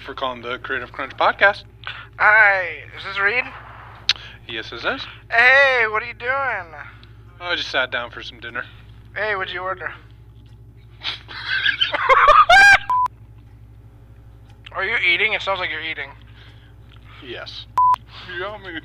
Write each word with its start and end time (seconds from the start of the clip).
you 0.00 0.06
for 0.06 0.14
calling 0.14 0.40
the 0.42 0.58
Creative 0.58 0.92
Crunch 0.92 1.16
podcast. 1.16 1.64
Hi, 2.18 2.82
is 2.96 3.04
this 3.04 3.18
Reed? 3.18 3.44
Yes, 4.48 4.72
is 4.72 4.82
this? 4.82 5.04
Hey, 5.30 5.84
what 5.90 6.02
are 6.02 6.06
you 6.06 6.14
doing? 6.14 6.74
I 7.40 7.54
just 7.56 7.70
sat 7.70 7.90
down 7.90 8.10
for 8.10 8.22
some 8.22 8.40
dinner. 8.40 8.64
Hey, 9.14 9.36
what'd 9.36 9.52
you 9.52 9.60
order? 9.60 9.92
are 14.72 14.84
you 14.84 14.96
eating? 14.96 15.34
It 15.34 15.42
sounds 15.42 15.60
like 15.60 15.70
you're 15.70 15.82
eating. 15.82 16.10
Yes. 17.24 17.66
Yummy. 18.38 18.80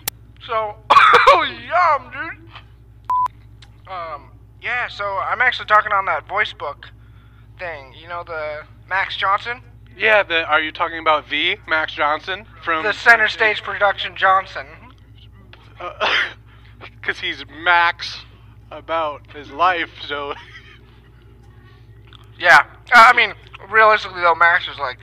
So, 0.45 0.75
oh, 0.89 1.43
yum, 1.43 2.11
dude. 2.11 2.37
Um, 3.91 4.31
yeah. 4.61 4.87
So 4.87 5.03
I'm 5.03 5.41
actually 5.41 5.65
talking 5.67 5.91
on 5.91 6.05
that 6.05 6.27
voice 6.27 6.53
book 6.53 6.89
thing. 7.59 7.93
You 7.99 8.07
know 8.07 8.23
the 8.23 8.61
Max 8.87 9.17
Johnson, 9.17 9.61
Yeah, 9.97 10.23
the, 10.23 10.43
are 10.45 10.61
you 10.61 10.71
talking 10.71 10.99
about 10.99 11.27
V, 11.27 11.57
Max 11.67 11.93
Johnson 11.93 12.45
from 12.63 12.83
the 12.83 12.91
Center 12.93 13.27
Stage 13.27 13.63
Production 13.63 14.15
Johnson. 14.15 14.65
Because 17.01 17.19
he's 17.19 17.43
Max 17.47 18.21
about 18.71 19.31
his 19.31 19.51
life, 19.51 19.91
so 20.07 20.33
Yeah. 22.39 22.65
Uh, 22.93 23.05
I 23.07 23.13
mean, 23.13 23.33
realistically 23.69 24.21
though, 24.21 24.35
Max 24.35 24.67
is 24.67 24.77
like, 24.77 24.97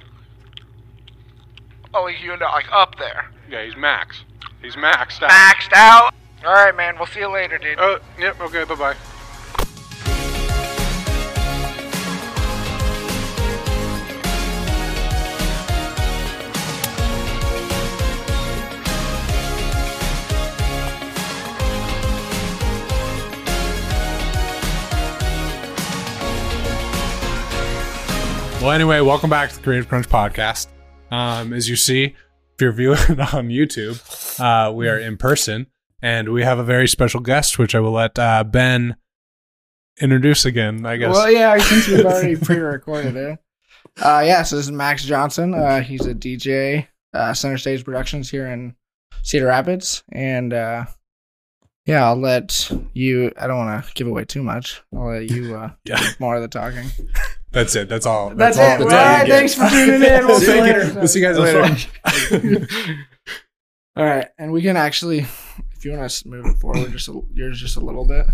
oh, 1.94 2.06
you 2.06 2.36
know, 2.36 2.46
like 2.46 2.66
up 2.72 2.96
there, 2.98 3.30
yeah, 3.48 3.64
he's 3.64 3.76
Max. 3.76 4.24
He's 4.60 4.76
maxed 4.76 5.22
out. 5.22 5.30
maxed 5.30 5.72
out. 5.74 6.14
All 6.44 6.52
right, 6.52 6.76
man. 6.76 6.96
We'll 6.96 7.06
see 7.06 7.20
you 7.20 7.32
later, 7.32 7.58
dude. 7.58 7.78
Oh, 7.78 7.98
yep. 8.18 8.40
Okay. 8.40 8.64
Bye 8.64 8.74
bye. 8.74 8.96
Well, 28.62 28.70
anyway, 28.70 29.00
welcome 29.00 29.28
back 29.28 29.50
to 29.50 29.56
the 29.56 29.62
Creative 29.62 29.88
Crunch 29.88 30.08
podcast. 30.08 30.68
Um, 31.10 31.52
as 31.52 31.68
you 31.68 31.74
see, 31.74 32.04
if 32.04 32.60
you're 32.60 32.70
viewing 32.70 32.96
on 33.20 33.48
YouTube, 33.48 34.00
uh, 34.40 34.72
we 34.72 34.88
are 34.88 34.96
in 34.98 35.16
person 35.16 35.66
and 36.00 36.28
we 36.32 36.44
have 36.44 36.60
a 36.60 36.62
very 36.64 36.86
special 36.86 37.18
guest, 37.18 37.58
which 37.58 37.74
I 37.74 37.80
will 37.80 37.90
let 37.90 38.16
uh, 38.20 38.44
Ben 38.44 38.94
introduce 40.00 40.44
again, 40.44 40.86
I 40.86 40.96
guess. 40.96 41.12
Well, 41.12 41.28
yeah, 41.28 41.58
since 41.58 41.88
we've 41.88 42.06
already 42.06 42.36
pre-recorded 42.44 43.16
it. 43.16 43.38
Uh, 44.00 44.22
yeah, 44.24 44.44
so 44.44 44.54
this 44.56 44.66
is 44.66 44.72
Max 44.72 45.04
Johnson. 45.04 45.54
Uh, 45.54 45.80
he's 45.80 46.06
a 46.06 46.14
DJ, 46.14 46.86
uh, 47.14 47.34
Center 47.34 47.58
Stage 47.58 47.84
Productions 47.84 48.30
here 48.30 48.46
in 48.46 48.76
Cedar 49.24 49.46
Rapids, 49.46 50.04
and 50.12 50.52
uh, 50.52 50.84
yeah, 51.84 52.06
I'll 52.06 52.16
let 52.16 52.70
you. 52.94 53.32
I 53.36 53.48
don't 53.48 53.58
want 53.58 53.84
to 53.84 53.92
give 53.94 54.06
away 54.06 54.24
too 54.24 54.44
much. 54.44 54.80
I'll 54.94 55.08
let 55.10 55.28
you 55.28 55.56
uh, 55.56 55.70
Yeah. 55.84 55.96
do 55.96 56.06
more 56.20 56.36
of 56.36 56.42
the 56.42 56.48
talking. 56.48 56.86
That's 57.52 57.76
it. 57.76 57.88
That's 57.88 58.06
all. 58.06 58.30
That's, 58.30 58.58
all. 58.58 58.64
it. 58.64 58.78
That's 58.78 58.92
All 58.92 58.98
all 58.98 59.04
you 59.04 59.18
right, 59.18 59.28
thanks 59.28 59.54
for 59.54 59.68
tuning 59.68 60.02
in. 60.02 60.26
We'll 60.26 60.40
see 60.40 60.56
you 60.56 60.62
later. 60.62 60.92
We'll 60.94 61.08
see 61.08 61.20
you 61.20 61.26
guys 61.26 61.38
later. 61.38 62.66
All 63.96 64.04
right, 64.06 64.28
and 64.38 64.52
we 64.52 64.62
can 64.62 64.78
actually, 64.78 65.18
if 65.18 65.84
you 65.84 65.92
want 65.92 66.10
to 66.10 66.28
move 66.28 66.46
it 66.46 66.56
forward, 66.56 66.90
just 66.92 67.08
a, 67.08 67.20
yours 67.34 67.60
just 67.60 67.76
a 67.76 67.80
little 67.80 68.06
bit. 68.06 68.24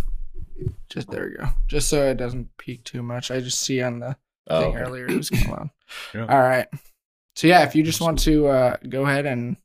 Just 0.88 1.10
there 1.10 1.24
we 1.24 1.36
go. 1.36 1.50
Just 1.66 1.88
so 1.88 2.04
it 2.06 2.16
doesn't 2.16 2.56
peak 2.58 2.84
too 2.84 3.02
much. 3.02 3.32
I 3.32 3.40
just 3.40 3.60
see 3.60 3.82
on 3.82 3.98
the 3.98 4.16
Oh, 4.50 4.60
thing 4.62 4.70
okay. 4.76 4.78
earlier 4.84 5.06
it 5.06 5.16
was 5.16 5.30
kind 5.30 5.44
of 5.44 5.50
loud. 5.50 5.70
Yeah. 6.14 6.26
All 6.26 6.40
right. 6.40 6.66
So 7.36 7.46
yeah, 7.46 7.64
if 7.64 7.74
you 7.74 7.82
just 7.82 8.00
want 8.00 8.20
to 8.20 8.46
uh, 8.46 8.76
go 8.88 9.02
ahead 9.04 9.26
and 9.26 9.56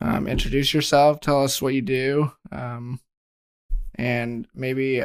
um, 0.00 0.26
introduce 0.26 0.72
yourself, 0.72 1.20
tell 1.20 1.42
us 1.42 1.60
what 1.60 1.74
you 1.74 1.82
do, 1.82 2.32
um, 2.50 3.00
and 3.96 4.46
maybe 4.54 5.02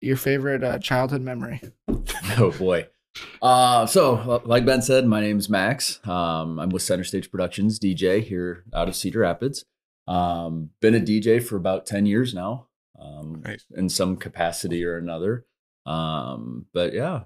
your 0.00 0.16
favorite 0.16 0.62
uh, 0.62 0.78
childhood 0.78 1.22
memory. 1.22 1.60
oh 2.38 2.54
boy. 2.58 2.86
Uh, 3.40 3.86
so, 3.86 4.42
like 4.44 4.66
Ben 4.66 4.82
said, 4.82 5.06
my 5.06 5.20
name's 5.20 5.48
Max. 5.48 6.00
Um, 6.06 6.58
I'm 6.58 6.68
with 6.68 6.82
Center 6.82 7.04
Stage 7.04 7.30
Productions, 7.30 7.78
DJ 7.80 8.22
here 8.22 8.64
out 8.74 8.88
of 8.88 8.96
Cedar 8.96 9.20
Rapids. 9.20 9.64
Um, 10.06 10.70
been 10.82 10.94
a 10.94 11.00
DJ 11.00 11.42
for 11.42 11.56
about 11.56 11.86
10 11.86 12.04
years 12.06 12.34
now, 12.34 12.66
um, 13.00 13.42
Nice. 13.44 13.64
in 13.74 13.88
some 13.88 14.16
capacity 14.16 14.84
or 14.84 14.98
another. 14.98 15.46
Um, 15.86 16.66
but 16.74 16.92
yeah, 16.92 17.22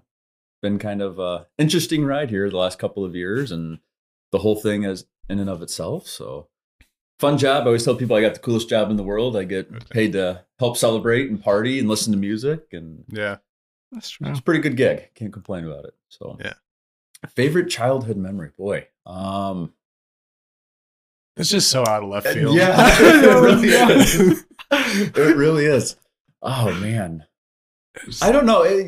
been 0.63 0.79
kind 0.79 1.03
of 1.03 1.19
a 1.19 1.49
interesting 1.59 2.05
ride 2.05 2.31
here 2.31 2.49
the 2.49 2.57
last 2.57 2.79
couple 2.79 3.05
of 3.05 3.17
years, 3.17 3.51
and 3.51 3.79
the 4.31 4.39
whole 4.39 4.57
thing 4.57 4.85
is 4.85 5.07
in 5.29 5.41
and 5.41 5.51
of 5.51 5.61
itself. 5.61 6.07
So, 6.07 6.50
fun 7.21 7.39
job. 7.39 7.63
I 7.63 7.67
always 7.67 7.85
tell 7.85 7.95
people 7.95 8.17
I 8.17 8.21
got 8.23 8.35
the 8.35 8.41
coolest 8.41 8.69
job 8.69 8.91
in 8.91 8.97
the 8.97 9.03
world. 9.03 9.37
I 9.37 9.45
get 9.45 9.91
paid 9.91 10.13
to 10.13 10.45
help 10.59 10.77
celebrate 10.77 11.31
and 11.31 11.43
party 11.43 11.79
and 11.79 11.89
listen 11.89 12.13
to 12.13 12.19
music 12.19 12.69
and 12.73 13.05
Yeah. 13.09 13.37
That's 13.93 14.11
true. 14.11 14.29
it's 14.29 14.39
a 14.39 14.43
pretty 14.43 14.61
good 14.61 14.77
gig. 14.77 15.11
Can't 15.15 15.33
complain 15.33 15.65
about 15.65 15.85
it. 15.85 15.95
So 16.09 16.37
Yeah. 16.43 16.55
Favorite 17.29 17.69
childhood 17.69 18.17
memory, 18.17 18.51
boy. 18.57 18.87
Um, 19.07 19.75
It's 21.37 21.51
just 21.51 21.71
so 21.71 21.81
out 21.87 22.03
of 22.03 22.09
left 22.09 22.29
field. 22.29 22.57
yeah, 22.57 22.75
it 23.01 23.43
really 23.43 23.69
is. 23.69 24.45
It 24.73 25.37
really 25.37 25.65
is. 25.67 25.97
Oh 26.43 26.73
man, 26.81 27.25
I 28.23 28.33
don't 28.33 28.47
know. 28.47 28.63
It- 28.63 28.87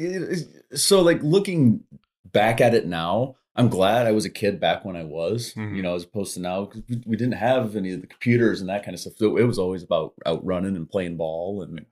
it- 0.72 0.78
so 0.78 1.02
like 1.02 1.22
looking 1.22 1.84
back 2.32 2.60
at 2.62 2.74
it 2.74 2.86
now, 2.86 3.36
I'm 3.54 3.68
glad 3.68 4.06
I 4.06 4.12
was 4.12 4.24
a 4.24 4.30
kid 4.30 4.58
back 4.60 4.84
when 4.84 4.96
I 4.96 5.04
was. 5.04 5.52
Mhm. 5.54 5.76
You 5.76 5.82
know, 5.82 5.94
as 5.94 6.04
opposed 6.04 6.34
to 6.34 6.40
now, 6.40 6.64
'cause 6.64 6.82
we, 6.88 7.02
we 7.06 7.16
didn't 7.16 7.34
have 7.34 7.76
any 7.76 7.92
of 7.92 8.00
the 8.00 8.06
computers 8.06 8.60
and 8.60 8.70
that 8.70 8.82
kind 8.84 8.94
of 8.94 9.00
stuff. 9.00 9.14
So 9.18 9.36
it 9.36 9.42
was 9.44 9.58
always 9.58 9.82
about 9.82 10.14
out 10.24 10.44
running 10.44 10.74
and 10.76 10.88
playing 10.88 11.16
ball 11.18 11.62
and 11.62 11.84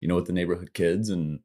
you 0.00 0.06
know 0.08 0.14
with 0.14 0.26
the 0.26 0.32
neighborhood 0.32 0.72
kids 0.74 1.10
and 1.10 1.40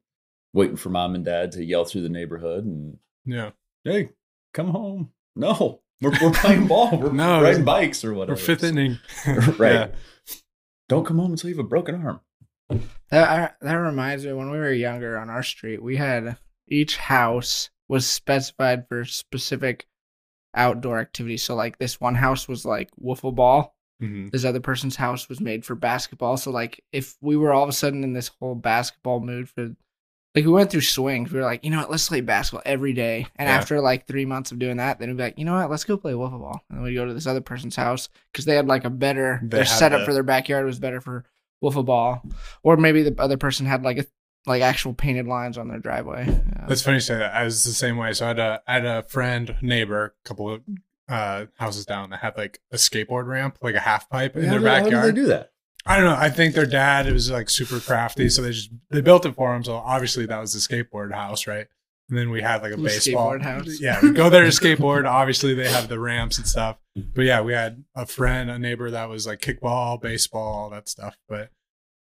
waiting 0.52 0.76
for 0.76 0.90
mom 0.90 1.14
and 1.16 1.24
dad 1.24 1.50
to 1.52 1.64
yell 1.64 1.84
through 1.84 2.02
the 2.02 2.08
neighborhood 2.08 2.64
and 2.64 2.98
Yeah. 3.24 3.50
hey, 3.82 4.10
come 4.52 4.68
home. 4.68 5.10
No, 5.34 5.80
we're, 6.00 6.12
we're 6.22 6.30
playing 6.30 6.68
ball. 6.68 6.96
We're 7.00 7.10
No, 7.12 7.42
riding 7.42 7.64
bikes 7.64 8.04
or 8.04 8.14
whatever. 8.14 8.34
Or 8.34 8.36
fifth 8.36 8.62
inning. 8.62 8.98
right. 9.58 9.72
Yeah. 9.72 9.88
Don't 10.88 11.04
come 11.04 11.18
home 11.18 11.32
until 11.32 11.50
you 11.50 11.56
have 11.56 11.64
a 11.64 11.68
broken 11.68 11.94
arm. 11.96 12.20
That 13.10 13.28
I, 13.28 13.50
that 13.64 13.74
reminds 13.74 14.24
me 14.24 14.32
when 14.32 14.50
we 14.50 14.58
were 14.58 14.72
younger 14.72 15.18
on 15.18 15.30
our 15.30 15.42
street, 15.42 15.82
we 15.82 15.96
had 15.96 16.36
each 16.68 16.96
house 16.96 17.70
was 17.88 18.06
specified 18.06 18.88
for 18.88 19.04
specific 19.04 19.86
outdoor 20.54 21.00
activities. 21.00 21.42
So 21.42 21.54
like 21.54 21.78
this 21.78 22.00
one 22.00 22.14
house 22.14 22.48
was 22.48 22.64
like 22.64 22.90
wiffle 23.02 23.34
ball. 23.34 23.74
Mhm. 24.02 24.30
This 24.30 24.44
other 24.44 24.60
person's 24.60 24.96
house 24.96 25.28
was 25.28 25.40
made 25.40 25.64
for 25.64 25.74
basketball. 25.74 26.36
So 26.36 26.50
like 26.50 26.82
if 26.92 27.16
we 27.20 27.36
were 27.36 27.52
all 27.52 27.62
of 27.64 27.68
a 27.68 27.72
sudden 27.72 28.04
in 28.04 28.12
this 28.12 28.30
whole 28.40 28.54
basketball 28.54 29.20
mood 29.20 29.48
for 29.48 29.74
like 30.34 30.44
we 30.44 30.50
went 30.50 30.68
through 30.70 30.80
swings, 30.80 31.30
we 31.32 31.38
were 31.38 31.44
like, 31.44 31.64
you 31.64 31.70
know 31.70 31.78
what, 31.78 31.90
let's 31.92 32.08
play 32.08 32.20
basketball 32.20 32.62
every 32.66 32.92
day. 32.92 33.26
And 33.36 33.48
Yeah. 33.48 33.54
after 33.56 33.80
like 33.80 34.06
three 34.08 34.24
months 34.24 34.50
of 34.50 34.58
doing 34.58 34.78
that, 34.78 34.98
then 34.98 35.08
we'd 35.08 35.16
be 35.16 35.22
like, 35.22 35.38
you 35.38 35.44
know 35.44 35.54
what, 35.54 35.70
let's 35.70 35.84
go 35.84 35.96
play 35.96 36.12
wiffle 36.12 36.40
ball. 36.40 36.60
And 36.68 36.78
then 36.78 36.82
we'd 36.84 36.94
go 36.94 37.04
to 37.06 37.14
this 37.14 37.26
other 37.28 37.40
person's 37.40 37.76
house 37.76 38.08
because 38.32 38.44
they 38.44 38.56
had 38.56 38.66
like 38.66 38.84
a 38.84 38.90
better 38.90 39.38
They 39.42 39.58
their 39.58 39.64
setup 39.64 40.00
the- 40.00 40.04
for 40.06 40.12
their 40.12 40.24
backyard 40.24 40.66
was 40.66 40.78
better 40.80 41.00
for 41.00 41.24
wiffle 41.62 41.84
ball, 41.84 42.22
or 42.64 42.76
maybe 42.76 43.02
the 43.04 43.20
other 43.22 43.36
person 43.36 43.64
had 43.66 43.84
like 43.84 43.98
a 43.98 44.06
like 44.46 44.62
actual 44.62 44.94
painted 44.94 45.26
lines 45.26 45.56
on 45.58 45.68
their 45.68 45.78
driveway. 45.78 46.26
Yeah. 46.26 46.66
That's 46.68 46.82
funny 46.82 46.96
you 46.96 47.00
say 47.00 47.16
that. 47.18 47.34
I 47.34 47.44
was 47.44 47.64
the 47.64 47.72
same 47.72 47.96
way. 47.96 48.12
So 48.12 48.24
I 48.26 48.28
had 48.28 48.38
a 48.38 48.62
I 48.66 48.72
had 48.74 48.84
a 48.86 49.02
friend, 49.04 49.56
neighbor, 49.62 50.14
a 50.24 50.28
couple 50.28 50.50
of 50.52 50.62
uh, 51.08 51.46
houses 51.58 51.84
down 51.86 52.10
that 52.10 52.20
had 52.20 52.36
like 52.36 52.60
a 52.72 52.76
skateboard 52.76 53.26
ramp, 53.26 53.58
like 53.62 53.74
a 53.74 53.80
half 53.80 54.08
pipe 54.08 54.36
in 54.36 54.44
How 54.44 54.50
their 54.52 54.60
do- 54.60 54.66
how 54.66 54.78
do 54.78 54.84
backyard. 54.84 55.06
they 55.16 55.20
do 55.20 55.26
that? 55.26 55.50
I 55.86 55.96
don't 55.96 56.06
know. 56.06 56.16
I 56.18 56.30
think 56.30 56.54
their 56.54 56.64
dad 56.64 57.12
was 57.12 57.30
like 57.30 57.50
super 57.50 57.78
crafty, 57.78 58.30
so 58.30 58.40
they 58.40 58.52
just 58.52 58.70
they 58.90 59.02
built 59.02 59.26
it 59.26 59.34
for 59.34 59.54
him. 59.54 59.62
So 59.64 59.74
obviously 59.74 60.24
that 60.26 60.38
was 60.40 60.52
the 60.54 60.58
skateboard 60.60 61.12
house, 61.12 61.46
right? 61.46 61.66
And 62.08 62.18
then 62.18 62.30
we 62.30 62.40
had 62.42 62.62
like 62.62 62.72
a 62.72 62.76
The 62.76 62.82
baseball 62.82 63.38
house. 63.38 63.80
Yeah, 63.80 63.98
we 64.02 64.10
go 64.12 64.28
there 64.30 64.44
to 64.44 64.48
skateboard. 64.50 65.06
Obviously 65.08 65.52
they 65.54 65.68
have 65.68 65.88
the 65.88 65.98
ramps 65.98 66.38
and 66.38 66.46
stuff. 66.46 66.78
But 67.14 67.22
yeah, 67.26 67.40
we 67.42 67.52
had 67.54 67.84
a 67.94 68.06
friend, 68.06 68.50
a 68.50 68.58
neighbor 68.58 68.90
that 68.90 69.08
was 69.10 69.26
like 69.26 69.40
kickball, 69.40 70.00
baseball, 70.00 70.42
all 70.54 70.70
that 70.70 70.88
stuff. 70.88 71.16
But 71.28 71.50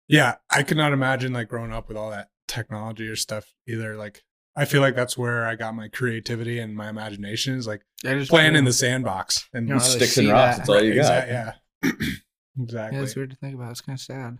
yeah, 0.07 0.35
I 0.49 0.63
could 0.63 0.77
not 0.77 0.93
imagine 0.93 1.33
like 1.33 1.47
growing 1.49 1.73
up 1.73 1.87
with 1.87 1.97
all 1.97 2.11
that 2.11 2.29
technology 2.47 3.07
or 3.07 3.15
stuff 3.15 3.53
either. 3.67 3.95
Like 3.95 4.23
I 4.55 4.65
feel 4.65 4.81
like 4.81 4.95
that's 4.95 5.17
where 5.17 5.45
I 5.45 5.55
got 5.55 5.75
my 5.75 5.87
creativity 5.87 6.59
and 6.59 6.75
my 6.75 6.89
imagination 6.89 7.55
is 7.55 7.67
like 7.67 7.81
I 8.05 8.13
just 8.15 8.29
playing 8.29 8.55
in 8.55 8.65
the 8.65 8.73
sandbox 8.73 9.47
and 9.53 9.67
You 9.67 9.75
know, 9.75 9.81
I 9.81 9.83
really 9.83 9.97
Sticks 9.97 10.17
and 10.17 10.27
see 10.27 10.31
rocks. 10.31 10.57
that. 10.57 10.57
That's 10.57 10.69
all 10.69 10.83
you 10.83 10.95
got. 10.95 11.23
Exact- 11.23 11.59
yeah. 11.83 11.91
exactly. 12.63 12.97
Yeah, 12.97 13.03
it's 13.03 13.15
weird 13.15 13.29
to 13.31 13.35
think 13.35 13.55
about. 13.55 13.71
It's 13.71 13.81
kind 13.81 13.97
of 13.97 14.01
sad. 14.01 14.37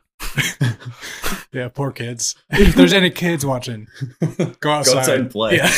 Yeah, 1.54 1.70
poor 1.70 1.92
kids. 1.92 2.36
if 2.50 2.76
there's 2.76 2.94
any 2.94 3.10
kids 3.10 3.46
watching, 3.46 3.88
go 4.60 4.70
outside. 4.72 4.94
Go 4.94 5.00
outside 5.00 5.20
and 5.22 5.32
play. 5.32 5.56
Yeah. 5.58 5.72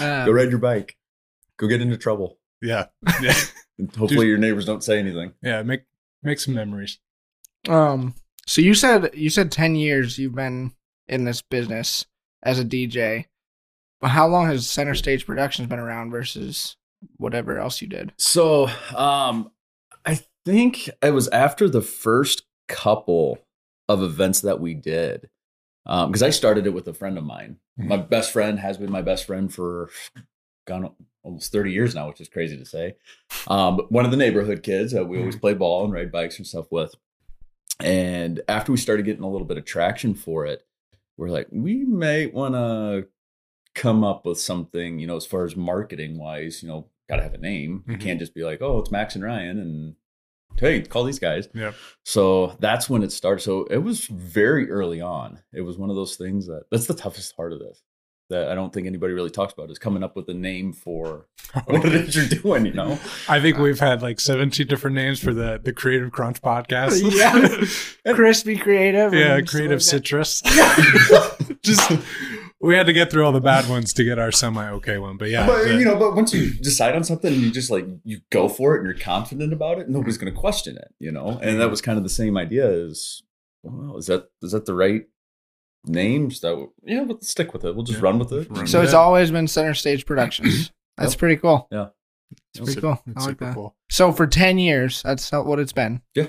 Um, 0.00 0.26
Go 0.26 0.32
ride 0.32 0.50
your 0.50 0.58
bike. 0.58 0.96
Go 1.56 1.66
get 1.66 1.80
into 1.82 1.96
trouble. 1.96 2.38
yeah. 2.62 2.86
Yeah. 3.20 3.34
And 3.78 3.94
hopefully 3.94 4.26
your 4.28 4.38
neighbors 4.38 4.64
don't 4.66 4.82
say 4.84 4.98
anything. 4.98 5.32
Yeah. 5.42 5.62
Make 5.62 5.82
make 6.22 6.38
some 6.40 6.54
memories. 6.54 6.98
Um. 7.68 8.14
So 8.48 8.62
you 8.62 8.72
said 8.72 9.10
you 9.12 9.28
said 9.28 9.52
ten 9.52 9.76
years 9.76 10.18
you've 10.18 10.34
been 10.34 10.72
in 11.06 11.24
this 11.24 11.42
business 11.42 12.06
as 12.42 12.58
a 12.58 12.64
DJ, 12.64 13.26
but 14.00 14.08
how 14.08 14.26
long 14.26 14.46
has 14.46 14.68
Center 14.68 14.94
Stage 14.94 15.26
Productions 15.26 15.68
been 15.68 15.78
around 15.78 16.10
versus 16.10 16.76
whatever 17.18 17.58
else 17.58 17.82
you 17.82 17.88
did? 17.88 18.14
So, 18.16 18.68
um, 18.96 19.50
I 20.06 20.20
think 20.46 20.88
it 21.02 21.10
was 21.10 21.28
after 21.28 21.68
the 21.68 21.82
first 21.82 22.44
couple 22.68 23.38
of 23.86 24.02
events 24.02 24.40
that 24.40 24.60
we 24.60 24.72
did, 24.72 25.28
because 25.84 26.22
I 26.22 26.30
started 26.30 26.66
it 26.66 26.72
with 26.72 26.88
a 26.88 26.94
friend 26.94 27.18
of 27.18 27.24
mine. 27.24 27.58
My 27.76 27.98
best 27.98 28.32
friend 28.32 28.58
has 28.58 28.78
been 28.78 28.90
my 28.90 29.02
best 29.02 29.26
friend 29.26 29.52
for 29.52 29.90
gone 30.66 30.90
almost 31.22 31.52
30 31.52 31.70
years 31.70 31.94
now, 31.94 32.08
which 32.08 32.20
is 32.20 32.28
crazy 32.28 32.56
to 32.56 32.64
say. 32.64 32.96
Um, 33.46 33.76
but 33.76 33.92
one 33.92 34.06
of 34.06 34.10
the 34.10 34.16
neighborhood 34.16 34.62
kids 34.62 34.92
that 34.92 35.06
we 35.06 35.18
always 35.18 35.36
play 35.36 35.52
ball 35.52 35.84
and 35.84 35.92
ride 35.92 36.10
bikes 36.10 36.38
and 36.38 36.46
stuff 36.46 36.66
with. 36.70 36.94
And 37.80 38.40
after 38.48 38.72
we 38.72 38.78
started 38.78 39.04
getting 39.04 39.22
a 39.22 39.30
little 39.30 39.46
bit 39.46 39.58
of 39.58 39.64
traction 39.64 40.14
for 40.14 40.46
it, 40.46 40.64
we're 41.16 41.28
like, 41.28 41.48
we 41.50 41.84
may 41.84 42.26
want 42.26 42.54
to 42.54 43.06
come 43.74 44.02
up 44.04 44.24
with 44.26 44.38
something, 44.40 44.98
you 44.98 45.06
know, 45.06 45.16
as 45.16 45.26
far 45.26 45.44
as 45.44 45.54
marketing 45.56 46.18
wise, 46.18 46.62
you 46.62 46.68
know, 46.68 46.88
got 47.08 47.16
to 47.16 47.22
have 47.22 47.34
a 47.34 47.38
name. 47.38 47.84
You 47.86 47.96
Mhm. 47.96 48.00
can't 48.00 48.18
just 48.18 48.34
be 48.34 48.44
like, 48.44 48.60
oh, 48.60 48.78
it's 48.78 48.90
Max 48.90 49.14
and 49.14 49.24
Ryan 49.24 49.58
and 49.58 49.94
hey, 50.58 50.82
call 50.82 51.04
these 51.04 51.20
guys. 51.20 51.48
Yeah. 51.54 51.72
So 52.04 52.56
that's 52.58 52.90
when 52.90 53.02
it 53.04 53.12
started. 53.12 53.42
So 53.42 53.64
it 53.66 53.78
was 53.78 54.06
very 54.06 54.68
early 54.70 55.00
on. 55.00 55.40
It 55.52 55.60
was 55.60 55.78
one 55.78 55.88
of 55.90 55.94
those 55.96 56.16
things 56.16 56.46
that 56.46 56.64
that's 56.70 56.86
the 56.88 56.94
toughest 56.94 57.36
part 57.36 57.52
of 57.52 57.60
this 57.60 57.82
that 58.28 58.48
I 58.50 58.54
don't 58.54 58.72
think 58.72 58.86
anybody 58.86 59.14
really 59.14 59.30
talks 59.30 59.52
about 59.52 59.70
is 59.70 59.78
coming 59.78 60.02
up 60.02 60.14
with 60.16 60.28
a 60.28 60.34
name 60.34 60.72
for 60.72 61.26
what 61.64 61.84
it 61.84 61.94
is 61.94 62.16
you're 62.16 62.40
doing, 62.40 62.66
you 62.66 62.74
know? 62.74 62.98
I 63.28 63.40
think 63.40 63.58
we've 63.58 63.80
had 63.80 64.02
like 64.02 64.20
17 64.20 64.66
different 64.66 64.94
names 64.94 65.18
for 65.20 65.32
the 65.32 65.60
the 65.62 65.72
Creative 65.72 66.10
Crunch 66.12 66.40
podcast. 66.42 66.98
Yeah. 67.18 68.14
Crispy 68.14 68.56
creative. 68.56 69.12
yeah, 69.14 69.40
Creative 69.40 69.72
like 69.72 69.80
Citrus. 69.80 70.42
Just 71.62 71.90
we 72.60 72.74
had 72.74 72.86
to 72.86 72.92
get 72.92 73.10
through 73.10 73.24
all 73.24 73.32
the 73.32 73.40
bad 73.40 73.68
ones 73.68 73.92
to 73.94 74.04
get 74.04 74.18
our 74.18 74.30
semi 74.30 74.68
okay 74.70 74.98
one. 74.98 75.16
But 75.16 75.30
yeah, 75.30 75.46
but 75.46 75.64
the- 75.64 75.74
you 75.74 75.84
know, 75.84 75.96
but 75.96 76.14
once 76.14 76.34
you 76.34 76.52
decide 76.54 76.94
on 76.94 77.04
something 77.04 77.32
and 77.32 77.42
you 77.42 77.50
just 77.50 77.70
like 77.70 77.86
you 78.04 78.20
go 78.30 78.48
for 78.48 78.74
it 78.74 78.78
and 78.78 78.86
you're 78.86 78.98
confident 78.98 79.52
about 79.52 79.78
it, 79.78 79.88
nobody's 79.88 80.18
gonna 80.18 80.32
question 80.32 80.76
it, 80.76 80.94
you 80.98 81.10
know? 81.10 81.38
And 81.42 81.58
that 81.58 81.64
mm-hmm. 81.64 81.70
was 81.70 81.80
kind 81.80 81.98
of 81.98 82.04
the 82.04 82.10
same 82.10 82.36
idea 82.36 82.68
is 82.68 83.22
well, 83.62 83.96
is 83.96 84.06
that 84.06 84.28
is 84.42 84.52
that 84.52 84.66
the 84.66 84.74
right 84.74 85.06
names 85.86 86.40
that 86.40 86.50
w- 86.50 86.72
yeah, 86.84 87.00
but 87.04 87.14
let's 87.14 87.28
stick 87.28 87.52
with 87.52 87.64
it. 87.64 87.74
We'll 87.74 87.84
just 87.84 87.98
Yeah. 87.98 88.04
run 88.04 88.18
with 88.18 88.32
it. 88.32 88.48
Run 88.50 88.60
that. 88.60 88.68
So 88.68 88.82
it's 88.82 88.92
Yeah. 88.92 88.98
always 88.98 89.30
been 89.30 89.46
Center 89.48 89.74
Stage 89.74 90.04
Productions. 90.06 90.70
That's 90.98 91.12
Yep. 91.12 91.18
pretty 91.18 91.36
cool. 91.36 91.68
Yeah. 91.70 91.88
It's 92.54 92.60
pretty 92.64 92.80
cool. 92.80 93.00
it's 93.06 93.16
I 93.16 93.20
like 93.20 93.28
super 93.30 93.44
that. 93.46 93.54
cool. 93.54 93.76
So 93.90 94.12
for 94.12 94.26
10 94.26 94.58
years, 94.58 95.02
that's 95.02 95.30
how, 95.30 95.42
what 95.44 95.58
it's 95.60 95.72
been. 95.72 96.02
Yeah. 96.14 96.26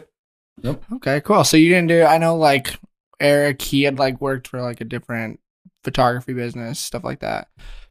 Yep. 0.62 0.84
Okay, 0.96 1.22
cool. 1.22 1.44
So 1.44 1.57
you 1.57 1.69
didn't 1.69 1.88
do, 1.88 2.04
I 2.04 2.18
know 2.19 2.38
like 2.38 2.78
Eric, 3.19 3.62
he 3.62 3.84
had 3.84 3.98
like 4.00 4.22
worked 4.22 4.48
for 4.48 4.62
like 4.62 4.80
a 4.80 4.86
different 4.86 5.40
photography 5.84 6.34
business, 6.34 6.80
stuff 6.80 7.04
like 7.04 7.19
that. 7.22 7.48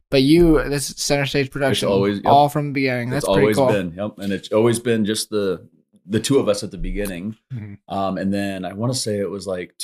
But 0.09 0.23
you, 0.23 0.63
this 0.69 0.87
Center 0.87 1.25
Stage 1.25 1.51
Production, 1.51 1.89
always- 1.89 2.17
yep. 2.17 2.25
all 2.25 2.49
from 2.49 2.67
the 2.67 2.73
beginning. 2.73 3.09
That's 3.09 3.25
it's 3.25 3.33
pretty 3.33 3.41
always 3.41 3.57
cool. 3.57 3.67
been 3.67 3.93
yep 3.93 4.17
and 4.17 4.31
it's 4.33 4.51
always 4.51 4.79
been 4.79 5.05
just 5.05 5.29
the 5.29 5.67
the 6.07 6.19
two 6.19 6.39
of 6.39 6.47
us 6.47 6.63
at 6.63 6.71
the 6.71 6.77
beginning 6.77 7.35
Mhm. 7.53 7.77
um 7.87 8.17
and 8.17 8.33
then 8.33 8.65
i 8.65 8.73
want 8.73 8.91
to 8.91 8.97
say 8.97 9.19
it 9.19 9.29
was 9.29 9.45
like 9.45 9.75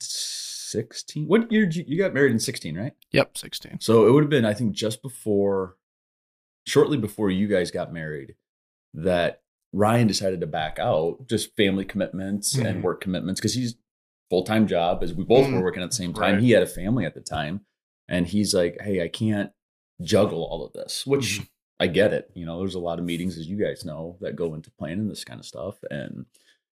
2016 0.00 1.26
what 1.26 1.50
year 1.50 1.64
did 1.66 1.76
you, 1.76 1.84
you 1.86 1.98
got 1.98 2.14
married 2.14 2.32
in 2.32 2.38
16 2.38 2.76
right 2.76 2.92
Yep, 3.12 3.38
16. 3.38 3.78
so 3.80 4.06
it 4.06 4.12
would 4.12 4.22
have 4.22 4.30
been 4.30 4.44
i 4.44 4.54
think 4.54 4.72
just 4.72 5.02
before 5.02 5.76
shortly 6.66 6.96
before 6.98 7.30
you 7.30 7.48
guys 7.48 7.70
got 7.70 7.92
married 7.92 8.34
that 8.94 9.42
ryan 9.72 10.06
decided 10.06 10.40
to 10.40 10.46
back 10.46 10.78
out 10.78 11.26
just 11.28 11.54
family 11.56 11.84
commitments 11.84 12.56
Mhm. 12.56 12.66
and 12.66 12.82
work 12.84 13.00
commitments 13.00 13.40
because 13.40 13.54
he's 13.54 13.76
full-time 14.30 14.66
job 14.66 15.02
as 15.02 15.14
we 15.14 15.24
both 15.24 15.46
Mhm. 15.46 15.54
were 15.54 15.62
working 15.64 15.82
at 15.82 15.90
the 15.90 15.96
same 15.96 16.12
time 16.12 16.34
Right. 16.34 16.42
he 16.42 16.50
had 16.50 16.62
a 16.62 16.66
family 16.66 17.04
at 17.06 17.14
the 17.14 17.20
time 17.20 17.64
and 18.08 18.26
he's 18.26 18.54
like 18.54 18.78
hey 18.82 19.02
i 19.02 19.08
can't 19.08 19.52
juggle 20.02 20.44
all 20.44 20.64
of 20.64 20.72
this 20.74 21.06
which 21.06 21.40
Mhm. 21.40 21.48
I 21.80 21.86
get 21.86 22.12
it. 22.12 22.28
You 22.34 22.44
know, 22.44 22.58
there's 22.58 22.74
a 22.74 22.80
lot 22.80 22.98
of 22.98 23.04
meetings, 23.04 23.38
as 23.38 23.46
you 23.46 23.56
guys 23.56 23.84
know, 23.84 24.18
that 24.20 24.34
go 24.34 24.54
into 24.54 24.68
planning 24.72 25.06
this 25.08 25.22
kind 25.22 25.38
of 25.38 25.46
stuff. 25.46 25.76
And 25.92 26.26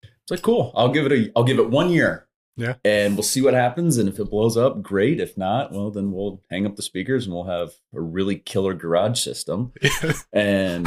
it's 0.03 0.31
like, 0.31 0.41
cool. 0.41 0.73
I'll 0.75 0.91
give 0.91 1.05
it 1.05 1.13
a, 1.13 1.31
I'll 1.37 1.45
give 1.45 1.59
it 1.59 1.69
one 1.69 1.91
year. 1.91 2.27
Yeah. 2.57 2.75
And 2.85 3.15
we'll 3.17 3.23
see 3.25 3.43
what 3.43 3.55
happens. 3.55 3.99
And 3.99 4.09
if 4.09 4.19
it 4.21 4.31
blows 4.31 4.57
up, 4.57 4.81
great. 4.83 5.19
If 5.21 5.37
not, 5.37 5.73
well, 5.73 5.91
then 5.91 6.13
we'll 6.13 6.41
hang 6.51 6.67
up 6.67 6.77
the 6.77 6.83
speakers 6.83 7.25
and 7.27 7.35
we'll 7.35 7.45
have 7.45 7.73
a 7.95 8.01
really 8.01 8.37
killer 8.37 8.75
garage 8.75 9.19
system. 9.21 9.73
And 10.33 10.87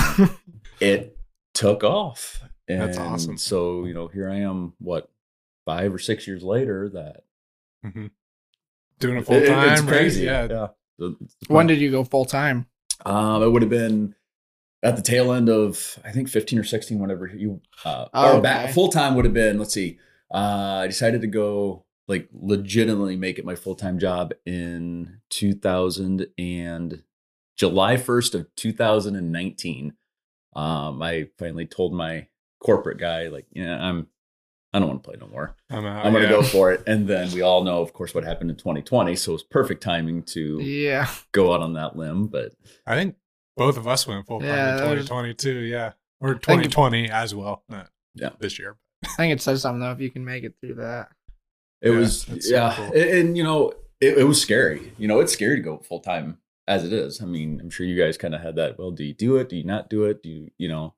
it 0.80 1.18
took 1.54 1.84
off. 1.84 2.42
And 2.70 2.82
That's 2.82 2.98
awesome. 2.98 3.38
So, 3.38 3.86
you 3.86 3.94
know, 3.94 4.08
here 4.08 4.30
I 4.30 4.38
am, 4.38 4.74
what, 4.80 5.10
five 5.66 5.94
or 5.94 6.00
six 6.00 6.26
years 6.28 6.44
later 6.44 6.90
that 6.90 7.24
Doing 9.00 9.18
it 9.18 9.20
it- 9.20 9.26
full 9.26 9.36
it- 9.36 9.48
time. 9.48 9.70
it's 9.74 9.82
crazy. 9.82 10.26
Right? 10.28 10.50
Yeah. 10.50 10.58
Yeah. 10.62 10.68
The- 11.00 11.16
When 11.48 11.68
did 11.68 11.80
you 11.80 11.92
go 11.92 12.04
full 12.04 12.26
time? 12.26 12.68
Um, 13.06 13.44
it 13.44 13.50
would 13.52 13.62
have 13.62 13.70
been 13.70 14.16
at 14.84 14.96
the 14.96 15.02
tail 15.02 15.32
end 15.34 15.50
of 15.50 16.00
I 16.04 16.12
think 16.12 16.30
15 16.30 16.60
or 16.60 16.64
16, 16.64 16.98
whenever 17.00 17.28
you 17.28 17.62
uh 17.86 18.08
Oh, 18.14 18.38
or 18.38 18.42
back 18.42 18.66
okay. 18.66 18.74
full 18.74 18.90
time 18.90 19.16
would 19.16 19.26
have 19.26 19.34
been, 19.34 19.58
let's 19.60 19.74
see. 19.74 20.00
Uh 20.34 20.82
I 20.84 20.88
decided 20.88 21.22
to 21.22 21.28
go 21.28 21.86
like 22.08 22.30
legitimately 22.34 23.16
make 23.18 23.38
it 23.40 23.46
my 23.46 23.56
full-time 23.56 24.00
job 24.00 24.34
in 24.46 25.20
2000 25.30 26.28
and 26.38 27.04
July 27.58 27.96
1st 27.98 28.36
of 28.36 28.56
2019. 28.56 29.94
Um 30.56 31.02
I 31.02 31.28
finally 31.38 31.66
told 31.66 31.94
my 31.94 32.28
corporate 32.64 32.98
guy 32.98 33.28
like, 33.28 33.46
yeah, 33.52 33.78
I'm 33.78 34.08
I 34.74 34.80
don't 34.80 34.90
want 34.90 35.04
to 35.04 35.10
play 35.10 35.18
no 35.20 35.28
more. 35.28 35.56
I'm 35.70 35.86
out. 35.86 36.06
I'm 36.06 36.12
going 36.12 36.26
to 36.26 36.30
yeah. 36.30 36.36
go 36.36 36.44
for 36.44 36.72
it. 36.74 36.84
And 36.86 37.08
then 37.08 37.32
we 37.32 37.42
all 37.42 37.64
know, 37.64 37.82
of 37.82 37.94
course, 37.94 38.14
what 38.14 38.26
happened 38.26 38.50
in 38.52 38.58
2020. 38.58 39.16
So 39.16 39.32
it 39.32 39.34
was 39.34 39.44
perfect 39.44 39.82
timing 39.82 40.24
to 40.24 40.60
Yeah. 40.62 41.08
go 41.32 41.54
out 41.54 41.62
on 41.62 41.74
that 41.74 41.96
limb. 41.96 42.28
But 42.28 42.52
I 42.86 42.96
think 42.96 43.16
both 43.56 43.78
of 43.78 43.88
us 43.88 44.06
went 44.06 44.28
full 44.28 44.40
time 44.42 44.50
Yeah, 44.50 44.72
in 44.72 44.78
that 44.78 44.90
was- 44.98 45.06
2022. 45.08 45.60
Yeah. 45.62 45.94
Or 46.20 46.34
think- 46.34 46.42
2020 46.44 47.10
as 47.10 47.34
well. 47.34 47.64
Not 47.70 47.90
Yeah. 48.14 48.32
this 48.40 48.60
year. 48.60 48.76
I 49.14 49.16
think 49.16 49.34
it 49.34 49.42
says 49.42 49.62
something 49.62 49.80
though 49.80 49.92
if 49.92 50.00
you 50.00 50.10
can 50.12 50.26
make 50.26 50.44
it 50.44 50.56
through 50.62 50.76
that. 50.76 51.10
It 51.82 51.92
Yeah, 51.92 51.98
was 51.98 52.26
that's 52.26 52.50
so 52.50 52.56
yeah, 52.56 52.74
cool. 52.76 52.86
and, 52.86 52.96
and, 52.96 53.38
you 53.38 53.44
know 53.44 53.74
it, 54.00 54.20
it 54.20 54.24
was 54.24 54.42
scary. 54.42 54.94
You 54.98 55.08
know, 55.08 55.20
it's 55.20 55.34
scary 55.34 55.56
to 55.58 55.62
go 55.62 55.78
full 55.80 56.00
time 56.00 56.38
as 56.68 56.84
it 56.84 56.94
is. 56.94 57.22
I 57.22 57.26
mean, 57.26 57.60
I'm 57.62 57.70
sure 57.70 57.86
you 57.86 58.02
guys 58.02 58.18
kind 58.18 58.36
of 58.36 58.42
had 58.42 58.56
that. 58.58 58.78
Well, 58.78 58.92
do 58.92 59.04
you 59.04 59.14
do 59.14 59.38
it? 59.38 59.50
Do 59.50 59.56
you 59.58 59.64
not 59.64 59.90
do 59.90 60.06
it? 60.06 60.22
Do 60.22 60.30
you 60.30 60.52
you 60.58 60.68
know? 60.70 60.94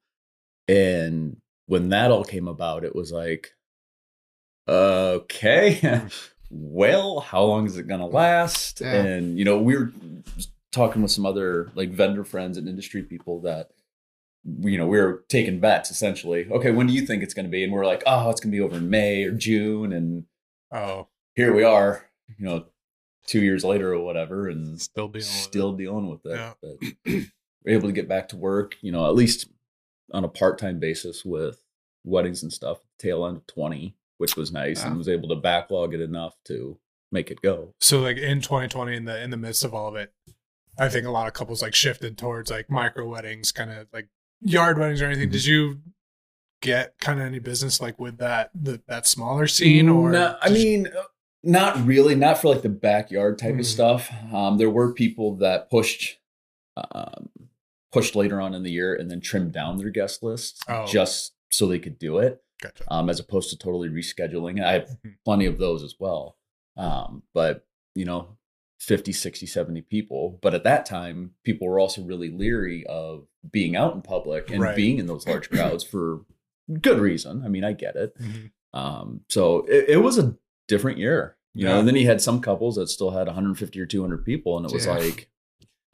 And 0.67 1.37
when 1.67 1.89
that 1.89 2.11
all 2.11 2.23
came 2.23 2.47
about, 2.47 2.83
it 2.83 2.95
was 2.95 3.11
like, 3.11 3.53
okay, 4.67 6.01
well, 6.49 7.19
how 7.19 7.43
long 7.43 7.65
is 7.65 7.77
it 7.77 7.87
gonna 7.87 8.07
last? 8.07 8.81
Yeah. 8.81 8.93
And 8.93 9.37
you 9.37 9.45
know, 9.45 9.59
we 9.59 9.77
were 9.77 9.91
talking 10.71 11.01
with 11.01 11.11
some 11.11 11.25
other 11.25 11.71
like 11.75 11.91
vendor 11.91 12.23
friends 12.23 12.57
and 12.57 12.67
industry 12.67 13.03
people 13.03 13.41
that 13.41 13.71
you 14.61 14.77
know, 14.77 14.87
we 14.87 14.99
were 14.99 15.23
taking 15.29 15.59
bets 15.59 15.91
essentially. 15.91 16.47
Okay, 16.49 16.71
when 16.71 16.87
do 16.87 16.93
you 16.93 17.05
think 17.05 17.23
it's 17.23 17.33
going 17.33 17.45
to 17.45 17.51
be? 17.51 17.63
And 17.63 17.73
we're 17.73 17.85
like, 17.85 18.03
oh, 18.05 18.29
it's 18.29 18.41
going 18.41 18.51
to 18.51 18.57
be 18.57 18.61
over 18.61 18.77
in 18.77 18.89
May 18.89 19.23
or 19.23 19.31
June. 19.31 19.93
And 19.93 20.25
Oh, 20.71 21.07
here 21.35 21.53
we 21.53 21.63
are, 21.63 22.09
you 22.37 22.45
know, 22.45 22.65
two 23.25 23.41
years 23.41 23.63
later 23.63 23.93
or 23.93 24.03
whatever, 24.03 24.47
and 24.47 24.79
still 24.79 25.07
dealing 25.07 25.13
with 25.13 25.25
still 25.25 25.73
dealing 25.73 26.09
with 26.09 26.25
it. 26.25 26.35
Yeah. 26.35 26.53
But 26.61 27.23
we're 27.65 27.75
able 27.75 27.87
to 27.87 27.93
get 27.93 28.07
back 28.07 28.29
to 28.29 28.37
work, 28.37 28.77
you 28.81 28.91
know, 28.91 29.07
at 29.07 29.15
least 29.15 29.49
on 30.13 30.23
a 30.23 30.29
part 30.29 30.57
time 30.57 30.79
basis 30.79 31.25
with 31.25 31.61
weddings 32.03 32.43
and 32.43 32.53
stuff, 32.53 32.79
tail 32.99 33.25
end 33.25 33.37
of 33.37 33.47
20, 33.47 33.95
which 34.17 34.35
was 34.35 34.51
nice, 34.51 34.83
and 34.83 34.93
ah. 34.93 34.97
was 34.97 35.09
able 35.09 35.29
to 35.29 35.35
backlog 35.35 35.93
it 35.93 36.01
enough 36.01 36.35
to 36.45 36.77
make 37.11 37.31
it 37.31 37.41
go. 37.41 37.73
So 37.79 37.99
like 37.99 38.17
in 38.17 38.41
2020, 38.41 38.95
in 38.95 39.05
the 39.05 39.21
in 39.21 39.31
the 39.31 39.37
midst 39.37 39.63
of 39.63 39.73
all 39.73 39.87
of 39.87 39.95
it, 39.95 40.13
I 40.77 40.87
think 40.89 41.07
a 41.07 41.11
lot 41.11 41.27
of 41.27 41.33
couples 41.33 41.63
like 41.63 41.73
shifted 41.73 42.17
towards 42.17 42.51
like 42.51 42.69
micro 42.69 43.07
weddings, 43.07 43.51
kind 43.51 43.71
of 43.71 43.87
like 43.91 44.07
yard 44.41 44.77
weddings 44.77 45.01
or 45.01 45.05
anything. 45.05 45.29
Did 45.29 45.45
you 45.45 45.79
get 46.61 46.97
kind 46.99 47.19
of 47.19 47.25
any 47.25 47.39
business 47.39 47.79
like 47.81 47.99
with 47.99 48.17
that 48.17 48.51
the, 48.53 48.81
that 48.87 49.07
smaller 49.07 49.47
scene 49.47 49.89
or? 49.89 50.11
No, 50.11 50.37
I 50.41 50.49
mean, 50.49 50.87
uh, 50.87 51.03
not 51.43 51.85
really. 51.85 52.15
Not 52.15 52.37
for 52.37 52.49
like 52.49 52.61
the 52.63 52.69
backyard 52.69 53.37
type 53.37 53.55
Mhm. 53.55 53.59
of 53.59 53.65
stuff. 53.65 54.11
Um, 54.33 54.57
there 54.57 54.69
were 54.69 54.93
people 54.93 55.37
that 55.37 55.69
pushed, 55.69 56.19
um, 56.91 57.29
pushed 57.91 58.15
later 58.15 58.39
on 58.41 58.53
in 58.53 58.63
the 58.63 58.71
year 58.71 58.93
and 58.95 59.09
then 59.09 59.21
trimmed 59.21 59.53
down 59.53 59.77
their 59.77 59.89
guest 59.89 60.21
list 60.21 60.61
Oh. 60.67 60.85
just 60.85 61.33
so 61.49 61.65
they 61.65 61.79
could 61.79 61.97
do 61.97 62.17
it, 62.19 62.43
gotcha. 62.61 62.83
um, 62.93 63.09
as 63.09 63.19
opposed 63.19 63.49
to 63.51 63.57
totally 63.57 63.89
rescheduling. 63.89 64.57
And 64.57 64.65
I 64.65 64.73
have 64.73 64.89
Mhm. 65.03 65.15
plenty 65.25 65.45
of 65.45 65.57
those 65.57 65.81
as 65.83 65.95
well. 65.99 66.37
Um, 66.77 67.23
but 67.33 67.65
you 67.95 68.05
know, 68.05 68.37
50, 68.79 69.11
60, 69.11 69.45
70 69.45 69.81
people. 69.81 70.39
But 70.41 70.53
at 70.53 70.63
that 70.63 70.85
time, 70.85 71.35
people 71.43 71.67
were 71.67 71.79
also 71.79 72.01
really 72.03 72.29
leery 72.29 72.85
of 72.87 73.27
being 73.51 73.75
out 73.75 73.93
in 73.95 74.01
public 74.01 74.49
and 74.51 74.61
Right. 74.61 74.75
being 74.75 74.97
in 74.99 75.07
those 75.07 75.27
large 75.27 75.49
crowds 75.51 75.83
for 75.83 76.21
good 76.81 76.99
reason. 76.99 77.43
I 77.45 77.47
mean, 77.49 77.63
I 77.63 77.73
get 77.73 77.95
it. 77.95 78.17
Mhm. 78.19 78.51
Um, 78.73 79.21
so 79.29 79.65
it, 79.65 79.85
it 79.89 79.97
was 79.97 80.17
a 80.17 80.35
different 80.67 80.97
year, 80.99 81.37
you 81.53 81.65
know. 81.65 81.73
Yeah. 81.73 81.79
And 81.79 81.87
then 81.87 81.95
he 81.95 82.05
had 82.05 82.21
some 82.21 82.41
couples 82.41 82.75
that 82.75 82.87
still 82.89 83.11
had 83.11 83.27
150 83.27 83.79
or 83.79 83.85
200 83.85 84.23
people, 84.25 84.57
and 84.57 84.65
it 84.65 84.71
was 84.73 84.85
Yeah. 84.85 84.97
like, 84.97 85.29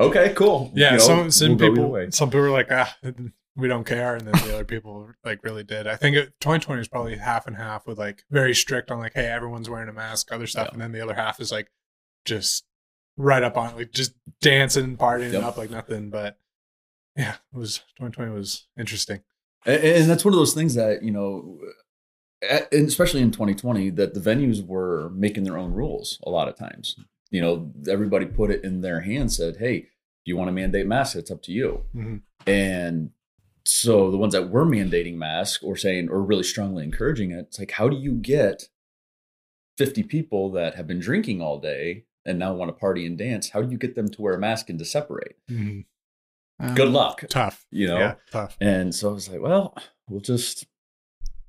okay, 0.02 0.34
cool. 0.34 0.72
Yeah, 0.76 0.92
you 0.94 0.98
know, 0.98 1.04
some 1.04 1.32
some 1.32 1.58
we'll 1.58 1.70
people 1.70 2.12
some 2.12 2.30
people 2.30 2.42
were 2.42 2.50
like, 2.50 2.68
ah, 2.72 2.98
we 3.56 3.70
don't 3.70 3.86
care, 3.86 4.16
and 4.16 4.28
then 4.28 4.34
the 4.46 4.54
other 4.54 4.66
people 4.66 5.10
like 5.24 5.42
really 5.44 5.64
did. 5.64 5.88
I 5.88 5.96
think 5.96 6.18
it, 6.18 6.34
2020 6.42 6.82
is 6.82 6.88
probably 6.90 7.16
half 7.16 7.48
and 7.48 7.56
half 7.56 7.88
with 7.88 7.98
like 7.98 8.26
very 8.30 8.54
strict 8.54 8.92
on 8.92 9.00
like, 9.00 9.14
hey, 9.14 9.28
everyone's 9.28 9.70
wearing 9.70 9.88
a 9.88 9.94
mask, 9.94 10.32
other 10.34 10.48
stuff, 10.48 10.68
Yeah. 10.68 10.74
and 10.74 10.82
then 10.82 10.92
the 10.92 11.00
other 11.02 11.14
half 11.14 11.40
is 11.40 11.52
like 11.54 11.72
just 12.26 12.66
right 13.16 13.44
up 13.44 13.56
on 13.56 13.76
like 13.78 13.92
just 13.94 14.14
dancing, 14.42 14.98
partying 14.98 15.32
Yep. 15.32 15.44
up 15.44 15.58
like 15.58 15.70
nothing. 15.72 16.10
But 16.10 16.38
yeah, 17.16 17.36
it 17.54 17.58
was 17.58 17.78
2020 17.98 18.32
was 18.32 18.68
interesting. 18.78 19.22
And, 19.66 19.84
and 19.84 20.10
that's 20.10 20.26
one 20.26 20.34
of 20.34 20.40
those 20.40 20.54
things 20.54 20.76
that 20.76 21.04
you 21.04 21.12
know, 21.12 21.60
especially 22.72 23.22
in 23.22 23.32
2020, 23.32 23.90
that 23.92 24.14
the 24.14 24.20
venues 24.20 24.66
were 24.66 25.10
making 25.12 25.44
their 25.44 25.58
own 25.58 25.74
rules 25.74 26.20
a 26.26 26.30
lot 26.30 26.48
of 26.48 26.56
times. 26.58 26.96
You 27.32 27.42
know, 27.42 27.72
everybody 27.90 28.26
put 28.26 28.52
it 28.52 28.64
in 28.64 28.82
their 28.82 29.02
hands. 29.02 29.38
Said, 29.38 29.58
"Hey, 29.58 29.76
if 29.78 29.88
you 30.26 30.38
want 30.38 30.48
to 30.48 30.54
mandate 30.54 30.88
masks, 30.88 31.16
it's 31.16 31.32
up 31.32 31.42
to 31.44 31.52
you." 31.52 31.86
Mhm. 31.96 32.22
And 32.46 33.12
so 33.66 34.12
the 34.12 34.18
ones 34.18 34.34
that 34.34 34.50
were 34.52 34.66
mandating 34.66 35.16
masks 35.16 35.64
or 35.64 35.76
saying 35.76 36.10
or 36.10 36.22
really 36.22 36.44
strongly 36.44 36.84
encouraging 36.84 37.32
it, 37.32 37.40
it's 37.48 37.60
like, 37.60 37.72
how 37.72 37.90
do 37.90 37.98
you 37.98 38.14
get 38.14 38.70
50 39.78 40.04
people 40.04 40.52
that 40.52 40.76
have 40.76 40.86
been 40.88 41.00
drinking 41.00 41.42
all 41.42 41.60
day 41.60 42.06
and 42.26 42.38
now 42.38 42.54
want 42.54 42.70
to 42.70 42.74
party 42.80 43.06
and 43.06 43.18
dance? 43.18 43.50
How 43.50 43.62
do 43.62 43.72
you 43.72 43.78
get 43.78 43.96
them 43.96 44.08
to 44.10 44.22
wear 44.22 44.36
a 44.36 44.40
mask 44.40 44.70
and 44.70 44.78
to 44.80 44.86
separate? 44.86 45.36
Mhm. 45.50 45.86
Um, 46.60 46.74
Good 46.76 46.90
luck, 46.90 47.24
Tough. 47.30 47.66
you 47.72 47.88
know. 47.88 47.98
Yeah, 48.00 48.16
tough. 48.32 48.56
And 48.62 48.94
so 48.96 49.10
I 49.10 49.14
was 49.14 49.30
like, 49.30 49.42
well, 49.42 49.76
we'll 50.10 50.22
just 50.22 50.66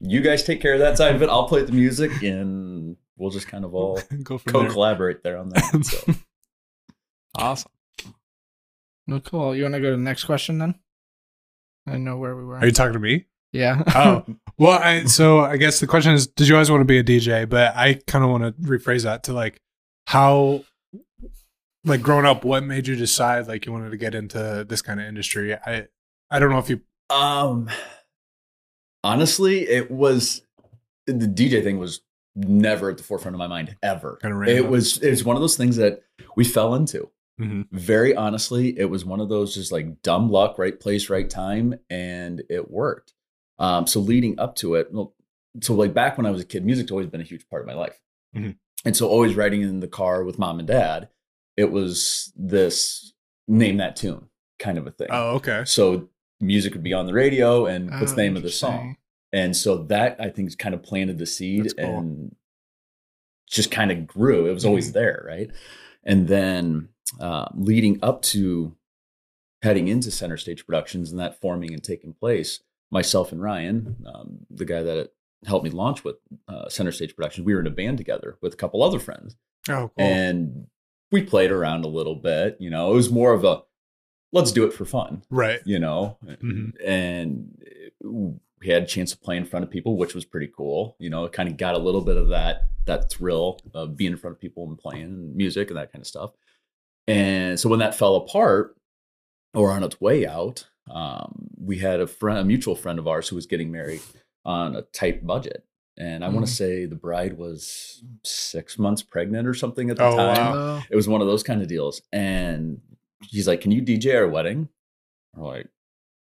you 0.01 0.21
guys 0.21 0.43
take 0.43 0.61
care 0.61 0.75
of 0.75 0.81
that 0.81 0.99
side 0.99 1.15
of 1.15 1.23
it. 1.23 1.29
I'll 1.31 1.47
play 1.49 1.63
the 1.63 1.73
music 1.73 2.23
and 2.23 2.97
we'll 3.17 3.31
just 3.31 3.49
kind 3.49 3.65
of 3.65 3.75
all 3.77 4.01
Go 4.23 4.37
from 4.39 4.53
co 4.53 4.61
there. 4.63 4.71
collaborate 4.71 5.23
there 5.23 5.39
on 5.39 5.49
that. 5.51 5.85
So 5.85 6.15
Awesome. 7.39 7.71
No, 9.07 9.21
cool. 9.21 9.55
You 9.55 9.63
want 9.63 9.75
to 9.75 9.81
go 9.81 9.91
to 9.91 9.97
the 9.97 10.03
next 10.03 10.25
question 10.25 10.59
then? 10.59 10.75
I 11.87 11.97
know 11.99 12.17
where 12.19 12.35
we 12.35 12.45
were. 12.45 12.57
Are 12.57 12.67
you 12.67 12.73
talking 12.73 12.95
to 12.95 12.99
me? 12.99 13.27
yeah. 13.53 13.83
Oh, 13.95 14.25
well, 14.59 14.79
I, 14.83 15.05
so 15.05 15.41
I 15.41 15.57
guess 15.59 15.79
the 15.81 15.87
question 15.87 16.13
is, 16.15 16.27
did 16.27 16.49
you 16.49 16.55
always 16.57 16.71
want 16.71 16.81
to 16.81 16.85
be 16.87 16.99
a 16.99 17.05
DJ? 17.05 17.49
But 17.49 17.77
I 17.77 18.01
kind 18.07 18.25
of 18.25 18.31
want 18.31 18.43
to 18.43 18.53
rephrase 18.63 19.05
that 19.05 19.23
to 19.25 19.33
like 19.33 19.61
how, 20.07 20.65
like 21.87 22.03
growing 22.03 22.27
up, 22.27 22.45
what 22.45 22.65
made 22.65 22.87
you 22.87 22.97
decide 22.97 23.47
like 23.47 23.65
you 23.65 23.73
wanted 23.73 23.91
to 23.91 23.97
get 23.97 24.15
into 24.15 24.67
this 24.69 24.83
kind 24.83 25.01
of 25.01 25.07
industry? 25.07 25.55
I, 25.55 25.87
I 26.31 26.39
don't 26.39 26.51
know 26.51 26.59
if 26.59 26.69
you, 26.69 26.81
um 27.09 27.71
honestly, 29.05 29.61
it 29.69 29.91
was 29.91 30.43
the 31.07 31.13
DJ 31.27 31.63
thing 31.63 31.79
was 31.79 32.01
never 32.35 32.91
at 32.91 32.97
the 32.99 33.03
forefront 33.03 33.35
of 33.35 33.39
my 33.39 33.47
mind 33.47 33.77
ever. 33.83 34.19
Kinda 34.21 34.43
It 34.49 34.69
was 34.69 34.99
it 34.99 35.11
was 35.11 35.25
one 35.25 35.37
of 35.37 35.41
those 35.43 35.57
things 35.57 35.77
that 35.77 36.03
we 36.37 36.45
fell 36.45 36.75
into. 36.75 37.11
Mhm. 37.41 37.67
Very 37.71 38.15
honestly, 38.17 38.79
it 38.79 38.87
was 38.87 39.05
one 39.05 39.21
of 39.21 39.29
those 39.29 39.55
just 39.55 39.71
like 39.71 40.03
dumb 40.03 40.31
luck, 40.31 40.59
right 40.59 40.79
place, 40.79 41.09
right 41.11 41.29
time, 41.29 41.79
and 41.91 42.43
it 42.49 42.71
worked. 42.71 43.13
Um, 43.59 43.87
so 43.87 44.01
leading 44.01 44.39
up 44.39 44.57
to 44.57 44.75
it, 44.75 44.93
well, 44.93 45.15
so 45.63 45.75
like 45.75 45.95
back 45.95 46.17
when 46.17 46.27
I 46.27 46.31
was 46.31 46.43
a 46.43 46.47
kid, 46.47 46.65
music's 46.65 46.91
always 46.91 47.07
been 47.07 47.21
a 47.21 47.25
huge 47.25 47.49
part 47.49 47.63
of 47.63 47.67
my 47.69 47.75
life, 47.75 47.99
Mhm. 48.35 48.57
and 48.85 48.97
so 48.97 49.07
always 49.09 49.35
riding 49.35 49.63
in 49.63 49.81
the 49.81 49.89
car 49.89 50.25
with 50.25 50.39
mom 50.39 50.59
and 50.59 50.69
dad, 50.69 51.09
it 51.57 51.71
was 51.71 52.33
this 52.37 53.13
name 53.49 53.77
that 53.79 53.97
tune 53.97 54.29
kind 54.59 54.79
of 54.79 54.87
a 54.87 54.91
thing. 54.91 55.09
oh, 55.11 55.37
okay. 55.37 55.63
So 55.67 56.09
music 56.41 56.73
would 56.75 56.83
be 56.83 56.93
on 56.93 57.07
the 57.07 57.13
radio, 57.13 57.67
and 57.67 57.91
what's 57.91 58.13
Oh, 58.13 58.15
the 58.17 58.23
name 58.23 58.37
of 58.37 58.43
the 58.43 58.51
song? 58.51 58.97
And 59.33 59.57
so 59.57 59.85
that 59.85 60.17
I 60.21 60.31
think 60.31 60.57
kind 60.59 60.75
of 60.75 60.83
planted 60.83 61.19
the 61.19 61.27
seed 61.27 61.73
cool. 61.79 61.99
and 61.99 62.37
just 63.49 63.71
kind 63.71 63.91
of 63.93 64.07
grew. 64.07 64.47
It 64.47 64.53
was 64.55 64.65
always 64.65 64.91
Mhm. 64.91 64.95
there, 64.95 65.25
right? 65.27 65.51
And 66.05 66.27
then 66.29 66.89
uh, 67.21 67.47
leading 67.55 67.99
up 68.03 68.23
to 68.23 68.77
heading 69.63 69.89
into 69.89 70.11
Center 70.11 70.37
Stage 70.37 70.67
Productions 70.67 71.11
and 71.11 71.21
that 71.21 71.41
forming 71.41 71.73
and 71.73 71.83
taking 71.83 72.13
place, 72.13 72.61
myself 72.91 73.33
and 73.33 73.41
Ryan, 73.43 74.05
um, 74.07 74.47
the 74.51 74.65
guy 74.65 74.83
that 74.83 75.11
helped 75.45 75.65
me 75.65 75.71
launch 75.71 76.03
with 76.05 76.17
uh, 76.49 76.69
Center 76.69 76.93
Stage 76.93 77.15
Productions, 77.15 77.45
we 77.47 77.55
were 77.55 77.61
in 77.61 77.67
a 77.67 77.71
band 77.71 77.99
together 77.99 78.37
with 78.41 78.55
a 78.55 78.57
couple 78.57 78.83
other 78.83 78.99
friends 78.99 79.37
Oh, 79.69 79.91
cool. 79.97 80.05
and 80.05 80.67
we 81.17 81.23
played 81.23 81.51
around 81.51 81.85
a 81.85 81.89
little 81.89 82.15
bit. 82.15 82.57
You 82.61 82.71
know, 82.71 82.93
it 82.93 82.95
was 82.95 83.11
more 83.11 83.33
of 83.33 83.43
a 83.45 83.63
let's 84.33 84.53
do 84.53 84.65
it 84.67 84.73
for 84.75 84.85
fun 84.85 85.23
right. 85.31 85.61
you 85.65 85.79
know 85.79 86.19
Mhm. 86.25 86.73
and 86.85 87.57
we 88.03 88.67
had 88.69 88.83
a 88.83 88.87
chance 88.87 89.13
to 89.13 89.17
play 89.19 89.37
in 89.37 89.45
front 89.47 89.65
of 89.65 89.71
people 89.71 89.97
which 89.97 90.15
was 90.15 90.25
pretty 90.27 90.49
cool 90.55 90.97
you 90.99 91.09
know 91.09 91.25
it 91.25 91.33
kind 91.33 91.49
of 91.49 91.57
got 91.57 91.75
a 91.75 91.79
little 91.79 92.01
bit 92.03 92.17
of 92.17 92.29
that 92.29 92.65
that 92.87 93.09
thrill 93.09 93.61
of 93.73 93.97
being 93.97 94.11
in 94.13 94.19
front 94.19 94.35
of 94.37 94.41
people 94.41 94.67
and 94.69 94.77
playing 94.79 95.35
music 95.37 95.69
and 95.71 95.79
that 95.79 95.91
kind 95.93 96.03
of 96.03 96.07
stuff 96.09 96.33
and 97.07 97.59
so 97.59 97.69
when 97.69 97.79
that 97.79 97.95
fell 97.95 98.17
apart 98.17 98.77
or 99.55 99.71
on 99.71 99.83
its 99.85 100.01
way 100.01 100.27
out 100.27 100.67
um, 100.91 101.49
we 101.59 101.79
had 101.79 102.01
a 102.01 102.07
friend 102.07 102.39
a 102.39 102.45
mutual 102.45 102.75
friend 102.77 102.99
of 102.99 103.07
ours 103.09 103.29
who 103.29 103.37
was 103.37 103.47
getting 103.47 103.71
married 103.71 104.03
on 104.45 104.75
a 104.77 104.83
tight 104.83 105.25
budget 105.27 105.65
and 105.99 106.25
i 106.25 106.29
want 106.29 106.45
Mhm. 106.45 106.49
to 106.49 106.55
say 106.55 106.85
the 106.87 106.95
bride 106.97 107.39
was 107.39 108.03
six 108.25 108.79
months 108.79 109.03
pregnant 109.03 109.47
or 109.49 109.55
something 109.55 109.91
at 109.91 109.97
the 109.97 110.05
Oh, 110.05 110.17
time 110.17 110.53
wow. 110.53 110.83
It 110.91 110.97
was 110.97 111.09
one 111.09 111.21
of 111.21 111.27
those 111.27 111.43
kind 111.43 111.63
of 111.63 111.69
deals. 111.69 112.03
And 112.13 112.81
he's 113.31 113.49
like, 113.49 113.61
Can 113.63 113.71
you 113.71 113.81
DJ 113.83 114.15
our 114.17 114.29
wedding? 114.29 114.69
We're 115.35 115.47
like, 115.49 115.69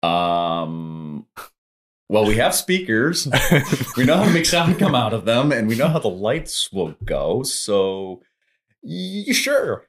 um, 0.09 1.27
well, 2.09 2.25
we 2.27 2.37
have 2.37 2.55
speakers. 2.55 3.27
we 3.97 4.05
know 4.05 4.17
how 4.17 4.25
to 4.25 4.31
make 4.33 4.47
sound 4.47 4.79
come 4.79 4.95
out 4.95 5.13
of 5.13 5.25
them, 5.25 5.53
and 5.53 5.69
we 5.69 5.77
know 5.77 5.89
how 5.89 5.99
the 5.99 6.09
lights 6.09 6.73
will 6.73 6.95
go. 7.05 7.43
So, 7.43 8.23
y- 8.83 9.25
sure, 9.33 9.87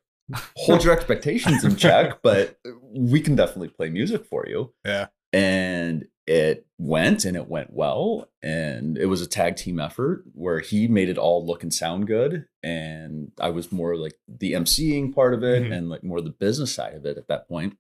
hold 0.58 0.84
your 0.84 0.94
expectations 0.94 1.64
in 1.64 1.76
check, 1.76 2.20
but 2.24 2.58
we 2.94 3.22
can 3.22 3.36
definitely 3.36 3.70
play 3.70 3.90
music 3.90 4.26
for 4.26 4.46
you. 4.48 4.74
Yeah. 4.86 5.08
And 5.32 6.06
it 6.32 6.68
went 6.78 7.26
and 7.26 7.36
it 7.36 7.48
went 7.50 7.74
well. 7.74 8.30
And 8.44 9.00
it 9.00 9.08
was 9.08 9.20
a 9.22 9.28
tag 9.28 9.56
team 9.56 9.80
effort 9.80 10.24
where 10.34 10.60
he 10.60 10.88
made 10.88 11.10
it 11.10 11.18
all 11.18 11.44
look 11.44 11.64
and 11.64 11.74
sound 11.74 12.06
good. 12.06 12.46
And 12.62 13.32
I 13.42 13.50
was 13.50 13.72
more 13.72 13.96
like 13.98 14.14
the 14.28 14.54
emceeing 14.54 15.12
part 15.14 15.34
of 15.34 15.44
it 15.44 15.64
Mhm. 15.64 15.74
and 15.76 15.90
like 15.90 16.04
more 16.04 16.22
the 16.22 16.30
business 16.30 16.72
side 16.74 16.94
of 16.94 17.04
it 17.06 17.18
at 17.18 17.28
that 17.30 17.48
point. 17.48 17.78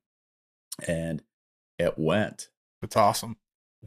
And 0.87 1.21
it 1.77 1.93
went 1.99 2.49
That's 2.81 2.97
awesome. 2.97 3.37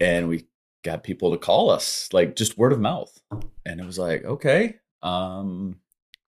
and 0.00 0.28
we 0.28 0.46
got 0.84 1.02
people 1.02 1.32
to 1.32 1.38
call 1.38 1.68
us 1.70 2.08
like 2.12 2.36
just 2.36 2.56
word 2.56 2.72
of 2.72 2.80
mouth 2.80 3.20
and 3.66 3.80
it 3.80 3.84
was 3.86 3.98
like 3.98 4.24
okay 4.24 4.76
um 5.02 5.80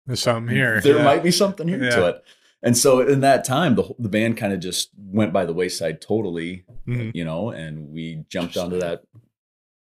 There's 0.06 0.22
something 0.22 0.54
here. 0.56 0.80
there 0.82 0.98
Yeah. 0.98 1.04
might 1.04 1.24
be 1.24 1.32
something 1.32 1.68
here 1.68 1.80
to 1.80 2.08
it 2.08 2.24
and 2.64 2.76
so 2.78 3.00
in 3.02 3.20
that 3.22 3.44
time 3.46 3.76
the, 3.76 3.84
the 4.00 4.10
band 4.10 4.36
kind 4.38 4.52
of 4.54 4.60
just 4.60 4.90
went 4.98 5.32
by 5.34 5.46
the 5.46 5.54
wayside 5.54 6.02
totally 6.02 6.66
Mhm. 6.88 7.12
you 7.14 7.24
know 7.26 7.50
and 7.50 7.90
we 7.90 8.24
jumped 8.30 8.56
onto 8.58 8.80
that 8.80 9.04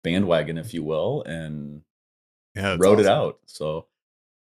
bandwagon 0.05 0.59
if 0.59 0.73
you 0.75 0.83
will 0.83 1.23
and 1.25 1.83
Yeah, 2.55 2.77
wrote 2.79 3.00
it 3.00 3.07
out 3.07 3.38
so 3.47 3.87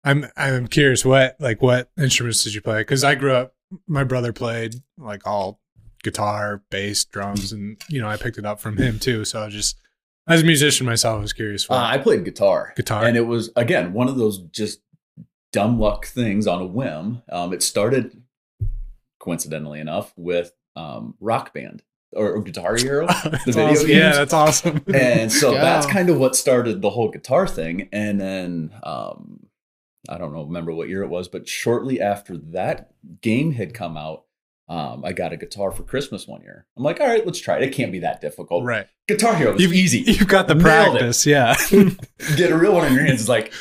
I'm 0.04 0.26
I'm 0.36 0.66
curious 0.66 1.04
what 1.04 1.36
like 1.38 1.62
what 1.62 1.90
instruments 1.96 2.42
did 2.42 2.54
you 2.54 2.60
play? 2.60 2.80
Because 2.80 3.04
I 3.04 3.14
grew 3.14 3.32
up, 3.34 3.54
my 3.86 4.02
brother 4.02 4.32
played 4.32 4.74
like 4.98 5.24
all 5.24 5.60
guitar, 6.02 6.62
bass, 6.70 7.04
drums, 7.04 7.52
and 7.52 7.80
you 7.88 8.00
know 8.00 8.08
I 8.08 8.16
picked 8.16 8.36
it 8.36 8.44
up 8.44 8.60
from 8.60 8.76
him 8.76 8.98
too. 8.98 9.24
So 9.24 9.40
I 9.44 9.48
just 9.48 9.76
as 10.26 10.42
a 10.42 10.44
musician 10.44 10.86
myself, 10.86 11.18
I 11.18 11.20
was 11.20 11.32
curious. 11.32 11.70
uh, 11.70 11.74
i 11.74 11.98
played 11.98 12.24
guitar 12.24 12.72
Guitar. 12.76 13.04
and 13.04 13.16
it 13.16 13.26
was 13.28 13.50
again 13.54 13.92
one 13.92 14.08
of 14.08 14.16
those 14.16 14.38
just 14.50 14.80
dumb 15.52 15.78
luck 15.78 16.06
things 16.06 16.46
on 16.46 16.60
a 16.62 16.66
whim 16.66 17.22
um 17.30 17.52
it 17.52 17.62
started 17.62 18.22
coincidentally 19.20 19.80
enough 19.80 20.12
with 20.16 20.52
um 20.76 21.14
rock 21.20 21.52
band 21.54 21.82
or, 22.14 22.32
or 22.32 22.42
guitar 22.42 22.76
hero 22.76 23.06
That's 23.24 23.44
video 23.44 23.64
awesome. 23.70 23.86
games. 23.86 23.88
Yeah, 23.88 24.12
that's 24.12 24.34
awesome. 24.34 24.84
and 24.94 25.30
so 25.32 25.52
Yeah. 25.52 25.62
that's 25.62 25.86
kind 25.86 26.10
of 26.10 26.18
what 26.18 26.36
started 26.36 26.82
the 26.82 26.90
whole 26.90 27.10
guitar 27.10 27.46
thing 27.46 27.88
and 27.92 28.20
then 28.20 28.72
um 28.82 29.46
i 30.08 30.18
don't 30.18 30.32
know 30.32 30.42
remember 30.42 30.72
what 30.72 30.88
year 30.88 31.02
it 31.02 31.08
was 31.08 31.28
but 31.28 31.48
shortly 31.48 32.00
after 32.00 32.36
that 32.36 32.90
game 33.20 33.52
had 33.52 33.74
come 33.74 33.96
out 33.96 34.24
um, 34.68 35.04
I 35.04 35.12
got 35.12 35.34
a 35.34 35.36
guitar 35.36 35.70
for 35.70 35.82
Christmas 35.82 36.26
one 36.26 36.40
year. 36.40 36.64
I'm 36.78 36.82
like, 36.84 36.98
all 36.98 37.06
right, 37.06 37.26
let's 37.26 37.40
try 37.40 37.56
it. 37.58 37.62
It 37.64 37.74
can't 37.74 37.92
be 37.92 37.98
that 37.98 38.22
difficult. 38.22 38.64
right. 38.64 38.86
Guitar 39.06 39.34
Hero 39.34 39.54
is 39.54 39.60
easy. 39.70 39.98
You've 40.10 40.28
got 40.28 40.48
the 40.48 40.54
Nailed 40.54 40.96
it. 40.96 41.26
Yeah. 41.26 41.56
Get 42.36 42.50
a 42.52 42.56
real 42.56 42.72
one 42.72 42.86
in 42.86 42.94
your 42.94 43.02
hands. 43.04 43.20
It's 43.22 43.28
like, 43.28 43.52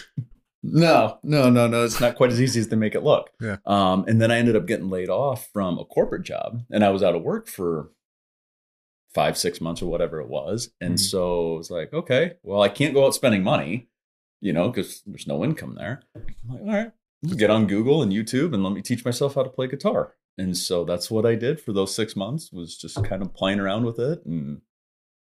no, 0.63 1.17
no, 1.23 1.49
no, 1.49 1.67
no. 1.67 1.83
It's 1.83 1.99
not 1.99 2.15
quite 2.15 2.31
as 2.31 2.39
easy 2.41 2.59
as 2.59 2.67
they 2.67 2.75
make 2.75 2.95
it 2.95 3.03
look. 3.03 3.31
Yeah. 3.41 3.57
Um, 3.65 4.05
and 4.07 4.21
then 4.21 4.31
I 4.31 4.37
ended 4.37 4.55
up 4.55 4.65
getting 4.67 4.89
laid 4.89 5.09
off 5.09 5.49
from 5.53 5.79
a 5.79 5.85
corporate 5.85 6.23
job, 6.23 6.61
and 6.71 6.83
I 6.83 6.89
was 6.89 7.01
out 7.03 7.15
of 7.15 7.23
work 7.23 7.47
for 7.47 7.89
five, 9.13 9.37
six 9.37 9.59
months 9.59 9.81
or 9.81 9.87
whatever 9.89 10.21
it 10.21 10.29
was. 10.29 10.71
And 10.79 10.95
Mhm. 10.95 10.99
so 10.99 11.53
I 11.55 11.57
was 11.57 11.71
like, 11.71 11.93
okay, 11.93 12.37
well, 12.43 12.61
I 12.61 12.69
can't 12.69 12.93
go 12.93 13.05
out 13.05 13.13
spending 13.15 13.43
money, 13.43 13.89
you 14.39 14.53
know, 14.53 14.69
because 14.69 15.01
there's 15.05 15.27
no 15.27 15.43
income 15.43 15.75
there. 15.75 16.01
I'm 16.15 16.21
like, 16.49 16.61
all 16.61 16.67
right, 16.67 16.91
get 17.35 17.49
on 17.49 17.67
Google 17.67 18.01
and 18.01 18.11
YouTube 18.13 18.53
and 18.53 18.63
let 18.63 18.71
me 18.73 18.81
teach 18.81 19.03
myself 19.03 19.35
how 19.35 19.43
to 19.43 19.49
play 19.49 19.67
guitar. 19.67 20.15
And 20.37 20.55
so 20.55 20.85
that's 20.85 21.11
what 21.11 21.25
I 21.25 21.35
did 21.35 21.59
for 21.59 21.73
those 21.73 21.93
six 21.93 22.15
months 22.15 22.53
was 22.53 22.77
just 22.77 23.03
kind 23.03 23.21
of 23.21 23.33
playing 23.33 23.59
around 23.59 23.83
with 23.85 23.99
it 23.99 24.25
and 24.25 24.61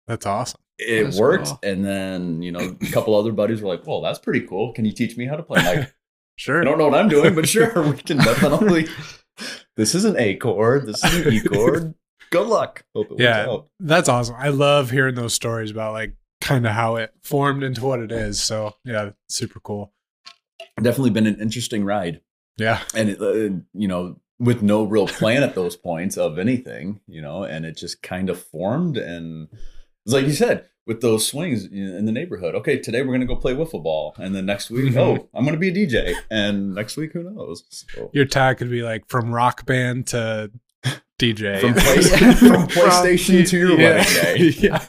That's 0.08 0.26
awesome. 0.26 0.62
It 0.78 1.04
That's 1.06 1.20
worked. 1.20 1.48
cool. 1.48 1.60
And 1.64 1.84
then, 1.86 2.42
you 2.42 2.52
know, 2.52 2.76
a 2.82 2.92
couple 2.92 3.16
other 3.16 3.32
buddies 3.32 3.62
were 3.62 3.70
like, 3.70 3.86
well, 3.88 4.02
that's 4.02 4.20
pretty 4.20 4.42
cool. 4.42 4.74
Can 4.74 4.86
you 4.86 4.92
teach 4.92 5.16
me 5.18 5.26
how 5.26 5.36
to 5.36 5.44
play? 5.44 5.60
I'm 5.62 5.78
like, 5.80 5.94
Sure. 6.38 6.62
I 6.62 6.66
don't 6.66 6.78
know 6.78 6.90
what 6.90 7.00
I'm 7.00 7.08
doing, 7.08 7.34
but 7.34 7.48
sure, 7.48 7.72
we 7.82 7.96
can 7.98 8.18
definitely. 8.24 8.88
This 9.78 9.94
is 9.96 10.06
an 10.06 10.16
A 10.18 10.36
chord. 10.38 10.86
This 10.86 11.04
is 11.04 11.26
an 11.26 11.34
E 11.34 11.42
chord. 11.42 11.94
Good 12.32 12.48
luck. 12.48 12.86
Hope 12.96 13.12
it 13.12 13.20
Yeah. 13.20 13.40
works 13.48 13.50
out. 13.50 13.68
That's 13.82 14.08
awesome. 14.10 14.36
I 14.40 14.48
love 14.50 14.90
hearing 14.92 15.16
those 15.16 15.34
stories 15.34 15.72
about 15.72 15.92
like 15.92 16.16
kind 16.40 16.66
of 16.66 16.72
how 16.72 16.96
it 16.96 17.14
formed 17.24 17.62
into 17.64 17.84
what 17.86 18.00
it 18.00 18.12
is. 18.14 18.40
So 18.40 18.76
yeah, 18.86 19.10
super 19.28 19.60
cool. 19.60 19.92
Definitely 20.82 21.10
been 21.12 21.28
an 21.28 21.42
interesting 21.42 21.84
ride. 21.84 22.22
Yeah. 22.58 22.82
And, 22.96 23.10
it, 23.10 23.22
uh, 23.22 23.60
you 23.74 23.88
know, 23.90 24.20
with 24.40 24.62
no 24.62 24.84
real 24.84 25.08
plan 25.08 25.44
at 25.44 25.56
those 25.56 25.76
points 25.76 26.18
of 26.18 26.40
anything, 26.40 27.02
you 27.08 27.22
know, 27.22 27.44
and 27.44 27.66
it 27.66 27.76
just 27.76 28.02
kind 28.02 28.30
of 28.30 28.42
formed. 28.42 28.96
And 28.98 29.50
it's 30.06 30.14
like 30.14 30.26
you 30.26 30.34
said, 30.34 30.66
with 30.88 31.02
those 31.02 31.26
swings 31.28 31.66
in 31.66 32.06
the 32.06 32.12
neighborhood. 32.12 32.54
Okay, 32.56 32.78
today 32.78 33.02
we're 33.02 33.12
gonna 33.14 33.26
go 33.26 33.36
play 33.36 33.54
wiffle 33.56 33.82
ball, 33.82 34.16
and 34.20 34.36
then 34.36 34.46
next 34.46 34.70
week, 34.70 34.94
Mhm. 34.94 34.98
oh, 34.98 35.30
I'm 35.34 35.46
gonna 35.46 35.58
be 35.58 35.70
a 35.70 35.74
DJ, 35.74 36.14
and 36.30 36.76
next 36.76 36.96
week, 36.98 37.14
who 37.14 37.24
knows? 37.24 37.64
So, 37.70 38.12
Your 38.14 38.26
tag 38.26 38.58
could 38.58 38.70
be 38.70 38.84
like 38.84 39.08
from 39.08 39.34
rock 39.34 39.66
band 39.66 40.08
to 40.08 40.52
DJ. 41.20 41.60
from, 41.62 41.74
play, 41.76 42.02
from 42.34 42.68
PlayStation 42.68 43.48
to 43.50 43.58
your 43.58 43.72
yeah. 43.80 43.98
wedding 43.98 44.14
day, 44.14 44.56
yeah. 44.60 44.86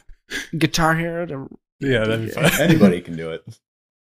Guitar 0.57 0.93
Hero. 0.95 1.25
To, 1.25 1.47
Yeah, 1.79 1.99
that'd 2.05 2.25
be 2.25 2.31
fun. 2.31 2.51
anybody 2.59 3.01
can 3.01 3.15
do 3.15 3.31
it. 3.31 3.43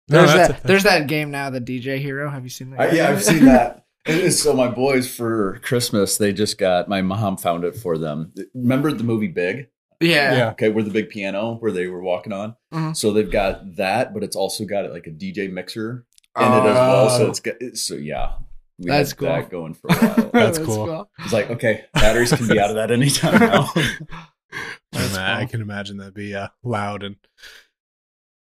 No, 0.09 0.19
there's 0.19 0.33
that's 0.33 0.53
that. 0.53 0.63
There's 0.63 0.83
that 0.83 1.07
game 1.07 1.31
now, 1.31 1.49
the 1.49 1.61
DJ 1.61 1.97
Hero. 1.99 2.29
Have 2.29 2.43
you 2.43 2.49
seen 2.49 2.71
that? 2.71 2.79
I, 2.79 2.91
yeah, 2.91 3.09
I've 3.09 3.23
seen 3.23 3.45
that. 3.45 3.85
It 4.05 4.17
is- 4.17 4.41
so 4.41 4.53
my 4.53 4.67
boys 4.67 5.09
for 5.13 5.59
Christmas, 5.63 6.17
they 6.17 6.31
just 6.33 6.57
got 6.57 6.87
my 6.89 7.01
mom 7.01 7.37
found 7.37 7.63
it 7.63 7.75
for 7.75 7.97
them. 7.97 8.33
Remember 8.53 8.91
the 8.91 9.03
movie 9.03 9.27
Big? 9.27 9.67
Yeah. 9.99 10.35
Yeah. 10.37 10.49
Okay, 10.51 10.69
where 10.69 10.83
the 10.83 10.89
big 10.91 11.09
piano 11.09 11.55
where 11.55 11.71
they 11.71 11.87
were 11.87 12.01
walking 12.01 12.33
on. 12.33 12.55
Mhm. 12.73 12.95
So 12.95 13.11
they've 13.13 13.29
got 13.31 13.75
that, 13.77 14.13
but 14.13 14.23
it's 14.23 14.35
also 14.35 14.65
got 14.65 14.85
it 14.85 14.91
like 14.91 15.07
a 15.07 15.11
DJ 15.11 15.51
mixer 15.51 16.05
in 16.37 16.43
it 16.43 16.47
as 16.47 16.75
well. 16.75 17.09
So 17.09 17.27
it's 17.27 17.39
got 17.39 17.55
it's- 17.61 17.81
so 17.81 17.95
yeah. 17.95 18.33
We 18.77 18.87
That's 18.89 19.13
cool. 19.13 19.29
that 19.29 19.49
going 19.49 19.73
for 19.73 19.87
a 19.89 19.95
while. 19.95 20.29
That's 20.33 20.59
cool. 20.59 21.09
It's 21.19 21.31
like 21.31 21.49
okay, 21.49 21.85
batteries 21.93 22.33
can 22.33 22.47
be 22.47 22.59
out 22.59 22.69
of 22.69 22.75
that 22.75 22.91
anytime 22.91 23.39
now. 23.39 23.69
I, 24.93 25.07
ma- 25.13 25.37
I 25.41 25.45
can 25.45 25.61
imagine 25.61 25.97
that'd 25.97 26.13
be 26.13 26.35
uh, 26.35 26.49
loud 26.63 27.03
and 27.03 27.15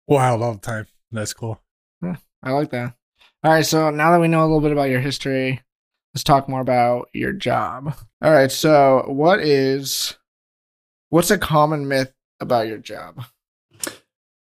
wild 0.07 0.41
all 0.41 0.53
the 0.53 0.59
time. 0.59 0.87
That's 1.11 1.33
cool. 1.33 1.61
I 2.43 2.51
like 2.51 2.69
that. 2.71 2.93
All 3.43 3.51
right, 3.51 3.65
so 3.65 3.89
now 3.89 4.11
that 4.11 4.19
we 4.21 4.27
know 4.27 4.41
a 4.41 4.47
little 4.47 4.61
bit 4.61 4.71
about 4.71 4.89
your 4.89 4.99
history, 4.99 5.61
let's 6.13 6.23
talk 6.23 6.47
more 6.47 6.61
about 6.61 7.09
your 7.13 7.31
job. 7.33 7.93
All 8.21 8.31
right, 8.31 8.51
so 8.51 9.03
what 9.07 9.39
is 9.39 10.15
what's 11.09 11.31
a 11.31 11.37
common 11.37 11.87
myth 11.87 12.13
about 12.39 12.67
your 12.67 12.77
job? 12.77 13.23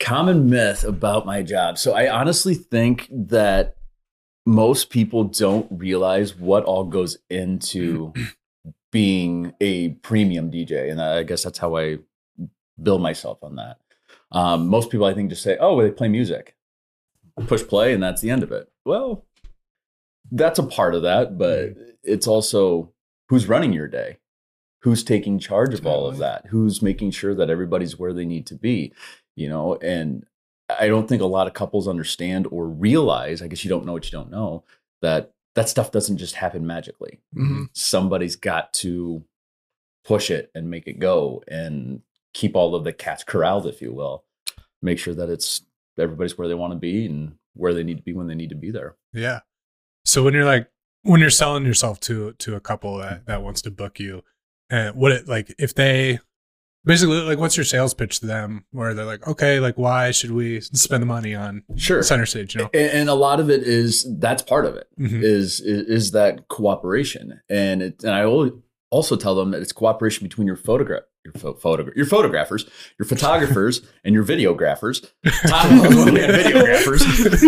Common 0.00 0.50
myth 0.50 0.84
about 0.84 1.26
my 1.26 1.42
job. 1.42 1.78
So 1.78 1.92
I 1.92 2.10
honestly 2.10 2.54
think 2.54 3.08
that 3.10 3.76
most 4.44 4.90
people 4.90 5.24
don't 5.24 5.68
realize 5.70 6.34
what 6.34 6.64
all 6.64 6.84
goes 6.84 7.18
into 7.30 8.12
being 8.92 9.54
a 9.60 9.90
premium 9.90 10.50
DJ, 10.50 10.90
and 10.90 11.00
I 11.00 11.22
guess 11.22 11.44
that's 11.44 11.58
how 11.58 11.76
I 11.76 11.98
build 12.82 13.00
myself 13.00 13.42
on 13.42 13.56
that. 13.56 13.78
Um, 14.32 14.66
most 14.68 14.90
people, 14.90 15.06
I 15.06 15.14
think, 15.14 15.30
just 15.30 15.42
say, 15.42 15.56
"Oh, 15.60 15.80
they 15.80 15.90
play 15.90 16.08
music, 16.08 16.56
push 17.46 17.62
play, 17.62 17.94
and 17.94 18.02
that's 18.02 18.20
the 18.20 18.30
end 18.30 18.42
of 18.42 18.50
it." 18.50 18.68
Well, 18.84 19.24
that's 20.32 20.58
a 20.58 20.64
part 20.64 20.94
of 20.94 21.02
that, 21.02 21.38
but 21.38 21.74
it's 22.02 22.26
also 22.26 22.92
who's 23.28 23.48
running 23.48 23.72
your 23.72 23.88
day, 23.88 24.18
who's 24.82 25.04
taking 25.04 25.38
charge 25.38 25.74
of 25.74 25.86
all 25.86 26.06
of 26.06 26.18
that, 26.18 26.46
who's 26.48 26.82
making 26.82 27.10
sure 27.12 27.34
that 27.34 27.50
everybody's 27.50 27.98
where 27.98 28.12
they 28.12 28.24
need 28.24 28.46
to 28.46 28.54
be, 28.54 28.92
you 29.36 29.48
know. 29.48 29.76
And 29.76 30.24
I 30.68 30.88
don't 30.88 31.08
think 31.08 31.22
a 31.22 31.26
lot 31.26 31.46
of 31.46 31.52
couples 31.54 31.86
understand 31.88 32.46
or 32.50 32.66
realize. 32.68 33.42
I 33.42 33.46
guess 33.48 33.64
you 33.64 33.68
don't 33.68 33.86
know 33.86 33.92
what 33.92 34.04
you 34.06 34.10
don't 34.18 34.30
know 34.30 34.64
that 35.02 35.32
that 35.54 35.68
stuff 35.68 35.90
doesn't 35.92 36.16
just 36.18 36.34
happen 36.36 36.66
magically 36.66 37.20
Mhm. 37.36 37.68
somebody's 37.74 38.36
got 38.36 38.72
to 38.74 39.22
push 40.04 40.30
it 40.30 40.50
and 40.54 40.70
make 40.70 40.86
it 40.86 40.98
go 40.98 41.42
and 41.46 42.02
keep 42.34 42.56
all 42.56 42.74
of 42.74 42.84
the 42.84 42.92
cats 42.92 43.22
corralled, 43.24 43.66
if 43.66 43.82
you 43.82 43.92
will. 43.92 44.24
Make 44.80 44.98
sure 44.98 45.14
that 45.14 45.28
it's 45.28 45.62
everybody's 45.98 46.36
where 46.38 46.48
they 46.48 46.54
want 46.54 46.72
to 46.72 46.78
be 46.78 47.04
and 47.06 47.36
where 47.54 47.74
they 47.74 47.82
need 47.84 47.98
to 47.98 48.02
be 48.02 48.14
when 48.14 48.26
they 48.26 48.34
need 48.34 48.48
to 48.48 48.56
be 48.56 48.70
there. 48.70 48.96
Yeah. 49.12 49.40
So 50.04 50.24
when 50.24 50.34
you're 50.34 50.44
like 50.46 50.68
when 51.02 51.20
you're 51.20 51.30
selling 51.30 51.66
yourself 51.66 52.00
to 52.00 52.32
to 52.34 52.54
a 52.56 52.60
couple 52.60 52.96
that 52.98 53.26
that 53.26 53.42
wants 53.42 53.60
to 53.62 53.70
book 53.70 54.00
you, 54.00 54.22
and 54.70 54.96
what 54.96 55.12
it 55.12 55.28
like 55.28 55.54
if 55.58 55.74
they 55.74 56.18
basically 56.84 57.20
like 57.22 57.38
what's 57.38 57.56
your 57.56 57.64
sales 57.64 57.94
pitch 57.94 58.20
to 58.20 58.26
them 58.26 58.64
where 58.72 58.94
they're 58.94 59.04
like 59.04 59.26
okay 59.28 59.60
like 59.60 59.76
why 59.78 60.10
should 60.10 60.30
we 60.32 60.60
spend 60.60 61.02
the 61.02 61.06
money 61.06 61.34
on 61.34 61.62
Sure. 61.76 62.02
center 62.02 62.26
stage 62.26 62.54
you 62.54 62.62
know 62.62 62.70
And, 62.74 63.08
a 63.08 63.14
lot 63.14 63.38
of 63.40 63.50
it 63.50 63.62
is 63.62 64.06
that's 64.18 64.42
part 64.42 64.64
of 64.66 64.74
it 64.76 64.88
Mhm. 64.98 65.22
is 65.22 65.60
is, 65.60 65.86
is 65.86 66.10
that 66.12 66.48
cooperation 66.48 67.40
and 67.48 67.82
it, 67.82 68.02
and 68.02 68.12
I 68.14 68.20
al- 68.22 68.62
also 68.90 69.16
tell 69.16 69.34
them 69.34 69.50
that 69.52 69.62
it's 69.62 69.72
cooperation 69.72 70.26
between 70.26 70.46
your 70.46 70.56
photograph 70.56 71.02
your 71.24 71.32
pho- 71.34 71.54
photogra- 71.54 71.94
your 71.94 72.06
photographers 72.06 72.68
your 72.98 73.06
photographers 73.06 73.82
and 74.04 74.14
your 74.14 74.24
videographers. 74.24 75.06
Tom 75.46 75.76
knows 75.78 76.04
when 76.04 76.14
we 76.14 76.20
have 76.20 76.30
videographers. 76.34 77.02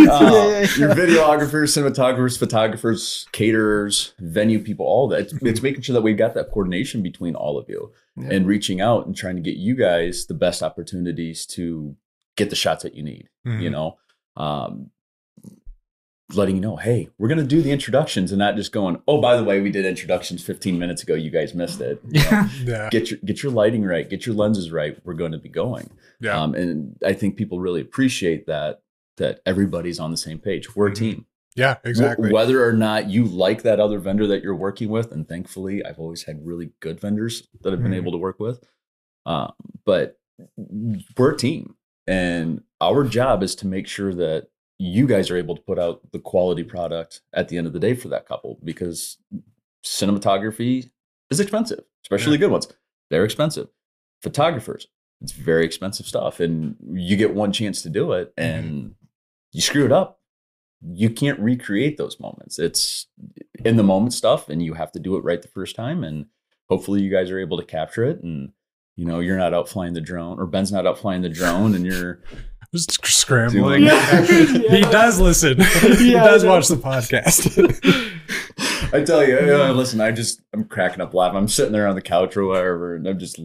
Uh, 0.08 0.66
your 0.78 0.94
videographers 0.94 1.76
cinematographers 1.76 2.38
photographers 2.38 3.26
caterers 3.32 4.14
venue 4.20 4.60
people 4.62 4.86
all 4.86 5.08
that. 5.08 5.20
It's, 5.20 5.32
it's 5.42 5.62
making 5.62 5.82
sure 5.82 5.94
that 5.94 6.02
we've 6.02 6.16
got 6.16 6.34
that 6.34 6.50
coordination 6.50 7.02
between 7.02 7.34
all 7.34 7.58
of 7.58 7.68
you 7.68 7.92
Yeah. 8.16 8.28
and 8.32 8.46
reaching 8.46 8.80
out 8.80 9.06
and 9.06 9.16
trying 9.16 9.36
to 9.36 9.42
get 9.42 9.56
you 9.56 9.74
guys 9.74 10.26
the 10.26 10.34
best 10.34 10.62
opportunities 10.62 11.44
to 11.46 11.96
get 12.36 12.50
the 12.50 12.56
shots 12.56 12.82
that 12.84 12.94
you 12.94 13.02
need 13.02 13.28
Mhm. 13.46 13.62
you 13.62 13.70
know? 13.70 13.98
Um, 14.36 14.90
letting 16.36 16.56
you 16.56 16.60
know 16.60 16.76
hey 16.76 17.08
we're 17.18 17.28
going 17.28 17.38
to 17.38 17.44
do 17.44 17.62
the 17.62 17.70
introductions 17.70 18.32
and 18.32 18.38
not 18.38 18.56
just 18.56 18.72
going 18.72 19.00
oh 19.08 19.20
by 19.20 19.36
the 19.36 19.44
way 19.44 19.60
we 19.60 19.70
did 19.70 19.84
introductions 19.84 20.42
15 20.44 20.78
minutes 20.78 21.02
ago. 21.02 21.14
You 21.14 21.30
guys 21.30 21.54
missed 21.54 21.80
it. 21.80 22.00
You 22.10 22.20
know, 22.22 22.30
Yeah. 22.30 22.48
yeah. 22.62 22.88
Get 22.90 23.10
your 23.10 23.18
get 23.24 23.42
your 23.42 23.52
lighting 23.52 23.84
right. 23.84 24.08
Get 24.08 24.26
your 24.26 24.34
lenses 24.34 24.70
right. 24.72 24.98
We're 25.04 25.14
going 25.14 25.32
to 25.32 25.38
be 25.38 25.48
going. 25.48 25.90
Yeah. 26.20 26.40
Um, 26.40 26.54
and 26.54 26.96
i 27.04 27.12
think 27.12 27.36
people 27.36 27.60
really 27.60 27.80
appreciate 27.80 28.46
that 28.46 28.82
that 29.16 29.40
everybody's 29.46 30.00
on 30.00 30.10
the 30.10 30.16
same 30.16 30.38
page. 30.38 30.74
We're 30.74 30.88
a 30.88 30.90
Mhm. 30.90 30.96
team. 30.96 31.26
Yeah 31.56 31.76
Wh- 31.84 31.88
exactly. 31.88 32.32
whether 32.32 32.66
or 32.66 32.72
not 32.72 33.08
you 33.08 33.24
like 33.24 33.62
that 33.62 33.78
other 33.78 33.98
vendor 34.00 34.26
that 34.26 34.42
you're 34.42 34.56
working 34.56 34.88
with 34.88 35.12
and 35.12 35.28
thankfully 35.28 35.84
i've 35.84 36.00
always 36.00 36.24
had 36.24 36.44
really 36.44 36.70
good 36.80 36.98
vendors 37.00 37.46
that 37.62 37.72
i've 37.72 37.80
been 37.82 37.92
Mhm. 37.92 37.96
able 37.96 38.10
to 38.12 38.18
work 38.18 38.40
with 38.40 38.60
um, 39.26 39.52
but 39.84 40.18
we're 41.16 41.30
a 41.32 41.36
team. 41.36 41.76
And 42.06 42.62
our 42.80 43.04
job 43.04 43.42
is 43.42 43.54
to 43.56 43.66
make 43.66 43.86
sure 43.86 44.12
that 44.14 44.48
you 44.78 45.06
guys 45.06 45.30
are 45.30 45.36
able 45.36 45.54
to 45.56 45.62
put 45.62 45.78
out 45.78 46.00
the 46.12 46.18
quality 46.18 46.64
product 46.64 47.20
at 47.32 47.48
the 47.48 47.56
end 47.56 47.66
of 47.66 47.72
the 47.72 47.78
day 47.78 47.94
for 47.94 48.08
that 48.08 48.26
couple 48.26 48.58
because 48.64 49.18
cinematography 49.84 50.90
is 51.30 51.40
expensive 51.40 51.84
especially 52.04 52.34
Yeah. 52.34 52.40
good 52.40 52.50
ones. 52.50 52.68
They're 53.10 53.24
expensive. 53.24 53.68
Photographers 54.22 54.88
it's 55.20 55.32
very 55.32 55.64
expensive 55.64 56.06
stuff 56.06 56.40
and 56.40 56.76
you 56.92 57.16
get 57.16 57.34
one 57.34 57.52
chance 57.52 57.82
to 57.82 57.88
do 57.88 58.12
it 58.12 58.34
mm-hmm. 58.36 58.58
and 58.58 58.94
you 59.52 59.62
screw 59.62 59.84
it 59.84 59.92
up. 59.92 60.20
You 60.82 61.08
can't 61.08 61.38
recreate 61.38 61.96
those 61.96 62.20
moments. 62.20 62.58
It's 62.58 63.06
in 63.64 63.76
the 63.76 63.82
moment 63.82 64.12
stuff 64.12 64.50
and 64.50 64.62
you 64.62 64.74
have 64.74 64.92
to 64.92 65.00
do 65.00 65.16
it 65.16 65.24
right 65.24 65.40
the 65.40 65.48
first 65.48 65.76
time 65.76 66.04
and 66.04 66.26
hopefully 66.68 67.00
you 67.00 67.10
guys 67.10 67.30
are 67.30 67.38
able 67.38 67.56
to 67.56 67.64
capture 67.64 68.04
it 68.04 68.22
and 68.22 68.52
you 68.96 69.04
know 69.06 69.20
you're 69.20 69.38
not 69.38 69.54
out 69.54 69.68
flying 69.68 69.94
the 69.94 70.00
drone 70.00 70.38
or 70.38 70.46
ben's 70.46 70.72
not 70.72 70.86
out 70.86 70.98
flying 70.98 71.22
the 71.22 71.28
drone 71.28 71.74
and 71.74 71.86
you're 71.86 72.20
just 72.74 73.04
scrambling 73.06 73.82
Yeah. 73.84 74.22
he 74.26 74.82
does 74.82 75.18
listen 75.20 75.60
he 75.98 76.12
does 76.12 76.44
watch 76.44 76.68
the 76.68 76.76
podcast 76.76 78.10
I 78.92 79.02
tell 79.02 79.26
you, 79.26 79.36
uh, 79.38 79.72
listen, 79.72 80.00
I 80.00 80.12
just 80.12 80.40
I'm 80.52 80.64
cracking 80.64 81.00
up 81.00 81.14
laughing. 81.14 81.36
I'm 81.36 81.48
sitting 81.48 81.72
there 81.72 81.88
on 81.88 81.96
the 81.96 82.00
couch 82.00 82.36
or 82.36 82.44
whatever, 82.44 82.94
and 82.94 83.08
I'm 83.08 83.18
just 83.18 83.40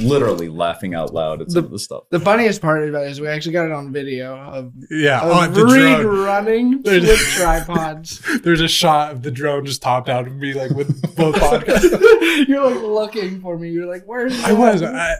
literally 0.00 0.48
laughing 0.48 0.94
out 0.94 1.12
loud 1.12 1.42
at 1.42 1.50
some 1.50 1.64
of 1.64 1.72
the 1.72 1.78
stuff. 1.80 2.04
The 2.10 2.20
funniest 2.20 2.62
part 2.62 2.88
about 2.88 3.02
it 3.04 3.10
is 3.10 3.20
we 3.20 3.26
actually 3.26 3.54
got 3.54 3.66
it 3.66 3.72
on 3.72 3.92
video 3.92 4.36
of, 4.36 4.72
yeah 4.88 5.22
of 5.22 5.32
on 5.32 5.52
the 5.54 5.64
Reed 5.64 6.02
drone 6.02 6.24
running 6.24 6.82
There's- 6.82 7.02
with 7.02 7.18
tripods. 7.18 8.20
there's 8.42 8.60
a 8.60 8.68
shot 8.68 9.10
of 9.10 9.22
the 9.22 9.32
drone 9.32 9.66
just 9.66 9.82
topped 9.82 10.08
out 10.08 10.28
of 10.28 10.36
me 10.36 10.54
like 10.54 10.70
with 10.70 10.88
both 11.16 11.34
podcasts 11.34 12.46
You're 12.46 12.70
like 12.70 12.80
looking 12.82 13.40
for 13.40 13.58
me. 13.58 13.70
You're 13.70 13.86
like, 13.86 14.04
where's 14.06 14.38
I 14.44 14.52
was. 14.52 14.82
I, 14.82 15.14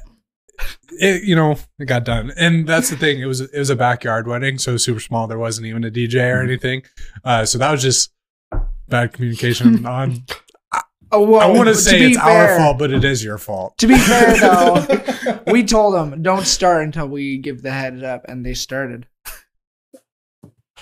it, 1.01 1.25
you 1.25 1.35
know, 1.37 1.57
it 1.79 1.85
got 1.87 2.05
done, 2.05 2.33
and 2.37 2.67
that's 2.67 2.91
the 2.91 2.97
thing. 2.97 3.21
It 3.21 3.27
was 3.27 3.41
it 3.41 3.59
was 3.59 3.71
a 3.71 3.77
backyard 3.77 4.27
wedding, 4.27 4.59
so 4.59 4.71
it 4.71 4.75
was 4.75 4.85
super 4.85 5.01
small. 5.01 5.27
There 5.27 5.39
wasn't 5.39 5.67
even 5.67 5.85
a 5.85 5.91
DJ 5.91 6.15
Mm-hmm. 6.15 6.39
or 6.39 6.43
anything. 6.43 6.83
Uh, 7.25 7.45
so 7.45 7.59
that 7.59 7.71
was 7.71 7.83
just 7.83 8.13
bad 8.89 9.13
communication. 9.13 9.85
on 9.87 10.25
Oh, 11.13 11.23
well, 11.23 11.41
I 11.41 11.47
want 11.47 11.69
to 11.69 11.75
to 11.75 11.81
say 11.81 12.01
be 12.01 12.07
it's 12.09 12.19
our 12.19 12.59
fault, 12.59 12.79
but 12.79 12.91
it 12.91 13.05
is 13.05 13.23
your 13.23 13.39
fault. 13.39 13.79
To 13.79 13.87
be 13.87 13.97
fair, 13.97 14.37
though, 14.41 15.41
we 15.47 15.63
told 15.63 15.95
them 15.95 16.21
don't 16.21 16.45
start 16.45 16.83
until 16.83 17.07
we 17.07 17.39
give 17.39 17.63
the 17.63 17.71
heads 17.71 18.03
up, 18.03 18.25
and 18.29 18.45
they 18.45 18.55
started. 18.55 19.07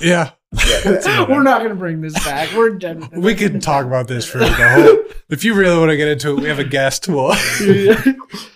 Yeah, 0.00 0.30
We're 1.28 1.42
not 1.42 1.62
gonna 1.62 1.74
bring 1.74 2.00
this 2.00 2.14
back. 2.24 2.52
We're 2.56 2.70
done. 2.78 3.08
we 3.12 3.34
can 3.34 3.60
talk 3.60 3.86
about 3.86 4.08
this 4.08 4.26
for 4.26 4.38
the 4.38 4.48
whole. 4.52 5.16
If 5.30 5.44
you 5.44 5.54
really 5.54 5.78
want 5.78 5.90
to 5.90 5.96
get 5.96 6.08
into 6.08 6.30
it, 6.30 6.40
we 6.40 6.48
have 6.48 6.58
a 6.58 6.64
guest. 6.64 7.08
We'll, 7.08 7.34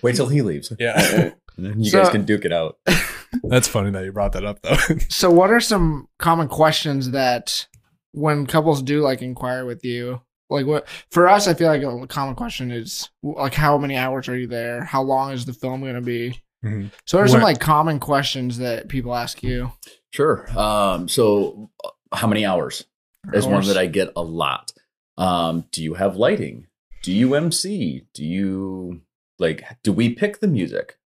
Wait 0.02 0.16
till 0.16 0.28
he 0.28 0.42
leaves, 0.42 0.72
yeah, 0.78 1.32
and 1.56 1.66
then 1.66 1.80
you 1.82 1.90
So- 1.90 2.02
guys 2.02 2.11
can 2.12 2.24
duke 2.24 2.44
it 2.44 2.52
out. 2.52 2.78
that's 3.44 3.68
funny 3.68 3.90
that 3.90 4.04
you 4.04 4.12
brought 4.12 4.32
that 4.32 4.44
up, 4.44 4.61
though. 4.62 4.76
So, 5.08 5.30
what 5.30 5.50
are 5.50 5.61
some 5.61 6.08
common 6.18 6.48
questions 6.48 7.11
that 7.11 7.66
when 8.12 8.46
couples 8.46 8.82
do 8.82 9.00
like 9.00 9.22
inquire 9.22 9.64
with 9.64 9.84
you? 9.84 10.20
Like, 10.50 10.66
what 10.66 10.88
for 11.11 11.28
us? 11.28 11.46
I 11.46 11.54
feel 11.54 11.68
like 11.68 11.82
a 11.82 12.06
common 12.06 12.34
question 12.34 12.70
is 12.70 13.11
like, 13.22 13.54
how 13.54 13.76
many 13.76 13.96
hours 13.96 14.28
are 14.28 14.37
you 14.37 14.46
there? 14.46 14.82
How 14.84 15.02
long 15.02 15.32
is 15.32 15.44
the 15.44 15.52
film 15.52 15.80
going 15.82 15.94
to 15.94 16.00
be? 16.00 16.42
Mhm. 16.64 16.90
So, 17.06 17.18
what 17.18 17.24
are 17.24 17.28
some 17.28 17.40
What- 17.40 17.46
like 17.48 17.61
common 17.61 17.98
questions 18.00 18.58
that 18.58 18.88
people 18.88 19.14
ask 19.14 19.42
you? 19.42 19.72
Sure. 20.10 20.48
Um, 20.58 21.08
so, 21.08 21.70
uh, 21.84 21.90
how 22.12 22.26
many 22.26 22.46
hours 22.46 22.84
is 23.32 23.46
one 23.46 23.64
that 23.66 23.76
I 23.76 23.86
get 23.86 24.12
a 24.16 24.22
lot. 24.22 24.72
Um, 25.16 25.64
do 25.72 25.82
you 25.82 25.94
have 25.94 26.16
lighting? 26.16 26.66
Do 27.02 27.12
you 27.12 27.34
MC? 27.34 28.06
Do 28.14 28.24
you 28.24 29.02
like? 29.38 29.64
Do 29.82 29.92
we 29.92 30.10
pick 30.14 30.40
the 30.40 30.48
music? 30.48 30.98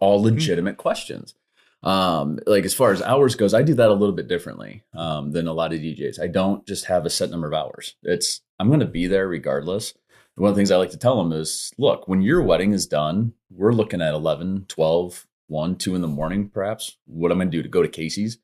All 0.00 0.22
legitimate 0.22 0.76
questions. 0.76 1.34
Um, 1.82 2.40
like 2.46 2.64
as 2.64 2.74
far 2.74 2.92
as 2.92 3.00
hours 3.02 3.36
goes, 3.36 3.54
I 3.54 3.62
do 3.62 3.74
that 3.74 3.90
a 3.90 3.94
little 3.94 4.14
bit 4.14 4.28
differently 4.28 4.82
um, 4.94 5.30
than 5.30 5.46
a 5.46 5.52
lot 5.52 5.72
of 5.72 5.80
DJs. 5.80 6.20
I 6.20 6.26
don't 6.26 6.66
just 6.66 6.86
have 6.86 7.06
a 7.06 7.10
set 7.10 7.30
number 7.30 7.46
of 7.46 7.54
hours. 7.54 7.94
It's 8.02 8.40
I'm 8.58 8.68
going 8.68 8.80
to 8.80 8.86
be 8.86 9.06
there 9.06 9.28
regardless. 9.28 9.94
One 10.34 10.50
of 10.50 10.54
the 10.54 10.60
things 10.60 10.70
I 10.70 10.76
like 10.76 10.90
to 10.90 10.98
tell 10.98 11.16
them 11.16 11.32
is, 11.32 11.72
look, 11.78 12.06
when 12.06 12.22
your 12.22 12.42
wedding 12.42 12.72
is 12.72 12.86
done, 12.86 13.32
we're 13.50 13.72
looking 13.72 14.00
at 14.00 14.14
11, 14.14 14.66
12, 14.68 15.26
1, 15.48 15.76
2 15.76 15.94
in 15.94 16.00
the 16.02 16.08
morning, 16.08 16.48
perhaps. 16.48 16.96
What 17.06 17.30
am 17.32 17.38
I 17.38 17.44
going 17.44 17.50
to 17.52 17.56
do 17.58 17.62
to 17.62 17.68
go 17.68 17.82
to 17.82 17.88
Casey's? 17.88 18.38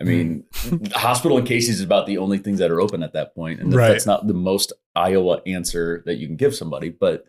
I 0.00 0.02
mean, 0.02 0.44
hospital 0.92 1.38
and 1.38 1.46
Casey's 1.46 1.76
is 1.76 1.84
about 1.84 2.06
the 2.06 2.18
only 2.18 2.38
things 2.38 2.58
that 2.58 2.70
are 2.72 2.80
open 2.80 3.02
at 3.04 3.12
that 3.12 3.34
point, 3.34 3.60
and 3.60 3.72
Right. 3.72 3.88
that's 3.90 4.06
not 4.06 4.26
the 4.26 4.34
most 4.34 4.72
Iowa 4.96 5.40
answer 5.46 6.02
that 6.06 6.16
you 6.16 6.26
can 6.26 6.36
give 6.36 6.54
somebody. 6.54 6.88
But 6.88 7.26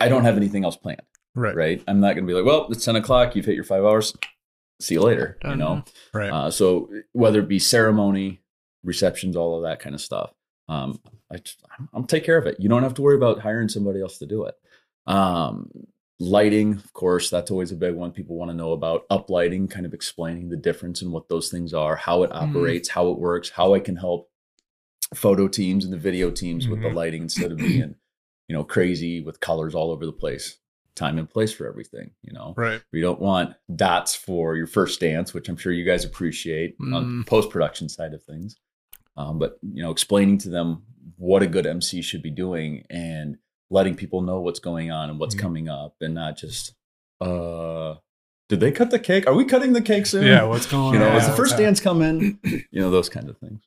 I 0.00 0.08
don't 0.08 0.24
have 0.24 0.36
anything 0.36 0.64
else 0.64 0.76
planned, 0.76 1.00
Right. 1.34 1.54
right? 1.54 1.82
I'm 1.88 2.00
not 2.00 2.14
going 2.14 2.26
to 2.26 2.30
be 2.30 2.34
like, 2.34 2.44
well, 2.44 2.66
it's 2.70 2.84
ten 2.84 2.96
o'clock. 2.96 3.34
You've 3.36 3.46
hit 3.46 3.54
your 3.54 3.64
five 3.64 3.84
hours. 3.84 4.14
See 4.80 4.94
you 4.94 5.02
later. 5.02 5.38
You 5.44 5.56
know. 5.56 5.84
Right. 6.12 6.30
Uh, 6.30 6.50
so 6.50 6.90
whether 7.12 7.40
it 7.40 7.48
be 7.48 7.58
ceremony, 7.58 8.40
receptions, 8.84 9.36
all 9.36 9.56
of 9.56 9.62
that 9.62 9.78
kind 9.80 9.94
of 9.94 10.00
stuff, 10.00 10.32
um, 10.68 11.00
I 11.30 11.36
just, 11.38 11.62
I'll 11.94 12.02
take 12.04 12.24
care 12.24 12.36
of 12.38 12.46
it. 12.46 12.56
You 12.58 12.68
don't 12.68 12.82
have 12.82 12.94
to 12.94 13.02
worry 13.02 13.16
about 13.16 13.40
hiring 13.40 13.68
somebody 13.68 14.00
else 14.02 14.18
to 14.18 14.26
do 14.26 14.44
it. 14.44 14.54
Um, 15.06 15.70
lighting, 16.20 16.74
of 16.74 16.92
course, 16.92 17.30
that's 17.30 17.50
always 17.50 17.72
a 17.72 17.76
big 17.76 17.94
one. 17.94 18.12
People 18.12 18.36
want 18.36 18.50
to 18.50 18.56
know 18.56 18.72
about 18.72 19.08
uplighting, 19.08 19.68
kind 19.70 19.86
of 19.86 19.94
explaining 19.94 20.48
the 20.50 20.56
difference 20.56 21.02
and 21.02 21.10
what 21.12 21.28
those 21.28 21.48
things 21.48 21.72
are, 21.74 21.96
how 21.96 22.22
it 22.22 22.30
operates, 22.32 22.90
how 22.90 23.08
it 23.10 23.18
works, 23.18 23.50
how 23.50 23.74
I 23.74 23.80
can 23.80 23.96
help 23.96 24.30
photo 25.14 25.48
teams 25.48 25.84
and 25.84 25.92
the 25.92 25.98
video 25.98 26.30
teams 26.30 26.68
with 26.68 26.82
the 26.82 26.88
Mhm. 26.88 26.94
lighting 26.94 27.22
instead 27.22 27.50
of 27.50 27.58
being, 27.58 27.96
you 28.48 28.54
know, 28.54 28.62
crazy 28.62 29.20
with 29.20 29.40
colors 29.40 29.74
all 29.74 29.90
over 29.90 30.06
the 30.06 30.12
place. 30.12 30.58
Time 30.94 31.18
and 31.18 31.28
place 31.28 31.52
for 31.52 31.66
everything, 31.66 32.10
you 32.22 32.32
know. 32.32 32.52
right. 32.56 32.82
We 32.92 33.00
don't 33.00 33.20
want 33.20 33.54
dots 33.74 34.14
for 34.14 34.54
your 34.56 34.66
first 34.66 35.00
dance, 35.00 35.32
which 35.32 35.48
I'm 35.48 35.56
sure 35.56 35.72
you 35.72 35.84
guys 35.84 36.04
appreciate 36.04 36.76
on 36.80 37.04
Mm. 37.04 37.18
the 37.24 37.28
post 37.30 37.48
production 37.50 37.88
side 37.88 38.12
of 38.12 38.22
things. 38.22 38.56
Um, 39.16 39.38
but 39.38 39.58
you 39.62 39.82
know, 39.82 39.90
explaining 39.90 40.38
to 40.38 40.50
them 40.50 40.82
what 41.16 41.42
a 41.42 41.46
good 41.46 41.66
MC 41.66 42.02
should 42.02 42.22
be 42.22 42.30
doing 42.30 42.84
and 42.90 43.38
letting 43.70 43.94
people 43.94 44.20
know 44.20 44.40
what's 44.40 44.58
going 44.60 44.90
on 44.90 45.10
and 45.10 45.18
what's 45.18 45.34
Mhm. 45.34 45.38
coming 45.40 45.68
up, 45.68 45.94
and 46.00 46.14
not 46.14 46.36
just, 46.36 46.74
uh, 47.20 47.94
did 48.48 48.60
they 48.60 48.72
cut 48.72 48.90
the 48.90 48.98
cake? 48.98 49.26
Are 49.26 49.34
we 49.34 49.44
cutting 49.44 49.72
the 49.72 49.80
cake 49.82 50.06
soon? 50.06 50.24
Yeah. 50.26 50.42
What's 50.44 50.66
going 50.66 50.86
on? 50.88 50.92
you 50.94 50.98
know, 50.98 51.10
on? 51.10 51.16
is 51.16 51.26
the 51.26 51.34
first 51.36 51.56
dance 51.56 51.80
come 51.80 52.02
in? 52.02 52.38
You 52.72 52.80
know, 52.80 52.90
those 52.90 53.08
kind 53.08 53.28
of 53.28 53.38
things. 53.38 53.62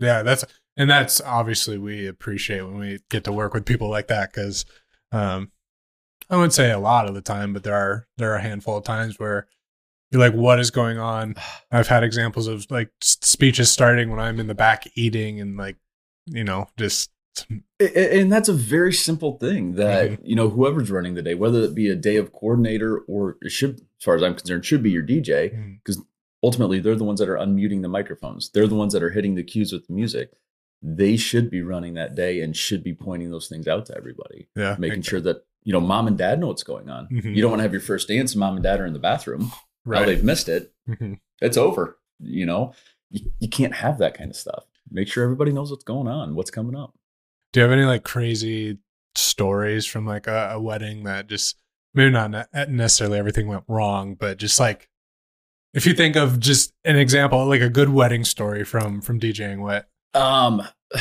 Yeah, 0.00 0.22
that's 0.22 0.44
and 0.76 0.90
that's 0.90 1.20
obviously 1.22 1.78
we 1.78 2.06
appreciate 2.06 2.62
when 2.62 2.78
we 2.78 2.98
get 3.10 3.24
to 3.24 3.32
work 3.32 3.54
with 3.54 3.64
people 3.64 3.88
like 3.88 4.08
that 4.08 4.32
because 4.32 4.66
um, 5.12 5.50
I 6.28 6.36
wouldn't 6.36 6.52
say 6.52 6.70
a 6.70 6.78
lot 6.78 7.08
of 7.08 7.14
the 7.14 7.22
time, 7.22 7.52
but 7.52 7.62
there 7.62 7.74
are 7.76 8.06
there 8.18 8.32
are 8.32 8.36
a 8.36 8.42
handful 8.42 8.76
of 8.76 8.84
times 8.84 9.18
where 9.18 9.46
you're 10.10 10.20
like, 10.20 10.34
"What 10.34 10.58
is 10.60 10.70
going 10.70 10.98
on?" 10.98 11.36
I've 11.70 11.88
had 11.88 12.02
examples 12.02 12.46
of 12.48 12.66
like 12.70 12.90
speeches 13.00 13.70
starting 13.70 14.10
when 14.10 14.18
I'm 14.20 14.38
in 14.40 14.48
the 14.48 14.54
back 14.54 14.84
eating 14.96 15.40
and 15.40 15.56
like 15.56 15.76
you 16.26 16.44
know 16.44 16.68
just 16.76 17.10
And 17.78 18.30
that's 18.32 18.48
a 18.48 18.52
very 18.54 18.92
simple 18.92 19.38
thing 19.38 19.74
that 19.74 20.10
Mm-hmm. 20.10 20.26
you 20.26 20.36
know 20.36 20.48
whoever's 20.48 20.90
running 20.90 21.14
the 21.14 21.22
day, 21.22 21.34
whether 21.34 21.60
it 21.62 21.74
be 21.74 21.88
a 21.88 21.94
day 21.96 22.16
of 22.16 22.32
coordinator 22.32 22.98
or 23.08 23.36
it 23.42 23.50
should, 23.50 23.80
as 23.80 24.04
far 24.04 24.14
as 24.16 24.22
I'm 24.22 24.34
concerned, 24.34 24.64
should 24.64 24.82
be 24.82 24.90
your 24.90 25.02
DJ. 25.02 25.54
mm, 25.54 25.96
ultimately 26.42 26.78
they're 26.80 26.94
the 26.96 27.04
ones 27.04 27.18
that 27.20 27.28
are 27.28 27.36
unmuting 27.36 27.82
the 27.82 27.88
microphones. 27.88 28.50
They're 28.50 28.66
the 28.68 28.74
ones 28.74 28.92
that 28.92 29.02
are 29.02 29.10
hitting 29.10 29.34
the 29.34 29.42
cues 29.42 29.72
with 29.72 29.86
the 29.86 29.92
music. 29.92 30.32
They 30.82 31.16
should 31.16 31.50
be 31.50 31.62
running 31.62 31.94
that 31.94 32.14
day 32.14 32.40
and 32.40 32.54
should 32.56 32.84
be 32.84 32.94
pointing 32.94 33.30
those 33.30 33.48
things 33.48 33.66
out 33.66 33.86
to 33.86 33.96
everybody, 33.96 34.48
yeah, 34.54 34.76
making 34.78 35.02
sure 35.02 35.20
that 35.22 35.44
you 35.64 35.72
know 35.72 35.80
mom 35.80 36.06
and 36.06 36.16
dad 36.18 36.38
know 36.38 36.46
what's 36.48 36.62
going 36.62 36.88
on. 36.88 37.08
Mhm. 37.08 37.34
You 37.34 37.42
don't 37.42 37.50
want 37.50 37.58
to 37.60 37.64
have 37.64 37.72
your 37.72 37.80
first 37.80 38.08
dance 38.08 38.32
and 38.32 38.40
mom 38.40 38.54
and 38.54 38.62
dad 38.62 38.80
are 38.80 38.86
in 38.86 38.92
the 38.92 38.98
bathroom. 38.98 39.50
Now 39.84 39.92
right. 40.00 40.06
they've 40.06 40.22
missed 40.24 40.48
it. 40.48 40.72
Mhm. 40.88 41.18
It's 41.40 41.56
over. 41.56 41.98
You 42.20 42.46
know, 42.46 42.72
you, 43.10 43.30
you 43.40 43.48
can't 43.48 43.74
have 43.74 43.98
that 43.98 44.14
kind 44.16 44.30
of 44.30 44.36
stuff. 44.36 44.64
Make 44.90 45.08
sure 45.08 45.24
everybody 45.24 45.52
knows 45.52 45.70
what's 45.70 45.84
going 45.84 46.06
on, 46.08 46.34
what's 46.34 46.50
coming 46.50 46.76
up. 46.76 46.94
Do 47.52 47.60
you 47.60 47.62
have 47.64 47.72
any 47.72 47.84
like 47.84 48.04
crazy 48.04 48.78
stories 49.14 49.86
from 49.86 50.06
like 50.06 50.26
a, 50.26 50.50
a 50.52 50.60
wedding 50.60 51.04
that 51.04 51.26
just 51.26 51.56
maybe 51.94 52.10
not 52.10 52.30
ne- 52.30 52.66
necessarily 52.68 53.18
everything 53.18 53.48
went 53.48 53.64
wrong, 53.68 54.14
but 54.14 54.38
just 54.38 54.60
like 54.60 54.88
if 55.74 55.86
you 55.86 55.94
think 55.94 56.16
of 56.16 56.40
just 56.40 56.72
an 56.84 56.96
example, 56.96 57.44
like 57.46 57.60
a 57.60 57.68
good 57.68 57.90
wedding 57.90 58.24
story 58.24 58.64
from 58.64 59.00
from 59.00 59.20
DJing 59.20 59.60
what? 59.60 59.88
Um, 60.14 60.60
a 60.94 61.00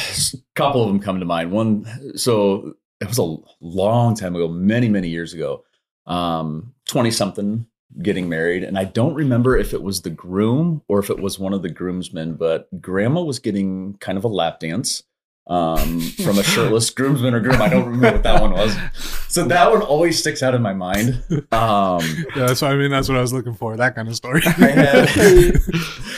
couple 0.55 0.81
of 0.81 0.87
them 0.87 0.99
come 0.99 1.19
to 1.19 1.25
mind. 1.25 1.51
One, 1.51 2.17
so 2.17 2.73
it 2.99 3.07
was 3.07 3.17
a 3.17 3.35
long 3.61 4.15
time 4.15 4.35
ago, 4.35 4.47
many 4.47 4.89
many 4.89 5.09
years 5.09 5.33
ago. 5.33 5.63
Um, 6.05 6.73
twenty 6.85 7.11
something 7.11 7.67
getting 8.01 8.27
married, 8.27 8.63
and 8.63 8.77
I 8.77 8.83
don't 8.83 9.13
remember 9.13 9.57
if 9.57 9.73
it 9.73 9.81
was 9.81 10.01
the 10.01 10.09
groom 10.09 10.81
or 10.89 10.99
if 10.99 11.09
it 11.09 11.19
was 11.19 11.39
one 11.39 11.53
of 11.53 11.61
the 11.61 11.69
groomsmen. 11.69 12.35
But 12.35 12.67
grandma 12.81 13.21
was 13.21 13.39
getting 13.39 13.95
kind 13.99 14.17
of 14.17 14.23
a 14.23 14.29
lap 14.29 14.59
dance 14.59 15.03
um, 15.47 15.99
from 16.23 16.37
a 16.37 16.43
shirtless 16.43 16.89
groomsman 16.89 17.33
or 17.33 17.39
groom. 17.39 17.61
I 17.61 17.69
don't 17.69 17.85
remember 17.85 18.13
what 18.13 18.23
that 18.23 18.41
one 18.41 18.51
was. 18.53 18.75
So 19.29 19.43
that 19.45 19.71
one 19.71 19.81
always 19.81 20.17
sticks 20.19 20.41
out 20.41 20.55
in 20.55 20.61
my 20.61 20.73
mind. 20.73 21.23
Um, 21.51 22.01
Yeah, 22.35 22.47
that's 22.47 22.61
what 22.61 22.71
I 22.71 22.75
mean. 22.75 22.91
That's 22.91 23.07
what 23.09 23.17
I 23.17 23.21
was 23.21 23.33
looking 23.33 23.53
for. 23.53 23.77
That 23.77 23.95
kind 23.95 24.07
of 24.07 24.15
story. 24.15 24.41
I 24.45 24.49
had, 24.49 25.09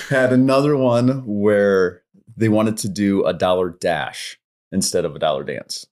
had 0.10 0.34
another 0.34 0.78
one 0.78 1.24
where 1.26 2.04
they 2.36 2.50
wanted 2.50 2.78
to 2.78 2.90
do 2.90 3.26
a 3.26 3.34
dollar 3.34 3.70
dash 3.70 4.40
instead 4.72 5.06
of 5.06 5.16
a 5.16 5.20
dollar 5.20 5.44
dance. 5.44 5.86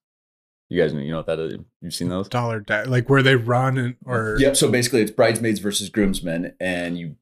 You 0.70 0.82
guys 0.82 0.94
know, 0.94 1.00
you 1.00 1.12
know 1.12 1.18
what 1.18 1.28
that 1.28 1.40
is? 1.40 1.56
You've 1.82 1.94
seen 1.94 2.10
those? 2.10 2.28
dollar 2.28 2.60
da- 2.60 2.86
like 2.88 3.08
where 3.10 3.22
they 3.22 3.36
run 3.36 3.78
and 3.78 3.96
or 4.06 4.38
Yep. 4.40 4.56
So 4.56 4.72
basically, 4.72 5.02
it's 5.02 5.12
bridesmaids 5.12 5.60
versus 5.60 5.90
groomsmen, 5.90 6.54
and 6.60 6.98
you, 6.98 7.16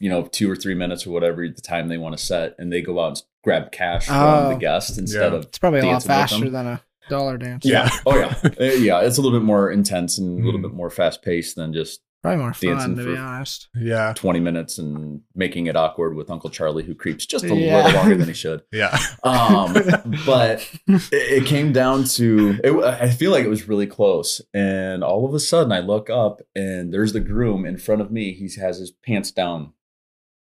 you 0.00 0.08
know, 0.10 0.22
two 0.22 0.50
or 0.50 0.56
three 0.56 0.74
minutes 0.74 1.06
or 1.06 1.10
whatever 1.10 1.46
the 1.46 1.60
time 1.60 1.86
they 1.88 1.98
want 1.98 2.16
to 2.18 2.22
set, 2.24 2.56
and 2.58 2.72
they 2.72 2.82
go 2.82 2.98
out 2.98 3.06
and 3.08 3.22
grab 3.44 3.70
cash 3.70 4.06
from 4.06 4.16
Oh. 4.16 4.48
the 4.48 4.56
guest 4.56 4.98
instead 4.98 5.32
Yeah. 5.32 5.38
of 5.38 5.44
It's 5.44 5.58
probably 5.58 5.80
a 5.80 5.86
lot 5.86 6.02
faster 6.02 6.50
than 6.50 6.66
a 6.66 6.82
dollar 7.08 7.38
dance. 7.38 7.64
yeah. 7.64 7.88
oh 8.06 8.18
yeah, 8.18 8.34
Uh, 8.44 8.64
yeah. 8.64 9.00
It's 9.02 9.18
a 9.18 9.22
little 9.22 9.38
bit 9.38 9.44
more 9.44 9.70
intense 9.70 10.18
and 10.18 10.40
a 10.40 10.44
little 10.44 10.58
Mhm. 10.60 10.64
bit 10.64 10.72
more 10.74 10.90
fast 10.90 11.22
paced 11.22 11.54
than 11.56 11.72
just 11.72 12.00
Probably 12.22 12.36
more 12.38 12.50
Dancing 12.50 12.76
fun, 12.76 12.96
to 12.96 13.12
be 13.12 13.16
honest. 13.16 13.68
yeah, 13.74 14.12
20 14.14 14.40
minutes 14.40 14.76
and 14.76 15.22
making 15.34 15.68
it 15.68 15.74
awkward 15.76 16.14
with 16.14 16.28
Uncle 16.30 16.50
Charlie 16.50 16.82
who 16.84 16.94
creeps 16.94 17.24
just 17.24 17.46
a 17.46 17.54
Yeah. 17.56 17.78
little 17.86 17.92
longer 17.98 18.14
than 18.18 18.28
he 18.28 18.34
should. 18.34 18.60
yeah, 18.72 18.94
Um, 19.24 19.72
but 20.26 20.68
it, 20.86 21.08
it 21.12 21.46
came 21.46 21.72
down 21.72 22.04
to 22.04 22.58
it, 22.62 22.72
I 22.84 23.08
feel 23.08 23.30
like 23.30 23.44
it 23.46 23.48
was 23.48 23.68
really 23.68 23.86
close, 23.86 24.42
and 24.52 25.02
all 25.02 25.24
of 25.24 25.32
a 25.32 25.40
sudden 25.40 25.72
I 25.72 25.80
look 25.80 26.10
up 26.10 26.42
and 26.54 26.92
there's 26.92 27.14
the 27.14 27.20
groom 27.20 27.64
in 27.64 27.78
front 27.78 28.02
of 28.02 28.10
me. 28.10 28.34
He 28.34 28.50
has 28.60 28.78
his 28.78 28.90
pants 28.90 29.30
down, 29.30 29.72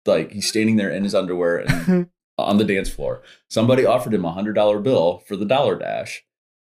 like 0.09 0.31
he's 0.31 0.47
standing 0.47 0.75
there 0.75 0.89
in 0.89 1.03
his 1.03 1.15
underwear 1.15 1.57
and 1.57 2.09
on 2.37 2.57
the 2.57 2.65
dance 2.65 2.89
floor. 2.89 3.21
Somebody 3.49 3.85
offered 3.85 4.13
him 4.13 4.25
a 4.25 4.31
hundred 4.31 4.53
dollar 4.53 4.79
bill 4.79 5.23
for 5.27 5.35
the 5.35 5.45
dollar 5.45 5.77
dash, 5.77 6.23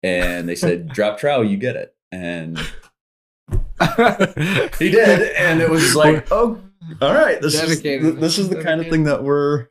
and 0.01 0.49
they 0.49 0.55
said, 0.55 0.87
"Drop 0.93 1.17
trow, 1.19 1.41
you 1.41 1.57
get 1.57 1.75
it." 1.75 1.95
And 2.11 2.57
he 4.79 4.89
did, 4.89 5.35
and 5.35 5.61
it 5.61 5.69
was 5.69 5.95
like, 5.95 6.31
oh, 6.31 6.59
all 7.01 7.13
right, 7.13 7.41
this 7.41 7.61
is 7.61 7.81
this 7.81 8.37
is 8.37 8.49
the 8.49 8.63
kind 8.63 8.79
of 8.79 8.87
thing 8.87 9.03
that 9.03 9.23
we're 9.23 9.67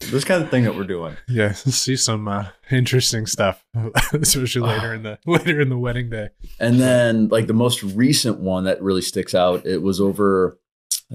this 0.00 0.24
kind 0.24 0.42
of 0.42 0.50
thing 0.50 0.64
that 0.64 0.74
we're 0.76 0.84
doing. 0.84 1.16
yeah. 1.28 1.52
See 1.52 1.96
some 1.96 2.28
uh, 2.28 2.48
interesting 2.70 3.26
stuff, 3.26 3.64
especially 4.12 4.62
later 4.62 4.94
in 4.94 5.02
the 5.02 5.18
later 5.26 5.60
in 5.60 5.68
the 5.68 5.78
wedding 5.78 6.10
day. 6.10 6.28
And 6.60 6.80
then 6.80 7.28
like 7.28 7.46
the 7.46 7.54
most 7.54 7.82
recent 7.82 8.38
one 8.40 8.64
that 8.64 8.82
really 8.82 9.02
sticks 9.02 9.34
out, 9.34 9.66
it 9.66 9.82
was 9.82 10.00
over 10.00 10.58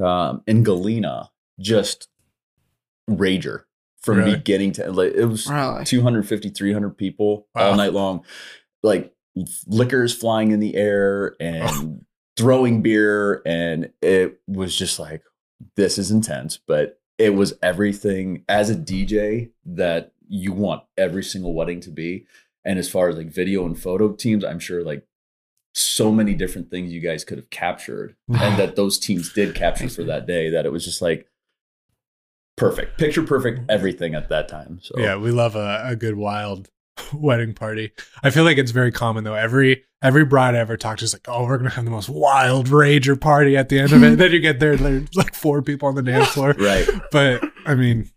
um, 0.02 0.42
in 0.48 0.64
Galena, 0.64 1.30
just 1.62 2.08
rager 3.10 3.64
from 4.02 4.18
Really? 4.18 4.36
beginning 4.36 4.72
to 4.74 4.86
end. 4.86 4.96
like 4.96 5.14
it 5.14 5.26
was 5.26 5.48
Really? 5.48 5.86
250, 5.86 6.50
300 6.50 6.98
people 6.98 7.48
all 7.56 7.76
night 7.76 7.94
long, 7.94 8.26
like 8.84 9.14
liquors 9.68 10.14
flying 10.14 10.52
in 10.52 10.60
the 10.60 10.76
air 10.76 11.36
and 11.40 11.64
oh. 11.70 12.00
throwing 12.36 12.82
beer. 12.82 13.42
And 13.46 13.92
it 14.02 14.42
was 14.48 14.76
just 14.76 15.00
like, 15.00 15.24
this 15.76 15.98
is 15.98 16.12
intense, 16.12 16.58
but 16.58 17.00
it 17.18 17.36
was 17.36 17.54
everything 17.62 18.44
as 18.50 18.70
a 18.70 18.76
DJ 18.76 19.52
that 19.66 20.14
you 20.28 20.52
want 20.54 20.84
every 20.98 21.24
single 21.24 21.54
wedding 21.54 21.80
to 21.82 21.92
be. 21.92 22.26
And 22.66 22.80
as 22.80 22.90
far 22.90 23.10
as 23.10 23.18
like 23.18 23.28
video 23.28 23.66
and 23.66 23.80
photo 23.80 24.14
teams, 24.14 24.44
I'm 24.44 24.60
sure 24.60 24.84
like 24.84 25.06
so 25.74 26.12
many 26.12 26.34
different 26.34 26.70
things 26.70 26.92
you 26.92 27.00
guys 27.00 27.24
could 27.24 27.38
have 27.38 27.50
captured 27.50 28.16
and 28.28 28.58
that 28.60 28.76
those 28.76 29.00
teams 29.00 29.32
did 29.32 29.56
capture 29.56 29.90
for 29.90 30.04
that 30.04 30.26
day 30.28 30.50
that 30.50 30.66
it 30.66 30.72
was 30.72 30.84
just 30.84 31.02
like 31.02 31.28
perfect, 32.62 32.98
picture 32.98 33.24
perfect 33.24 33.60
mm-hmm. 33.60 33.72
everything 33.72 34.16
at 34.16 34.30
that 34.30 34.48
time. 34.48 34.80
So 34.82 34.98
Yeah, 34.98 35.18
we 35.18 35.32
love 35.32 35.56
a, 35.56 35.84
a 35.86 35.96
good 35.96 36.16
wild 36.16 36.70
wedding 37.14 37.54
party. 37.54 37.92
I 38.24 38.30
feel 38.30 38.44
like 38.44 38.58
it's 38.58 38.72
very 38.72 38.92
common 38.92 39.24
though. 39.24 39.34
Every 39.34 39.84
every 40.02 40.26
bride 40.26 40.56
I 40.56 40.60
ever 40.60 40.78
talked 40.78 41.00
to 41.00 41.06
is 41.06 41.14
like, 41.14 41.28
"Oh, 41.28 41.46
we're 41.46 41.58
gonna 41.58 41.72
have 41.72 41.86
the 41.86 41.92
most 41.92 42.10
wild 42.10 42.68
rager 42.68 43.20
party 43.20 43.58
at 43.58 43.70
the 43.70 43.80
end 43.80 43.92
of 43.92 44.04
it." 44.04 44.18
then 44.18 44.32
you 44.32 44.40
get 44.40 44.60
there, 44.60 44.74
and 44.74 44.80
there's 44.80 45.16
like 45.16 45.36
four 45.36 45.62
people 45.62 45.90
on 45.90 45.96
the 45.96 46.04
dance 46.04 46.30
floor. 46.34 46.54
right. 46.58 46.88
But 47.12 47.44
I 47.66 47.76
mean, 47.76 48.10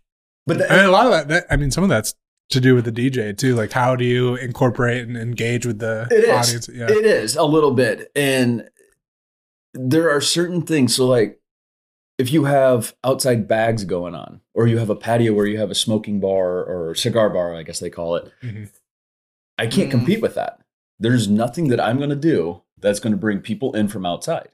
But 0.45 0.69
I 0.71 0.77
mean, 0.77 0.85
a 0.85 0.91
lot 0.91 1.05
of 1.07 1.11
that, 1.11 1.27
that. 1.29 1.45
I 1.49 1.57
mean, 1.57 1.71
some 1.71 1.83
of 1.83 1.89
that's 1.89 2.13
to 2.49 2.61
do 2.61 2.75
with 2.75 2.85
the 2.85 2.91
DJ 2.91 3.35
too. 3.35 3.55
Like, 3.55 3.71
how 3.71 3.95
do 3.95 4.05
you 4.05 4.35
incorporate 4.35 5.07
and 5.07 5.17
engage 5.17 5.65
with 5.65 5.79
the 5.79 6.07
It 6.11 6.25
is. 6.25 6.29
audience? 6.29 6.69
Yeah. 6.71 6.91
It 6.91 7.05
is 7.05 7.35
a 7.35 7.43
little 7.43 7.71
bit. 7.71 8.11
And 8.15 8.69
there 9.73 10.09
are 10.09 10.21
certain 10.21 10.61
things. 10.61 10.95
So, 10.95 11.07
like, 11.07 11.39
if 12.17 12.31
you 12.31 12.45
have 12.45 12.95
outside 13.03 13.47
bags 13.47 13.83
going 13.83 14.15
on, 14.15 14.41
or 14.53 14.67
you 14.67 14.77
have 14.77 14.89
a 14.89 14.95
patio 14.95 15.33
where 15.33 15.45
you 15.45 15.57
have 15.57 15.71
a 15.71 15.75
smoking 15.75 16.19
bar 16.19 16.63
or 16.63 16.95
cigar 16.95 17.29
bar, 17.29 17.53
I 17.55 17.63
guess 17.63 17.79
they 17.79 17.89
call 17.89 18.15
it, 18.15 18.31
Mhm. 18.41 18.71
I 19.57 19.67
can't 19.67 19.89
Mm. 19.89 19.91
compete 19.91 20.21
with 20.21 20.35
that. 20.35 20.61
There's 20.99 21.27
nothing 21.27 21.67
that 21.69 21.79
I'm 21.79 21.97
going 21.97 22.09
to 22.09 22.15
do 22.15 22.61
that's 22.79 22.99
going 22.99 23.11
to 23.11 23.17
bring 23.17 23.39
people 23.41 23.73
in 23.75 23.87
from 23.87 24.05
outside. 24.05 24.49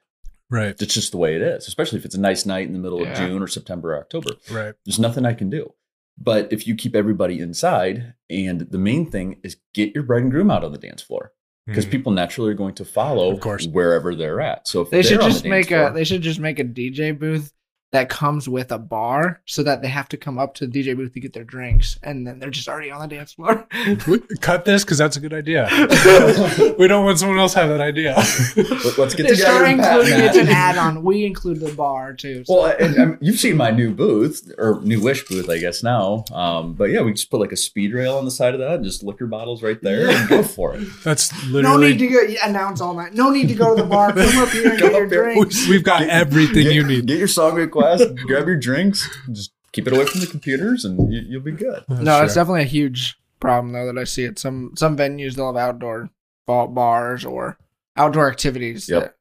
Right. 0.50 0.80
It's 0.82 0.94
just 0.94 1.12
the 1.12 1.18
way 1.18 1.36
it 1.36 1.42
is, 1.42 1.68
especially 1.68 2.00
if 2.00 2.06
it's 2.06 2.16
a 2.16 2.20
nice 2.20 2.46
night 2.46 2.68
in 2.68 2.74
the 2.74 2.80
middle 2.80 3.02
Yeah. 3.02 3.12
of 3.12 3.18
June 3.18 3.42
or 3.42 3.48
September 3.48 3.94
or 3.94 4.00
October. 4.00 4.32
Right. 4.52 4.74
There's 4.86 5.00
nothing 5.00 5.26
I 5.26 5.34
can 5.34 5.50
do. 5.50 5.74
But 6.18 6.52
if 6.52 6.68
you 6.68 6.76
keep 6.76 6.96
everybody 6.96 7.40
inside, 7.40 8.14
and 8.30 8.62
the 8.62 8.78
main 8.78 9.10
thing 9.10 9.40
is 9.44 9.58
get 9.74 9.94
your 9.96 10.04
bride 10.04 10.24
and 10.24 10.32
groom 10.32 10.52
out 10.52 10.64
on 10.64 10.72
the 10.72 10.78
dance 10.78 11.02
floor 11.02 11.32
because 11.68 11.86
Mhm. 11.86 11.92
people 11.92 12.12
naturally 12.12 12.52
are 12.52 12.56
going 12.56 12.74
to 12.76 12.86
follow 12.86 13.32
Of 13.32 13.40
course. 13.40 13.68
wherever 13.68 14.16
they're 14.16 14.42
at. 14.42 14.68
So 14.68 14.82
if 14.82 14.90
They 14.90 15.02
should 15.02 15.20
they're 15.20 15.28
the 15.28 15.30
just 15.30 15.44
dance 15.44 15.50
make 15.50 15.68
floor- 15.68 15.90
a. 15.90 15.94
They 15.94 16.04
should 16.04 16.22
just 16.22 16.40
make 16.40 16.60
a 16.60 16.64
DJ 16.64 17.12
booth 17.12 17.54
that 17.92 18.08
comes 18.10 18.48
with 18.48 18.72
a 18.72 18.78
bar, 18.78 19.42
so 19.46 19.64
that 19.64 19.82
they 19.82 19.88
have 19.90 20.08
to 20.10 20.18
come 20.18 20.38
up 20.40 20.54
to 20.56 20.66
the 20.68 20.84
DJ 20.84 20.96
booth 20.96 21.14
to 21.14 21.20
get 21.20 21.34
their 21.34 21.44
drinks, 21.44 22.00
and 22.04 22.26
then 22.26 22.40
they're 22.40 22.50
just 22.50 22.68
already 22.70 22.90
on 22.90 23.02
the 23.02 23.16
dance 23.16 23.34
floor. 23.34 23.68
Cut 24.42 24.64
this 24.66 24.84
because 24.86 24.98
that's 24.98 25.18
a 25.18 25.20
good 25.20 25.34
idea. 25.34 25.68
we 26.80 26.88
don't 26.88 27.04
want 27.06 27.20
someone 27.20 27.38
else 27.38 27.54
to 27.54 27.60
have 27.60 27.70
that 27.70 27.82
idea. 27.82 28.16
Let- 28.56 28.98
Let's 28.98 29.14
get 29.16 29.24
They 29.24 29.36
together. 29.36 29.36
start 29.36 29.68
and 29.68 29.80
pat 29.82 30.00
including 30.00 30.20
it's 30.26 30.38
an 30.38 30.48
add-on. 30.50 31.04
We 31.04 31.26
include 31.26 31.60
the 31.60 31.74
bar 31.74 32.14
too. 32.14 32.44
so- 32.46 32.54
Well, 32.62 32.76
and, 32.80 32.98
um, 32.98 33.18
you've 33.22 33.40
seen 33.40 33.58
my 33.58 33.72
new 33.72 33.92
booth 33.94 34.52
or 34.58 34.80
new 34.84 35.02
wish 35.02 35.26
booth, 35.28 35.50
I 35.50 35.58
guess 35.58 35.84
now. 35.84 36.24
Um, 36.32 36.74
but 36.74 36.92
yeah, 36.92 37.02
we 37.02 37.12
just 37.12 37.30
put 37.30 37.40
like 37.40 37.52
a 37.52 37.58
speed 37.58 37.94
rail 37.94 38.18
on 38.18 38.26
the 38.26 38.32
side 38.32 38.54
of 38.54 38.60
that, 38.62 38.76
and 38.76 38.84
just 38.86 39.04
liquor 39.04 39.28
bottles 39.28 39.62
right 39.64 39.82
there, 39.82 40.10
and 40.10 40.30
go 40.30 40.44
for 40.44 40.76
it. 40.76 40.88
That's 41.04 41.32
literally. 41.48 41.62
no 41.64 41.76
literally. 41.76 41.92
need 41.94 42.00
to 42.00 42.08
go 42.08 42.22
yeah, 42.22 42.48
announce 42.50 42.80
all 42.82 42.94
night. 42.94 43.14
No 43.14 43.30
need 43.32 43.48
to 43.50 43.56
go 43.56 43.76
to 43.76 43.82
the 43.84 43.88
bar. 43.88 44.14
Come 44.14 44.38
up 44.38 44.50
here 44.50 44.72
and 44.72 44.80
Come 44.80 44.90
get 44.90 44.96
your 44.98 45.06
up 45.06 45.12
here. 45.12 45.24
drinks. 45.34 45.68
We've 45.68 45.84
got 45.84 46.04
everything 46.04 46.64
Get- 46.64 46.74
you 46.74 46.86
need. 46.88 47.06
Get 47.08 47.18
your 47.20 47.28
song 47.28 47.56
request, 47.56 47.81
grab 48.28 48.48
your 48.48 48.58
drinks, 48.58 49.08
just 49.32 49.52
keep 49.72 49.88
it 49.88 49.94
away 49.94 50.06
from 50.06 50.22
the 50.22 50.28
computers, 50.28 50.86
and 50.86 51.12
you, 51.14 51.22
you'll 51.28 51.42
be 51.42 51.52
good. 51.52 51.84
That's 51.88 52.02
no, 52.02 52.24
it's 52.24 52.36
definitely 52.36 52.62
a 52.64 52.66
huge 52.66 53.18
problem 53.40 53.74
though 53.74 53.86
that 53.92 53.98
I 53.98 54.04
see 54.04 54.26
at 54.26 54.38
some 54.40 54.72
some 54.76 54.96
venues. 54.98 55.36
They'll 55.36 55.48
have 55.54 55.58
outdoor 55.58 56.10
ba- 56.48 56.68
bars 56.68 57.26
or 57.26 57.58
outdoor 57.98 58.30
activities. 58.30 58.88
Yep. 58.90 59.16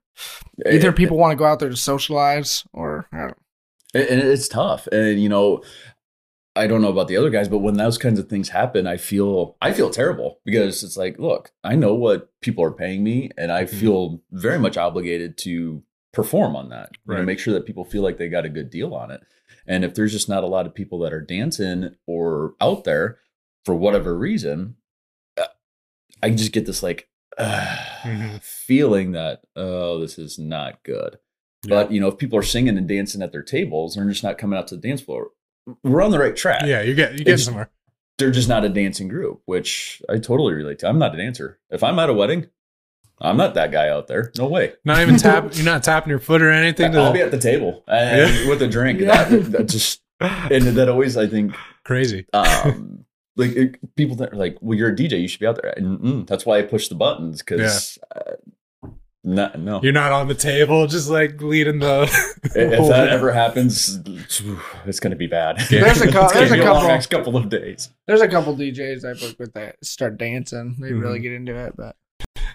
that 0.58 0.74
Either 0.74 0.92
people 0.92 1.16
want 1.16 1.32
to 1.32 1.36
go 1.36 1.44
out 1.46 1.58
there 1.60 1.70
to 1.70 1.76
socialize, 1.76 2.64
or 2.72 3.06
I 3.12 3.18
don't, 3.22 3.38
and 3.94 4.04
and 4.04 4.20
it's 4.20 4.48
tough 4.48 4.86
and 4.88 5.20
you 5.22 5.28
know 5.28 5.62
i 6.56 6.66
don't 6.66 6.82
know 6.82 6.90
about 6.90 7.06
the 7.08 7.16
other 7.16 7.30
guys 7.30 7.48
but 7.48 7.58
when 7.58 7.74
those 7.76 7.96
kinds 7.96 8.18
of 8.18 8.28
things 8.28 8.48
happen 8.48 8.84
i 8.86 8.96
feel 8.96 9.56
i 9.62 9.72
feel 9.72 9.88
terrible 9.88 10.40
because 10.44 10.82
it's 10.82 10.96
like 10.96 11.16
look 11.18 11.52
i 11.62 11.76
know 11.76 11.94
what 11.94 12.28
people 12.40 12.62
are 12.64 12.72
paying 12.72 13.04
me 13.04 13.30
and 13.38 13.52
i 13.52 13.64
Mhm. 13.64 13.68
feel 13.68 14.20
very 14.32 14.58
much 14.58 14.76
obligated 14.76 15.38
to 15.38 15.82
perform 16.12 16.56
on 16.56 16.68
that 16.70 16.90
you 17.06 17.12
know, 17.12 17.18
Right. 17.18 17.26
make 17.26 17.38
sure 17.38 17.54
that 17.54 17.66
people 17.66 17.84
feel 17.84 18.02
like 18.02 18.18
they 18.18 18.28
got 18.28 18.44
a 18.44 18.48
good 18.50 18.70
deal 18.70 18.94
on 18.94 19.10
it 19.10 19.20
and 19.66 19.84
if 19.84 19.94
there's 19.94 20.12
just 20.12 20.28
not 20.28 20.42
a 20.44 20.48
lot 20.48 20.66
of 20.66 20.74
people 20.74 20.98
that 21.00 21.12
are 21.12 21.20
dancing 21.20 21.94
or 22.06 22.54
out 22.60 22.84
there 22.84 23.18
for 23.64 23.74
whatever 23.74 24.16
reason 24.16 24.76
uh, 25.40 25.44
i 26.22 26.30
just 26.30 26.52
get 26.52 26.66
this 26.66 26.82
like 26.82 27.08
uh, 27.38 27.76
Mhm. 28.02 28.42
feeling 28.42 29.12
that 29.12 29.42
oh 29.56 30.00
this 30.00 30.18
is 30.18 30.38
not 30.38 30.82
good 30.82 31.18
but 31.62 31.92
you 31.92 32.00
know, 32.00 32.08
if 32.08 32.16
people 32.16 32.38
are 32.38 32.42
singing 32.42 32.78
and 32.78 32.88
dancing 32.88 33.20
at 33.20 33.32
their 33.32 33.42
tables, 33.42 33.94
they're 33.94 34.08
just 34.08 34.22
not 34.24 34.38
coming 34.38 34.58
out 34.58 34.66
to 34.68 34.76
the 34.76 34.80
dance 34.88 35.02
floor. 35.02 35.28
We're 35.84 36.00
on 36.00 36.10
the 36.10 36.18
right 36.18 36.34
track. 36.34 36.62
yeah, 36.64 36.80
you 36.80 36.94
get 36.94 37.12
you 37.12 37.18
get 37.18 37.28
It's- 37.34 37.44
somewhere. 37.44 37.68
They're 38.16 38.30
just 38.30 38.48
not 38.48 38.64
a 38.64 38.70
dancing 38.70 39.08
group, 39.08 39.42
which 39.44 40.00
I 40.08 40.14
totally 40.16 40.54
relate 40.54 40.78
to. 40.78 40.88
I'm 40.88 40.98
not 40.98 41.14
a 41.14 41.18
dancer. 41.18 41.58
If 41.68 41.82
I'm 41.84 41.98
at 41.98 42.08
a 42.08 42.14
wedding, 42.14 42.46
I'm 43.20 43.36
not 43.36 43.54
that 43.54 43.70
guy 43.70 43.88
out 43.90 44.06
there. 44.06 44.32
No 44.38 44.46
way. 44.48 44.72
Not 44.84 45.00
even 45.00 45.16
tap. 45.16 45.54
You're 45.54 45.64
not 45.64 45.82
tapping 45.82 46.10
your 46.10 46.18
foot 46.20 46.40
or 46.42 46.50
anything. 46.50 46.96
I'll 46.96 47.08
To, 47.08 47.12
be 47.12 47.20
at 47.20 47.30
the 47.30 47.38
table 47.38 47.84
and 47.86 48.32
Yeah. 48.34 48.48
with 48.48 48.62
a 48.62 48.68
drink. 48.68 49.00
Yeah. 49.00 49.24
That, 49.24 49.52
that 49.52 49.68
just 49.68 50.00
and 50.20 50.64
that 50.64 50.88
always 50.88 51.16
I 51.16 51.26
think 51.26 51.54
crazy. 51.84 52.26
um 52.32 53.04
like 53.36 53.52
it, 53.52 53.94
people 53.96 54.16
that 54.16 54.32
are 54.32 54.36
like, 54.36 54.58
well, 54.60 54.76
you're 54.76 54.90
a 54.90 54.96
DJ, 54.96 55.20
you 55.20 55.28
should 55.28 55.40
be 55.40 55.46
out 55.46 55.60
there. 55.62 55.72
And 55.76 55.98
mm, 56.00 56.26
that's 56.26 56.44
why 56.44 56.58
I 56.58 56.62
push 56.62 56.88
the 56.88 56.94
buttons 56.94 57.38
because 57.42 57.98
uh, 58.14 58.32
no, 59.22 59.50
no. 59.56 59.80
You're 59.82 59.92
not 59.92 60.12
on 60.12 60.28
the 60.28 60.34
table, 60.34 60.86
just 60.86 61.10
like 61.10 61.42
leading 61.42 61.78
the. 61.78 62.02
if 62.44 62.88
that 62.88 63.08
ever 63.10 63.30
happens, 63.32 63.98
it's 64.86 64.98
going 65.00 65.10
to 65.10 65.16
be 65.16 65.26
bad. 65.26 65.58
There's 65.68 66.00
a 66.00 66.06
cou- 66.12 66.24
It's 66.24 66.32
there's 66.32 66.50
a 66.52 66.54
be 66.54 66.60
long 66.60 66.74
couple- 66.74 66.88
next 66.88 67.06
couple 67.08 67.36
of 67.36 67.48
days. 67.50 67.90
There's 68.06 68.22
a 68.22 68.28
couple 68.28 68.56
DJs 68.56 69.04
I 69.04 69.12
book 69.20 69.38
with 69.38 69.52
that 69.52 69.76
start 69.84 70.16
dancing. 70.16 70.76
They 70.80 70.90
Mhm. 70.90 71.02
really 71.02 71.18
get 71.18 71.32
into 71.32 71.54
it, 71.54 71.74
but 71.76 71.96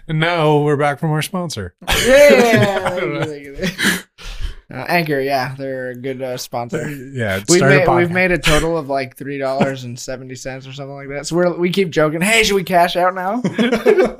And 0.08 0.20
now 0.20 0.58
we're 0.58 0.76
back 0.76 0.98
from 1.00 1.10
our 1.10 1.22
sponsor. 1.22 1.74
yeah. 2.06 3.26
Uh, 4.68 4.84
Anchor, 4.88 5.20
yeah, 5.20 5.54
they're 5.56 5.90
a 5.90 5.94
good 5.94 6.20
uh, 6.20 6.36
sponsor. 6.36 6.90
Yeah, 6.90 7.40
We've 7.48 7.60
made, 7.62 7.88
we've 7.88 8.10
made 8.10 8.32
a 8.32 8.38
total 8.38 8.76
of 8.76 8.88
like 8.88 9.16
three 9.16 9.38
dollars 9.38 9.84
and 9.84 9.96
seventy 9.96 10.34
cents 10.34 10.66
or 10.66 10.72
something 10.72 10.96
like 10.96 11.06
that. 11.10 11.24
So 11.28 11.36
we're 11.36 11.56
we 11.56 11.70
keep 11.70 11.90
joking. 11.90 12.20
Hey, 12.20 12.42
should 12.42 12.56
we 12.56 12.64
cash 12.64 12.96
out 12.96 13.14
now? 13.14 13.42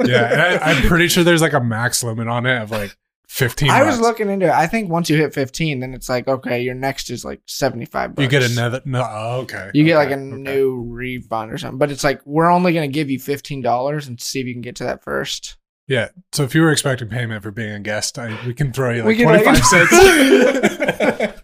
Yeah, 0.07 0.61
I, 0.63 0.71
I'm 0.71 0.87
pretty 0.87 1.09
sure 1.09 1.25
there's 1.25 1.43
like 1.43 1.53
a 1.53 1.59
max 1.61 2.05
limit 2.05 2.29
on 2.29 2.47
it 2.47 2.63
of 2.63 2.71
like 2.71 2.97
15. 3.29 3.71
I 3.71 3.83
was 3.83 4.01
looking 4.01 4.31
into 4.31 4.47
it. 4.47 4.53
I 4.53 4.67
think 4.67 4.89
once 4.91 5.11
you 5.11 5.17
hit 5.17 5.35
fifteen, 5.35 5.81
then 5.81 5.95
it's 5.95 6.09
like 6.09 6.29
okay, 6.29 6.63
your 6.63 6.75
next 6.75 7.11
is 7.11 7.25
like 7.25 7.41
seventy 7.47 7.85
five. 7.85 8.15
You 8.19 8.29
get 8.29 8.43
another. 8.43 8.81
No, 8.85 9.05
oh, 9.09 9.41
okay. 9.43 9.71
You 9.75 9.85
get 9.85 9.97
like 9.97 10.11
a 10.11 10.15
Okay, 10.15 10.23
okay. 10.33 10.37
new 10.43 10.83
refund 10.83 11.53
or 11.53 11.59
something, 11.59 11.79
but 11.79 11.91
it's 11.91 12.05
like 12.05 12.21
we're 12.25 12.51
only 12.51 12.73
gonna 12.73 12.89
give 12.89 13.11
you 13.11 13.19
fifteen 13.19 13.63
dollars 13.63 14.07
and 14.07 14.21
see 14.21 14.41
if 14.41 14.47
you 14.47 14.55
can 14.55 14.63
get 14.63 14.77
to 14.77 14.85
that 14.85 15.03
first. 15.03 15.57
Yeah. 15.89 16.09
So 16.33 16.43
if 16.45 16.55
you 16.55 16.63
were 16.63 16.73
expecting 16.73 17.09
payment 17.09 17.43
for 17.43 17.51
being 17.53 17.73
a 17.73 17.81
guest, 17.81 18.19
I, 18.19 18.37
we 18.47 18.55
can 18.55 18.73
throw 18.73 18.91
you 18.93 19.05
We 19.05 19.25
like 19.25 19.45
25 19.45 19.55
like- 19.55 19.63
cents. 21.41 21.43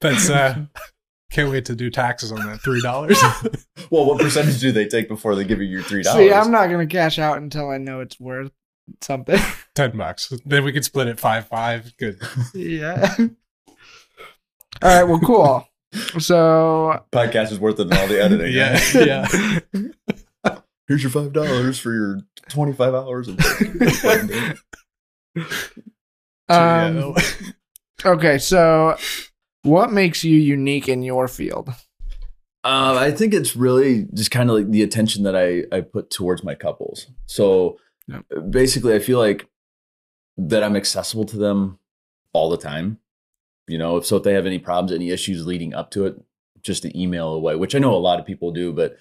That's 0.00 0.30
uh 0.30 0.64
can't 1.30 1.50
wait 1.50 1.66
to 1.66 1.74
do 1.74 1.90
taxes 1.90 2.32
on 2.32 2.38
that 2.46 2.60
three 2.60 2.80
dollars. 2.80 3.18
Well, 3.90 4.04
what 4.04 4.20
percentage 4.20 4.60
do 4.60 4.70
they 4.70 4.86
take 4.86 5.08
before 5.08 5.34
they 5.34 5.44
give 5.44 5.62
you 5.62 5.66
your 5.66 5.82
three 5.82 6.02
dollars? 6.02 6.18
See, 6.28 6.30
I'm 6.32 6.50
not 6.50 6.66
gonna 6.68 6.86
cash 6.86 7.18
out 7.18 7.38
until 7.38 7.70
I 7.70 7.78
know 7.78 8.00
it's 8.00 8.20
worth 8.20 8.50
something. 9.00 9.38
Ten 9.74 9.96
bucks. 9.96 10.32
Then 10.44 10.64
we 10.64 10.72
could 10.72 10.84
split 10.84 11.08
it 11.08 11.20
five 11.20 11.48
five. 11.48 11.96
Good. 11.98 12.20
yeah. 12.54 13.14
All 13.18 13.28
right. 14.82 15.04
Well, 15.04 15.20
cool. 15.20 15.68
So 16.18 17.02
Podcast 17.12 17.52
is 17.52 17.58
worth 17.58 17.80
it 17.80 17.86
in 17.86 17.92
all 17.94 18.06
the 18.06 18.22
editing. 18.22 18.52
Yeah. 18.52 18.72
right? 18.72 19.62
Yeah. 20.44 20.58
Here's 20.88 21.02
your 21.02 21.10
five 21.10 21.32
dollars 21.32 21.78
for 21.78 21.92
your 21.92 22.20
twenty 22.48 22.72
five 22.72 22.94
hours. 22.94 23.28
Of 23.28 23.38
Um, 26.50 27.14
okay, 28.04 28.38
so 28.38 28.96
what 29.62 29.92
makes 29.92 30.24
you 30.24 30.36
unique 30.36 30.88
in 30.88 31.02
your 31.02 31.28
field? 31.28 31.68
Uh, 32.64 32.96
I 32.98 33.12
think 33.12 33.34
it's 33.34 33.54
really 33.54 34.06
just 34.14 34.30
kind 34.30 34.50
of 34.50 34.56
like 34.56 34.70
the 34.70 34.82
attention 34.82 35.24
that 35.24 35.36
I, 35.36 35.64
I 35.74 35.80
put 35.80 36.10
towards 36.10 36.42
my 36.42 36.54
couples. 36.54 37.06
So 37.26 37.78
Yep. 38.08 38.24
Uh, 38.36 38.40
basically, 38.40 38.94
I 38.94 38.98
feel 38.98 39.18
like 39.18 39.48
that 40.36 40.62
I'm 40.62 40.76
accessible 40.76 41.24
to 41.26 41.36
them 41.36 41.78
all 42.32 42.50
the 42.50 42.58
time. 42.58 42.98
You 43.66 43.78
know, 43.78 43.98
if 43.98 44.06
so, 44.06 44.16
if 44.16 44.22
they 44.22 44.32
have 44.32 44.46
any 44.46 44.58
problems, 44.58 44.92
any 44.92 45.10
issues 45.10 45.46
leading 45.46 45.74
up 45.74 45.90
to 45.92 46.06
it, 46.06 46.20
just 46.62 46.84
an 46.84 46.96
email 46.96 47.28
away, 47.34 47.54
which 47.56 47.74
I 47.74 47.78
know 47.78 47.94
a 47.94 47.96
lot 47.96 48.18
of 48.18 48.26
people 48.26 48.50
do, 48.50 48.72
but 48.72 48.96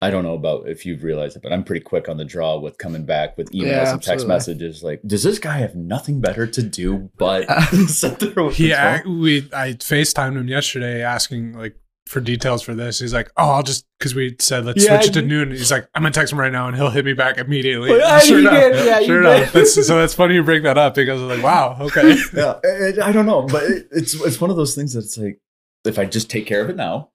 I 0.00 0.10
don't 0.10 0.22
know 0.22 0.34
about 0.34 0.68
if 0.68 0.86
you've 0.86 1.02
realized 1.02 1.36
it, 1.36 1.42
but 1.42 1.52
I'm 1.52 1.64
pretty 1.64 1.82
quick 1.84 2.08
on 2.08 2.18
the 2.18 2.24
draw 2.24 2.58
with 2.58 2.78
coming 2.78 3.04
back 3.04 3.36
with 3.36 3.50
emails 3.50 3.66
Yeah, 3.66 3.92
and 3.92 4.02
text 4.02 4.28
messages. 4.28 4.82
Like, 4.82 5.00
does 5.04 5.24
this 5.24 5.40
guy 5.40 5.58
have 5.58 5.74
nothing 5.74 6.20
better 6.20 6.46
to 6.46 6.62
do 6.62 7.10
but 7.18 7.46
sit 7.88 8.20
there 8.20 8.44
with 8.44 8.56
phone? 9.02 9.20
we 9.20 9.48
I 9.52 9.72
FaceTimed 9.72 10.36
him 10.36 10.48
yesterday 10.48 11.02
asking 11.02 11.54
like 11.54 11.76
for 12.08 12.20
details 12.20 12.62
for 12.62 12.74
this. 12.74 12.98
He's 12.98 13.12
like, 13.14 13.30
"Oh, 13.36 13.50
I'll 13.50 13.62
just 13.62 13.86
because 13.98 14.14
we 14.14 14.36
said 14.40 14.64
let's 14.64 14.84
Yeah, 14.84 14.98
switch 14.98 15.10
it 15.10 15.20
to 15.20 15.22
noon." 15.22 15.50
He's 15.50 15.70
like, 15.70 15.88
"I'm 15.94 16.02
gonna 16.02 16.12
text 16.12 16.32
him 16.32 16.40
right 16.40 16.50
now, 16.52 16.66
and 16.66 16.76
he'll 16.76 16.90
hit 16.90 17.04
me 17.04 17.12
back 17.12 17.38
immediately." 17.38 17.90
Yeah, 17.96 18.22
you 18.24 18.48
did. 18.50 18.86
Yeah, 18.86 19.00
sure 19.02 19.20
enough. 19.20 19.52
That's, 19.52 19.74
so 19.86 19.96
that's 19.98 20.14
funny 20.14 20.34
you 20.34 20.42
bring 20.42 20.62
that 20.64 20.78
up 20.78 20.94
because 20.94 21.20
I'm 21.20 21.28
like, 21.28 21.42
"Wow, 21.42 21.76
okay." 21.80 22.16
yeah, 22.34 22.58
I, 22.64 23.08
I 23.08 23.12
don't 23.12 23.26
know, 23.26 23.42
but 23.42 23.62
it's 23.92 24.14
it's 24.14 24.40
one 24.40 24.50
of 24.50 24.56
those 24.56 24.74
things 24.74 24.94
that's 24.94 25.16
like 25.18 25.40
if 25.84 25.98
I 25.98 26.04
just 26.04 26.28
take 26.30 26.46
care 26.46 26.60
of 26.62 26.70
it 26.70 26.76
now, 26.76 27.10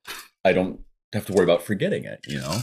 I 0.45 0.53
don't 0.53 0.79
have 1.13 1.25
to 1.27 1.33
worry 1.33 1.43
about 1.43 1.63
forgetting 1.63 2.05
it, 2.05 2.19
you 2.27 2.37
know. 2.39 2.59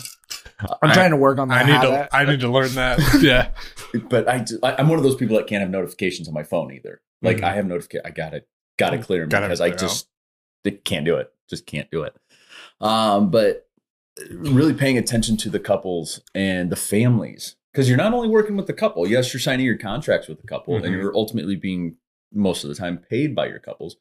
I'm 0.82 0.90
I- 0.90 0.94
trying 0.94 1.10
to 1.10 1.16
work 1.16 1.38
on 1.38 1.48
that. 1.48 1.64
I 1.66 1.72
need 1.72 1.80
to. 1.88 2.08
I 2.16 2.24
need 2.24 2.40
to 2.40 2.48
learn 2.48 2.74
that. 2.74 2.98
Yeah. 3.22 3.50
But 4.08 4.28
I, 4.28 4.44
I 4.62 4.76
I'm 4.78 4.88
one 4.88 4.98
of 4.98 5.04
those 5.04 5.16
people 5.16 5.36
that 5.36 5.46
can't 5.46 5.60
have 5.62 5.70
notifications 5.70 6.28
on 6.28 6.34
my 6.34 6.42
phone 6.44 6.72
either. 6.72 7.00
Like 7.22 7.38
Mhm. 7.38 7.44
I 7.44 7.54
have 7.54 7.66
notification, 7.66 8.02
I 8.06 8.10
got 8.10 8.34
it. 8.34 8.46
got 8.78 8.90
to 8.90 8.98
clear 8.98 9.20
them 9.20 9.28
Gotta 9.30 9.46
because 9.46 9.60
I 9.60 9.70
clear 9.70 9.78
just 9.78 10.08
they 10.64 10.72
can't 10.72 11.04
do 11.04 11.16
it. 11.16 11.32
Just 11.48 11.66
can't 11.66 11.90
do 11.90 12.02
it. 12.02 12.14
Um, 12.80 13.30
but 13.30 13.68
really 14.30 14.74
paying 14.74 14.98
attention 14.98 15.36
to 15.38 15.50
the 15.50 15.60
couples 15.60 16.20
and 16.34 16.70
the 16.70 16.76
families 16.76 17.56
because 17.72 17.88
you're 17.88 17.96
not 17.98 18.12
only 18.12 18.28
working 18.28 18.56
with 18.56 18.66
the 18.66 18.72
couple. 18.72 19.06
Yes, 19.06 19.32
you're 19.32 19.40
signing 19.40 19.64
your 19.66 19.78
contracts 19.78 20.28
with 20.28 20.40
the 20.40 20.46
couple, 20.46 20.74
Mhm. 20.74 20.84
and 20.84 20.94
you're 20.94 21.16
ultimately 21.16 21.56
being 21.56 21.96
most 22.32 22.64
of 22.64 22.68
the 22.68 22.74
time 22.76 22.98
paid 22.98 23.34
by 23.34 23.46
your 23.48 23.58
couples. 23.60 23.96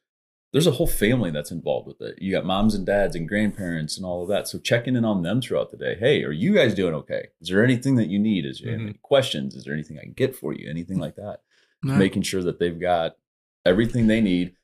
there's 0.52 0.66
a 0.66 0.72
whole 0.72 0.88
family 0.88 1.30
that's 1.30 1.52
involved 1.52 1.86
with 1.88 2.02
it. 2.02 2.20
You 2.20 2.32
got 2.32 2.44
moms 2.44 2.74
and 2.74 2.84
dads 2.84 3.16
and 3.16 3.30
grandparents 3.30 3.98
and 3.98 4.04
all 4.04 4.24
of 4.24 4.30
that. 4.30 4.48
So 4.48 4.58
checking 4.58 4.96
in 4.96 5.06
on 5.06 5.22
them 5.22 5.42
throughout 5.42 5.70
the 5.70 5.78
day. 5.78 5.96
Hey, 6.00 6.24
are 6.24 6.32
you 6.32 6.56
guys 6.56 6.74
doing 6.74 6.96
okay? 6.96 7.28
Is 7.40 7.50
there 7.50 7.64
anything 7.64 7.98
that 7.98 8.08
you 8.08 8.18
need? 8.18 8.48
Is 8.48 8.60
there 8.62 8.76
Mhm. 8.76 8.82
any 8.82 8.94
questions? 9.04 9.54
Is 9.56 9.64
there 9.66 9.76
anything 9.76 10.00
I 10.00 10.06
can 10.06 10.14
get 10.14 10.36
for 10.36 10.52
you? 10.52 10.68
Anything 10.68 10.98
like 10.98 11.16
that? 11.18 11.42
No. 11.84 11.98
Making 11.98 12.24
sure 12.24 12.42
that 12.42 12.58
they've 12.58 12.80
got 12.80 13.16
everything 13.64 14.08
they 14.08 14.22
need 14.22 14.56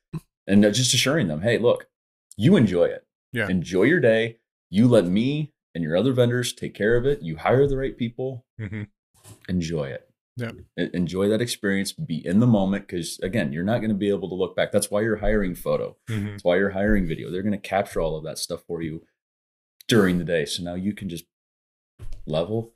and 0.46 0.62
just 0.62 0.94
assuring 0.94 1.28
them, 1.28 1.42
hey, 1.42 1.58
look, 1.58 1.86
you 2.36 2.56
enjoy 2.56 2.84
it. 2.84 3.04
Yeah. 3.32 3.48
Enjoy 3.48 3.82
your 3.84 4.00
day. 4.00 4.38
You 4.70 4.88
let 4.88 5.04
me 5.06 5.52
and 5.74 5.82
your 5.84 5.96
other 5.96 6.12
vendors 6.12 6.52
take 6.52 6.74
care 6.74 6.96
of 6.96 7.04
it. 7.06 7.22
You 7.22 7.36
hire 7.36 7.66
the 7.66 7.76
right 7.76 7.96
people. 7.96 8.44
hmm 8.58 8.82
Enjoy 9.48 9.88
it. 9.88 10.08
Yep. 10.36 10.54
E- 10.78 10.90
Enjoy 10.94 11.28
that 11.28 11.40
experience. 11.40 11.92
Be 11.92 12.24
in 12.26 12.40
the 12.40 12.46
moment 12.46 12.86
because, 12.86 13.18
again, 13.22 13.52
you're 13.52 13.64
not 13.64 13.78
going 13.78 13.88
to 13.90 13.94
be 13.96 14.08
able 14.10 14.28
to 14.28 14.34
look 14.34 14.54
back. 14.54 14.70
That's 14.70 14.90
why 14.90 15.00
you're 15.02 15.16
hiring 15.16 15.54
photo. 15.54 15.96
hmm 16.08 16.26
That's 16.32 16.44
why 16.44 16.56
you're 16.56 16.70
hiring 16.70 17.06
video. 17.06 17.30
They're 17.30 17.42
going 17.42 17.52
to 17.52 17.58
capture 17.58 18.00
all 18.00 18.16
of 18.16 18.24
that 18.24 18.38
stuff 18.38 18.62
for 18.66 18.82
you 18.82 19.02
during 19.88 20.18
the 20.18 20.24
day. 20.24 20.44
So 20.44 20.62
now 20.62 20.74
you 20.74 20.92
can 20.92 21.08
just 21.08 21.24
level, 22.26 22.72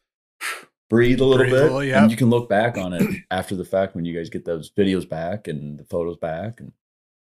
breathe 0.88 1.20
a 1.20 1.24
little 1.24 1.44
Breathe 1.44 1.52
a 1.52 1.56
bit, 1.56 1.62
little, 1.64 1.84
yep. 1.84 2.02
and 2.02 2.10
you 2.10 2.16
can 2.16 2.30
look 2.30 2.48
back 2.48 2.76
on 2.78 2.92
it 2.92 3.08
after 3.30 3.54
the 3.54 3.64
fact 3.64 3.94
when 3.94 4.04
you 4.04 4.16
guys 4.16 4.30
get 4.30 4.44
those 4.44 4.70
videos 4.70 5.08
back 5.08 5.46
and 5.48 5.78
the 5.78 5.84
photos 5.84 6.16
back 6.16 6.60
and, 6.60 6.72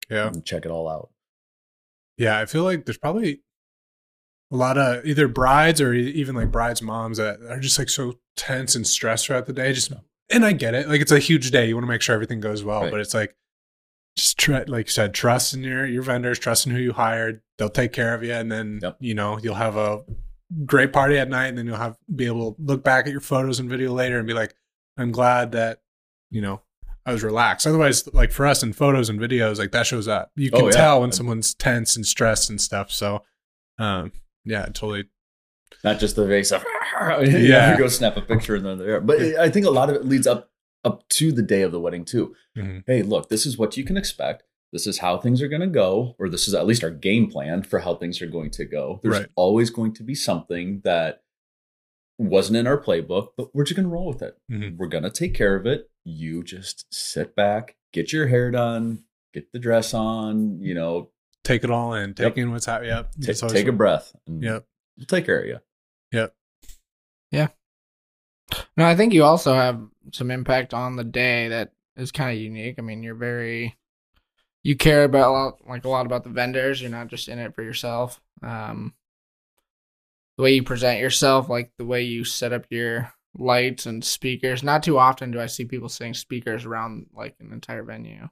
Yeah. 0.09 0.27
and 0.27 0.43
check 0.45 0.65
it 0.65 0.71
all 0.71 0.87
out. 0.87 1.09
Yeah, 2.17 2.39
I 2.39 2.45
feel 2.45 2.63
like 2.63 2.85
there's 2.85 2.97
probably 2.97 3.41
a 4.51 4.55
lot 4.55 4.77
of 4.77 5.05
either 5.05 5.27
brides 5.27 5.81
or 5.81 5.93
even 5.93 6.35
like 6.35 6.51
brides' 6.51 6.81
moms 6.81 7.17
that 7.17 7.41
are 7.49 7.59
just 7.59 7.77
like 7.77 7.89
so 7.89 8.19
tense 8.35 8.75
and 8.75 8.87
stressed 8.87 9.27
throughout 9.27 9.45
the 9.45 9.53
day. 9.53 9.73
Just 9.73 9.91
and 10.29 10.45
I 10.45 10.53
get 10.53 10.73
it, 10.73 10.87
like 10.87 11.01
it's 11.01 11.11
a 11.11 11.19
huge 11.19 11.51
day. 11.51 11.67
You 11.67 11.75
want 11.75 11.83
to 11.83 11.89
make 11.89 12.01
sure 12.01 12.15
everything 12.15 12.39
goes 12.39 12.63
well, 12.63 12.81
Right. 12.83 12.91
but 12.91 12.99
it's 13.01 13.13
like 13.13 13.35
just 14.17 14.37
try, 14.39 14.63
like 14.67 14.87
you 14.87 14.91
said, 14.91 15.13
trust 15.13 15.53
in 15.53 15.63
your 15.63 15.85
your 15.85 16.01
vendors, 16.03 16.39
trust 16.39 16.65
in 16.65 16.71
who 16.73 16.79
you 16.79 16.93
hired. 16.93 17.41
They'll 17.57 17.69
take 17.69 17.91
care 17.93 18.13
of 18.13 18.23
you, 18.23 18.33
and 18.33 18.51
then 18.51 18.79
Yep. 18.81 18.97
you 18.99 19.13
know 19.13 19.37
you'll 19.39 19.55
have 19.55 19.75
a 19.77 20.03
great 20.65 20.93
party 20.93 21.17
at 21.19 21.29
night, 21.29 21.47
and 21.47 21.57
then 21.57 21.65
you'll 21.67 21.75
have 21.77 21.97
be 22.15 22.25
able 22.25 22.53
to 22.53 22.61
look 22.61 22.83
back 22.83 23.05
at 23.05 23.11
your 23.11 23.21
photos 23.21 23.59
and 23.59 23.69
video 23.69 23.93
later 23.93 24.17
and 24.17 24.25
be 24.25 24.33
like, 24.33 24.55
I'm 24.97 25.11
glad 25.11 25.51
that 25.51 25.81
you 26.31 26.41
know 26.41 26.61
I 27.07 27.13
was 27.13 27.23
relaxed. 27.23 27.65
Otherwise, 27.65 28.05
like 28.13 28.31
for 28.31 28.45
us 28.45 28.61
in 28.61 28.73
photos 28.73 29.09
and 29.09 29.19
videos, 29.19 29.57
like 29.57 29.71
that 29.71 29.87
shows 29.87 30.07
up. 30.07 30.31
You 30.35 30.51
can 30.51 30.61
Oh, 30.61 30.65
yeah. 30.65 30.71
tell 30.71 31.01
when 31.01 31.11
someone's 31.11 31.53
tense 31.55 31.95
and 31.95 32.05
stressed 32.05 32.49
and 32.49 32.59
stuff. 32.61 32.91
So, 32.91 33.23
um, 33.79 34.11
yeah, 34.45 34.65
totally. 34.65 35.05
Not 35.83 35.99
just 35.99 36.15
the 36.15 36.27
face 36.27 36.51
of, 36.51 36.63
Yeah. 37.01 37.21
yeah, 37.21 37.77
go 37.77 37.87
snap 37.87 38.17
a 38.17 38.21
picture 38.21 38.55
and 38.55 38.65
then 38.65 38.77
there. 38.77 38.99
But 39.01 39.19
I 39.39 39.49
think 39.49 39.65
a 39.65 39.69
lot 39.71 39.89
of 39.89 39.95
it 39.95 40.05
leads 40.05 40.27
up 40.27 40.51
up 40.83 41.07
to 41.09 41.31
the 41.31 41.41
day 41.41 41.63
of 41.63 41.71
the 41.71 41.79
wedding 41.79 42.05
too. 42.05 42.35
Mhm. 42.57 42.83
Hey, 42.85 43.01
look, 43.01 43.29
this 43.29 43.45
is 43.45 43.57
what 43.57 43.75
you 43.77 43.83
can 43.83 43.97
expect. 43.97 44.43
This 44.73 44.85
is 44.85 44.99
how 44.99 45.17
things 45.17 45.41
are 45.41 45.47
going 45.47 45.61
to 45.61 45.67
go, 45.67 46.15
or 46.19 46.29
this 46.29 46.47
is 46.47 46.53
at 46.53 46.65
least 46.67 46.83
our 46.83 46.91
game 46.91 47.29
plan 47.31 47.63
for 47.63 47.79
how 47.79 47.95
things 47.95 48.21
are 48.21 48.27
going 48.27 48.51
to 48.51 48.65
go. 48.65 48.99
There's 49.01 49.19
Right. 49.19 49.27
always 49.35 49.69
going 49.69 49.93
to 49.93 50.03
be 50.03 50.13
something 50.15 50.81
that 50.83 51.23
wasn't 52.17 52.57
in 52.57 52.67
our 52.67 52.81
playbook, 52.81 53.29
but 53.37 53.53
we're 53.53 53.63
just 53.63 53.75
going 53.75 53.85
to 53.87 53.91
roll 53.93 54.07
with 54.07 54.21
it. 54.21 54.37
Mhm. 54.51 54.77
We're 54.77 54.87
going 54.87 55.03
to 55.03 55.09
take 55.11 55.33
care 55.35 55.55
of 55.55 55.65
it. 55.65 55.89
You 56.09 56.41
just 56.43 56.85
sit 56.93 57.35
back, 57.35 57.75
get 57.91 58.13
your 58.13 58.27
hair 58.27 58.49
done, 58.49 59.03
get 59.33 59.51
the 59.51 59.59
dress 59.59 59.93
on, 59.93 60.61
you 60.61 60.73
know, 60.73 61.09
Take 61.43 61.63
it 61.63 61.69
all 61.71 61.93
in. 61.93 62.13
Take 62.13 62.25
Yep. 62.29 62.37
in 62.39 62.51
what's 62.51 62.65
happening. 62.65 62.89
Yep. 62.91 63.11
ta- 63.39 63.47
take 63.47 63.67
a 63.67 63.71
breath. 63.71 64.13
And 64.25 64.43
Yep. 64.43 64.65
We'll 64.97 65.05
take 65.05 65.25
care 65.25 65.39
of 65.41 65.47
you. 65.47 65.59
Yep. 66.11 66.35
Yeah. 67.31 67.47
No, 68.75 68.85
I 68.85 68.95
think 68.95 69.13
you 69.13 69.23
also 69.23 69.53
have 69.53 69.81
some 70.13 70.29
impact 70.31 70.73
on 70.73 70.95
the 70.97 71.03
day 71.05 71.47
that 71.49 71.71
is 71.95 72.11
kind 72.11 72.35
of 72.35 72.41
unique. 72.43 72.75
I 72.77 72.81
mean, 72.81 73.01
you're 73.03 73.15
very 73.15 73.77
you 74.63 74.75
care 74.75 75.05
about 75.05 75.29
a 75.29 75.31
lot, 75.31 75.67
like 75.69 75.85
a 75.85 75.89
lot 75.89 76.05
about 76.05 76.23
the 76.25 76.29
vendors. 76.29 76.81
You're 76.81 76.91
not 76.91 77.07
just 77.07 77.29
in 77.29 77.39
it 77.39 77.55
for 77.55 77.63
yourself. 77.63 78.19
Um, 78.41 78.93
the 80.35 80.43
way 80.43 80.53
you 80.55 80.63
present 80.63 80.99
yourself, 80.99 81.47
like 81.47 81.71
the 81.77 81.85
way 81.85 82.03
you 82.03 82.25
set 82.25 82.51
up 82.51 82.65
your 82.69 83.13
lights 83.37 83.85
and 83.85 84.03
speakers. 84.03 84.63
Not 84.63 84.83
too 84.83 84.97
often 84.97 85.31
do 85.31 85.39
I 85.39 85.45
see 85.47 85.65
people 85.65 85.89
setting 85.89 86.13
speakers 86.13 86.65
around 86.65 87.07
like 87.13 87.35
an 87.39 87.51
entire 87.53 87.83
venue, 87.83 88.29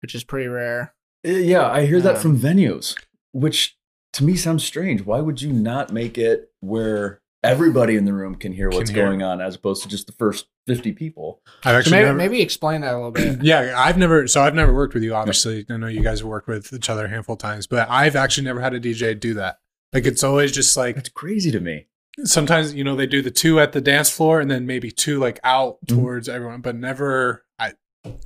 which 0.00 0.14
is 0.14 0.24
pretty 0.24 0.48
rare. 0.48 0.94
Uh, 1.26 1.30
Yeah, 1.32 1.68
I 1.70 1.86
hear 1.86 2.00
that 2.00 2.16
Um, 2.16 2.20
from 2.22 2.38
venues, 2.38 2.96
which 3.32 3.76
to 4.14 4.24
me 4.24 4.36
sounds 4.36 4.64
strange. 4.64 5.02
Why 5.02 5.20
would 5.20 5.40
you 5.42 5.52
not 5.52 5.92
make 5.92 6.18
it 6.18 6.50
where 6.60 7.20
everybody 7.44 7.96
in 7.96 8.04
the 8.04 8.12
room 8.12 8.34
can 8.36 8.52
hear 8.52 8.68
Can 8.70 8.78
what's 8.78 8.90
hear. 8.90 9.04
going 9.04 9.22
on 9.22 9.40
as 9.40 9.56
opposed 9.56 9.82
to 9.82 9.88
just 9.88 10.06
the 10.06 10.12
first 10.12 10.46
50 10.66 10.92
people? 10.92 11.40
I've 11.64 11.72
So 11.72 11.78
actually 11.78 11.90
maybe, 11.92 12.04
never, 12.06 12.18
maybe 12.18 12.40
explain 12.42 12.82
that 12.82 12.92
a 12.92 12.96
little 12.96 13.10
bit. 13.10 13.42
yeah, 13.42 13.74
I've 13.76 13.96
never. 13.98 14.26
So 14.28 14.42
I've 14.42 14.54
never 14.54 14.72
worked 14.74 14.94
with 14.94 15.02
you. 15.02 15.14
Obviously, 15.14 15.64
I 15.70 15.76
know 15.76 15.86
you 15.88 16.02
guys 16.02 16.20
have 16.20 16.28
worked 16.28 16.46
with 16.48 16.72
each 16.72 16.88
other 16.90 17.06
a 17.06 17.08
handful 17.08 17.34
of 17.34 17.38
times, 17.40 17.66
but 17.66 17.88
I've 17.90 18.16
actually 18.16 18.44
never 18.44 18.60
had 18.60 18.74
a 18.74 18.80
DJ 18.80 19.18
do 19.18 19.34
that. 19.34 19.58
Like 19.92 20.06
it's 20.06 20.22
always 20.22 20.52
just 20.52 20.76
like 20.76 20.94
That's 20.96 21.08
crazy 21.08 21.50
to 21.50 21.60
me. 21.60 21.86
Sometimes 22.24 22.74
you 22.74 22.84
know 22.84 22.94
they 22.96 23.06
do 23.06 23.22
the 23.22 23.30
two 23.30 23.60
at 23.60 23.72
the 23.72 23.80
dance 23.80 24.10
floor 24.10 24.40
and 24.40 24.50
then 24.50 24.66
maybe 24.66 24.90
two 24.90 25.18
like 25.18 25.40
out 25.44 25.78
Mhm. 25.86 25.88
towards 25.88 26.28
everyone, 26.28 26.60
but 26.60 26.76
never. 26.76 27.44
I 27.58 27.72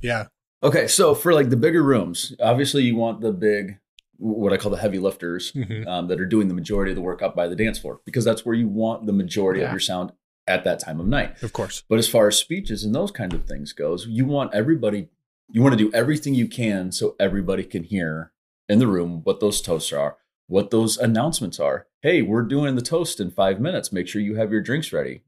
yeah. 0.01 0.27
Okay, 0.63 0.87
so 0.87 1.13
for 1.13 1.33
like 1.33 1.49
the 1.49 1.57
bigger 1.57 1.83
rooms, 1.83 2.33
obviously 2.41 2.83
you 2.83 2.95
want 2.95 3.21
the 3.21 3.31
big, 3.31 3.77
what 4.17 4.51
I 4.51 4.57
call 4.57 4.71
the 4.71 4.77
heavy 4.77 4.97
lifters 4.99 5.51
Mhm. 5.53 5.85
um, 5.87 6.07
that 6.07 6.19
are 6.19 6.25
doing 6.25 6.47
the 6.47 6.53
majority 6.55 6.91
of 6.91 6.95
the 6.95 7.01
work 7.01 7.21
up 7.21 7.35
by 7.35 7.47
the 7.47 7.55
dance 7.55 7.77
floor 7.79 7.99
because 8.05 8.25
that's 8.25 8.45
where 8.45 8.55
you 8.55 8.67
want 8.67 9.05
the 9.05 9.13
majority 9.13 9.59
Yeah. 9.61 9.67
of 9.67 9.71
your 9.73 9.79
sound 9.79 10.11
at 10.47 10.63
that 10.63 10.79
time 10.79 10.99
of 10.99 11.05
night. 11.07 11.41
Of 11.43 11.53
course. 11.53 11.83
But 11.87 11.99
as 11.99 12.07
far 12.07 12.27
as 12.27 12.37
speeches 12.37 12.83
and 12.83 12.95
those 12.95 13.11
kind 13.11 13.33
of 13.33 13.45
things 13.45 13.73
goes, 13.73 14.07
you 14.07 14.25
want 14.25 14.53
everybody, 14.53 15.09
you 15.51 15.61
want 15.61 15.77
to 15.77 15.77
do 15.77 15.91
everything 15.93 16.33
you 16.33 16.47
can 16.47 16.91
so 16.91 17.15
everybody 17.19 17.63
can 17.63 17.83
hear 17.83 18.31
in 18.67 18.79
the 18.79 18.87
room 18.87 19.21
what 19.25 19.39
those 19.39 19.61
toasts 19.61 19.93
are, 19.93 20.17
what 20.47 20.71
those 20.71 20.97
announcements 20.97 21.59
are. 21.59 21.87
Hey, 22.01 22.21
we're 22.21 22.41
doing 22.41 22.75
the 22.75 22.81
toast 22.81 23.19
in 23.19 23.29
five 23.31 23.59
minutes. 23.59 23.91
Make 23.91 24.07
sure 24.07 24.21
you 24.21 24.35
have 24.35 24.51
your 24.51 24.61
drinks 24.61 24.91
ready. 24.91 25.21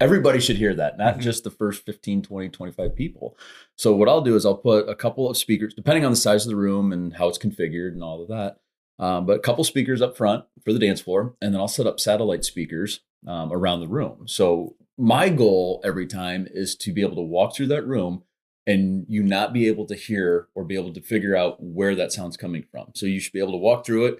Everybody 0.00 0.40
should 0.40 0.56
hear 0.56 0.74
that, 0.74 0.98
not 0.98 1.16
Mhm. 1.16 1.20
just 1.22 1.44
the 1.44 1.50
first 1.50 1.84
15, 1.84 2.20
20, 2.22 2.48
25 2.50 2.94
people. 2.94 3.36
So 3.76 3.94
what 3.96 4.08
I'll 4.08 4.20
do 4.20 4.34
is 4.34 4.44
I'll 4.44 4.56
put 4.56 4.88
a 4.88 4.94
couple 4.94 5.28
of 5.30 5.36
speakers, 5.38 5.72
depending 5.74 6.04
on 6.04 6.10
the 6.12 6.16
size 6.16 6.44
of 6.44 6.50
the 6.50 6.56
room 6.56 6.92
and 6.92 7.14
how 7.14 7.28
it's 7.28 7.38
configured 7.38 7.92
and 7.92 8.02
all 8.02 8.20
of 8.22 8.28
that. 8.28 8.58
Um, 8.98 9.26
but 9.26 9.36
a 9.36 9.40
couple 9.40 9.62
speakers 9.64 10.00
up 10.02 10.16
front 10.16 10.44
for 10.64 10.72
the 10.72 10.78
dance 10.78 11.00
floor, 11.00 11.34
and 11.40 11.52
then 11.52 11.60
I'll 11.60 11.68
set 11.68 11.86
up 11.86 12.00
satellite 12.00 12.44
speakers 12.44 13.00
um, 13.26 13.52
around 13.52 13.80
the 13.80 13.88
room. 13.88 14.26
So 14.28 14.76
my 14.96 15.28
goal 15.28 15.80
every 15.84 16.06
time 16.06 16.46
is 16.50 16.76
to 16.76 16.92
be 16.92 17.00
able 17.02 17.16
to 17.16 17.22
walk 17.22 17.54
through 17.56 17.66
that 17.68 17.86
room 17.86 18.22
and 18.66 19.04
you 19.08 19.22
not 19.22 19.52
be 19.52 19.66
able 19.68 19.86
to 19.86 19.94
hear 19.94 20.48
or 20.54 20.64
be 20.64 20.76
able 20.76 20.92
to 20.92 21.00
figure 21.00 21.34
out 21.36 21.62
where 21.62 21.94
that 21.94 22.12
sound's 22.12 22.36
coming 22.36 22.64
from. 22.70 22.88
So 22.94 23.06
you 23.06 23.20
should 23.20 23.32
be 23.32 23.38
able 23.40 23.52
to 23.52 23.58
walk 23.58 23.84
through 23.84 24.06
it, 24.06 24.18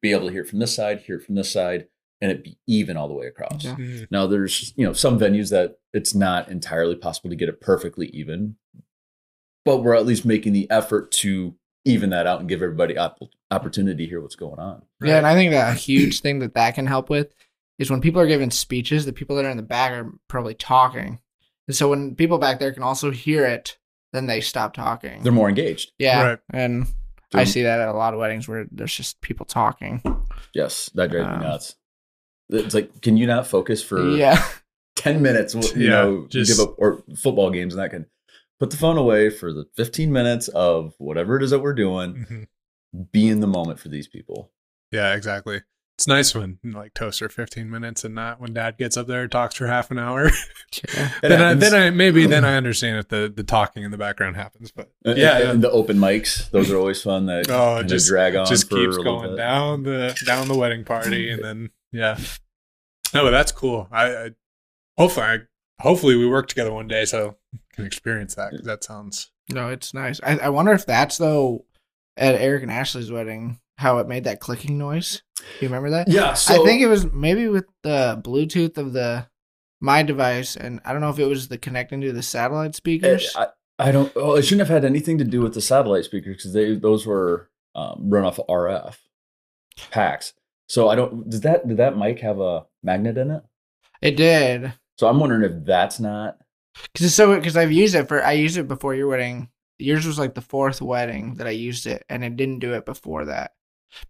be 0.00 0.12
able 0.12 0.26
to 0.26 0.32
hear 0.32 0.42
it 0.42 0.48
from 0.48 0.58
this 0.58 0.74
side, 0.74 1.00
hear 1.00 1.16
it 1.16 1.24
from 1.24 1.34
this 1.34 1.50
side, 1.50 1.86
and 2.20 2.30
it 2.32 2.42
be 2.44 2.58
even 2.66 2.96
all 2.96 3.08
the 3.08 3.14
way 3.14 3.26
across. 3.26 3.64
Yeah. 3.64 3.74
Mhm. 3.76 4.06
Now 4.10 4.26
there's 4.26 4.72
you 4.76 4.84
know 4.86 4.92
some 4.92 5.18
venues 5.18 5.50
that 5.50 5.78
it's 5.92 6.14
not 6.14 6.48
entirely 6.50 6.96
possible 6.96 7.30
to 7.30 7.36
get 7.36 7.48
it 7.48 7.60
perfectly 7.60 8.08
even, 8.08 8.56
but 9.64 9.78
we're 9.78 9.94
at 9.94 10.06
least 10.06 10.24
making 10.24 10.52
the 10.52 10.70
effort 10.70 11.10
to 11.10 11.54
even 11.84 12.10
that 12.10 12.26
out 12.26 12.40
and 12.40 12.48
give 12.48 12.62
everybody 12.62 12.98
op- 12.98 13.18
opportunity 13.50 14.04
to 14.04 14.08
hear 14.10 14.20
what's 14.20 14.34
going 14.36 14.58
on. 14.58 14.82
Yeah, 15.02 15.18
and 15.18 15.26
I 15.26 15.34
think 15.34 15.52
that 15.52 15.72
a 15.72 15.78
huge 15.78 16.20
thing 16.20 16.40
that 16.40 16.54
that 16.54 16.74
can 16.74 16.86
help 16.86 17.08
with 17.10 17.32
is 17.78 17.90
when 17.90 18.00
people 18.00 18.20
are 18.20 18.26
giving 18.26 18.50
speeches, 18.50 19.04
the 19.04 19.12
people 19.12 19.36
that 19.36 19.44
are 19.44 19.50
in 19.50 19.56
the 19.56 19.62
back 19.62 19.92
are 19.92 20.10
probably 20.28 20.54
talking, 20.54 21.20
and 21.68 21.76
so 21.76 21.88
when 21.90 22.14
people 22.14 22.38
back 22.38 22.58
there 22.58 22.72
can 22.72 22.82
also 22.82 23.10
hear 23.10 23.44
it, 23.44 23.78
then 24.12 24.26
they 24.26 24.40
stop 24.40 24.72
talking. 24.74 25.22
They're 25.22 25.32
more 25.32 25.48
engaged. 25.48 25.92
yeah, 25.98 26.22
Right. 26.22 26.38
and 26.52 26.86
I 27.34 27.44
see 27.44 27.62
that 27.62 27.80
at 27.80 27.88
a 27.88 27.92
lot 27.92 28.14
of 28.14 28.20
weddings 28.20 28.48
where 28.48 28.66
there's 28.70 28.94
just 28.94 29.20
people 29.20 29.44
talking. 29.46 30.02
Yes, 30.54 30.90
that 30.94 31.10
drives 31.10 31.26
Um, 31.28 31.40
me 31.40 31.44
nuts. 31.46 31.76
It's 32.50 32.74
like, 32.74 33.00
can 33.02 33.16
you 33.16 33.26
not 33.26 33.46
focus 33.46 33.82
for 33.82 34.10
Yeah, 34.10 34.42
10 34.96 35.20
minutes, 35.22 35.54
you 35.74 35.84
Yeah, 35.86 35.90
know, 35.90 36.26
just- 36.28 36.50
give 36.56 36.66
up 36.66 36.74
or 36.78 37.02
football 37.16 37.50
games 37.50 37.74
and 37.74 37.82
that 37.82 37.90
can 37.90 38.06
put 38.60 38.70
the 38.70 38.76
phone 38.76 38.96
away 38.96 39.28
for 39.30 39.52
the 39.52 39.66
15 39.76 40.12
minutes 40.12 40.48
of 40.48 40.94
whatever 40.98 41.36
it 41.36 41.42
is 41.42 41.50
that 41.50 41.58
we're 41.58 41.74
doing. 41.74 42.26
Mhm. 42.94 43.10
Be 43.12 43.28
in 43.28 43.40
the 43.40 43.46
moment 43.46 43.80
for 43.80 43.88
these 43.88 44.08
people. 44.08 44.52
Yeah, 44.92 45.14
exactly. 45.14 45.62
It's 45.96 46.06
nice 46.06 46.34
when 46.34 46.58
like 46.62 46.92
toasts 46.92 47.22
are 47.22 47.28
15 47.30 47.70
minutes 47.70 48.04
and 48.04 48.14
not 48.14 48.38
when 48.38 48.52
dad 48.52 48.76
gets 48.76 48.98
up 48.98 49.06
there 49.06 49.22
and 49.22 49.32
talks 49.32 49.54
for 49.54 49.66
half 49.66 49.90
an 49.90 49.98
hour. 49.98 50.30
yeah. 50.94 51.10
Then 51.22 51.40
I, 51.40 51.54
then 51.54 51.74
I 51.74 51.88
maybe 51.88 52.26
then 52.26 52.42
mm. 52.42 52.46
I 52.48 52.56
understand 52.56 52.98
if 52.98 53.08
the 53.08 53.32
the 53.34 53.42
talking 53.42 53.82
in 53.82 53.90
the 53.90 53.96
background 53.96 54.36
happens, 54.36 54.70
but 54.70 54.90
uh, 55.06 55.10
And- 55.10 55.18
yeah, 55.18 55.50
and, 55.50 55.62
the 55.64 55.70
open 55.70 55.96
mics, 55.96 56.50
those 56.50 56.70
are 56.70 56.76
always 56.76 57.00
fun. 57.00 57.24
That 57.26 57.48
Oh, 57.50 57.82
just- 57.82 58.08
drag 58.08 58.36
on 58.36 58.44
just 58.46 58.68
for 58.68 58.76
keeps 58.76 58.98
a 58.98 59.02
going 59.02 59.30
bit. 59.30 59.36
down 59.38 59.84
the 59.84 60.22
down 60.26 60.48
the 60.48 60.54
wedding 60.56 60.84
party 60.84 61.30
and 61.30 61.42
then 61.42 61.70
yeah. 61.92 62.18
No, 63.14 63.24
but 63.24 63.30
that's 63.30 63.52
cool. 63.52 63.88
I, 63.90 64.04
I 64.16 64.30
hopefully 64.98 65.26
I, 65.26 65.38
hopefully 65.80 66.16
we 66.16 66.28
work 66.28 66.48
together 66.48 66.72
one 66.74 66.88
day 66.88 67.06
so 67.06 67.36
I 67.54 67.58
can 67.74 67.86
experience 67.86 68.34
that 68.34 68.50
'cause 68.50 68.64
that 68.64 68.84
sounds 68.84 69.30
No, 69.48 69.70
it's 69.70 69.94
nice. 69.94 70.20
I, 70.22 70.36
I 70.36 70.48
wonder 70.50 70.72
if 70.72 70.84
that's 70.84 71.16
though 71.16 71.64
at 72.18 72.34
Eric 72.34 72.64
and 72.64 72.72
Ashley's 72.72 73.10
wedding 73.10 73.60
how 73.76 73.98
it 73.98 74.08
made 74.08 74.24
that 74.24 74.40
clicking 74.40 74.78
noise. 74.78 75.22
Do 75.38 75.44
you 75.60 75.68
remember 75.68 75.90
that? 75.90 76.08
Yeah, 76.08 76.34
so 76.34 76.60
I 76.60 76.64
think 76.64 76.82
it 76.82 76.88
was 76.88 77.10
maybe 77.12 77.48
with 77.48 77.66
the 77.82 78.20
Bluetooth 78.24 78.78
of 78.78 78.92
the 78.92 79.28
my 79.80 80.02
device, 80.02 80.56
and 80.56 80.80
I 80.84 80.92
don't 80.92 81.00
know 81.00 81.10
if 81.10 81.18
it 81.18 81.26
was 81.26 81.48
the 81.48 81.58
connecting 81.58 82.00
to 82.00 82.12
the 82.12 82.22
satellite 82.22 82.74
speakers. 82.74 83.34
I, 83.36 83.48
I 83.78 83.92
don't. 83.92 84.12
Oh, 84.16 84.34
it 84.34 84.42
shouldn't 84.42 84.66
have 84.66 84.74
had 84.74 84.84
anything 84.84 85.18
to 85.18 85.24
do 85.24 85.40
with 85.40 85.54
the 85.54 85.60
satellite 85.60 86.04
speakers 86.04 86.36
because 86.36 86.52
they 86.52 86.74
those 86.74 87.06
were 87.06 87.50
um, 87.74 88.08
run 88.08 88.24
off 88.24 88.38
of 88.38 88.46
RF 88.46 88.96
packs. 89.90 90.32
So 90.68 90.88
I 90.88 90.94
don't. 90.94 91.28
Does 91.28 91.42
that 91.42 91.68
did 91.68 91.76
that 91.76 91.96
mic 91.96 92.20
have 92.20 92.40
a 92.40 92.66
magnet 92.82 93.18
in 93.18 93.30
it? 93.30 93.42
It 94.00 94.16
did. 94.16 94.72
So 94.98 95.06
I'm 95.08 95.20
wondering 95.20 95.50
if 95.50 95.64
that's 95.64 96.00
not. 96.00 96.38
Cause 96.94 97.06
it's 97.06 97.14
so 97.14 97.34
because 97.36 97.56
I've 97.56 97.72
used 97.72 97.94
it 97.94 98.08
for 98.08 98.22
I 98.24 98.32
used 98.32 98.56
it 98.56 98.68
before 98.68 98.94
your 98.94 99.08
wedding. 99.08 99.50
Yours 99.78 100.06
was 100.06 100.18
like 100.18 100.34
the 100.34 100.40
fourth 100.40 100.80
wedding 100.80 101.34
that 101.34 101.46
I 101.46 101.50
used 101.50 101.86
it, 101.86 102.04
and 102.08 102.24
it 102.24 102.36
didn't 102.36 102.60
do 102.60 102.72
it 102.74 102.86
before 102.86 103.26
that. 103.26 103.52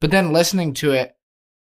But 0.00 0.10
then 0.10 0.32
listening 0.32 0.74
to 0.74 0.92
it, 0.92 1.14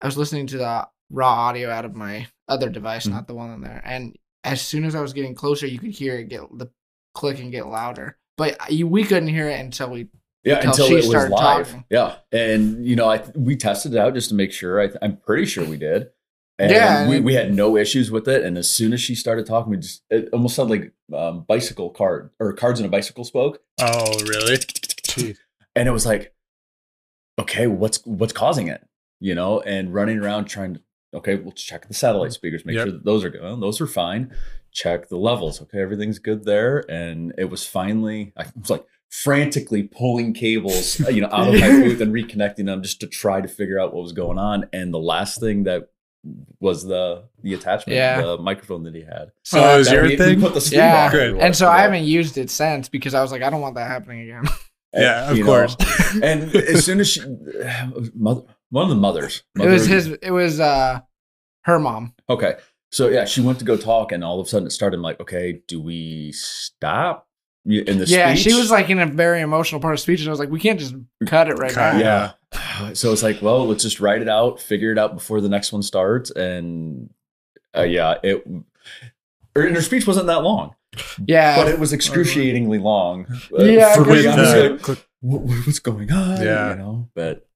I 0.01 0.07
was 0.07 0.17
listening 0.19 0.47
to 0.49 0.59
the 0.59 0.89
raw 1.11 1.33
audio 1.49 1.71
out 1.71 1.85
of 1.85 1.95
my 1.95 2.27
other 2.49 2.69
device, 2.69 3.07
Mhm. 3.07 3.11
not 3.13 3.27
the 3.29 3.35
one 3.35 3.51
on 3.51 3.61
there. 3.61 3.81
And 3.85 4.17
as 4.45 4.61
soon 4.61 4.85
as 4.85 4.95
I 4.95 5.01
was 5.01 5.13
getting 5.13 5.35
closer, 5.35 5.67
you 5.67 5.79
could 5.79 5.91
hear 5.91 6.15
it 6.17 6.29
get 6.29 6.43
the 6.57 6.69
click 7.15 7.39
and 7.41 7.51
get 7.51 7.67
louder. 7.67 8.19
But 8.37 8.71
you, 8.71 8.87
we 8.87 9.05
couldn't 9.05 9.29
hear 9.29 9.49
it 9.49 9.59
until 9.61 9.91
we. 9.91 10.09
Yeah, 10.45 10.57
Until 10.57 10.71
until, 10.71 10.87
she 10.87 10.93
it 10.93 10.97
was 10.99 11.07
started 11.09 11.33
live. 11.33 11.67
talking. 11.67 11.85
Yeah, 11.91 12.17
and 12.31 12.87
you 12.87 12.95
know, 12.95 13.09
I 13.11 13.25
we 13.35 13.57
tested 13.57 13.95
it 13.95 13.99
out 13.99 14.15
just 14.15 14.29
to 14.29 14.35
make 14.37 14.53
sure. 14.53 14.81
I, 14.81 14.91
I'm 15.03 15.17
pretty 15.17 15.47
sure 15.47 15.65
we 15.65 15.77
did. 15.77 16.11
And 16.59 16.71
Yeah, 16.71 17.09
we, 17.09 17.19
we 17.21 17.35
had 17.35 17.53
no 17.53 17.77
issues 17.77 18.11
with 18.13 18.29
it. 18.29 18.45
And 18.45 18.57
as 18.57 18.71
soon 18.71 18.93
as 18.93 19.01
she 19.01 19.15
started 19.17 19.45
talking, 19.47 19.73
we 19.73 19.79
just 19.79 20.03
it 20.09 20.29
almost 20.33 20.55
sounded 20.55 20.93
like 21.11 21.19
um, 21.21 21.43
bicycle 21.49 21.91
card 21.91 22.31
or 22.39 22.53
cards 22.53 22.79
in 22.79 22.87
a 22.87 22.89
bicycle 22.89 23.25
spoke. 23.25 23.61
Oh, 23.81 24.05
really? 24.25 24.57
Jeez. 24.57 25.37
and 25.75 25.89
it 25.89 25.91
was 25.93 26.07
like 26.07 26.33
okay 27.39 27.67
what's 27.67 28.05
what's 28.05 28.33
causing 28.33 28.69
it? 28.69 28.87
You 29.21 29.35
know 29.35 29.61
and 29.61 29.93
running 29.95 30.19
around 30.19 30.45
trying 30.47 30.75
to 30.75 30.81
okay 31.15 31.37
we'll 31.37 31.53
check 31.53 31.89
the 31.89 31.95
satellite 31.95 32.29
mm-hmm. 32.31 32.35
speakers 32.35 32.65
make 32.65 32.77
Yep. 32.77 32.85
sure 32.85 32.93
that 32.93 33.05
those 33.05 33.25
are 33.25 33.31
good. 33.31 33.61
Those 33.61 33.81
are 33.81 33.87
fine. 33.87 34.35
Check 34.73 35.09
the 35.09 35.17
levels. 35.17 35.63
Okay 35.63 35.81
everything's 35.81 36.19
good 36.19 36.45
there. 36.45 36.85
And 36.91 37.33
it 37.39 37.47
was 37.51 37.67
finally 37.67 38.33
i 38.37 38.45
was 38.59 38.71
like 38.71 38.85
frantically 39.09 39.85
pulling 39.85 40.35
cables 40.35 41.01
uh, 41.07 41.09
you 41.09 41.21
know 41.23 41.29
out 41.31 41.49
of 41.49 41.61
my 41.61 41.69
booth 41.81 42.01
and 42.01 42.13
reconnecting 42.13 42.67
them 42.67 42.83
just 42.83 43.01
to 43.01 43.07
try 43.07 43.41
to 43.41 43.49
figure 43.49 43.79
out 43.79 43.95
what 43.95 44.03
was 44.03 44.13
going 44.13 44.39
on. 44.39 44.69
And 44.73 44.93
the 44.93 44.99
last 44.99 45.41
thing 45.41 45.65
that 45.65 45.91
was 46.61 46.85
the 46.85 47.23
the 47.43 47.55
attachment 47.55 47.97
Yeah. 47.97 48.21
the 48.21 48.37
microphone 48.39 48.83
that 48.83 48.95
he 48.95 49.03
had. 49.03 49.31
So 49.45 49.63
Oh, 49.63 49.77
it 49.77 49.79
was 49.79 49.91
your 49.93 50.03
we, 50.03 50.17
we 50.17 50.37
put 50.37 50.55
the 50.55 50.61
sleeve 50.61 50.79
Yeah. 50.79 51.07
on 51.07 51.11
Good. 51.13 51.37
And 51.39 51.57
so 51.57 51.69
I 51.69 51.79
haven't 51.79 52.05
used 52.05 52.37
it 52.37 52.51
since 52.51 52.89
because 52.89 53.15
I 53.15 53.23
was 53.23 53.31
like, 53.33 53.43
I 53.43 53.49
don't 53.49 53.61
want 53.61 53.77
that 53.77 53.89
happening 53.89 54.21
again. 54.23 54.45
Yeah, 54.93 55.31
of 55.31 55.39
know, 55.39 55.45
course. 55.45 55.77
and 56.23 56.55
as 56.55 56.85
soon 56.85 57.01
as 57.01 57.09
she, 57.09 57.21
mother, 58.15 58.43
one 58.71 58.85
of 58.85 58.89
the 58.89 58.97
mothers, 58.97 59.43
it 59.59 59.67
was 59.67 59.87
his. 59.87 60.09
It 60.09 60.31
was 60.31 60.61
uh, 60.61 61.01
her 61.63 61.79
mom. 61.79 62.15
Okay, 62.29 62.57
so 62.91 63.09
yeah, 63.09 63.25
she 63.25 63.41
went 63.41 63.59
to 63.59 63.65
go 63.65 63.77
talk, 63.77 64.13
and 64.13 64.25
all 64.25 64.41
of 64.41 64.47
a 64.47 64.49
sudden 64.49 64.67
it 64.67 64.71
started. 64.71 64.97
I'm 64.97 65.03
like, 65.03 65.21
okay, 65.21 65.61
do 65.67 65.81
we 65.81 66.33
stop 66.33 67.29
in 67.65 67.99
the 67.99 68.07
yeah, 68.07 68.33
speech? 68.33 68.45
she 68.45 68.55
was 68.55 68.71
like 68.71 68.91
in 68.91 68.99
a 68.99 69.07
very 69.07 69.41
emotional 69.41 69.81
part 69.81 69.95
of 69.95 70.01
speech, 70.01 70.21
and 70.21 70.29
I 70.29 70.31
was 70.31 70.41
like, 70.41 70.51
we 70.51 70.61
can't 70.61 70.79
just 70.79 70.95
cut 71.27 71.49
it 71.49 71.55
right 71.55 71.73
Cut, 71.73 71.95
now. 71.95 72.01
yeah. 72.01 72.93
So 72.95 73.13
it's 73.13 73.23
like, 73.23 73.41
well, 73.41 73.67
let's 73.67 73.83
just 73.83 74.01
write 74.01 74.23
it 74.23 74.29
out, 74.29 74.61
figure 74.61 74.93
it 74.93 74.99
out 74.99 75.15
before 75.15 75.41
the 75.41 75.49
next 75.49 75.73
one 75.73 75.83
starts, 75.83 76.31
and 76.31 77.11
uh, 77.77 77.83
yeah, 77.83 78.15
it. 78.23 78.47
Her, 79.55 79.67
and 79.67 79.75
her 79.75 79.83
speech 79.83 80.07
wasn't 80.07 80.27
that 80.27 80.43
long, 80.43 80.75
Yeah. 81.27 81.57
but 81.57 81.69
it 81.69 81.79
was 81.79 81.93
excruciatingly 81.93 82.79
long. 82.79 83.27
Yeah, 83.59 83.95
for 83.95 84.05
me. 84.05 84.17
because 84.23 84.27
I 84.27 84.37
was 84.41 84.49
uh, 84.55 84.91
like, 84.93 84.99
what, 85.21 85.43
what's 85.67 85.79
going 85.79 86.11
on? 86.13 86.41
Yeah. 86.43 86.71
You 86.71 86.77
know, 86.77 87.09
but 87.15 87.49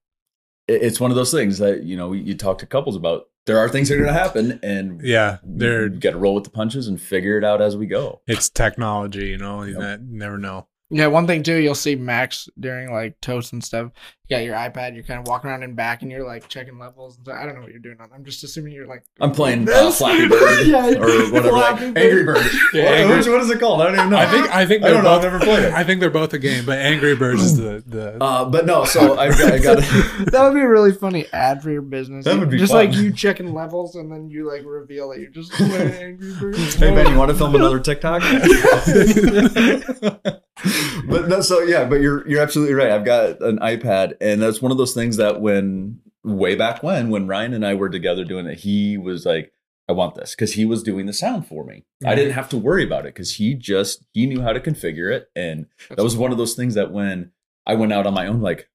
it, 0.67 0.81
it's 0.83 0.99
one 0.99 1.11
of 1.11 1.15
those 1.15 1.31
things 1.31 1.57
that, 1.59 1.83
you 1.83 1.95
know, 1.97 2.13
you 2.13 2.35
talk 2.35 2.59
to 2.59 2.65
couples 2.65 2.95
about. 2.95 3.27
There 3.47 3.57
are 3.57 3.67
things 3.69 3.89
that 3.89 3.95
are 3.95 4.03
going 4.03 4.13
to 4.13 4.19
happen 4.19 4.59
and 4.61 5.01
yeah, 5.03 5.39
they're 5.43 5.89
got 5.89 6.11
to 6.11 6.17
roll 6.19 6.35
with 6.35 6.43
the 6.43 6.51
punches 6.51 6.87
and 6.87 7.01
figure 7.01 7.39
it 7.39 7.43
out 7.43 7.59
as 7.59 7.75
we 7.75 7.87
go. 7.87 8.21
it's 8.27 8.49
technology, 8.49 9.29
you 9.29 9.37
know. 9.37 9.63
You 9.63 9.79
Yep. 9.81 9.99
ne- 10.01 10.05
never 10.19 10.37
know. 10.37 10.67
Yeah, 10.91 11.07
one 11.07 11.25
thing 11.25 11.41
too, 11.41 11.55
you'll 11.55 11.73
see 11.73 11.95
Max 11.95 12.49
during 12.59 12.91
like 12.91 13.19
toast 13.21 13.53
and 13.53 13.63
stuff. 13.63 13.91
You 14.31 14.37
got 14.37 14.43
your 14.45 14.55
iPad, 14.55 14.93
you're 14.95 15.03
kind 15.03 15.19
of 15.19 15.27
walking 15.27 15.49
around 15.49 15.63
and 15.63 15.75
back, 15.75 16.03
and 16.03 16.09
you're 16.09 16.25
like 16.25 16.47
checking 16.47 16.79
levels. 16.79 17.17
And 17.17 17.25
stuff. 17.25 17.37
I 17.37 17.45
don't 17.45 17.55
know 17.55 17.61
what 17.63 17.71
you're 17.71 17.79
doing. 17.81 17.97
on 17.99 18.09
I'm 18.15 18.23
just 18.23 18.45
assuming 18.45 18.71
you're 18.71 18.87
like. 18.87 19.03
I'm 19.19 19.33
playing 19.33 19.63
uh, 19.63 19.65
This? 19.65 19.97
Flappy 19.97 20.29
Bird 20.29 20.67
Yeah, 20.67 20.87
or 20.87 21.31
whatever. 21.33 21.51
like, 21.51 21.79
Bird. 21.79 21.97
Angry 21.97 22.23
Bird. 22.23 22.37
Yeah, 22.73 22.83
What- 22.85 22.93
Angry- 22.93 23.17
which- 23.17 23.27
what 23.27 23.41
is 23.41 23.49
it 23.49 23.59
called? 23.59 23.81
I 23.81 23.85
don't 23.87 23.95
even 23.95 24.09
know. 24.09 24.17
I 24.17 24.25
think 24.27 24.55
I 24.55 24.65
think 24.65 24.83
I 24.83 24.87
they're 24.87 24.93
don't 24.93 25.03
know. 25.03 25.09
both, 25.17 25.25
I've 25.25 25.33
never 25.33 25.43
played 25.43 25.63
it. 25.65 25.73
I 25.73 25.83
think 25.83 25.99
they're 25.99 26.09
both 26.09 26.33
a 26.33 26.39
game, 26.39 26.65
but 26.65 26.79
Angry 26.79 27.13
Birds 27.13 27.41
is 27.41 27.57
the 27.57 27.83
the 27.85 28.17
Uh, 28.23 28.45
but 28.45 28.65
no, 28.65 28.85
so 28.85 29.19
I've 29.19 29.37
got, 29.37 29.51
I 29.51 29.59
got 29.59 29.79
that 29.79 30.41
would 30.45 30.53
be 30.53 30.61
a 30.61 30.67
really 30.69 30.93
funny 30.93 31.25
ad 31.33 31.61
for 31.61 31.69
your 31.69 31.81
business. 31.81 32.23
That 32.23 32.39
would 32.39 32.49
be 32.49 32.57
just 32.57 32.71
fun. 32.71 32.85
like 32.85 32.95
you 32.95 33.11
checking 33.11 33.53
levels, 33.53 33.95
and 33.95 34.09
then 34.09 34.29
you 34.29 34.47
like 34.49 34.63
reveal 34.63 35.09
that 35.09 35.19
you're 35.19 35.29
just 35.29 35.51
playing 35.51 35.91
Angry 35.91 36.33
Birds. 36.39 36.75
Hey 36.75 36.95
man, 36.95 37.11
you 37.11 37.17
want 37.17 37.31
to 37.31 37.35
film 37.37 37.53
another 37.53 37.81
TikTok? 37.81 38.21
but 41.07 41.27
no, 41.27 41.41
so 41.41 41.61
yeah, 41.61 41.85
but 41.85 42.01
you're 42.01 42.27
you're 42.27 42.41
absolutely 42.41 42.73
right. 42.75 42.91
I've 42.91 43.03
got 43.05 43.41
an 43.41 43.57
iPad, 43.59 44.20
and 44.21 44.41
that's 44.41 44.61
one 44.61 44.71
of 44.71 44.77
those 44.77 44.93
things 44.93 45.17
that 45.17 45.41
when 45.41 45.99
way 46.23 46.55
back 46.55 46.83
when 46.83 47.09
when 47.09 47.27
Ryan 47.27 47.53
and 47.53 47.65
I 47.65 47.73
were 47.73 47.89
together 47.89 48.23
doing 48.23 48.45
it, 48.45 48.59
he 48.59 48.97
was 48.97 49.25
like, 49.25 49.51
"I 49.89 49.93
want 49.93 50.15
this" 50.15 50.35
because 50.35 50.53
he 50.53 50.65
was 50.65 50.83
doing 50.83 51.05
the 51.07 51.13
sound 51.13 51.47
for 51.47 51.65
me. 51.65 51.83
I 52.05 52.15
didn't 52.15 52.33
have 52.33 52.49
to 52.49 52.57
worry 52.57 52.83
about 52.83 53.05
it 53.05 53.13
because 53.15 53.35
he 53.35 53.53
just 53.55 54.03
he 54.13 54.25
knew 54.27 54.41
how 54.41 54.53
to 54.53 54.59
configure 54.59 55.11
it, 55.13 55.29
and 55.35 55.65
that 55.89 56.03
was 56.03 56.15
one 56.15 56.31
of 56.31 56.37
those 56.37 56.53
things 56.55 56.75
that 56.75 56.91
when 56.91 57.31
I 57.65 57.75
went 57.75 57.93
out 57.93 58.05
on 58.07 58.13
my 58.13 58.27
own, 58.27 58.41
like, 58.41 58.69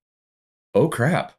oh 0.75 0.89
crap. 0.89 1.33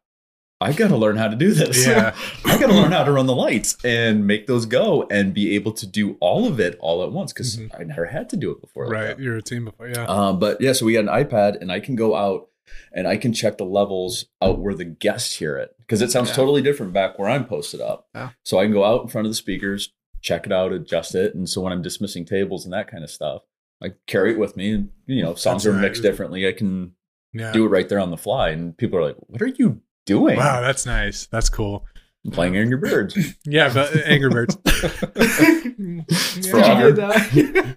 I 0.60 0.74
got 0.74 0.88
to 0.88 0.98
learn 0.98 1.18
how 1.18 1.28
to 1.28 1.36
do 1.36 1.54
this. 1.54 1.86
Yeah. 1.86 2.16
I 2.46 2.60
got 2.60 2.66
to 2.68 2.74
learn 2.74 2.92
how 2.92 3.04
to 3.04 3.12
run 3.12 3.28
the 3.28 3.36
lights 3.36 3.78
and 3.86 4.26
make 4.26 4.48
those 4.48 4.66
go 4.66 5.04
and 5.12 5.32
be 5.32 5.54
able 5.54 5.72
to 5.74 5.86
do 5.86 6.18
all 6.20 6.48
of 6.48 6.60
it 6.60 6.76
all 6.80 7.04
at 7.04 7.12
once 7.12 7.32
because 7.32 7.58
Mhm. 7.58 7.80
I 7.80 7.84
never 7.84 8.06
had 8.08 8.28
to 8.32 8.38
do 8.38 8.50
it 8.50 8.60
before. 8.60 8.86
like 8.88 8.94
right. 8.94 9.06
that. 9.10 9.20
You're 9.20 9.36
a 9.38 9.42
team 9.44 9.66
before, 9.66 9.88
yeah. 9.88 10.06
Um, 10.06 10.40
but 10.40 10.60
yeah, 10.60 10.72
so 10.74 10.88
we 10.88 10.94
got 10.94 11.02
an 11.02 11.10
iPad 11.26 11.62
and 11.62 11.72
I 11.72 11.80
can 11.80 11.96
go 11.96 12.16
out 12.16 12.48
and 12.94 13.08
I 13.08 13.18
can 13.18 13.34
check 13.34 13.58
the 13.58 13.66
levels 13.66 14.26
out 14.42 14.60
where 14.60 14.74
the 14.74 14.86
guests 14.86 15.36
hear 15.36 15.58
it 15.58 15.76
because 15.80 16.02
it 16.02 16.12
sounds 16.12 16.30
Yeah. 16.30 16.36
totally 16.36 16.62
different 16.62 16.94
back 16.94 17.18
where 17.18 17.30
I'm 17.30 17.46
posted 17.46 17.82
up. 17.82 18.08
Yeah. 18.14 18.30
So 18.44 18.60
I 18.60 18.66
can 18.66 18.74
go 18.74 18.84
out 18.84 19.02
in 19.04 19.08
front 19.08 19.28
of 19.28 19.32
the 19.32 19.36
speakers, 19.36 19.94
check 20.22 20.46
it 20.46 20.52
out, 20.52 20.72
adjust 20.74 21.16
it. 21.16 21.36
And 21.36 21.48
so 21.50 21.62
when 21.62 21.74
I'm 21.74 21.82
dismissing 21.82 22.26
tables 22.26 22.66
and 22.66 22.74
that 22.74 22.90
kind 22.90 23.04
of 23.04 23.10
stuff, 23.10 23.44
I 23.82 23.94
carry 24.08 24.32
it 24.32 24.40
with 24.40 24.58
me 24.58 24.72
and, 24.72 24.90
you 25.06 25.22
know, 25.22 25.36
songs 25.36 25.64
That's 25.64 25.76
are 25.76 25.80
mixed 25.80 26.02
differently. 26.02 26.48
I 26.48 26.52
can 26.52 26.94
yeah. 27.34 27.52
do 27.52 27.66
it 27.66 27.70
right 27.70 27.88
there 27.88 28.00
on 28.00 28.10
the 28.10 28.18
fly. 28.18 28.50
And 28.50 28.76
people 28.78 28.98
are 29.00 29.06
like, 29.06 29.18
what 29.20 29.42
are 29.42 29.48
you 29.48 29.82
doing? 30.06 30.38
Wow, 30.38 30.62
that's 30.62 30.86
nice. 30.86 31.28
That's 31.28 31.50
cool. 31.50 31.86
I'm 32.26 32.32
playing 32.32 32.58
Angry 32.58 32.78
Birds. 32.78 33.16
Yeah, 33.46 33.72
but 33.74 33.96
uh, 33.96 34.00
Angry 34.00 34.30
Birds. 34.30 34.56
Frog. 36.50 36.98
Yeah. 37.34 37.74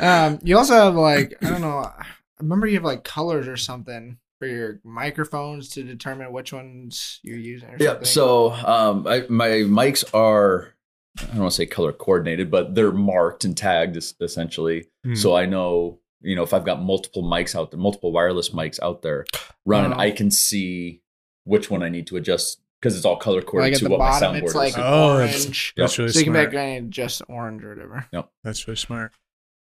um, 0.00 0.38
you 0.42 0.56
also 0.56 0.74
have 0.74 0.94
like 0.94 1.34
I 1.42 1.50
don't 1.50 1.60
know. 1.60 1.90
I 2.38 2.42
remember 2.42 2.66
you 2.66 2.74
have 2.74 2.84
like 2.84 3.04
colors 3.04 3.46
or 3.48 3.56
something 3.56 4.18
for 4.38 4.46
your 4.48 4.80
microphones 4.82 5.68
to 5.70 5.82
determine 5.84 6.32
which 6.32 6.52
ones 6.52 7.20
you're 7.22 7.38
using. 7.38 7.68
Or 7.70 7.76
Yeah. 7.78 7.86
something. 7.90 8.04
So 8.06 8.50
um, 8.52 9.06
I, 9.06 9.24
my 9.28 9.48
mics 9.48 10.04
are, 10.14 10.74
I 11.20 11.26
don't 11.26 11.38
want 11.38 11.52
to 11.52 11.56
say 11.56 11.66
color 11.66 11.92
coordinated, 11.92 12.50
but 12.50 12.74
they're 12.74 12.90
marked 12.92 13.44
and 13.44 13.56
tagged 13.56 13.96
essentially. 14.20 14.86
Hmm. 15.04 15.14
So 15.14 15.36
I 15.36 15.46
know, 15.46 16.00
you 16.20 16.34
know, 16.34 16.42
if 16.42 16.52
I've 16.52 16.64
got 16.64 16.82
multiple 16.82 17.22
mics 17.22 17.54
out 17.54 17.70
there, 17.70 17.78
multiple 17.78 18.10
wireless 18.12 18.50
mics 18.50 18.80
out 18.82 19.02
there 19.02 19.24
running, 19.64 19.92
Oh. 19.92 19.98
I 20.00 20.10
can 20.10 20.30
see 20.30 21.02
which 21.44 21.70
one 21.70 21.82
I 21.82 21.88
need 21.88 22.06
to 22.08 22.16
adjust 22.16 22.60
because 22.80 22.96
it's 22.96 23.04
all 23.06 23.16
color 23.16 23.36
like 23.38 23.46
coordinated 23.46 23.76
at 23.76 23.78
to 23.78 23.84
the 23.84 23.90
what 23.90 23.98
my 24.00 24.10
bottom, 24.10 24.34
soundboard 24.34 24.42
it's 24.42 24.50
is. 24.50 24.54
like 24.56 24.74
Oh, 24.76 25.18
that's- 25.18 25.44
orange. 25.44 25.74
That's 25.76 25.98
really 25.98 26.10
so 26.10 26.18
you 26.18 26.24
can 26.24 26.32
make 26.32 26.52
any 26.52 26.86
just 26.88 27.22
orange 27.28 27.62
or 27.62 27.70
whatever. 27.74 28.06
Yep. 28.12 28.30
That's 28.42 28.66
really 28.66 28.76
smart. 28.76 29.12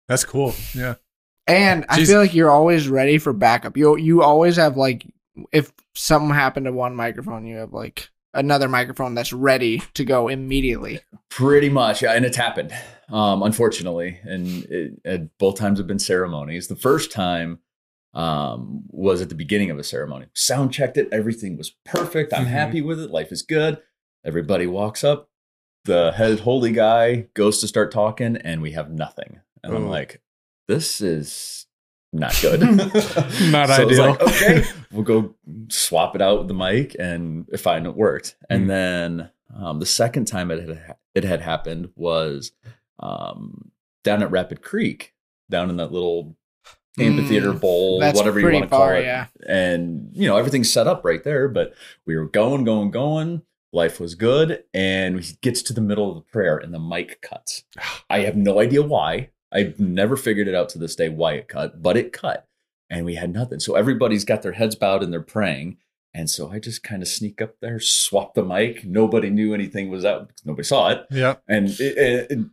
That's 0.08 0.24
cool. 0.24 0.54
Yeah. 0.74 0.94
And 1.46 1.84
I 1.88 2.04
feel 2.04 2.18
like 2.20 2.34
you're 2.34 2.50
always 2.50 2.88
ready 2.88 3.18
for 3.18 3.32
backup. 3.32 3.76
You 3.76 3.96
you 3.96 4.22
always 4.22 4.56
have 4.56 4.76
like 4.76 5.06
if 5.52 5.72
something 5.94 6.30
happened 6.30 6.66
to 6.66 6.72
one 6.72 6.94
microphone, 6.94 7.46
you 7.46 7.56
have 7.56 7.72
like 7.72 8.10
another 8.34 8.68
microphone 8.68 9.14
that's 9.14 9.32
ready 9.32 9.82
to 9.94 10.04
go 10.04 10.28
immediately. 10.28 11.00
Pretty 11.30 11.68
much, 11.68 12.02
yeah, 12.02 12.12
and 12.12 12.24
it's 12.24 12.36
happened, 12.36 12.72
um, 13.10 13.42
unfortunately, 13.42 14.20
and 14.24 14.46
it, 14.64 14.92
it, 15.04 15.38
both 15.38 15.56
times 15.58 15.78
have 15.78 15.86
been 15.86 15.98
ceremonies. 15.98 16.68
The 16.68 16.76
first 16.76 17.10
time 17.12 17.58
um, 18.14 18.82
was 18.88 19.20
at 19.22 19.28
the 19.30 19.34
beginning 19.34 19.70
of 19.70 19.78
a 19.78 19.84
ceremony. 19.84 20.26
Sound 20.34 20.72
checked 20.72 20.96
it, 20.98 21.08
everything 21.12 21.56
was 21.56 21.70
perfect. 21.84 22.32
I'm 22.34 22.44
Mhm. 22.44 22.48
happy 22.50 22.80
with 22.82 23.00
it. 23.00 23.10
Life 23.10 23.32
is 23.32 23.40
good. 23.42 23.78
Everybody 24.24 24.66
walks 24.66 25.02
up. 25.02 25.30
The 25.86 26.12
head 26.12 26.40
holy 26.40 26.72
guy 26.72 27.26
goes 27.34 27.60
to 27.62 27.68
start 27.68 27.90
talking, 27.90 28.36
and 28.36 28.60
we 28.62 28.72
have 28.72 28.90
nothing. 28.90 29.40
And 29.64 29.74
I'm 29.74 29.86
Oh. 29.86 29.90
like, 29.90 30.20
this 30.68 31.00
is 31.00 31.66
not 32.12 32.38
good. 32.42 32.60
Not 33.50 33.68
So 33.68 33.82
I 33.82 33.84
was 33.84 33.98
ideal. 33.98 34.06
like, 34.10 34.22
okay, 34.22 34.64
we'll 34.92 35.02
go 35.02 35.34
swap 35.68 36.14
it 36.14 36.20
out 36.22 36.38
with 36.40 36.48
the 36.48 36.54
mic 36.54 36.94
and 36.98 37.46
find 37.58 37.86
it 37.86 37.96
worked. 37.96 38.36
And 38.50 38.64
Mm. 38.64 38.68
then 38.68 39.30
um, 39.56 39.78
the 39.80 39.86
second 39.86 40.26
time 40.26 40.50
it 40.50 40.68
had 40.68 40.96
it 41.14 41.24
had 41.24 41.40
happened 41.40 41.90
was 41.96 42.52
um, 43.00 43.70
down 44.04 44.22
at 44.22 44.30
Rapid 44.30 44.60
Creek, 44.62 45.14
down 45.50 45.70
in 45.70 45.76
that 45.78 45.90
little 45.92 46.36
amphitheater 46.98 47.52
Mm, 47.54 47.60
bowl, 47.60 47.98
whatever 48.00 48.38
you 48.40 48.50
want 48.52 48.64
to 48.64 48.68
call 48.68 48.90
it. 48.90 49.04
yeah. 49.04 49.26
And 49.46 50.10
you 50.12 50.26
know 50.28 50.36
everything's 50.36 50.70
set 50.72 50.86
up 50.86 51.04
right 51.04 51.24
there, 51.24 51.48
but 51.48 51.72
we 52.06 52.16
were 52.16 52.28
going, 52.28 52.64
going, 52.64 52.90
going. 52.90 53.42
Life 53.74 53.98
was 54.00 54.14
good, 54.14 54.64
and 54.74 55.18
he 55.24 55.34
gets 55.40 55.62
to 55.62 55.72
the 55.72 55.80
middle 55.80 56.10
of 56.10 56.16
the 56.16 56.30
prayer, 56.30 56.58
and 56.58 56.74
the 56.74 56.78
mic 56.78 57.22
cuts. 57.22 57.64
I 58.10 58.20
have 58.20 58.36
no 58.36 58.60
idea 58.60 58.82
why. 58.82 59.30
I've 59.52 59.78
never 59.78 60.16
figured 60.16 60.48
it 60.48 60.54
out 60.54 60.68
to 60.70 60.78
this 60.78 60.96
day 60.96 61.08
why 61.08 61.34
it 61.34 61.48
cut, 61.48 61.82
but 61.82 61.96
it 61.96 62.12
cut. 62.12 62.46
and 62.90 63.04
we 63.06 63.14
had 63.14 63.32
nothing. 63.32 63.58
So 63.60 63.74
everybody's 63.74 64.24
got 64.24 64.42
their 64.42 64.52
heads 64.52 64.74
bowed 64.74 65.02
and 65.02 65.12
they're 65.12 65.20
praying. 65.22 65.78
And 66.14 66.28
so 66.28 66.50
I 66.50 66.58
just 66.58 66.82
kind 66.82 67.00
of 67.00 67.08
sneak 67.08 67.40
up 67.40 67.54
there, 67.60 67.80
swap 67.80 68.34
the 68.34 68.44
mic. 68.44 68.84
Nobody 68.84 69.30
knew 69.30 69.54
anything 69.54 69.88
was 69.88 70.04
out 70.04 70.28
because 70.28 70.44
nobody 70.44 70.64
saw 70.64 70.88
it. 70.90 71.06
Yeah. 71.10 71.36
And 71.48 71.68
it, 71.70 71.80
it, 71.80 72.30
it- 72.30 72.46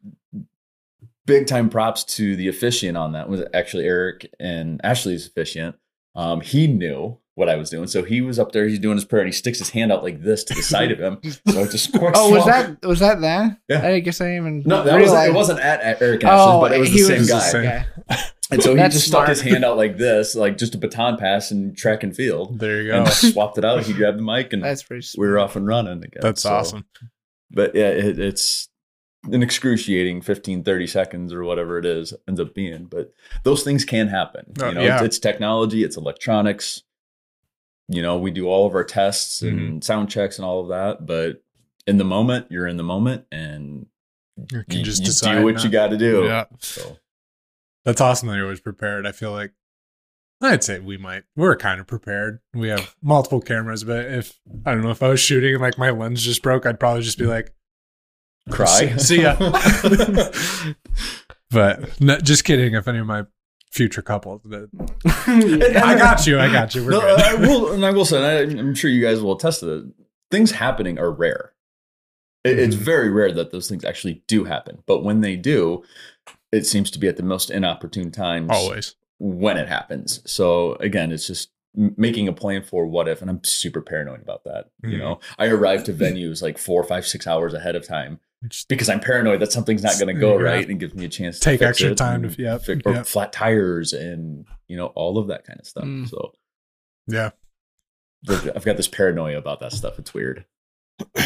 big 1.26 1.45
time 1.45 1.70
props 1.70 2.04
to 2.04 2.36
the 2.36 2.47
officiant 2.47 2.97
on 2.97 3.12
that 3.12 3.30
was 3.30 3.43
actually 3.54 3.86
Eric 3.86 4.34
and 4.39 4.82
Ashley's 4.84 5.28
officiant. 5.28 5.76
Um, 6.16 6.41
he 6.41 6.66
knew 6.68 7.20
what 7.40 7.50
I 7.50 7.56
was 7.56 7.70
doing, 7.70 7.88
so 7.88 8.04
he 8.04 8.22
was 8.22 8.38
up 8.38 8.52
there. 8.52 8.68
He's 8.68 8.80
doing 8.80 8.98
his 8.98 9.06
prayer, 9.06 9.22
and 9.24 9.30
he 9.30 9.32
sticks 9.32 9.58
his 9.60 9.70
hand 9.70 9.92
out 9.92 10.04
like 10.04 10.22
this 10.22 10.44
to 10.44 10.54
the 10.54 10.62
side 10.62 10.92
of 10.92 11.00
him. 11.00 11.20
So 11.48 11.62
I 11.64 11.68
just 11.68 11.90
Oh, 11.96 12.32
was 12.36 12.46
that 12.46 12.86
was 12.86 13.00
that 13.00 13.22
that? 13.22 13.58
Yeah. 13.70 13.88
I 13.88 14.00
guess 14.00 14.20
I 14.22 14.36
even. 14.36 14.62
no? 14.66 14.84
That 14.84 15.00
was 15.02 15.12
it 15.14 15.34
wasn't 15.34 15.60
at, 15.62 15.82
at 15.82 16.02
Eric 16.02 16.22
and 16.24 16.30
Ashley's, 16.32 16.56
Oh, 16.56 16.60
but 16.62 16.72
it 16.74 16.80
was 16.80 16.90
the 16.92 16.98
he 16.98 17.04
same 17.04 17.18
was 17.20 17.30
guy. 17.30 17.36
the 17.40 17.42
same 17.42 17.64
Same. 18.10 18.18
And 18.52 18.64
so 18.64 18.72
he 18.72 18.78
That's 18.78 18.96
just 18.96 19.08
stuck 19.08 19.28
his 19.28 19.42
hand 19.42 19.64
out 19.64 19.78
like 19.78 19.98
this, 19.98 20.34
like 20.36 20.58
just 20.58 20.74
a 20.74 20.80
baton 20.80 21.18
pass 21.18 21.52
in 21.52 21.76
track 21.76 22.02
and 22.02 22.16
field, 22.16 22.58
There 22.60 22.82
you 22.82 22.92
go. 22.92 23.04
and 23.04 23.08
swapped 23.10 23.60
it 23.60 23.64
out. 23.66 23.84
He 23.84 23.94
grabbed 23.94 24.18
the 24.18 24.24
mic, 24.24 24.54
and 24.54 24.64
That's 24.64 24.82
pretty. 24.82 25.06
we 25.20 25.28
were 25.28 25.38
off 25.38 25.56
and 25.56 25.68
running 25.68 26.04
again. 26.04 26.20
That's 26.22 26.42
So- 26.42 26.54
awesome. 26.54 26.86
but 27.52 27.76
yeah 27.76 27.90
it, 27.90 28.18
it's 28.20 28.68
an 29.26 29.44
excruciating 29.44 30.22
15 30.22 30.64
30 30.64 30.88
seconds 30.88 31.32
or 31.34 31.44
whatever 31.44 31.78
it 31.78 31.86
is 31.86 32.14
ends 32.28 32.40
up 32.40 32.56
being 32.56 32.86
but 32.86 33.14
those 33.44 33.64
things 33.64 33.84
can 33.84 34.08
happen 34.08 34.46
Oh, 34.62 34.70
you 34.70 34.74
know 34.76 34.82
yeah. 34.82 34.96
it's, 34.96 35.04
it's 35.04 35.20
technology 35.20 35.84
it's 35.84 35.98
electronics 35.98 36.84
you 37.90 38.02
know 38.02 38.18
we 38.18 38.32
do 38.32 38.48
all 38.48 38.66
of 38.68 38.74
our 38.76 38.84
tests 38.84 39.42
Mm-hmm. 39.42 39.58
and 39.58 39.84
sound 39.84 40.10
checks 40.10 40.38
and 40.38 40.46
all 40.46 40.62
of 40.62 40.68
that 40.70 41.06
but 41.06 41.44
in 41.88 41.98
the 41.98 42.04
moment 42.06 42.48
you're 42.50 42.68
in 42.68 42.78
the 42.78 42.84
moment 42.84 43.26
and 43.32 43.88
You 44.52 44.64
can 44.70 44.80
you, 44.80 44.84
just 44.86 45.02
you 45.02 45.08
decide 45.08 45.40
do 45.40 45.44
what 45.44 45.56
not- 45.56 45.64
you 45.64 45.70
got 45.70 45.88
to 45.88 45.98
do 45.98 46.24
Yeah. 46.26 46.46
so 46.60 46.98
That's 47.86 48.00
awesome 48.02 48.28
that 48.30 48.36
you're 48.36 48.44
always 48.46 48.60
prepared. 48.60 49.06
I 49.08 49.12
feel 49.12 49.32
like 49.32 49.52
I'd 50.42 50.64
say 50.64 50.80
we 50.80 50.98
might 50.98 51.24
we're 51.36 51.56
kind 51.58 51.82
of 51.82 51.88
prepared. 51.88 52.40
We 52.54 52.70
have 52.70 52.96
multiple 53.02 53.42
cameras, 53.42 53.84
but 53.84 54.06
if 54.06 54.40
I 54.66 54.72
don't 54.74 54.84
know 54.84 54.92
if 54.92 55.02
I 55.04 55.10
was 55.10 55.20
shooting 55.20 55.54
and 55.56 55.62
like 55.62 55.78
my 55.78 55.90
lens 55.90 56.24
just 56.24 56.42
broke, 56.44 56.66
I'd 56.66 56.80
probably 56.80 57.02
just 57.02 57.18
be 57.18 57.26
like, 57.26 57.54
cry 58.50 58.96
See- 58.98 59.00
see 59.00 59.22
ya. 59.24 59.36
but 61.52 62.00
no, 62.00 62.18
just 62.20 62.44
kidding. 62.46 62.74
If 62.76 62.88
any 62.88 63.00
of 63.00 63.06
my 63.08 63.24
future 63.72 64.01
couples, 64.01 64.41
that 64.45 64.70
I 65.84 65.95
got 65.97 66.26
you, 66.28 66.39
I 66.39 66.51
got 66.51 66.74
you. 66.76 66.84
We're 66.86 66.91
no, 66.91 67.01
good. 67.01 67.20
I 67.22 67.36
will, 67.36 67.72
and 67.74 67.86
I 67.86 67.91
will 67.91 68.05
say, 68.05 68.17
and 68.17 68.57
I, 68.57 68.59
I'm 68.59 68.76
sure 68.76 68.89
you 68.89 69.01
guys 69.01 69.22
will 69.22 69.34
attest 69.34 69.59
to 69.61 69.72
it. 69.74 69.86
Things 70.32 70.51
happening 70.51 70.97
are 70.99 71.11
rare. 71.11 71.53
It- 72.43 72.57
It's 72.59 72.76
Mhm. 72.76 72.80
very 72.80 73.09
rare 73.09 73.32
that 73.34 73.51
those 73.51 73.67
things 73.70 73.84
actually 73.86 74.24
do 74.28 74.43
happen, 74.45 74.80
but 74.86 75.03
when 75.03 75.22
they 75.22 75.36
do, 75.36 75.84
it 76.51 76.65
seems 76.65 76.89
to 76.91 76.99
be 76.99 77.07
at 77.07 77.17
the 77.17 77.24
most 77.24 77.49
inopportune 77.51 78.11
times 78.11 78.49
Always. 78.51 78.95
when 79.20 79.57
it 79.57 79.67
happens. 79.67 80.22
So 80.26 80.74
again, 80.76 81.11
it's 81.11 81.28
just 81.28 81.51
making 81.76 82.28
a 82.28 82.34
plan 82.34 82.63
for 82.63 82.88
what 82.88 83.07
if, 83.07 83.22
and 83.22 83.30
I'm 83.30 83.43
super 83.43 83.82
paranoid 83.82 84.22
about 84.22 84.43
that. 84.45 84.70
You 84.84 84.97
Mhm. 84.97 84.99
know, 84.99 85.20
I 85.38 85.45
arrive 85.47 85.84
to 85.84 85.93
venues 85.93 86.41
like 86.41 86.57
four, 86.57 86.84
five, 86.84 87.05
six 87.05 87.28
hours 87.28 87.53
ahead 87.53 87.76
of 87.76 87.86
time 87.88 88.20
because 88.70 88.88
I'm 88.90 89.00
paranoid 89.00 89.42
that 89.42 89.52
something's 89.52 89.84
not 89.84 90.00
going 90.00 90.14
to 90.14 90.20
go 90.20 90.38
Yeah. 90.38 90.44
right 90.46 90.70
and 90.70 90.80
gives 90.80 90.94
me 90.96 91.06
a 91.06 91.10
chance 91.10 91.40
to 91.40 91.44
Take 91.46 91.62
extra 91.62 91.94
time 91.96 92.30
to- 92.30 92.42
yep, 92.42 92.62
fix- 92.64 92.82
or 92.86 92.94
yep. 92.94 93.06
flat 93.06 93.34
tires 93.34 93.92
and 93.94 94.46
you 94.68 94.78
know 94.78 94.88
all 94.88 95.18
of 95.18 95.28
that 95.28 95.46
kind 95.46 95.60
of 95.60 95.66
stuff. 95.68 95.84
Mm. 95.84 96.10
So 96.10 96.32
yeah. 97.08 97.32
I've 98.30 98.66
got 98.66 98.76
this 98.78 98.88
paranoia 98.88 99.38
about 99.38 99.60
that 99.62 99.72
stuff. 99.74 99.98
It's 99.98 100.14
weird. 100.14 100.46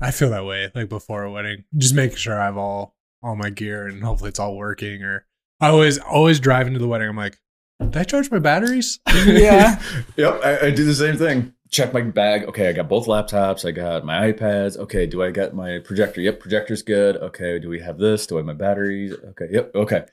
I 0.00 0.10
feel 0.10 0.30
that 0.30 0.44
way 0.44 0.70
like 0.74 0.88
before 0.88 1.24
a 1.24 1.30
wedding. 1.32 1.64
Just 1.76 1.94
making 1.94 2.16
sure 2.18 2.38
I 2.40 2.44
have 2.46 2.56
all 2.56 2.94
all 3.22 3.34
my 3.34 3.50
gear 3.50 3.86
and 3.86 4.02
hopefully 4.02 4.28
it's 4.28 4.38
all 4.38 4.56
working. 4.56 5.02
Or 5.02 5.26
I 5.60 5.68
always 5.68 5.98
always 5.98 6.38
drive 6.40 6.66
into 6.66 6.78
the 6.78 6.86
wedding. 6.86 7.08
I'm 7.08 7.16
like, 7.16 7.36
did 7.80 7.96
I 7.96 8.04
charge 8.04 8.30
my 8.30 8.38
batteries? 8.38 9.00
Yeah. 9.26 9.80
Yep, 10.16 10.40
I, 10.44 10.58
I 10.66 10.70
do 10.70 10.84
the 10.84 10.94
same 10.94 11.16
thing. 11.16 11.54
Check 11.70 11.92
my 11.92 12.00
bag. 12.02 12.44
Okay, 12.44 12.68
I 12.68 12.72
got 12.72 12.88
both 12.88 13.06
laptops. 13.06 13.64
I 13.66 13.72
got 13.72 14.04
my 14.04 14.32
iPads. 14.32 14.76
Okay, 14.78 15.06
do 15.06 15.22
I 15.22 15.30
get 15.30 15.54
my 15.54 15.78
projector? 15.84 16.20
Yep, 16.20 16.40
projector's 16.40 16.82
good. 16.82 17.16
Okay, 17.16 17.58
do 17.58 17.68
we 17.68 17.80
have 17.80 17.98
this? 17.98 18.26
Do 18.26 18.36
I 18.36 18.38
have 18.38 18.46
my 18.46 18.54
batteries? 18.54 19.12
Okay, 19.12 19.46
yep, 19.50 19.72
okay. 19.74 20.04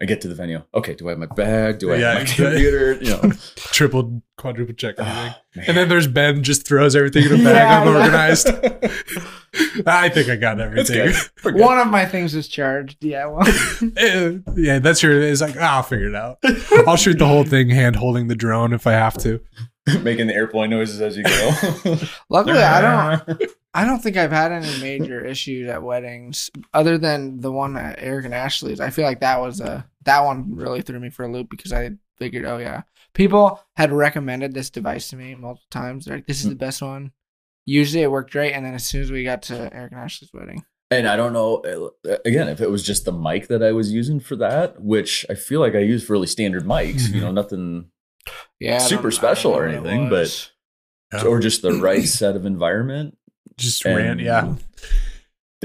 I 0.00 0.04
get 0.04 0.20
to 0.22 0.28
the 0.28 0.34
venue. 0.34 0.62
Okay, 0.74 0.94
do 0.94 1.06
I 1.08 1.12
have 1.12 1.18
my 1.18 1.24
bag? 1.26 1.78
Do 1.78 1.92
I 1.92 1.96
Yeah, 1.96 2.06
have 2.08 2.14
my 2.16 2.20
exactly. 2.22 2.46
computer? 2.50 2.92
You 2.94 3.10
know, 3.10 3.32
Triple, 3.56 4.22
quadruple 4.36 4.74
check 4.74 4.96
everything. 4.98 5.22
Ah, 5.34 5.40
man. 5.54 5.64
And 5.68 5.76
then 5.76 5.88
there's 5.88 6.06
Ben 6.06 6.42
just 6.42 6.66
throws 6.68 6.94
everything 6.94 7.24
in 7.24 7.32
a 7.32 7.36
bag 7.44 7.44
Yeah, 7.44 7.52
yeah. 7.54 7.82
unorganized. 7.82 8.48
I 9.86 10.08
think 10.10 10.28
I 10.28 10.36
got 10.36 10.60
everything. 10.60 10.96
good. 11.12 11.16
Good. 11.42 11.54
One 11.62 11.78
of 11.78 11.88
my 11.88 12.04
things 12.04 12.34
is 12.34 12.46
charged. 12.46 13.02
Yeah. 13.04 13.26
Well, 13.26 13.46
yeah, 14.56 14.78
that's 14.80 15.02
your. 15.02 15.18
It's 15.22 15.40
like 15.40 15.56
ah, 15.58 15.76
I'll 15.78 15.82
figure 15.82 16.08
it 16.08 16.14
out. 16.14 16.38
I'll 16.86 16.96
shoot 16.96 17.18
the 17.18 17.26
whole 17.26 17.44
thing 17.44 17.70
hand 17.70 17.96
holding 17.96 18.28
the 18.28 18.34
drone 18.34 18.74
if 18.74 18.86
I 18.86 18.92
have 18.92 19.16
to. 19.18 19.40
Making 20.02 20.26
the 20.26 20.34
airplane 20.34 20.70
noises 20.70 21.00
as 21.00 21.16
you 21.16 21.22
go. 21.22 21.96
luckily, 22.28 22.58
I 22.58 22.80
don't. 22.80 23.42
I 23.74 23.84
don't 23.84 24.02
think 24.02 24.16
I've 24.16 24.32
had 24.32 24.52
any 24.52 24.80
major 24.80 25.22
issues 25.22 25.68
at 25.68 25.82
weddings 25.82 26.50
other 26.72 26.96
than 26.96 27.40
the 27.40 27.52
one 27.52 27.76
at 27.76 27.98
Eric 27.98 28.24
and 28.24 28.34
Ashley's. 28.34 28.80
I 28.80 28.88
feel 28.88 29.04
like 29.04 29.20
that 29.20 29.38
was 29.40 29.60
a 29.60 29.86
that 30.04 30.24
one 30.24 30.56
really 30.56 30.80
threw 30.80 30.98
me 30.98 31.10
for 31.10 31.24
a 31.24 31.30
loop 31.30 31.50
because 31.50 31.72
I 31.74 31.90
figured, 32.16 32.46
oh 32.46 32.56
yeah, 32.56 32.82
people 33.12 33.60
had 33.76 33.92
recommended 33.92 34.54
this 34.54 34.70
device 34.70 35.08
to 35.08 35.16
me 35.16 35.34
multiple 35.34 35.66
times. 35.70 36.06
They're 36.06 36.16
like, 36.16 36.26
this 36.26 36.42
is 36.42 36.48
the 36.48 36.56
best 36.56 36.80
one. 36.80 37.12
Usually 37.64 38.02
it 38.02 38.10
worked 38.10 38.32
great, 38.32 38.52
and 38.52 38.64
then 38.64 38.74
as 38.74 38.86
soon 38.86 39.02
as 39.02 39.10
we 39.10 39.24
got 39.24 39.42
to 39.42 39.74
Eric 39.74 39.92
and 39.92 40.00
Ashley's 40.00 40.32
wedding, 40.32 40.64
And 40.90 41.08
I 41.08 41.16
don't 41.16 41.32
know, 41.32 41.56
uh, 42.08 42.16
again, 42.24 42.48
if 42.48 42.60
it 42.60 42.70
was 42.70 42.84
just 42.84 43.04
the 43.04 43.12
mic 43.12 43.48
that 43.48 43.62
I 43.62 43.72
was 43.72 43.92
using 43.92 44.20
for 44.20 44.36
that, 44.36 44.80
which 44.80 45.26
I 45.28 45.34
feel 45.34 45.60
like 45.60 45.74
I 45.74 45.80
use 45.80 46.08
really 46.08 46.28
standard 46.28 46.64
mics, 46.64 47.12
you 47.12 47.20
know, 47.20 47.32
nothing, 47.32 47.90
yeah, 48.60 48.78
Super 48.78 49.10
special 49.10 49.52
or 49.52 49.66
anything, 49.66 50.08
but- 50.08 50.50
Yeah. 51.12 51.22
or 51.24 51.40
just 51.40 51.62
the 51.62 51.72
right 51.74 52.04
set 52.04 52.36
of 52.36 52.46
environment. 52.46 53.16
Just 53.56 53.84
And 53.86 53.96
ran. 53.96 54.18
Yeah. 54.18 54.54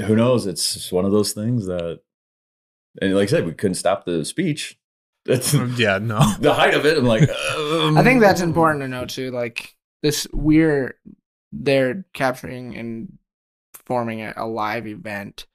Who 0.06 0.16
knows? 0.16 0.48
It's 0.48 0.92
one 0.92 1.04
of 1.06 1.12
those 1.12 1.34
things 1.34 1.66
that, 1.66 2.00
and 3.02 3.14
like 3.16 3.24
I 3.28 3.32
said, 3.32 3.46
we 3.46 3.54
couldn't 3.54 3.76
stop 3.76 4.06
the 4.06 4.24
speech. 4.24 4.78
That's 5.26 5.54
Yeah. 5.54 5.98
No. 6.00 6.20
the 6.40 6.54
height 6.54 6.74
of 6.74 6.86
it. 6.86 6.98
I'm 6.98 7.06
like, 7.06 7.30
um, 7.30 7.98
I 7.98 8.04
think 8.04 8.22
that's 8.22 8.42
important 8.42 8.82
to 8.84 8.88
know 8.88 9.06
too. 9.06 9.32
Like 9.32 9.76
this, 10.04 10.26
we're 10.32 10.96
they're 11.52 12.06
capturing 12.14 12.78
and 12.78 13.18
forming 13.86 14.22
at 14.22 14.38
a 14.38 14.46
live 14.46 14.88
event, 14.88 15.46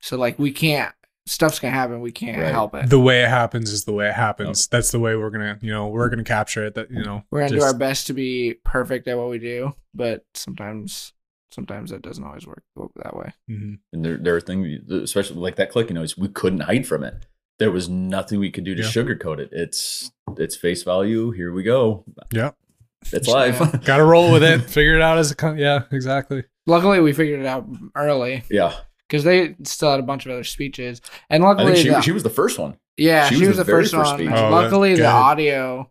so 0.00 0.16
like 0.16 0.38
we 0.38 0.50
can't. 0.50 0.92
Stuff's 1.26 1.58
gonna 1.58 1.74
happen. 1.74 2.00
We 2.00 2.12
can't 2.12 2.38
Right. 2.40 2.52
help 2.52 2.74
it. 2.74 2.88
The 2.88 3.00
way 3.00 3.22
it 3.24 3.28
happens 3.28 3.72
is 3.72 3.84
the 3.84 3.92
way 3.92 4.08
it 4.08 4.14
happens. 4.14 4.68
That's 4.68 4.90
the 4.92 5.00
way 5.00 5.16
we're 5.16 5.30
gonna. 5.30 5.58
You 5.60 5.72
know, 5.72 5.88
we're 5.88 6.08
gonna 6.08 6.22
capture 6.24 6.64
it. 6.64 6.74
That 6.74 6.90
you 6.90 7.02
know. 7.02 7.24
We're 7.30 7.40
gonna 7.46 7.58
do 7.58 7.64
our 7.64 7.74
best 7.76 8.06
to 8.08 8.12
be 8.12 8.54
perfect 8.64 9.08
at 9.08 9.18
what 9.18 9.28
we 9.30 9.38
do, 9.38 9.74
but 9.94 10.24
sometimes, 10.34 11.12
sometimes 11.50 11.90
that 11.90 12.02
doesn't 12.02 12.22
always 12.22 12.46
work 12.46 12.62
that 13.02 13.16
way. 13.16 13.32
Mhm. 13.50 13.78
And 13.92 14.04
there, 14.04 14.16
there 14.18 14.36
are 14.36 14.40
things, 14.40 14.88
especially 14.90 15.38
like 15.38 15.56
that 15.56 15.70
clicking 15.70 15.94
noise, 15.96 16.16
we 16.16 16.28
couldn't 16.28 16.60
hide 16.60 16.86
from 16.86 17.02
it. 17.02 17.26
There 17.58 17.70
was 17.72 17.88
nothing 17.88 18.38
we 18.38 18.50
could 18.50 18.64
do 18.64 18.74
to 18.74 18.82
Yeah. 18.82 18.88
sugarcoat 18.88 19.38
it. 19.38 19.48
It's 19.52 20.12
it's 20.38 20.54
face 20.56 20.82
value. 20.82 21.30
Here 21.32 21.52
we 21.52 21.62
go. 21.62 22.04
Yeah. 22.30 22.50
It's 23.12 23.26
live. 23.28 23.58
Got 23.84 23.98
to 23.98 24.04
roll 24.04 24.32
with 24.32 24.42
it. 24.42 24.60
Figure 24.70 24.94
it 24.96 25.02
out 25.02 25.16
as 25.18 25.30
it 25.30 25.38
comes. 25.38 25.58
Yeah. 25.60 25.84
Exactly. 25.92 26.44
Luckily, 26.66 27.00
we 27.00 27.12
figured 27.12 27.40
it 27.40 27.46
out 27.46 27.64
early 27.94 28.42
yeah, 28.50 28.74
because 29.08 29.24
they 29.24 29.54
still 29.64 29.90
had 29.90 30.00
a 30.00 30.04
bunch 30.04 30.26
of 30.26 30.32
other 30.32 30.44
speeches, 30.44 31.00
and 31.30 31.42
I 31.44 31.48
luckily, 31.48 31.72
think 31.74 31.84
she, 31.84 31.88
the- 31.90 32.00
she 32.02 32.12
was 32.12 32.22
the 32.22 32.30
first 32.30 32.58
one. 32.58 32.76
Yeah, 32.98 33.28
She 33.28 33.34
she, 33.34 33.40
was 33.42 33.48
was, 33.48 33.56
the 33.58 33.64
the 33.64 33.70
first, 33.70 33.94
first 33.94 34.12
one. 34.18 34.32
Oh, 34.32 34.50
Luckily, 34.50 34.94
the 34.94 35.04
audio 35.06 35.90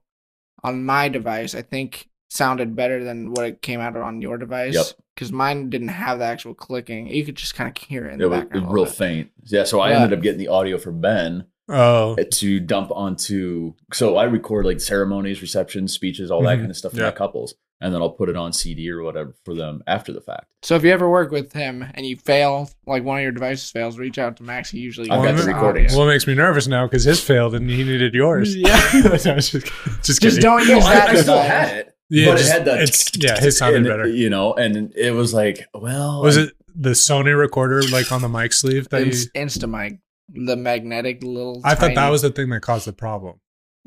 on 0.63 0.83
my 0.85 1.07
device, 1.07 1.53
I 1.53 1.61
think, 1.61 2.09
sounded 2.31 2.75
better 2.75 3.03
than 3.03 3.31
what 3.31 3.45
it 3.45 3.61
came 3.61 3.79
out 3.79 3.95
on 3.95 4.21
your 4.23 4.37
device. 4.39 4.73
Yep. 4.73 4.85
Because 5.13 5.31
mine 5.31 5.69
didn't 5.69 5.89
have 5.89 6.17
the 6.19 6.25
actual 6.25 6.53
clicking. 6.55 7.07
You 7.07 7.23
could 7.23 7.35
just 7.35 7.53
kind 7.55 7.69
of 7.69 7.81
hear 7.81 8.07
it 8.07 8.15
in 8.15 8.15
It 8.15 8.23
the 8.23 8.29
was, 8.29 8.39
it 8.41 8.53
was 8.55 8.63
real 8.73 8.85
bit. 8.85 8.93
faint. 8.95 9.31
Yeah, 9.43 9.63
so 9.65 9.79
I 9.79 9.91
Yeah. 9.91 10.01
ended 10.01 10.17
up 10.17 10.23
getting 10.23 10.39
the 10.39 10.47
audio 10.47 10.77
from 10.79 10.99
Ben 10.99 11.45
Oh. 11.69 12.15
to 12.15 12.59
dump 12.59 12.91
onto. 12.91 13.75
So 13.93 14.17
I 14.17 14.23
record 14.25 14.65
like 14.65 14.81
ceremonies, 14.81 15.41
receptions, 15.43 15.93
speeches, 15.93 16.31
all 16.31 16.41
that 16.41 16.57
Mhm. 16.57 16.61
kind 16.61 16.71
of 16.71 16.75
stuff 16.77 16.91
for 16.93 16.97
Yeah. 16.99 17.05
my 17.05 17.11
couples, 17.11 17.53
and 17.81 17.93
then 17.93 18.01
I'll 18.01 18.09
put 18.11 18.29
it 18.29 18.35
on 18.37 18.53
CD 18.53 18.89
or 18.89 19.03
whatever 19.03 19.35
for 19.43 19.53
them 19.53 19.83
after 19.85 20.13
the 20.13 20.21
fact. 20.21 20.45
So 20.63 20.75
if 20.75 20.83
you 20.83 20.91
ever 20.91 21.09
work 21.09 21.31
with 21.31 21.53
him 21.53 21.85
and 21.93 22.05
you 22.05 22.15
fail, 22.15 22.69
like 22.87 23.03
one 23.03 23.17
of 23.17 23.23
your 23.23 23.31
devices 23.31 23.69
fails, 23.69 23.97
reach 23.97 24.17
out 24.17 24.37
to 24.37 24.43
Max. 24.43 24.69
He 24.71 24.79
usually 24.79 25.09
I've 25.09 25.23
got 25.23 25.35
the 25.37 25.43
recordings. 25.43 25.91
audio. 25.91 25.99
Well, 25.99 26.09
it 26.09 26.13
makes 26.13 26.25
me 26.27 26.33
nervous 26.35 26.67
now 26.67 26.85
because 26.87 27.03
his 27.03 27.21
failed 27.21 27.53
and 27.55 27.69
he 27.69 27.83
needed 27.83 28.13
yours. 28.13 28.55
Yeah. 28.55 28.69
I 28.93 29.09
was 29.09 29.23
just, 29.23 29.51
just 29.51 30.03
Just 30.03 30.21
kidding. 30.21 30.39
don't 30.41 30.67
use 30.67 30.85
I, 30.85 30.93
that 30.95 31.09
I 31.09 31.15
still 31.15 31.35
device. 31.35 31.49
had 31.49 31.77
it, 31.77 31.95
Yeah, 32.09 32.25
but 32.31 32.37
just- 32.37 32.49
it 32.49 32.53
had 32.53 32.65
that. 32.65 32.81
it's- 32.81 33.11
yeah, 33.17 33.39
his 33.39 33.57
sounded 33.59 33.77
and, 33.77 33.85
better. 33.87 34.07
You 34.07 34.29
know, 34.29 34.53
and 34.53 34.93
it 34.95 35.11
was 35.13 35.33
like, 35.33 35.67
well, 35.73 36.21
Was 36.21 36.37
it 36.37 36.53
the 36.73 36.91
Sony 36.91 37.37
recorder 37.37 37.83
like 37.91 38.11
on 38.11 38.21
the 38.21 38.29
mic 38.29 38.53
sleeve 38.53 38.89
that 38.89 39.01
you? 39.01 39.07
Inst- 39.07 39.33
Instamic, 39.33 39.99
the 40.29 40.55
magnetic 40.55 41.23
little. 41.23 41.61
I 41.63 41.75
thought 41.75 41.93
that 41.95 42.09
was 42.09 42.21
the 42.21 42.31
thing 42.31 42.49
that 42.49 42.61
caused 42.61 42.87
the 42.87 42.93
problem. 42.93 43.39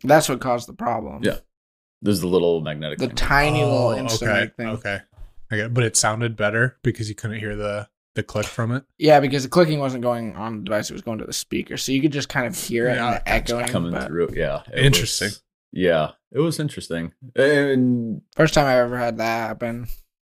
That's 0.05 0.29
what 0.29 0.41
caused 0.41 0.69
the 0.69 0.75
problem. 0.75 1.25
Yeah. 1.25 1.39
There's 2.03 2.21
the 2.21 2.29
little 2.29 2.61
magnetic. 2.61 2.99
The 2.99 3.07
thing. 3.09 3.17
tiny 3.17 3.63
little 3.65 3.89
Oh, 3.89 3.97
Instamic 3.97 4.23
okay, 4.43 4.51
thing. 4.57 4.67
okay. 4.69 5.01
I 5.51 5.57
get 5.57 5.67
it. 5.67 5.75
But 5.75 5.85
it 5.85 5.97
sounded 5.97 6.37
better 6.37 6.77
because 6.83 7.09
you 7.09 7.15
couldn't 7.15 7.39
hear 7.41 7.57
the 7.57 7.89
the 8.15 8.23
click 8.23 8.47
from 8.47 8.73
it. 8.73 8.85
Yeah, 8.99 9.21
because 9.21 9.45
the 9.45 9.49
clicking 9.49 9.79
wasn't 9.79 10.03
going 10.03 10.35
on 10.37 10.59
the 10.59 10.65
device; 10.65 10.91
it 10.91 10.93
was 10.93 11.03
going 11.03 11.19
to 11.19 11.25
the 11.25 11.33
speaker, 11.33 11.77
so 11.77 11.93
you 11.93 12.01
could 12.03 12.13
just 12.13 12.29
kind 12.29 12.47
of 12.47 12.57
hear 12.57 12.89
it 12.89 12.97
Yeah, 12.97 13.07
and 13.07 13.15
the 13.17 13.29
echoing. 13.29 13.67
coming 13.67 13.93
but- 13.93 14.07
through. 14.09 14.31
Yeah, 14.35 14.63
it 14.73 14.85
Interesting. 14.85 15.27
was- 15.29 15.43
yeah, 15.73 16.13
it 16.33 16.41
was 16.41 16.59
interesting. 16.59 17.13
And 17.37 18.23
First 18.37 18.55
time 18.55 18.67
I 18.67 18.79
ever 18.79 18.97
had 18.99 19.19
that 19.19 19.49
happen. 19.49 19.87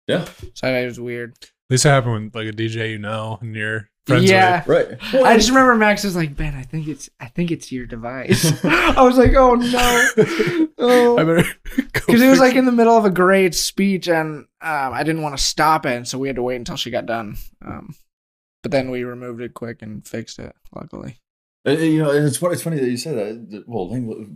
yeah, 0.08 0.26
So 0.56 0.68
it 0.74 0.86
was 0.86 1.00
weird. 1.00 1.34
At 1.42 1.50
least 1.70 1.86
it 1.86 1.90
happened 1.90 2.26
with 2.26 2.36
like 2.36 2.48
a 2.48 2.52
DJ 2.56 2.92
you 2.92 2.98
know 3.00 3.38
and 3.42 3.56
you're 3.56 3.90
friends 4.10 4.30
yeah. 4.30 4.64
right. 4.68 4.98
I 5.14 5.36
just 5.38 5.50
remember 5.50 5.76
Max 5.76 6.04
was 6.04 6.16
like, 6.16 6.36
Ben, 6.36 6.56
I 6.56 6.64
think 6.64 6.88
it's 6.88 7.10
I 7.20 7.28
think 7.28 7.52
it's 7.52 7.72
your 7.72 7.86
device. 7.86 8.54
I 8.64 9.02
was 9.02 9.18
like, 9.18 9.34
oh 9.36 9.56
no. 9.56 10.10
with. 10.18 10.70
Oh. 10.82 11.44
Because 11.76 12.22
it 12.22 12.30
was 12.30 12.40
like 12.40 12.56
in 12.56 12.66
the 12.66 12.72
middle 12.72 12.98
of 12.98 13.04
a 13.04 13.10
great 13.10 13.54
speech 13.54 14.08
and 14.08 14.46
um, 14.62 14.94
I 14.94 15.04
didn't 15.04 15.22
want 15.22 15.38
to 15.38 15.44
stop 15.44 15.86
it, 15.86 16.08
so 16.08 16.18
we 16.18 16.28
had 16.28 16.38
to 16.38 16.42
wait 16.42 16.56
until 16.56 16.78
she 16.78 16.90
got 16.90 17.06
done. 17.06 17.36
Um, 17.66 17.96
but 18.64 18.72
then 18.72 18.90
we 18.90 19.04
removed 19.04 19.42
it 19.42 19.54
quick 19.54 19.82
and 19.82 20.06
fixed 20.08 20.40
it, 20.40 20.56
luckily. 20.74 21.18
Uh, 21.68 21.72
You 21.72 22.00
know, 22.00 22.12
it's 22.12 22.38
funny, 22.38 22.54
it's 22.54 22.64
funny 22.64 22.80
that 22.80 22.90
you 22.90 22.98
said 22.98 23.16
that. 23.16 23.64
Well, 23.68 23.88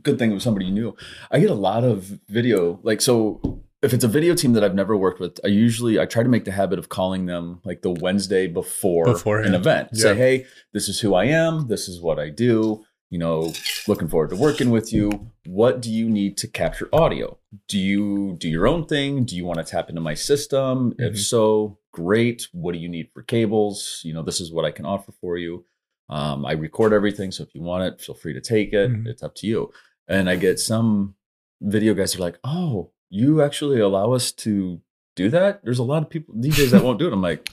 good 0.01 0.19
thing 0.19 0.31
it 0.31 0.33
was 0.33 0.43
somebody 0.43 0.65
you 0.65 0.73
knew. 0.73 0.95
I 1.31 1.39
get 1.39 1.49
a 1.49 1.55
lot 1.55 1.83
of 1.83 2.19
video, 2.27 2.79
like 2.83 3.01
so. 3.01 3.63
If 3.83 3.93
it's 3.93 4.05
a 4.05 4.07
video 4.07 4.33
team 4.33 4.53
that 4.53 4.63
I've 4.63 4.73
never 4.75 4.95
worked 4.95 5.19
with, 5.19 5.39
I 5.43 5.49
usually 5.49 5.99
I 5.99 6.05
try 6.05 6.23
to 6.23 6.29
make 6.29 6.45
the 6.45 6.51
habit 6.53 6.79
of 6.79 6.87
calling 6.87 7.25
them 7.25 7.59
like 7.65 7.81
the 7.81 7.91
Wednesday 7.91 8.47
before 8.47 9.03
Beforehand. 9.05 9.53
an 9.53 9.59
event. 9.59 9.89
Yeah. 9.91 10.01
Say, 10.01 10.15
hey, 10.15 10.45
this 10.71 10.87
is 10.87 11.01
who 11.01 11.13
I 11.13 11.25
am. 11.25 11.67
This 11.67 11.89
is 11.89 11.99
what 12.01 12.17
I 12.17 12.29
do. 12.29 12.85
You 13.09 13.19
know, 13.19 13.53
looking 13.87 14.07
forward 14.07 14.29
to 14.31 14.35
working 14.37 14.69
with 14.71 14.91
you. 14.93 15.27
What 15.45 15.81
do 15.81 15.91
you 15.91 16.09
need 16.09 16.37
to 16.37 16.47
capture 16.47 16.87
audio? 16.93 17.37
Do 17.67 17.77
you 17.77 18.37
do 18.39 18.47
your 18.49 18.65
own 18.67 18.85
thing? 18.87 19.25
Do 19.25 19.35
you 19.35 19.43
want 19.45 19.59
to 19.59 19.65
tap 19.65 19.89
into 19.89 20.01
my 20.01 20.13
system? 20.15 20.95
If 20.97 21.13
Mhm. 21.15 21.17
so, 21.19 21.77
great. 21.91 22.47
What 22.53 22.71
do 22.71 22.79
you 22.79 22.89
need 22.89 23.09
for 23.13 23.21
cables? 23.21 23.99
You 24.05 24.13
know, 24.13 24.23
this 24.23 24.39
is 24.41 24.51
what 24.51 24.65
I 24.65 24.71
can 24.71 24.85
offer 24.85 25.11
for 25.21 25.37
you. 25.37 25.65
Um, 26.09 26.45
I 26.45 26.53
record 26.53 26.93
everything, 26.93 27.31
so 27.31 27.43
if 27.43 27.53
you 27.53 27.61
want 27.61 27.83
it, 27.83 28.01
feel 28.01 28.15
free 28.15 28.33
to 28.33 28.41
take 28.41 28.73
it. 28.73 28.89
Mhm. 28.91 29.07
It's 29.07 29.21
up 29.21 29.35
to 29.35 29.47
you. 29.47 29.71
And 30.07 30.29
I 30.29 30.35
get 30.37 30.59
some 30.59 31.15
video 31.61 31.93
guys 31.93 32.15
are 32.15 32.19
like, 32.19 32.39
"Oh, 32.43 32.92
you 33.13 33.41
actually 33.41 33.79
allow 33.79 34.13
us 34.13 34.31
to 34.31 34.81
do 35.15 35.29
that?" 35.29 35.63
There's 35.63 35.79
a 35.79 35.83
lot 35.83 36.03
of 36.03 36.09
people 36.09 36.35
DJs 36.35 36.71
that 36.71 36.83
won't 36.83 36.99
do 36.99 37.07
it. 37.07 37.13
I'm 37.13 37.21
like, 37.21 37.49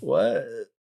"What? 0.00 0.46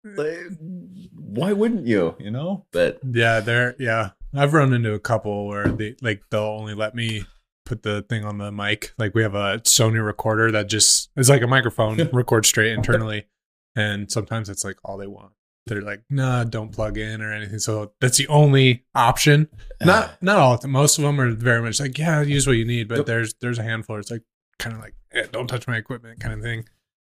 Like, 0.04 0.38
mm. 0.38 1.08
why 1.12 1.52
wouldn't 1.52 1.86
you?" 1.86 2.14
You 2.18 2.30
know? 2.30 2.66
But 2.72 3.00
Yeah, 3.02 3.40
there. 3.40 3.74
Yeah, 3.78 4.10
I've 4.34 4.54
run 4.54 4.72
into 4.72 4.92
a 4.92 5.00
couple 5.00 5.46
where 5.46 5.68
they 5.68 5.96
like 6.02 6.22
they'll 6.30 6.42
only 6.42 6.74
let 6.74 6.94
me 6.94 7.24
put 7.64 7.82
the 7.82 8.02
thing 8.02 8.24
on 8.24 8.38
the 8.38 8.52
mic. 8.52 8.92
Like 8.98 9.14
we 9.14 9.22
have 9.22 9.34
a 9.34 9.58
Sony 9.60 10.04
recorder 10.04 10.50
that 10.52 10.68
just 10.68 11.10
is 11.16 11.30
like 11.30 11.42
a 11.42 11.46
microphone, 11.46 11.96
record 12.12 12.46
straight 12.46 12.72
internally, 12.72 13.26
and 13.74 14.10
sometimes 14.10 14.48
it's 14.48 14.64
like 14.64 14.76
all 14.84 14.96
they 14.96 15.06
want. 15.06 15.32
They're 15.66 15.80
like, 15.80 16.02
nah, 16.10 16.44
don't 16.44 16.70
plug 16.72 16.98
in 16.98 17.22
or 17.22 17.32
anything. 17.32 17.58
So 17.58 17.92
that's 18.00 18.18
the 18.18 18.28
only 18.28 18.84
option. 18.94 19.48
Not 19.82 20.20
not 20.22 20.36
all. 20.38 20.54
of 20.54 20.60
them. 20.60 20.72
Most 20.72 20.98
of 20.98 21.04
them 21.04 21.18
are 21.20 21.30
very 21.30 21.62
much 21.62 21.80
like, 21.80 21.96
yeah, 21.96 22.20
use 22.20 22.46
what 22.46 22.56
you 22.56 22.66
need. 22.66 22.86
But 22.88 22.98
Yep. 22.98 23.06
there's 23.06 23.34
there's 23.40 23.58
a 23.58 23.62
handful. 23.62 23.96
It's 23.96 24.10
like 24.10 24.22
kind 24.58 24.76
of 24.76 24.82
like, 24.82 24.94
yeah, 25.14 25.24
don't 25.32 25.46
touch 25.46 25.66
my 25.66 25.76
equipment, 25.78 26.20
kind 26.20 26.34
of 26.34 26.42
thing. 26.42 26.68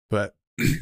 But 0.08 0.34
you're 0.58 0.78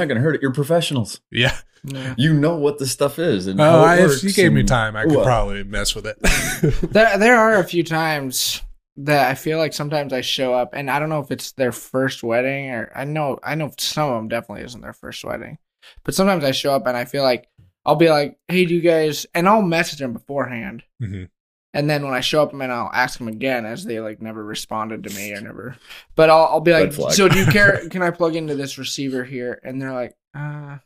not 0.00 0.08
gonna 0.08 0.20
hurt 0.20 0.34
it. 0.34 0.42
You're 0.42 0.52
professionals. 0.52 1.20
yeah, 1.30 1.56
Yeah. 1.84 2.14
You 2.18 2.32
know 2.34 2.56
what 2.56 2.78
the 2.78 2.86
stuff 2.88 3.20
is. 3.20 3.46
And 3.46 3.60
oh, 3.60 3.82
it 3.82 3.86
I, 3.86 3.96
if 4.00 4.08
works 4.08 4.24
you 4.24 4.32
gave 4.32 4.52
me 4.52 4.60
and- 4.60 4.68
time, 4.68 4.96
I 4.96 5.04
could 5.04 5.14
What? 5.14 5.24
probably 5.24 5.62
mess 5.62 5.94
with 5.94 6.06
it. 6.06 6.18
There, 6.92 7.18
there 7.18 7.36
are 7.38 7.54
a 7.60 7.64
few 7.64 7.84
times 7.84 8.62
that 8.96 9.30
I 9.30 9.34
feel 9.34 9.58
like 9.58 9.74
sometimes 9.74 10.12
I 10.12 10.22
show 10.22 10.54
up, 10.54 10.70
and 10.72 10.90
I 10.90 10.98
don't 10.98 11.10
know 11.10 11.20
if 11.20 11.30
it's 11.30 11.52
their 11.52 11.70
first 11.70 12.22
wedding 12.24 12.70
or 12.70 12.90
I 12.96 13.04
know 13.04 13.38
I 13.44 13.54
know 13.54 13.70
some 13.78 14.10
of 14.10 14.16
them 14.16 14.28
definitely 14.28 14.64
isn't 14.64 14.80
their 14.80 14.92
first 14.94 15.22
wedding, 15.24 15.58
but 16.04 16.14
sometimes 16.14 16.44
I 16.44 16.50
show 16.52 16.74
up 16.74 16.86
and 16.86 16.96
I 16.96 17.04
feel 17.04 17.22
like 17.22 17.48
I'll 17.84 17.96
be 17.96 18.10
like, 18.10 18.38
"Hey, 18.48 18.64
do 18.64 18.74
you 18.74 18.80
guys?" 18.80 19.26
and 19.34 19.48
I'll 19.48 19.62
message 19.62 19.98
them 20.00 20.12
beforehand, 20.12 20.82
Mhm. 21.02 21.28
and 21.74 21.88
then 21.90 22.04
when 22.04 22.14
I 22.14 22.20
show 22.20 22.42
up, 22.42 22.52
and 22.52 22.62
I'll 22.64 22.90
ask 22.92 23.18
them 23.18 23.28
again 23.28 23.64
as 23.66 23.84
they 23.84 24.00
like 24.00 24.20
never 24.20 24.44
responded 24.44 25.04
to 25.04 25.14
me 25.14 25.32
or 25.32 25.40
never, 25.40 25.76
but 26.16 26.28
I'll 26.30 26.46
I'll 26.46 26.60
be 26.60 26.72
like, 26.72 26.92
"So 26.92 27.28
do 27.28 27.38
you 27.38 27.46
care? 27.46 27.86
Can 27.90 28.02
I 28.02 28.10
plug 28.10 28.34
into 28.36 28.54
this 28.56 28.78
receiver 28.78 29.24
here?" 29.24 29.60
And 29.62 29.80
they're 29.80 29.92
like, 29.92 30.14
"Uh." 30.34 30.78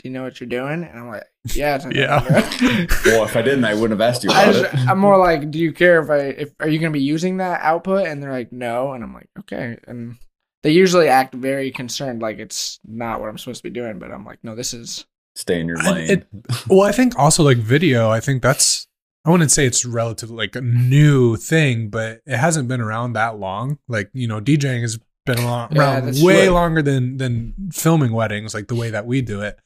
Do 0.00 0.08
you 0.08 0.14
know 0.14 0.22
what 0.22 0.38
you're 0.38 0.48
doing? 0.48 0.84
And 0.84 0.96
I'm 0.96 1.08
like, 1.08 1.24
yeah, 1.54 1.76
Yeah. 1.90 2.20
Well, 3.04 3.24
if 3.24 3.34
I 3.34 3.42
didn't, 3.42 3.64
I 3.64 3.74
wouldn't 3.74 3.98
have 3.98 4.08
asked 4.08 4.22
you 4.22 4.30
about 4.30 4.52
just, 4.54 4.72
it. 4.72 4.88
I'm 4.88 5.00
more 5.00 5.18
like, 5.18 5.50
do 5.50 5.58
you 5.58 5.72
care 5.72 6.00
if 6.00 6.08
I 6.08 6.18
if 6.18 6.50
are 6.60 6.68
you 6.68 6.78
gonna 6.78 6.92
be 6.92 7.02
using 7.02 7.38
that 7.38 7.62
output? 7.62 8.06
And 8.06 8.22
they're 8.22 8.30
like, 8.30 8.52
no. 8.52 8.92
And 8.92 9.02
I'm 9.02 9.12
like, 9.12 9.28
okay. 9.40 9.76
And 9.88 10.16
they 10.62 10.70
usually 10.70 11.08
act 11.08 11.34
very 11.34 11.70
concerned, 11.70 12.20
like 12.22 12.38
it's 12.38 12.80
not 12.86 13.20
what 13.20 13.28
I'm 13.28 13.38
supposed 13.38 13.58
to 13.62 13.70
be 13.70 13.74
doing. 13.78 13.98
But 13.98 14.10
I'm 14.12 14.24
like, 14.24 14.38
no, 14.42 14.54
this 14.54 14.72
is. 14.74 15.06
Stay 15.36 15.60
in 15.60 15.68
your 15.68 15.78
I- 15.80 15.90
lane. 15.92 16.10
it- 16.10 16.26
well, 16.68 16.82
I 16.82 16.92
think 16.92 17.16
also 17.18 17.42
like 17.44 17.58
video, 17.58 18.10
I 18.10 18.20
think 18.20 18.42
that's 18.42 18.86
I 19.24 19.30
wouldn't 19.30 19.50
say 19.50 19.66
it's 19.66 19.84
relatively 19.84 20.36
like 20.36 20.56
a 20.56 20.60
new 20.60 21.36
thing, 21.36 21.90
but 21.90 22.22
it 22.26 22.36
hasn't 22.38 22.66
been 22.68 22.80
around 22.80 23.12
that 23.12 23.38
long. 23.38 23.78
Like, 23.88 24.10
you 24.14 24.26
know, 24.26 24.40
DJing 24.40 24.80
has 24.80 24.98
been 25.26 25.38
around, 25.38 25.76
Yeah, 25.76 25.98
around 26.00 26.22
way 26.22 26.44
true. 26.46 26.54
longer 26.54 26.82
than 26.82 27.18
than 27.18 27.54
filming 27.72 28.12
weddings, 28.12 28.54
like 28.54 28.68
the 28.68 28.74
way 28.74 28.90
that 28.90 29.06
we 29.06 29.20
do 29.22 29.40
it. 29.42 29.58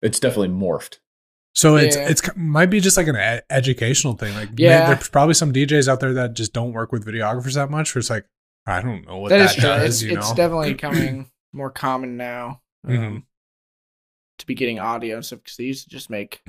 it's 0.00 0.20
definitely 0.20 0.48
morphed. 0.48 0.98
So 1.54 1.74
it's 1.76 1.96
Yeah. 1.96 2.08
it's 2.08 2.22
might 2.36 2.66
be 2.70 2.78
just 2.80 2.96
like 2.96 3.08
an 3.08 3.16
ed- 3.16 3.42
educational 3.50 4.14
thing. 4.14 4.32
Like, 4.34 4.50
may- 4.56 4.64
Yeah. 4.64 4.94
there's 4.94 5.08
probably 5.08 5.34
some 5.34 5.52
DJs 5.52 5.88
out 5.88 5.98
there 6.00 6.12
that 6.14 6.34
just 6.34 6.52
don't 6.52 6.72
work 6.72 6.92
with 6.92 7.04
videographers 7.04 7.54
that 7.54 7.68
much. 7.70 7.94
Where 7.94 7.98
it's 8.00 8.10
like, 8.10 8.24
I 8.68 8.82
don't 8.82 9.06
know 9.06 9.18
what 9.18 9.30
that 9.30 9.38
that, 9.38 9.50
is 9.50 9.54
true. 9.54 9.62
does. 9.62 9.84
it's 9.84 10.02
you 10.02 10.18
it's 10.18 10.32
definitely 10.34 10.74
coming 10.86 11.30
more 11.52 11.70
common 11.70 12.16
now 12.16 12.60
um, 12.86 12.92
Mhm. 12.94 13.22
to 14.38 14.46
be 14.46 14.54
getting 14.54 14.78
audio 14.78 15.16
and 15.16 15.24
stuff 15.24 15.40
because 15.42 15.56
they 15.56 15.64
used 15.64 15.84
to 15.84 15.90
just 15.90 16.10
make 16.10 16.42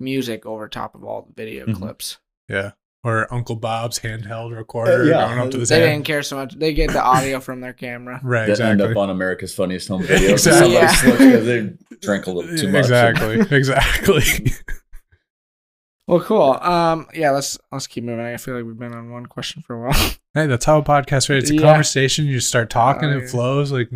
music 0.00 0.46
over 0.46 0.68
top 0.68 0.94
of 0.94 1.04
all 1.04 1.22
the 1.22 1.32
video 1.34 1.66
Mhm. 1.66 1.74
clips. 1.76 2.18
yeah. 2.48 2.72
Or 3.06 3.30
Uncle 3.34 3.56
Bob's 3.56 3.98
handheld 3.98 4.56
recorder 4.56 5.02
Uh, 5.02 5.04
yeah. 5.04 5.26
going 5.28 5.38
up 5.38 5.50
to 5.50 5.58
his 5.58 5.68
They 5.68 5.78
head. 5.80 5.90
didn't 5.92 6.06
care 6.06 6.22
so 6.22 6.36
much. 6.36 6.54
They 6.54 6.72
get 6.72 6.90
the 6.90 7.02
audio 7.02 7.38
from 7.38 7.60
their 7.60 7.74
camera. 7.74 8.18
Right, 8.24 8.46
that 8.46 8.58
end 8.60 8.80
exactly. 8.80 8.92
up 8.92 8.96
on 8.96 9.10
America's 9.10 9.54
Funniest 9.54 9.88
Home 9.88 10.02
Videos. 10.04 10.30
Exactly. 10.32 10.88
Somebody 11.10 11.24
Yeah. 11.30 11.36
they 11.40 11.72
drank 12.00 12.26
a 12.26 12.30
little 12.30 12.56
too 12.56 12.68
much. 12.72 12.78
Exactly. 12.78 13.40
exactly. 13.54 14.22
Well, 16.06 16.20
cool. 16.20 16.52
Um, 16.60 17.06
yeah, 17.14 17.30
let's 17.30 17.56
let's 17.72 17.86
keep 17.86 18.04
moving. 18.04 18.24
I 18.24 18.36
feel 18.36 18.54
like 18.56 18.64
we've 18.66 18.78
been 18.78 18.92
on 18.94 19.10
one 19.10 19.24
question 19.26 19.62
for 19.62 19.74
a 19.76 19.88
while. 19.88 20.10
Hey, 20.36 20.48
that's 20.48 20.64
how 20.64 20.78
a 20.78 20.82
podcast 20.82 21.30
is. 21.30 21.44
It's 21.44 21.50
a 21.52 21.54
Yeah. 21.54 21.60
conversation. 21.60 22.26
You 22.26 22.40
start 22.40 22.68
talking, 22.68 23.08
Oh, 23.08 23.18
it 23.18 23.30
flows. 23.30 23.70
Like 23.70 23.88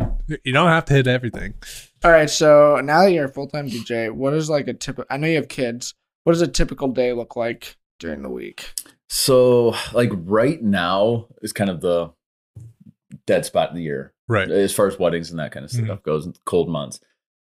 you 0.45 0.53
don't 0.53 0.69
have 0.69 0.85
to 0.85 0.93
hit 0.93 1.05
everything. 1.05 1.53
All 2.01 2.11
right, 2.11 2.29
so 2.29 2.79
now 2.81 3.01
that 3.03 3.11
you're 3.11 3.25
a 3.25 3.29
full 3.29 3.47
time 3.47 3.67
DJ, 3.69 4.09
what 4.09 4.33
is 4.33 4.49
like 4.49 4.69
a 4.69 4.73
typical? 4.73 5.03
I 5.09 5.17
know 5.17 5.27
you 5.27 5.35
have 5.35 5.49
kids. 5.49 5.95
What 6.23 6.31
does 6.31 6.41
a 6.41 6.47
typical 6.47 6.87
day 6.87 7.11
look 7.11 7.35
like 7.35 7.75
during 7.99 8.21
the 8.21 8.29
week? 8.29 8.71
So, 9.09 9.75
like 9.91 10.11
right 10.13 10.61
now 10.63 11.27
is 11.41 11.51
kind 11.51 11.69
of 11.69 11.81
the 11.81 12.11
dead 13.27 13.45
spot 13.45 13.71
in 13.71 13.75
the 13.75 13.83
year 13.83 14.13
Right. 14.29 14.49
as 14.49 14.73
far 14.73 14.87
as 14.87 14.97
weddings 14.97 15.31
and 15.31 15.39
that 15.41 15.51
kind 15.51 15.65
of 15.65 15.71
Mhm. 15.71 15.83
stuff 15.87 16.03
goes, 16.03 16.29
cold 16.45 16.69
months. 16.69 17.01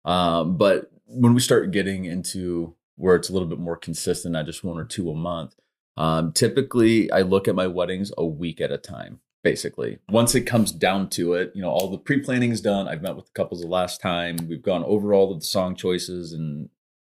Um, 0.07 0.57
but 0.57 0.91
when 1.05 1.35
we 1.35 1.41
start 1.41 1.73
getting 1.73 2.07
into 2.07 2.75
where 2.99 3.17
it's 3.17 3.31
a 3.31 3.33
little 3.33 3.49
bit 3.49 3.59
more 3.59 3.77
consistent, 3.77 4.33
not 4.33 4.47
just 4.47 4.63
one 4.65 4.79
or 4.79 4.85
two 4.85 5.11
a 5.11 5.15
month, 5.15 5.55
um, 5.97 6.33
typically 6.33 7.11
I 7.11 7.23
look 7.23 7.49
at 7.49 7.55
my 7.55 7.67
weddings 7.67 8.13
a 8.19 8.27
week 8.27 8.61
at 8.61 8.71
a 8.71 8.79
time. 8.79 9.21
Basically, 9.45 10.01
once 10.11 10.35
it 10.35 10.43
comes 10.43 10.73
down 10.73 11.09
to 11.11 11.35
it, 11.35 11.53
you 11.55 11.63
know, 11.63 11.71
all 11.71 11.89
the 11.89 11.97
pre-planning 11.97 12.51
is 12.51 12.61
done. 12.61 12.89
I've 12.89 13.03
met 13.03 13.15
with 13.15 13.27
the 13.27 13.33
couples 13.35 13.63
the 13.63 13.69
last 13.69 14.01
time. 14.01 14.37
We've 14.49 14.63
gone 14.63 14.85
over 14.85 15.15
all 15.15 15.33
of 15.33 15.41
the 15.41 15.47
song 15.47 15.77
choices 15.77 16.33
and 16.33 16.69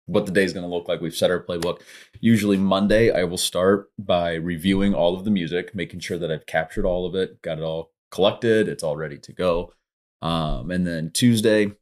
what 0.05 0.27
the 0.27 0.33
day 0.33 0.45
is 0.45 0.53
going 0.53 0.69
to 0.69 0.73
look 0.73 0.87
like. 0.87 1.01
We've 1.01 1.15
set 1.15 1.31
our 1.31 1.43
playbook. 1.43 1.81
Usually 2.21 2.59
Monday, 2.59 3.11
I 3.11 3.25
will 3.25 3.39
start 3.39 3.91
by 3.99 4.35
reviewing 4.35 4.95
all 4.95 5.17
of 5.17 5.25
the 5.25 5.31
music, 5.31 5.75
making 5.75 6.01
sure 6.01 6.19
that 6.19 6.31
I've 6.31 6.47
captured 6.47 6.85
all 6.85 7.07
of 7.07 7.15
it, 7.15 7.41
got 7.41 7.59
it 7.59 7.65
all 7.65 7.93
collected, 8.11 8.69
it's 8.69 8.83
all 8.83 8.97
ready 8.97 9.19
to 9.19 9.33
go. 9.33 9.73
Um, 10.21 10.71
and 10.71 10.87
then 10.87 11.11
Tuesday, 11.13 11.73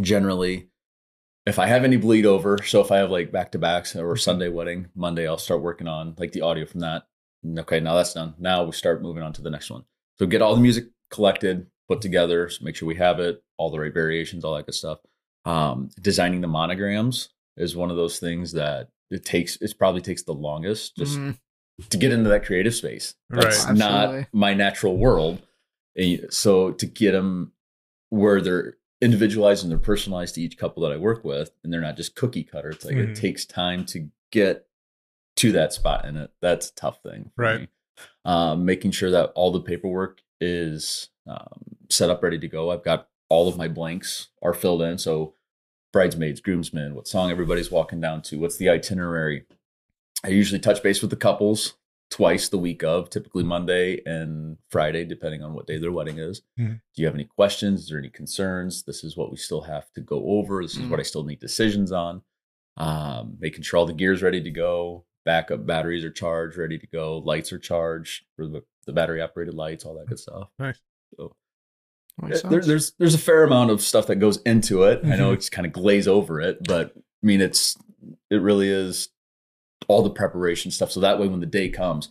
generally, 0.00 0.70
if 1.46 1.58
I 1.58 1.66
have 1.66 1.84
any 1.84 1.96
bleed 1.96 2.26
over, 2.26 2.58
so 2.64 2.80
if 2.80 2.90
I 2.92 2.98
have 2.98 3.10
like 3.10 3.32
back 3.32 3.52
to 3.52 3.58
backs 3.58 3.96
or 3.96 4.16
Sunday 4.16 4.48
wedding, 4.48 4.88
Monday 4.94 5.26
I'll 5.26 5.38
start 5.38 5.62
working 5.62 5.88
on 5.88 6.14
like 6.18 6.32
the 6.32 6.42
audio 6.42 6.66
from 6.66 6.80
that. 6.80 7.04
Okay, 7.58 7.80
now 7.80 7.94
that's 7.94 8.14
done. 8.14 8.34
Now 8.38 8.64
we 8.64 8.72
start 8.72 9.02
moving 9.02 9.22
on 9.22 9.32
to 9.34 9.42
the 9.42 9.50
next 9.50 9.70
one. 9.70 9.84
So 10.18 10.26
get 10.26 10.42
all 10.42 10.54
the 10.54 10.60
music 10.60 10.86
collected, 11.10 11.66
put 11.88 12.00
together, 12.00 12.48
so 12.48 12.64
make 12.64 12.76
sure 12.76 12.86
we 12.86 12.94
have 12.96 13.18
it, 13.18 13.42
all 13.56 13.70
the 13.70 13.80
right 13.80 13.92
variations, 13.92 14.44
all 14.44 14.54
that 14.54 14.66
good 14.66 14.74
stuff. 14.74 14.98
Um, 15.44 15.90
designing 16.00 16.40
the 16.40 16.46
monograms 16.46 17.30
is 17.56 17.74
one 17.74 17.90
of 17.90 17.96
those 17.96 18.20
things 18.20 18.52
that 18.52 18.88
it 19.10 19.24
takes. 19.24 19.56
It 19.60 19.74
probably 19.76 20.00
takes 20.00 20.22
the 20.22 20.32
longest 20.32 20.96
just 20.96 21.18
Mhm. 21.18 21.36
to 21.90 21.96
get 21.96 22.12
into 22.12 22.30
that 22.30 22.44
creative 22.46 22.74
space. 22.74 23.14
That's 23.30 23.64
Right. 23.66 23.76
not 23.76 23.92
Absolutely. 24.04 24.26
my 24.32 24.54
natural 24.54 24.96
world. 24.96 25.42
And 25.96 26.26
so 26.32 26.70
to 26.70 26.86
get 26.86 27.12
them 27.12 27.52
where 28.10 28.40
they're 28.40 28.76
individualized 29.02 29.64
and 29.64 29.70
they're 29.70 29.78
personalized 29.78 30.36
to 30.36 30.40
each 30.40 30.56
couple 30.56 30.82
that 30.84 30.92
I 30.92 30.96
work 30.96 31.24
with, 31.24 31.50
and 31.62 31.72
they're 31.72 31.80
not 31.80 31.96
just 31.96 32.14
cookie 32.14 32.44
cutter. 32.44 32.70
It's 32.70 32.84
like 32.84 32.94
Mhm. 32.96 33.10
it 33.10 33.14
takes 33.16 33.44
time 33.44 33.84
to 33.86 34.08
get 34.30 34.66
to 35.36 35.52
that 35.52 35.72
spot, 35.72 36.06
and 36.06 36.16
it 36.16 36.30
that's 36.40 36.70
a 36.70 36.74
tough 36.74 37.02
thing. 37.02 37.32
Right. 37.36 37.68
Um, 38.24 38.64
making 38.64 38.92
sure 38.92 39.10
that 39.10 39.32
all 39.34 39.50
the 39.50 39.60
paperwork 39.60 40.22
is 40.40 41.10
um, 41.26 41.76
set 41.88 42.10
up, 42.10 42.20
ready 42.22 42.38
to 42.38 42.48
go. 42.48 42.70
I've 42.70 42.82
got 42.82 43.08
all 43.28 43.46
of 43.48 43.56
my 43.56 43.68
blanks 43.68 44.28
are 44.42 44.52
filled 44.54 44.82
in. 44.82 44.98
So 44.98 45.34
bridesmaids, 45.92 46.40
groomsmen, 46.40 46.94
what 46.96 47.06
song 47.06 47.30
everybody's 47.30 47.70
walking 47.70 48.00
down 48.00 48.22
to, 48.22 48.38
what's 48.40 48.56
the 48.56 48.68
itinerary. 48.68 49.44
I 50.24 50.28
usually 50.28 50.58
touch 50.58 50.82
base 50.82 51.00
with 51.00 51.10
the 51.10 51.16
couples 51.16 51.74
twice 52.12 52.48
the 52.50 52.58
week 52.58 52.84
of, 52.84 53.08
typically 53.10 53.42
Monday 53.42 54.00
and 54.04 54.58
Friday, 54.70 55.04
depending 55.04 55.42
on 55.42 55.54
what 55.54 55.66
day 55.66 55.78
their 55.78 55.90
wedding 55.92 56.18
is. 56.18 56.42
Mhm. 56.58 56.80
Do 56.94 57.02
you 57.02 57.06
have 57.06 57.14
any 57.14 57.24
questions? 57.24 57.80
Is 57.84 57.88
there 57.88 57.98
any 57.98 58.10
concerns? 58.10 58.82
This 58.82 59.02
is 59.02 59.16
what 59.16 59.30
we 59.30 59.38
still 59.38 59.62
have 59.62 59.90
to 59.94 60.00
go 60.02 60.22
over. 60.26 60.62
This 60.62 60.74
is 60.76 60.82
Mm. 60.82 60.90
what 60.90 61.00
I 61.00 61.04
still 61.04 61.24
need 61.24 61.40
decisions 61.40 61.90
on. 61.90 62.22
Um, 62.76 63.36
making 63.40 63.62
sure 63.62 63.78
all 63.78 63.86
the 63.86 63.92
gear's 63.94 64.22
ready 64.22 64.42
to 64.42 64.50
go, 64.50 65.04
backup 65.24 65.64
batteries 65.66 66.04
are 66.04 66.10
charged, 66.10 66.56
ready 66.58 66.78
to 66.78 66.86
go, 66.86 67.18
lights 67.18 67.52
are 67.52 67.58
charged 67.58 68.24
for 68.36 68.46
the, 68.46 68.62
the 68.86 68.92
battery 68.92 69.20
operated 69.22 69.54
lights, 69.54 69.84
all 69.86 69.94
that 69.94 70.06
good 70.06 70.18
stuff. 70.18 70.48
Nice. 70.58 70.78
So 71.16 71.34
uh, 72.22 72.28
there, 72.50 72.60
there's 72.60 72.92
there's 72.98 73.14
a 73.14 73.18
fair 73.18 73.42
amount 73.44 73.70
of 73.70 73.80
stuff 73.80 74.06
that 74.08 74.16
goes 74.16 74.36
into 74.42 74.82
it. 74.84 75.00
I 75.04 75.16
know 75.16 75.30
Mhm. 75.30 75.34
it's 75.34 75.48
kind 75.48 75.66
of 75.66 75.72
glaze 75.72 76.06
over 76.06 76.40
it, 76.42 76.58
but 76.64 76.92
I 76.96 77.26
mean 77.26 77.40
it's 77.40 77.76
it 78.30 78.36
really 78.42 78.68
is 78.68 79.08
all 79.88 80.02
the 80.02 80.10
preparation 80.10 80.70
stuff. 80.70 80.90
So 80.92 81.00
that 81.00 81.18
way, 81.18 81.28
when 81.28 81.40
the 81.40 81.46
day 81.46 81.68
comes, 81.68 82.08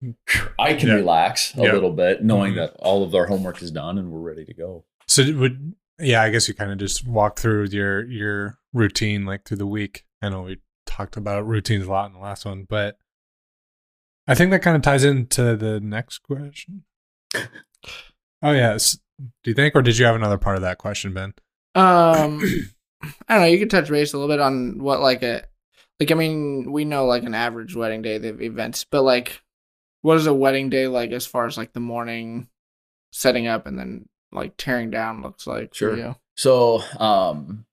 I 0.58 0.74
can 0.74 0.88
Yeah. 0.88 0.94
relax 0.94 1.54
a 1.56 1.62
Yeah. 1.62 1.72
little 1.72 1.92
bit, 1.92 2.22
knowing 2.24 2.52
Mhm. 2.54 2.56
that 2.56 2.76
all 2.78 3.02
of 3.04 3.14
our 3.14 3.26
homework 3.26 3.60
is 3.62 3.70
done 3.70 3.98
and 3.98 4.10
we're 4.10 4.20
ready 4.20 4.44
to 4.44 4.54
go. 4.54 4.84
So 5.06 5.22
would 5.36 5.74
yeah, 5.98 6.22
I 6.22 6.30
guess 6.30 6.48
you 6.48 6.54
kind 6.54 6.72
of 6.72 6.78
just 6.78 7.06
walk 7.06 7.38
through 7.38 7.64
your 7.66 8.06
your 8.06 8.58
routine 8.72 9.26
like 9.26 9.44
through 9.44 9.58
the 9.58 9.66
week. 9.66 10.04
I 10.22 10.30
know 10.30 10.42
we 10.42 10.58
talked 10.86 11.16
about 11.18 11.46
routines 11.46 11.86
a 11.86 11.90
lot 11.90 12.06
in 12.06 12.14
the 12.14 12.18
last 12.20 12.44
one, 12.46 12.64
but 12.68 12.96
I 14.26 14.34
think 14.34 14.50
that 14.52 14.62
kind 14.62 14.76
of 14.76 14.82
ties 14.82 15.04
into 15.04 15.56
the 15.56 15.80
next 15.80 16.18
question. 16.18 16.84
Oh 18.42 18.52
yes. 18.52 18.96
Do 19.44 19.50
you 19.50 19.54
think, 19.54 19.74
or 19.76 19.82
did 19.82 19.98
you 19.98 20.06
have 20.06 20.14
another 20.14 20.38
part 20.38 20.56
of 20.56 20.62
that 20.62 20.78
question, 20.78 21.12
Ben? 21.12 21.34
Um, 21.74 22.40
I 23.28 23.34
don't 23.34 23.40
know. 23.40 23.44
You 23.44 23.58
could 23.58 23.68
touch 23.70 23.90
base 23.90 24.14
a 24.14 24.18
little 24.18 24.34
bit 24.34 24.40
on 24.40 24.78
what 24.82 25.00
like 25.00 25.22
a 25.22 25.44
like. 26.00 26.10
I 26.10 26.14
mean, 26.14 26.72
we 26.72 26.84
know 26.84 27.06
like 27.06 27.22
an 27.24 27.34
average 27.34 27.76
wedding 27.76 28.02
day, 28.02 28.18
the 28.18 28.36
events, 28.40 28.84
but 28.84 29.02
like, 29.02 29.42
what 30.02 30.16
is 30.16 30.26
a 30.26 30.34
wedding 30.34 30.70
day 30.70 30.88
like 30.88 31.10
as 31.12 31.26
far 31.26 31.46
as 31.46 31.56
like 31.56 31.72
the 31.72 31.80
morning 31.80 32.48
setting 33.12 33.46
up 33.46 33.66
and 33.66 33.78
then 33.78 34.08
like 34.32 34.56
tearing 34.56 34.90
down 34.90 35.22
looks 35.22 35.46
like? 35.46 35.70
for 35.70 35.74
Sure. 35.76 35.96
you? 35.96 36.16
So 36.36 36.82
um, 36.98 37.66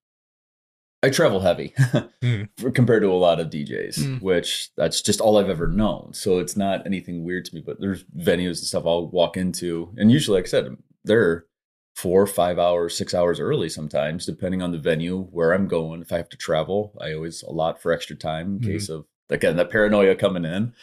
I 1.03 1.09
travel 1.09 1.39
heavy 1.39 1.73
for, 2.57 2.71
compared 2.71 3.03
to 3.03 3.09
a 3.09 3.13
lot 3.13 3.39
of 3.39 3.49
DJs, 3.49 3.97
Mm. 3.99 4.21
which 4.21 4.71
that's 4.75 5.01
just 5.01 5.21
all 5.21 5.37
I've 5.37 5.49
ever 5.49 5.67
known. 5.67 6.13
So 6.13 6.39
it's 6.39 6.57
not 6.57 6.85
anything 6.85 7.23
weird 7.23 7.45
to 7.45 7.55
me. 7.55 7.61
But 7.65 7.79
there's 7.79 8.03
venues 8.05 8.57
and 8.57 8.67
stuff 8.67 8.85
I'll 8.85 9.07
walk 9.07 9.37
into, 9.37 9.93
and 9.97 10.11
usually, 10.11 10.37
like 10.39 10.47
I 10.47 10.49
said, 10.49 10.75
they're 11.05 11.45
four, 11.97 12.27
five 12.27 12.59
hours, 12.59 12.95
six 12.95 13.15
hours 13.15 13.39
early 13.39 13.67
sometimes, 13.67 14.23
depending 14.23 14.61
on 14.61 14.71
the 14.71 14.77
venue 14.77 15.23
where 15.31 15.51
I'm 15.51 15.67
going. 15.67 15.99
If 16.03 16.13
I 16.13 16.17
have 16.17 16.29
to 16.29 16.37
travel, 16.37 16.93
I 17.01 17.11
always 17.13 17.41
allot 17.41 17.81
for 17.81 17.91
extra 17.91 18.15
time 18.15 18.47
in 18.47 18.59
Mhm. 18.59 18.65
case 18.65 18.87
of 18.89 19.05
again 19.31 19.55
that 19.57 19.71
paranoia 19.71 20.15
coming 20.15 20.45
in. 20.45 20.73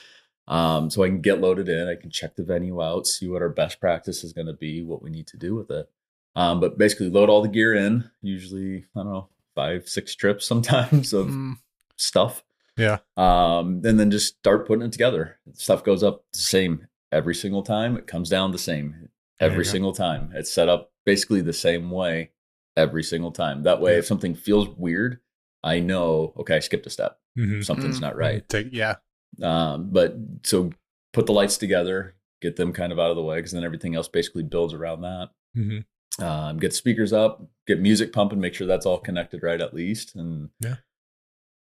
Um, 0.48 0.90
so 0.90 1.04
I 1.04 1.08
can 1.08 1.20
get 1.20 1.40
loaded 1.40 1.68
in. 1.68 1.86
I 1.88 1.94
can 1.94 2.10
check 2.10 2.34
the 2.34 2.42
venue 2.42 2.82
out, 2.82 3.06
see 3.06 3.28
what 3.28 3.42
our 3.42 3.48
best 3.48 3.78
practice 3.80 4.24
is 4.24 4.32
going 4.32 4.48
to 4.48 4.52
be, 4.52 4.82
what 4.82 5.02
we 5.02 5.08
need 5.08 5.28
to 5.28 5.36
do 5.36 5.54
with 5.54 5.70
it. 5.70 5.88
Um, 6.34 6.58
but 6.58 6.76
basically, 6.76 7.08
load 7.10 7.30
all 7.30 7.42
the 7.42 7.48
gear 7.48 7.72
in. 7.74 8.10
Usually, 8.20 8.78
I 8.96 9.00
don't 9.04 9.06
know, 9.12 9.28
five, 9.54 9.88
six 9.88 10.16
trips 10.16 10.44
sometimes 10.46 11.12
of 11.12 11.28
Mm, 11.28 11.54
stuff. 11.96 12.42
Yeah. 12.76 12.98
Um, 13.16 13.82
and 13.84 14.00
then 14.00 14.10
just 14.10 14.36
start 14.38 14.66
putting 14.66 14.84
it 14.84 14.90
together. 14.90 15.38
Stuff 15.52 15.84
goes 15.84 16.02
up 16.02 16.24
the 16.32 16.40
same 16.40 16.88
every 17.12 17.36
single 17.36 17.62
time. 17.62 17.96
It 17.96 18.08
comes 18.08 18.28
down 18.28 18.50
the 18.50 18.58
same 18.58 19.10
every 19.38 19.64
single 19.64 19.92
time. 19.92 20.32
It's 20.34 20.52
set 20.52 20.68
up 20.68 20.90
basically 21.06 21.40
the 21.40 21.52
same 21.52 21.90
way 21.90 22.30
every 22.76 23.02
single 23.02 23.30
time. 23.32 23.62
That 23.62 23.80
way, 23.80 23.92
Yeah. 23.92 23.98
if 23.98 24.06
something 24.06 24.34
feels 24.34 24.68
weird, 24.68 25.20
I 25.62 25.80
know, 25.80 26.32
okay, 26.38 26.56
I 26.56 26.60
skipped 26.60 26.86
a 26.86 26.90
step. 26.90 27.18
Mm-hmm. 27.38 27.62
Something's 27.62 27.98
Mm. 27.98 28.02
not 28.02 28.16
right. 28.16 28.48
Take, 28.48 28.68
yeah. 28.72 28.96
Um, 29.42 29.90
but 29.90 30.16
so 30.44 30.70
put 31.12 31.26
the 31.26 31.32
lights 31.32 31.56
together, 31.56 32.14
get 32.40 32.56
them 32.56 32.72
kind 32.72 32.92
of 32.92 32.98
out 32.98 33.10
of 33.10 33.16
the 33.16 33.22
way 33.22 33.36
because 33.36 33.52
then 33.52 33.64
everything 33.64 33.94
else 33.94 34.08
basically 34.08 34.42
builds 34.42 34.74
around 34.74 35.02
that. 35.02 35.30
hmm 35.54 35.78
Um, 36.22 36.58
get 36.58 36.72
speakers 36.72 37.12
up, 37.12 37.42
get 37.66 37.80
music 37.80 38.12
pumping, 38.12 38.38
make 38.40 38.54
sure 38.54 38.66
that's 38.68 38.86
all 38.86 38.98
connected 38.98 39.42
right 39.42 39.60
at 39.60 39.74
least, 39.74 40.14
and 40.14 40.50
Yeah. 40.60 40.76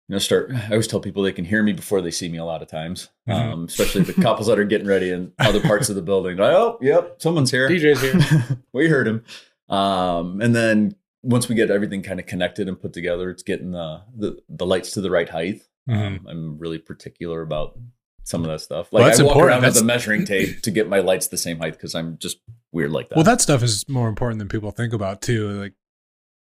You 0.10 0.14
know, 0.14 0.20
start. 0.20 0.52
I 0.54 0.70
always 0.72 0.88
tell 0.88 1.00
people 1.00 1.24
they 1.24 1.32
can 1.32 1.46
hear 1.46 1.64
me 1.64 1.74
before 1.74 2.02
they 2.02 2.12
see 2.12 2.28
me. 2.30 2.38
A 2.38 2.46
lot 2.46 2.62
of 2.62 2.68
times, 2.68 3.10
Mhm. 3.28 3.34
um, 3.54 3.64
especially 3.66 4.04
the 4.04 4.14
couples 4.22 4.48
that 4.48 4.60
are 4.60 4.64
getting 4.66 4.88
ready 4.88 5.12
in 5.12 5.32
other 5.40 5.62
parts 5.62 5.90
of 5.90 5.96
the 5.96 6.02
building. 6.02 6.38
Like, 6.38 6.52
oh, 6.54 6.78
yep, 6.82 7.16
someone's 7.20 7.52
here. 7.52 7.70
DJ's 7.70 8.02
here. 8.02 8.58
we 8.74 8.88
heard 8.90 9.08
him. 9.08 9.24
Um, 9.70 10.42
and 10.42 10.54
then 10.56 10.96
once 11.22 11.48
we 11.48 11.56
get 11.56 11.72
everything 11.72 12.02
kind 12.04 12.20
of 12.20 12.26
connected 12.26 12.68
and 12.68 12.80
put 12.80 12.92
together, 12.94 13.30
it's 13.30 13.44
getting 13.44 13.72
the 13.72 14.02
the, 14.16 14.38
the 14.50 14.66
lights 14.66 14.92
to 14.92 15.02
the 15.02 15.10
right 15.10 15.30
height. 15.30 15.62
Mhm. 15.90 15.96
Um, 16.20 16.28
I'm 16.30 16.58
really 16.60 16.78
particular 16.80 17.42
about 17.42 17.78
some 18.26 18.42
of 18.44 18.48
that 18.50 18.62
stuff. 18.62 18.90
Well, 18.92 19.04
Like 19.04 19.12
that's 19.12 19.20
I 19.20 19.24
walk 19.24 19.32
important. 19.36 19.64
around 19.64 19.74
with 19.74 19.82
a 19.82 19.86
measuring 19.86 20.26
tape 20.26 20.62
to 20.62 20.72
get 20.72 20.88
my 20.88 21.00
lights 21.00 21.28
the 21.28 21.38
same 21.38 21.60
height 21.60 21.74
because 21.74 21.94
I'm 21.96 22.18
just 22.20 22.38
weird 22.72 22.92
like 22.92 23.10
that. 23.10 23.16
Well, 23.16 23.26
that 23.26 23.42
stuff 23.42 23.64
is 23.64 23.88
more 23.90 24.08
important 24.08 24.40
than 24.40 24.48
people 24.48 24.72
think 24.72 24.94
about 24.94 25.22
too. 25.22 25.50
Like 25.50 25.74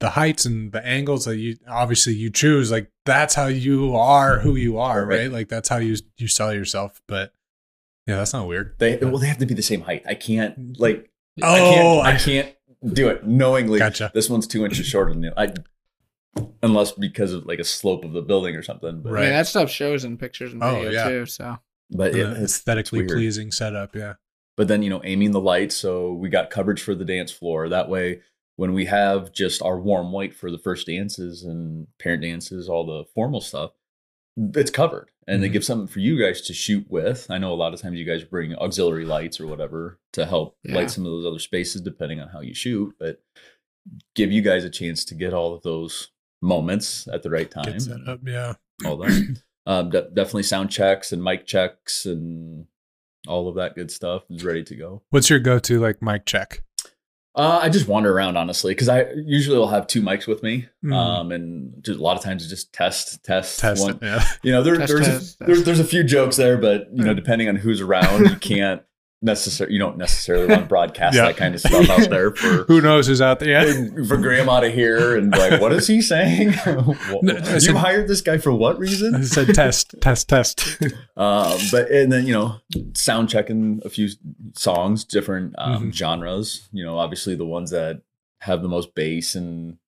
the 0.02 0.10
heights 0.10 0.44
and 0.44 0.70
the 0.72 0.84
angles 0.86 1.24
that 1.24 1.36
you 1.38 1.56
obviously 1.68 2.12
you 2.12 2.28
choose. 2.28 2.70
Like 2.70 2.90
that's 3.06 3.34
how 3.34 3.46
you 3.46 3.96
are 3.96 4.40
who 4.40 4.56
you 4.56 4.76
are, 4.78 5.06
Right. 5.06 5.20
right? 5.20 5.32
Like 5.32 5.48
that's 5.48 5.68
how 5.70 5.78
you 5.78 5.96
you 6.18 6.28
sell 6.28 6.52
yourself. 6.52 7.00
But 7.08 7.32
yeah, 8.06 8.16
that's 8.16 8.32
not 8.34 8.46
weird. 8.46 8.74
They 8.78 8.96
well, 8.96 9.18
they 9.18 9.28
have 9.28 9.38
to 9.38 9.46
be 9.46 9.54
the 9.54 9.62
same 9.62 9.80
height. 9.82 10.02
I 10.06 10.14
can't 10.14 10.78
like 10.78 11.08
Oh, 11.42 11.54
I 11.54 11.58
can't 11.58 11.86
oh, 11.86 11.98
I- 12.00 12.10
I 12.12 12.16
can't 12.18 12.54
do 12.92 13.08
it 13.08 13.26
knowingly. 13.26 13.78
Gotcha. 13.78 14.10
This 14.12 14.28
one's 14.28 14.46
two 14.46 14.64
inches 14.64 14.86
shorter 14.86 15.12
than 15.12 15.22
the 15.22 15.40
I 15.40 15.54
unless 16.62 16.92
because 16.92 17.32
of 17.32 17.46
like 17.46 17.58
a 17.58 17.64
slope 17.64 18.04
of 18.04 18.12
the 18.12 18.22
building 18.22 18.56
or 18.56 18.62
something. 18.62 19.00
But, 19.02 19.10
I 19.10 19.12
Right. 19.12 19.20
mean, 19.22 19.30
that 19.30 19.46
stuff 19.46 19.70
shows 19.70 20.04
in 20.04 20.16
pictures 20.18 20.52
and 20.52 20.62
Oh, 20.62 20.74
video 20.74 20.90
yeah. 20.90 21.08
too. 21.08 21.26
So 21.26 21.58
but 21.90 22.14
it, 22.14 22.18
it's 22.28 22.40
aesthetically 22.56 23.00
weird. 23.00 23.10
pleasing 23.10 23.50
setup. 23.52 23.94
Yeah. 23.94 24.14
but 24.56 24.68
then 24.68 24.82
you 24.82 24.90
know 24.90 25.00
aiming 25.04 25.30
the 25.30 25.40
lights 25.40 25.74
so 25.76 26.12
we 26.12 26.28
got 26.28 26.50
coverage 26.50 26.82
for 26.82 26.94
the 26.94 27.04
dance 27.06 27.30
floor 27.32 27.68
that 27.70 27.88
way 27.88 28.20
when 28.56 28.72
we 28.74 28.84
have 28.86 29.32
just 29.32 29.62
our 29.62 29.78
warm 29.80 30.12
white 30.12 30.34
for 30.34 30.50
the 30.50 30.58
first 30.58 30.86
dances 30.86 31.42
and 31.42 31.86
parent 31.98 32.22
dances 32.22 32.68
all 32.68 32.84
the 32.86 33.04
formal 33.14 33.40
stuff 33.40 33.72
it's 34.54 34.70
covered 34.70 35.10
and 35.28 35.42
they 35.42 35.48
Mhm. 35.48 35.52
give 35.52 35.64
something 35.64 35.86
for 35.86 36.00
you 36.00 36.18
guys 36.18 36.40
to 36.42 36.54
shoot 36.54 36.86
with 36.90 37.26
i 37.30 37.36
know 37.38 37.52
a 37.52 37.54
lot 37.54 37.74
of 37.74 37.80
times 37.80 37.98
you 37.98 38.04
guys 38.04 38.24
bring 38.24 38.54
auxiliary 38.56 39.04
lights 39.04 39.38
or 39.40 39.46
whatever 39.46 39.98
to 40.12 40.24
help 40.26 40.56
Yeah. 40.64 40.76
light 40.76 40.90
some 40.90 41.04
of 41.04 41.12
those 41.12 41.26
other 41.26 41.38
spaces 41.38 41.80
depending 41.82 42.18
on 42.20 42.28
how 42.28 42.40
you 42.40 42.54
shoot 42.54 42.94
but 42.98 43.20
give 44.14 44.30
you 44.32 44.40
guys 44.42 44.64
a 44.64 44.70
chance 44.70 45.04
to 45.06 45.14
get 45.14 45.34
all 45.34 45.54
of 45.54 45.62
those 45.62 46.08
moments 46.40 47.06
at 47.08 47.22
the 47.22 47.30
right 47.30 47.50
time 47.50 47.76
up. 48.06 48.20
Yeah. 48.26 48.54
all 48.84 48.96
that 48.98 49.36
um, 49.66 49.90
de- 49.90 50.08
definitely 50.10 50.42
sound 50.44 50.70
checks 50.70 51.12
and 51.12 51.22
mic 51.22 51.46
checks 51.46 52.06
and 52.06 52.66
all 53.28 53.48
of 53.48 53.54
that 53.56 53.74
good 53.74 53.90
stuff 53.90 54.24
is 54.30 54.44
ready 54.44 54.64
to 54.64 54.74
go 54.74 55.02
What's 55.10 55.30
your 55.30 55.38
go-to 55.40 55.78
like 55.78 56.00
mic 56.02 56.26
check? 56.26 56.62
Uh, 57.34 57.60
I 57.62 57.68
just 57.70 57.88
wander 57.88 58.12
around 58.12 58.36
honestly 58.36 58.72
because 58.72 58.88
I 58.88 59.06
usually 59.24 59.56
will 59.58 59.68
have 59.68 59.86
two 59.86 60.02
mics 60.02 60.26
with 60.26 60.42
me, 60.42 60.68
Mhm. 60.84 60.94
um, 60.94 61.32
and 61.32 61.82
just 61.82 61.98
a 61.98 62.02
lot 62.02 62.16
of 62.16 62.22
times 62.22 62.42
it's 62.42 62.50
just 62.50 62.72
test, 62.72 63.24
test, 63.24 63.58
Test 63.60 63.80
one. 63.82 63.94
it. 63.94 63.98
Yeah. 64.02 64.24
You 64.42 64.52
know, 64.52 64.62
there, 64.62 64.76
Test, 64.76 64.92
there's 64.92 65.06
test, 65.06 65.40
a, 65.40 65.44
there's 65.44 65.58
test. 65.58 65.66
there's 65.66 65.80
a 65.80 65.84
few 65.84 66.04
jokes 66.04 66.36
there, 66.36 66.58
but 66.58 66.88
you 66.92 67.04
know, 67.04 67.14
depending 67.14 67.48
on 67.48 67.56
who's 67.56 67.80
around, 67.80 68.26
you 68.28 68.36
can't 68.40 68.82
necessarily 69.22 69.72
you 69.74 69.78
don't 69.78 69.96
necessarily 69.96 70.46
want 70.48 70.62
to 70.62 70.66
broadcast 70.66 71.16
Yeah. 71.16 71.26
that 71.26 71.36
kind 71.36 71.54
of 71.54 71.60
stuff 71.60 71.88
out 71.88 72.10
there 72.10 72.32
for 72.32 72.64
Who 72.68 72.80
knows 72.80 73.06
who's 73.06 73.20
out 73.22 73.38
there? 73.38 73.66
Yeah. 73.68 74.04
for 74.06 74.16
grandma 74.16 74.60
to 74.60 74.70
hear 74.70 75.16
and 75.16 75.30
like, 75.30 75.60
what 75.60 75.72
is 75.72 75.86
he 75.86 76.02
saying? 76.02 76.54
No, 77.22 77.34
I 77.34 77.54
you 77.54 77.60
said- 77.60 77.76
hired 77.76 78.08
this 78.08 78.20
guy 78.20 78.38
for 78.38 78.52
what 78.52 78.78
reason 78.78 79.14
I 79.14 79.20
said 79.22 79.54
test, 79.54 79.94
test, 80.00 80.28
test. 80.28 80.82
Um, 81.16 81.58
but 81.70 81.90
and 81.90 82.10
then 82.10 82.26
you 82.26 82.32
know, 82.32 82.56
sound 82.94 83.28
checking 83.28 83.80
a 83.84 83.88
few 83.88 84.08
songs, 84.56 85.04
different 85.04 85.54
um, 85.58 85.90
Mhm. 85.90 85.94
genres. 85.94 86.68
You 86.72 86.84
know, 86.84 86.98
obviously 86.98 87.34
the 87.36 87.44
ones 87.46 87.70
that 87.70 88.02
have 88.40 88.62
the 88.62 88.68
most 88.68 88.94
bass 88.96 89.34
and 89.36 89.78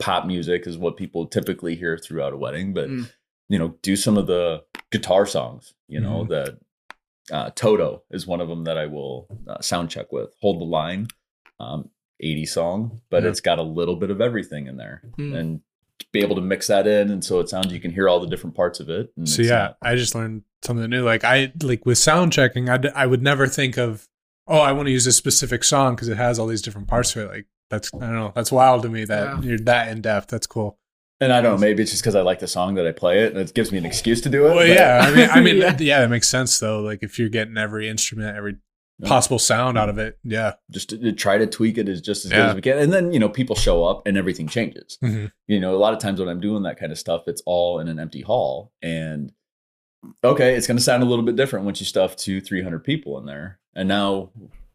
pop 0.00 0.26
music 0.26 0.66
is 0.66 0.76
what 0.78 0.96
people 0.96 1.26
typically 1.26 1.76
hear 1.76 1.96
throughout 1.98 2.32
a 2.32 2.36
wedding. 2.36 2.72
But 2.74 2.88
Mm. 2.88 3.10
you 3.48 3.58
know, 3.58 3.76
do 3.82 3.94
some 3.96 4.16
of 4.18 4.26
the 4.26 4.64
guitar 4.90 5.26
songs. 5.26 5.74
You 5.88 6.00
know, 6.00 6.24
the 6.24 6.58
uh, 7.32 7.50
Toto 7.54 8.02
is 8.10 8.26
one 8.26 8.40
of 8.40 8.48
them 8.48 8.64
that 8.64 8.78
I 8.78 8.86
will 8.86 9.26
uh, 9.48 9.60
sound 9.60 9.90
check 9.90 10.12
with. 10.12 10.34
Hold 10.40 10.60
the 10.60 10.64
line, 10.64 11.08
um, 11.60 11.90
80 12.20 12.46
song, 12.46 13.00
but 13.10 13.22
Yeah. 13.22 13.30
it's 13.30 13.40
got 13.40 13.58
a 13.58 13.62
little 13.62 13.96
bit 13.96 14.10
of 14.10 14.20
everything 14.20 14.66
in 14.66 14.76
there, 14.76 15.02
Mm. 15.18 15.36
and 15.36 15.60
be 16.12 16.20
able 16.20 16.36
to 16.36 16.42
mix 16.42 16.68
that 16.68 16.86
in, 16.86 17.10
and 17.10 17.24
so 17.24 17.40
it 17.40 17.48
sounds 17.48 17.72
you 17.72 17.80
can 17.80 17.90
hear 17.92 18.08
all 18.08 18.20
the 18.20 18.26
different 18.28 18.56
parts 18.56 18.80
of 18.80 18.88
it. 18.88 19.12
And 19.16 19.28
So 19.28 19.42
yeah, 19.42 19.58
not- 19.58 19.76
I 19.82 19.94
just 19.96 20.14
learned 20.14 20.42
something 20.62 20.88
new. 20.88 21.04
Like 21.04 21.24
I 21.24 21.52
like 21.62 21.84
with 21.86 21.98
sound 21.98 22.32
checking, 22.32 22.68
I 22.68 22.80
I 22.94 23.06
would 23.06 23.22
never 23.22 23.46
think 23.46 23.76
of 23.76 24.08
oh 24.46 24.58
I 24.60 24.72
want 24.72 24.86
to 24.86 24.92
use 24.92 25.06
a 25.06 25.12
specific 25.12 25.62
song 25.64 25.94
because 25.94 26.08
it 26.08 26.16
has 26.16 26.38
all 26.38 26.46
these 26.46 26.62
different 26.62 26.88
parts 26.88 27.12
to 27.12 27.22
it. 27.24 27.28
Like 27.28 27.46
that's 27.70 27.90
I 27.94 27.98
don't 28.00 28.14
know. 28.14 28.32
That's 28.34 28.50
wild 28.50 28.82
to 28.82 28.88
me 28.88 29.04
that 29.04 29.24
Yeah. 29.24 29.40
you're 29.42 29.58
that 29.60 29.88
in 29.88 30.00
depth. 30.00 30.28
That's 30.28 30.46
cool. 30.46 30.78
And 31.20 31.32
I 31.32 31.40
don't 31.40 31.54
know, 31.54 31.58
maybe 31.58 31.82
it's 31.82 31.90
just 31.90 32.02
because 32.02 32.14
I 32.14 32.20
like 32.20 32.38
the 32.38 32.46
song 32.46 32.74
that 32.76 32.86
I 32.86 32.92
play 32.92 33.24
it, 33.24 33.32
and 33.32 33.40
it 33.40 33.52
gives 33.54 33.72
me 33.72 33.78
an 33.78 33.84
excuse 33.84 34.20
to 34.20 34.28
do 34.28 34.42
it. 34.46 34.48
Well, 34.50 34.54
but- 34.58 34.68
yeah. 34.68 35.00
I 35.02 35.14
mean, 35.14 35.28
I 35.30 35.40
mean, 35.42 35.56
Yeah. 35.56 35.76
yeah. 35.78 36.00
that 36.00 36.10
makes 36.10 36.28
sense 36.28 36.58
though. 36.58 36.80
Like 36.80 37.02
if 37.02 37.18
you're 37.18 37.28
getting 37.28 37.56
every 37.56 37.88
instrument, 37.88 38.36
every 38.36 38.56
possible 39.04 39.38
sound 39.38 39.78
out 39.78 39.88
of 39.88 39.98
it, 39.98 40.18
yeah. 40.24 40.54
just 40.70 40.90
to, 40.90 40.98
to 40.98 41.12
try 41.12 41.38
to 41.38 41.46
tweak 41.46 41.78
it 41.78 41.88
as 41.88 42.00
just 42.00 42.24
as 42.24 42.32
good 42.32 42.40
as 42.40 42.54
we 42.54 42.60
can. 42.60 42.78
And 42.78 42.92
then 42.92 43.12
you 43.12 43.18
know, 43.20 43.28
people 43.28 43.54
show 43.56 43.84
up 43.84 44.06
and 44.06 44.16
everything 44.16 44.48
changes. 44.48 44.98
Mhm. 45.02 45.30
You 45.46 45.60
know, 45.60 45.74
a 45.74 45.78
lot 45.78 45.92
of 45.92 45.98
times 46.00 46.18
when 46.20 46.28
I'm 46.28 46.40
doing 46.40 46.62
that 46.64 46.78
kind 46.78 46.90
of 46.92 46.98
stuff, 46.98 47.22
it's 47.28 47.42
all 47.46 47.78
in 47.80 47.88
an 47.88 47.98
empty 47.98 48.22
hall, 48.22 48.72
and 48.82 49.32
okay, 50.24 50.54
it's 50.54 50.66
going 50.66 50.76
to 50.76 50.82
sound 50.82 51.02
a 51.02 51.06
little 51.06 51.24
bit 51.24 51.36
different 51.36 51.64
once 51.64 51.80
you 51.80 51.86
stuff 51.86 52.14
two, 52.16 52.40
300 52.40 52.84
people 52.84 53.18
in 53.18 53.26
there. 53.26 53.58
And 53.74 53.88
now, 53.88 54.30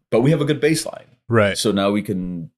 but 0.10 0.22
we 0.22 0.32
have 0.32 0.42
a 0.42 0.46
good 0.46 0.62
baseline. 0.62 1.06
Right. 1.30 1.58
So 1.58 1.72
now 1.72 1.92
we 1.92 2.02
can 2.02 2.52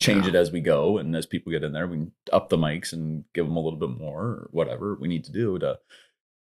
change 0.00 0.26
it 0.26 0.34
as 0.34 0.52
we 0.52 0.60
go. 0.60 0.98
And 0.98 1.14
as 1.16 1.26
people 1.26 1.52
get 1.52 1.64
in 1.64 1.72
there, 1.72 1.86
we 1.86 1.96
can 1.96 2.12
up 2.32 2.48
the 2.48 2.56
mics 2.58 2.92
and 2.92 3.24
give 3.34 3.46
them 3.46 3.56
a 3.56 3.60
little 3.60 3.78
bit 3.78 3.90
more 3.90 4.22
or 4.22 4.48
whatever 4.52 4.94
we 5.00 5.08
need 5.08 5.24
to 5.24 5.32
do 5.32 5.58
to 5.58 5.78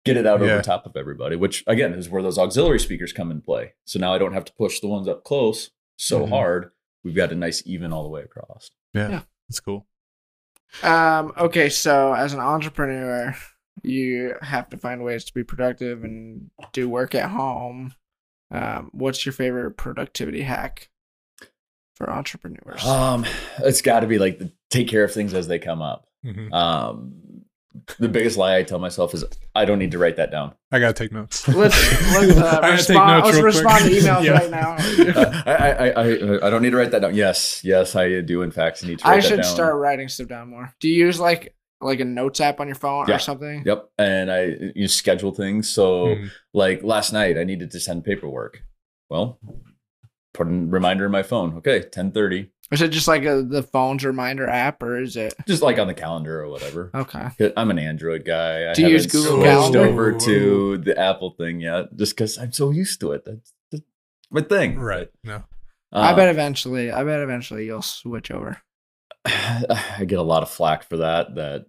get 0.05 0.17
it 0.17 0.25
out 0.25 0.41
Yeah. 0.41 0.53
over 0.53 0.61
top 0.61 0.85
of 0.85 0.97
everybody, 0.97 1.35
which 1.35 1.63
again 1.67 1.93
is 1.93 2.09
where 2.09 2.23
those 2.23 2.37
auxiliary 2.37 2.79
speakers 2.79 3.13
come 3.13 3.31
in 3.31 3.41
play. 3.41 3.73
So 3.85 3.99
now 3.99 4.13
I 4.13 4.17
don't 4.17 4.33
have 4.33 4.45
to 4.45 4.53
push 4.53 4.79
the 4.79 4.87
ones 4.87 5.07
up 5.07 5.23
close 5.23 5.69
so 5.97 6.25
Mhm. 6.25 6.29
hard. 6.29 6.71
We've 7.03 7.15
got 7.15 7.31
a 7.31 7.35
nice 7.35 7.61
even 7.65 7.93
all 7.93 8.03
the 8.03 8.09
way 8.09 8.21
across. 8.21 8.71
Yeah. 8.93 9.21
That's 9.49 9.59
cool. 9.59 9.87
Um, 10.81 11.31
okay, 11.37 11.69
so 11.69 12.13
as 12.13 12.33
an 12.33 12.39
entrepreneur, 12.39 13.35
you 13.83 14.35
have 14.41 14.69
to 14.69 14.77
find 14.77 15.03
ways 15.03 15.23
to 15.25 15.33
be 15.33 15.43
productive 15.43 16.03
and 16.03 16.49
do 16.71 16.89
work 16.89 17.13
at 17.13 17.29
home. 17.29 17.93
Um, 18.51 18.89
what's 18.93 19.25
your 19.25 19.33
favorite 19.33 19.71
productivity 19.77 20.41
hack 20.41 20.89
for 21.95 22.09
entrepreneurs? 22.09 22.85
Um, 22.85 23.25
it's 23.59 23.81
got 23.81 24.01
to 24.01 24.07
be 24.07 24.19
like 24.19 24.39
the, 24.39 24.51
take 24.69 24.87
care 24.87 25.03
of 25.03 25.11
things 25.13 25.33
as 25.33 25.47
they 25.47 25.59
come 25.59 25.81
up. 25.81 26.07
Mhm. 26.25 26.51
Um, 26.53 27.13
the 27.97 28.07
biggest 28.07 28.37
lie 28.37 28.55
I 28.57 28.63
tell 28.63 28.77
myself 28.79 29.15
is 29.15 29.25
I 29.55 29.65
don't 29.65 29.79
need 29.79 29.91
to 29.91 29.97
write 29.97 30.17
that 30.17 30.29
down. 30.29 30.53
I 30.71 30.79
gotta 30.79 30.93
take 30.93 31.11
notes. 31.11 31.47
let's 31.47 31.75
let's, 32.13 32.37
uh, 32.37 32.59
I 32.61 32.61
gotta 32.61 32.61
take 32.61 32.77
respond, 32.77 33.23
notes 33.23 33.25
let's 33.41 33.57
real 33.57 33.65
quick. 33.65 33.83
to 33.83 33.89
emails 33.89 34.23
Yeah. 34.23 34.31
right 34.31 34.51
now. 34.51 34.75
I, 35.47 35.71
I, 35.71 35.87
I, 35.89 36.47
I 36.47 36.49
don't 36.51 36.61
need 36.61 36.69
to 36.69 36.77
write 36.77 36.91
that 36.91 36.99
down. 37.01 37.15
Yes, 37.15 37.61
yes, 37.63 37.95
I 37.95 38.21
do. 38.21 38.43
In 38.43 38.51
fact, 38.51 38.83
need 38.85 38.99
to. 38.99 39.05
Write 39.05 39.13
I 39.13 39.15
that 39.17 39.23
should 39.27 39.35
down. 39.41 39.43
start 39.55 39.75
writing 39.75 40.07
stuff 40.07 40.27
down 40.27 40.49
more. 40.49 40.71
Do 40.79 40.87
you 40.87 41.05
use 41.05 41.19
like 41.19 41.55
like 41.81 41.99
a 41.99 42.05
notes 42.05 42.39
app 42.39 42.59
on 42.59 42.67
your 42.67 42.75
phone 42.75 43.07
Yeah. 43.07 43.15
or 43.15 43.19
something? 43.19 43.63
Yep, 43.65 43.89
and 43.97 44.31
I 44.31 44.55
you 44.75 44.87
schedule 44.87 45.33
things. 45.33 45.67
So, 45.67 46.05
Mhm. 46.15 46.29
like 46.53 46.83
last 46.83 47.11
night, 47.11 47.37
I 47.39 47.43
needed 47.43 47.71
to 47.71 47.79
send 47.79 48.05
paperwork. 48.05 48.61
Well, 49.09 49.39
put 50.33 50.47
a 50.47 50.49
reminder 50.49 51.05
in 51.05 51.11
my 51.11 51.23
phone. 51.23 51.57
Okay, 51.57 51.81
ten 51.83 52.11
thirty. 52.11 52.49
Is 52.71 52.81
it 52.81 52.89
just 52.89 53.07
like 53.07 53.23
a, 53.23 53.43
the 53.43 53.61
phone's 53.61 54.03
reminder 54.03 54.47
app, 54.49 54.81
or 54.81 54.97
is 54.99 55.15
it 55.15 55.35
Just 55.47 55.61
like 55.61 55.77
on 55.77 55.85
the 55.85 55.93
calendar 55.93 56.41
or 56.41 56.49
whatever. 56.49 56.89
Okay. 56.95 57.51
I'm 57.55 57.69
an 57.69 57.77
Android 57.77 58.25
guy. 58.25 58.71
I 58.71 58.73
Do 58.73 58.81
you 58.81 58.87
use 58.87 59.03
haven't 59.05 59.11
Google 59.21 59.35
switched 59.37 59.51
Calendar? 59.51 59.79
over 59.81 60.11
to 60.19 60.77
the 60.79 60.97
Apple 60.99 61.35
thing 61.37 61.59
yet, 61.61 61.95
just 61.95 62.15
because 62.15 62.39
I'm 62.39 62.51
so 62.51 62.71
used 62.71 62.99
to 63.01 63.11
it. 63.11 63.25
That's, 63.25 63.53
that's 63.71 63.83
my 64.31 64.41
thing. 64.41 64.79
Right. 64.79 65.09
No. 65.23 65.43
I 65.91 66.13
Uh, 66.13 66.15
bet 66.15 66.29
eventually. 66.29 66.91
I 66.91 67.03
bet 67.03 67.19
eventually 67.19 67.65
you'll 67.65 67.83
switch 67.83 68.31
over. 68.31 68.57
I 69.25 70.03
get 70.07 70.17
a 70.17 70.23
lot 70.23 70.41
of 70.41 70.49
flack 70.49 70.89
for 70.89 70.97
that. 70.97 71.35
That 71.35 71.65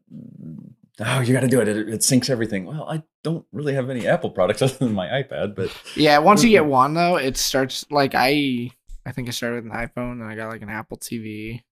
oh, 1.01 1.21
you 1.21 1.35
got 1.35 1.41
to 1.41 1.49
do 1.49 1.61
it. 1.61 1.69
it. 1.69 1.77
It 1.89 2.01
syncs 2.01 2.31
everything. 2.31 2.65
Well, 2.65 2.89
I 2.89 3.03
don't 3.25 3.45
really 3.51 3.75
have 3.75 3.91
any 3.91 4.07
Apple 4.07 4.31
products 4.31 4.63
other 4.63 4.75
than 4.77 4.93
my 4.95 5.09
iPad, 5.09 5.57
but 5.57 5.71
Yeah, 5.97 6.19
once 6.19 6.45
you 6.45 6.51
get 6.51 6.67
one 6.67 6.95
though, 6.95 7.17
it 7.17 7.37
starts 7.37 7.85
like 7.91 8.15
I. 8.15 8.71
I 9.07 9.13
think 9.13 9.29
I 9.29 9.33
started 9.33 9.65
with 9.65 9.73
an 9.73 9.79
iPhone, 9.79 10.13
and 10.13 10.25
I 10.25 10.35
got 10.37 10.49
like 10.49 10.63
an 10.63 10.71
Apple 10.71 10.97
TV. 10.97 11.63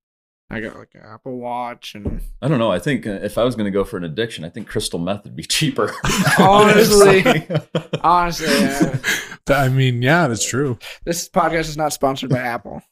I 0.51 0.61
got 0.61 0.77
like 0.77 0.91
an 0.95 1.01
Apple 1.03 1.39
Watch, 1.39 1.95
and 1.95 2.21
I 2.43 2.49
don't 2.49 2.59
know. 2.59 2.71
I 2.71 2.79
think 2.79 3.07
uh, 3.07 3.13
if 3.23 3.39
I 3.39 3.45
was 3.45 3.55
going 3.55 3.65
to 3.65 3.71
go 3.71 3.85
for 3.85 3.97
an 3.97 4.05
addiction, 4.05 4.45
I 4.45 4.51
think 4.51 4.67
crystal 4.69 4.99
meth 4.99 5.25
would 5.25 5.35
be 5.35 5.45
cheaper. 5.45 5.95
Honestly. 6.39 7.25
honestly, 8.03 8.49
uh, 9.49 9.55
I 9.55 9.71
mean, 9.71 10.03
yeah, 10.03 10.27
that's 10.29 10.47
true. 10.47 10.79
this 11.07 11.27
podcast 11.27 11.69
is 11.71 11.79
not 11.79 11.95
sponsored 11.95 12.29
by 12.29 12.41
Apple. 12.41 12.83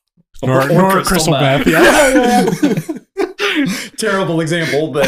Nor, 0.42 0.62
Or 0.62 0.68
nor 0.68 0.90
crystal 1.02 1.34
crystal, 1.34 1.34
meth. 1.34 1.66
meth. 1.66 2.88
Yeah. 2.88 3.84
Terrible 3.98 4.40
example, 4.40 4.90
but 4.92 5.06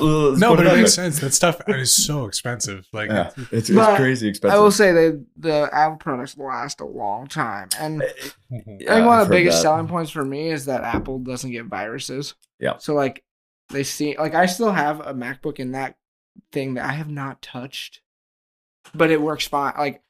uh, 0.00 0.36
no, 0.36 0.56
but 0.56 0.66
it 0.66 0.72
it 0.72 0.76
makes 0.76 0.94
sense. 0.94 1.20
That 1.20 1.34
stuff 1.34 1.60
is 1.68 1.94
so 1.94 2.26
expensive. 2.26 2.86
Like, 2.92 3.10
Yeah, 3.10 3.30
it's, 3.52 3.70
it's 3.70 3.96
crazy 3.96 4.28
expensive. 4.28 4.58
I 4.58 4.60
will 4.60 4.70
say 4.70 4.92
they 4.92 5.18
the 5.36 5.68
Apple 5.72 5.96
products 5.96 6.36
last 6.36 6.80
a 6.80 6.86
long 6.86 7.26
time, 7.26 7.68
and. 7.78 8.02
Yeah, 8.50 8.92
I 8.92 8.94
think 8.94 9.06
one 9.06 9.20
of 9.20 9.28
the 9.28 9.34
biggest 9.34 9.58
that. 9.58 9.62
selling 9.62 9.88
points 9.88 10.10
for 10.10 10.24
me 10.24 10.50
is 10.50 10.64
that 10.64 10.82
Apple 10.82 11.18
doesn't 11.18 11.50
get 11.50 11.66
viruses. 11.66 12.34
Yeah. 12.58 12.78
So 12.78 12.94
like 12.94 13.22
they 13.68 13.84
see 13.84 14.16
like 14.16 14.34
I 14.34 14.46
still 14.46 14.72
have 14.72 15.00
a 15.00 15.12
MacBook 15.12 15.58
in 15.58 15.72
that 15.72 15.96
thing 16.52 16.74
that 16.74 16.84
I 16.88 16.92
have 16.92 17.10
not 17.10 17.42
touched. 17.42 18.00
But 18.94 19.10
it 19.10 19.20
works 19.20 19.46
fine. 19.46 19.74
Like 19.76 20.02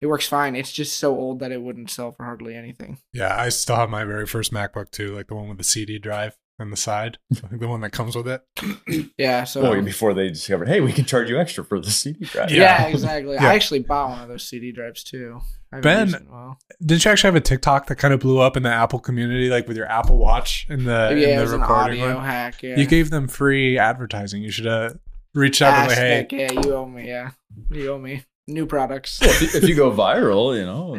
it 0.00 0.06
works 0.06 0.26
fine. 0.26 0.56
It's 0.56 0.72
just 0.72 0.98
so 0.98 1.14
old 1.16 1.40
that 1.40 1.52
it 1.52 1.62
wouldn't 1.62 1.90
sell 1.90 2.12
for 2.12 2.24
hardly 2.24 2.54
anything. 2.54 2.98
yeah, 3.12 3.38
I 3.38 3.50
still 3.50 3.76
have 3.76 3.90
my 3.90 4.04
very 4.04 4.26
first 4.26 4.52
MacBook 4.52 4.90
too, 4.90 5.14
like 5.14 5.28
the 5.28 5.34
one 5.34 5.48
with 5.48 5.58
the 5.58 5.64
CD 5.64 5.98
drive 5.98 6.36
on 6.62 6.70
the 6.70 6.76
side, 6.76 7.18
like 7.50 7.60
the 7.60 7.68
one 7.68 7.80
that 7.82 7.90
comes 7.92 8.16
with 8.16 8.26
it. 8.28 8.42
Yeah, 9.18 9.44
so 9.44 9.62
Well, 9.62 9.72
um, 9.74 9.84
before 9.84 10.14
they 10.14 10.28
discovered, 10.28 10.68
hey, 10.68 10.80
we 10.80 10.92
can 10.92 11.04
charge 11.04 11.28
you 11.28 11.38
extra 11.38 11.64
for 11.64 11.78
the 11.80 11.90
CD 11.90 12.24
drive. 12.24 12.50
yeah. 12.50 12.82
Yeah. 12.82 12.86
exactly. 12.88 13.34
Yeah. 13.34 13.46
I 13.48 13.54
actually 13.54 13.80
bought 13.80 14.10
one 14.10 14.20
of 14.22 14.28
those 14.28 14.42
CD 14.44 14.72
drives 14.72 15.04
too. 15.04 15.40
Ben, 15.82 16.06
used 16.08 16.16
it 16.16 16.22
in 16.22 16.28
a 16.28 16.30
while. 16.30 16.58
Didn't 16.84 17.04
you 17.04 17.10
actually 17.10 17.28
have 17.28 17.36
a 17.36 17.40
TikTok 17.40 17.86
that 17.86 17.96
kind 17.96 18.12
of 18.14 18.20
blew 18.20 18.38
up 18.40 18.56
in 18.56 18.62
the 18.62 18.68
Apple 18.70 18.98
community, 18.98 19.48
like 19.48 19.66
with 19.68 19.76
your 19.76 19.86
Apple 19.86 20.18
Watch 20.18 20.66
in 20.68 20.84
the, 20.84 21.12
in 21.12 21.18
yeah, 21.18 21.28
it 21.28 21.36
the 21.36 21.42
was 21.42 21.52
an 21.52 21.60
recording 21.62 22.02
audio 22.02 22.16
one? 22.16 22.24
hack. 22.24 22.62
Yeah. 22.62 22.76
You 22.78 22.86
gave 22.86 23.10
them 23.10 23.26
free 23.28 23.78
advertising. 23.78 24.42
You 24.42 24.50
should 24.50 24.66
have 24.66 24.98
reached 25.34 25.62
out 25.62 25.74
and 25.74 25.88
like, 25.88 25.98
hey, 25.98 26.26
yeah, 26.30 26.60
you 26.60 26.74
owe 26.74 26.86
me. 26.86 27.08
Yeah, 27.08 27.30
you 27.70 27.90
owe 27.92 27.98
me 27.98 28.24
new 28.48 28.66
products. 28.66 29.18
Well, 29.20 29.30
if, 29.30 29.40
you, 29.54 29.60
if 29.62 29.68
you 29.68 29.74
go 29.74 29.90
viral, 29.90 30.54
you 30.58 30.66
know, 30.66 30.98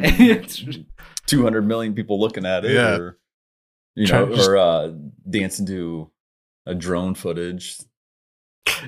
200 1.27 1.61
million 1.67 1.93
people 1.93 2.19
looking 2.19 2.45
at 2.45 2.65
it, 2.65 2.71
Yeah. 2.73 2.95
or, 2.97 3.17
you 3.95 4.07
Try- 4.07 4.19
know, 4.25 4.35
just- 4.35 4.49
or 4.49 4.57
uh, 4.57 4.91
dancing 5.29 5.65
to 5.67 6.09
a 6.65 6.73
drone 6.75 7.15
footage. 7.15 7.77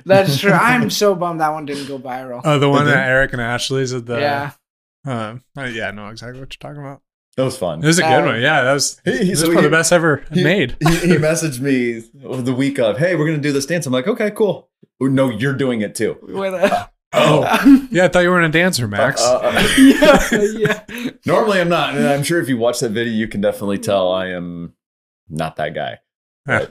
That's 0.04 0.38
true. 0.38 0.50
I'm 0.52 0.90
so 0.90 1.14
bummed 1.14 1.40
that 1.40 1.50
one 1.52 1.66
didn't 1.66 1.86
go 1.88 1.98
viral. 1.98 2.40
oh, 2.44 2.58
the 2.58 2.68
one 2.68 2.86
that 2.86 3.08
Eric 3.08 3.32
and 3.32 3.42
Ashley's 3.42 3.92
at 3.92 4.06
the, 4.06 4.18
yeah, 4.18 4.50
uh, 5.06 5.36
uh, 5.58 5.64
yeah, 5.64 5.88
I 5.88 5.90
know 5.90 6.08
exactly 6.08 6.40
what 6.40 6.52
you're 6.54 6.70
talking 6.72 6.82
about. 6.84 7.02
That 7.36 7.44
was 7.44 7.58
fun. 7.58 7.84
It 7.84 7.86
was 7.86 7.98
a 7.98 8.02
good 8.02 8.22
Uh, 8.22 8.26
one. 8.26 8.40
Yeah, 8.40 8.62
that 8.62 8.72
was, 8.72 9.00
He- 9.04 9.10
he- 9.18 9.24
this 9.30 9.40
so 9.40 9.44
is 9.44 9.48
one 9.50 9.58
of 9.58 9.62
he- 9.64 9.68
the 9.68 9.76
best 9.76 9.92
ever 9.92 10.24
he- 10.32 10.42
made. 10.42 10.76
he, 10.80 10.96
he 10.96 11.16
messaged 11.16 11.60
me 11.60 12.00
the 12.14 12.54
week 12.54 12.78
of, 12.78 12.96
hey, 12.98 13.14
we're 13.14 13.26
going 13.26 13.36
to 13.36 13.42
do 13.42 13.52
this 13.52 13.66
dance. 13.66 13.84
I'm 13.86 13.92
like, 13.92 14.08
okay, 14.08 14.30
cool. 14.30 14.70
Oh, 15.00 15.06
No, 15.06 15.28
you're 15.28 15.52
doing 15.52 15.82
it 15.82 15.94
too. 15.94 16.16
with 16.22 16.54
a 16.54 16.88
Oh, 17.12 17.42
yeah, 17.90 18.04
I 18.04 18.08
thought 18.08 18.20
you 18.24 18.30
were 18.30 18.38
in 18.40 18.44
a 18.48 18.52
dancer, 18.52 18.86
Max. 18.88 19.22
Uh, 19.22 19.38
uh, 19.38 19.68
yeah, 19.78 20.28
yeah. 20.90 21.10
normally 21.24 21.60
I'm 21.60 21.68
not. 21.68 21.94
And 21.96 22.06
I'm 22.06 22.22
sure 22.22 22.40
if 22.42 22.48
you 22.48 22.58
watch 22.58 22.80
that 22.80 22.90
video, 22.90 23.12
you 23.12 23.28
can 23.28 23.40
definitely 23.40 23.78
tell 23.78 24.10
I 24.12 24.28
am 24.30 24.74
not 25.28 25.56
that 25.56 25.74
guy. 25.74 25.98
Yeah. 26.48 26.66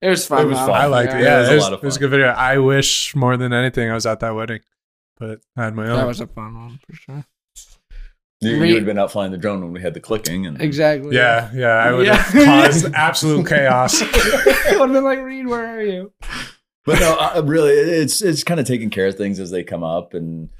It 0.00 0.08
was 0.10 0.26
fun. 0.26 0.42
It 0.46 0.48
was 0.50 0.58
though. 0.58 0.66
fun. 0.66 0.80
I 0.80 0.86
liked 0.86 1.12
Yeah. 1.12 1.18
it. 1.18 1.22
Yeah, 1.22 1.36
It 1.36 1.40
was 1.40 1.48
it 1.48 1.56
a 1.56 1.60
lot 1.62 1.72
of 1.72 1.78
it 1.82 1.86
was 1.86 1.96
a 1.96 1.98
fun. 1.98 2.02
good 2.02 2.10
video. 2.10 2.26
I 2.28 2.58
wish 2.58 3.16
more 3.16 3.36
than 3.38 3.52
anything 3.54 3.90
I 3.90 3.94
was 3.94 4.04
at 4.06 4.20
that 4.20 4.34
wedding, 4.34 4.60
but 5.18 5.40
I 5.56 5.64
had 5.64 5.74
my 5.74 5.88
own. 5.88 5.96
That 5.96 6.06
was 6.06 6.20
a 6.20 6.26
fun 6.26 6.54
one 6.54 6.78
for 6.86 6.94
sure. 6.94 7.24
You, 8.40 8.50
you 8.50 8.58
would 8.60 8.70
have 8.74 8.84
been 8.84 8.98
out 8.98 9.10
flying 9.10 9.32
the 9.32 9.38
drone 9.38 9.62
when 9.62 9.72
we 9.72 9.80
had 9.80 9.94
the 9.94 10.00
clicking. 10.00 10.44
And 10.46 10.60
Exactly. 10.60 11.16
yeah, 11.16 11.50
yeah, 11.54 11.68
I 11.76 11.92
would 11.92 12.06
Yeah. 12.06 12.16
have 12.16 12.44
caused 12.44 12.84
absolute 12.94 13.46
chaos. 13.48 14.02
it 14.02 14.78
would 14.78 14.90
have 14.90 14.92
been 14.92 15.04
like, 15.04 15.20
Reed, 15.20 15.46
where 15.46 15.78
are 15.78 15.82
you? 15.82 16.12
but 16.84 17.00
no, 17.00 17.16
uh, 17.18 17.42
really, 17.44 17.72
it's 17.72 18.20
it's 18.20 18.44
kind 18.44 18.60
of 18.60 18.66
taking 18.66 18.90
care 18.90 19.06
of 19.06 19.16
things 19.16 19.40
as 19.40 19.50
they 19.50 19.64
come 19.64 19.82
up, 19.82 20.12
and 20.12 20.50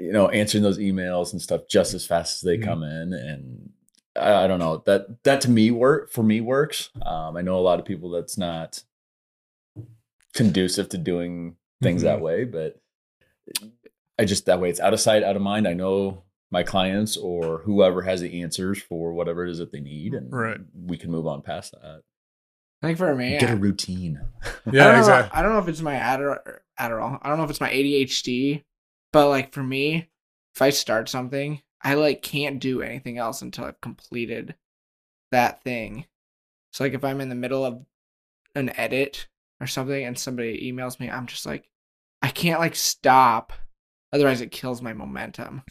you 0.00 0.12
know, 0.12 0.28
answering 0.30 0.64
those 0.64 0.78
emails 0.78 1.32
and 1.32 1.40
stuff 1.40 1.62
just 1.70 1.94
as 1.94 2.04
fast 2.04 2.38
as 2.38 2.40
they 2.40 2.58
Mhm. 2.58 2.64
come 2.64 2.82
in. 2.82 3.12
And 3.12 3.70
I, 4.18 4.44
I 4.44 4.46
don't 4.46 4.58
know 4.58 4.82
that 4.86 5.22
that 5.24 5.40
to 5.42 5.50
me 5.50 5.70
work 5.70 6.10
for 6.10 6.22
me 6.22 6.40
works. 6.40 6.90
Um, 7.04 7.36
I 7.36 7.42
know 7.42 7.58
a 7.58 7.60
lot 7.60 7.78
of 7.78 7.84
people 7.86 8.10
that's 8.10 8.36
not 8.38 8.82
conducive 10.34 10.88
to 10.90 10.98
doing 10.98 11.56
things 11.82 12.02
Mhm. 12.02 12.04
that 12.06 12.20
way, 12.20 12.44
but 12.44 12.80
I 14.18 14.24
just 14.24 14.46
that 14.46 14.60
way 14.60 14.68
it's 14.70 14.80
out 14.80 14.92
of 14.94 15.00
sight, 15.00 15.22
out 15.22 15.36
of 15.36 15.42
mind. 15.42 15.66
I 15.66 15.74
know 15.74 16.24
my 16.50 16.62
clients 16.62 17.16
or 17.16 17.58
whoever 17.58 18.02
has 18.02 18.20
the 18.20 18.40
answers 18.42 18.80
for 18.82 19.12
whatever 19.12 19.44
it 19.46 19.50
is 19.50 19.58
that 19.58 19.70
they 19.72 19.80
need, 19.80 20.14
and 20.14 20.32
Right. 20.32 20.58
we 20.74 20.96
can 20.96 21.10
move 21.10 21.26
on 21.26 21.42
past 21.42 21.72
that. 21.72 22.02
I 22.82 22.86
think 22.86 22.98
for 22.98 23.14
me, 23.14 23.38
Get 23.38 23.50
a 23.50 23.56
routine. 23.56 24.20
I 24.42 24.48
Yeah, 24.72 24.84
don't 24.84 24.92
know- 24.94 24.98
exactly. 24.98 25.38
I 25.38 25.42
don't 25.42 25.52
know 25.52 25.58
if 25.58 25.68
it's 25.68 25.80
my 25.80 25.94
Adderall, 25.96 26.38
Adderall. 26.78 27.18
I 27.22 27.28
don't 27.28 27.38
know 27.38 27.44
if 27.44 27.50
it's 27.50 27.60
my 27.60 27.70
ADHD, 27.70 28.64
but 29.12 29.28
like 29.28 29.52
for 29.52 29.62
me, 29.62 30.08
if 30.54 30.62
I 30.62 30.70
start 30.70 31.08
something, 31.08 31.60
I 31.82 31.94
like 31.94 32.22
can't 32.22 32.60
do 32.60 32.82
anything 32.82 33.18
else 33.18 33.42
until 33.42 33.64
I've 33.66 33.80
completed 33.80 34.54
that 35.30 35.62
thing. 35.62 36.06
So 36.72 36.84
like 36.84 36.94
if 36.94 37.04
I'm 37.04 37.20
in 37.20 37.28
the 37.28 37.34
middle 37.34 37.64
of 37.64 37.84
an 38.54 38.70
edit 38.78 39.28
or 39.60 39.66
something 39.66 40.04
and 40.04 40.18
somebody 40.18 40.70
emails 40.72 40.98
me, 41.00 41.08
I'm 41.10 41.26
just 41.26 41.46
like, 41.46 41.68
I 42.22 42.28
can't 42.28 42.60
like 42.60 42.74
stop. 42.74 43.52
Otherwise, 44.12 44.40
it 44.40 44.50
kills 44.50 44.82
my 44.82 44.92
momentum. 44.92 45.62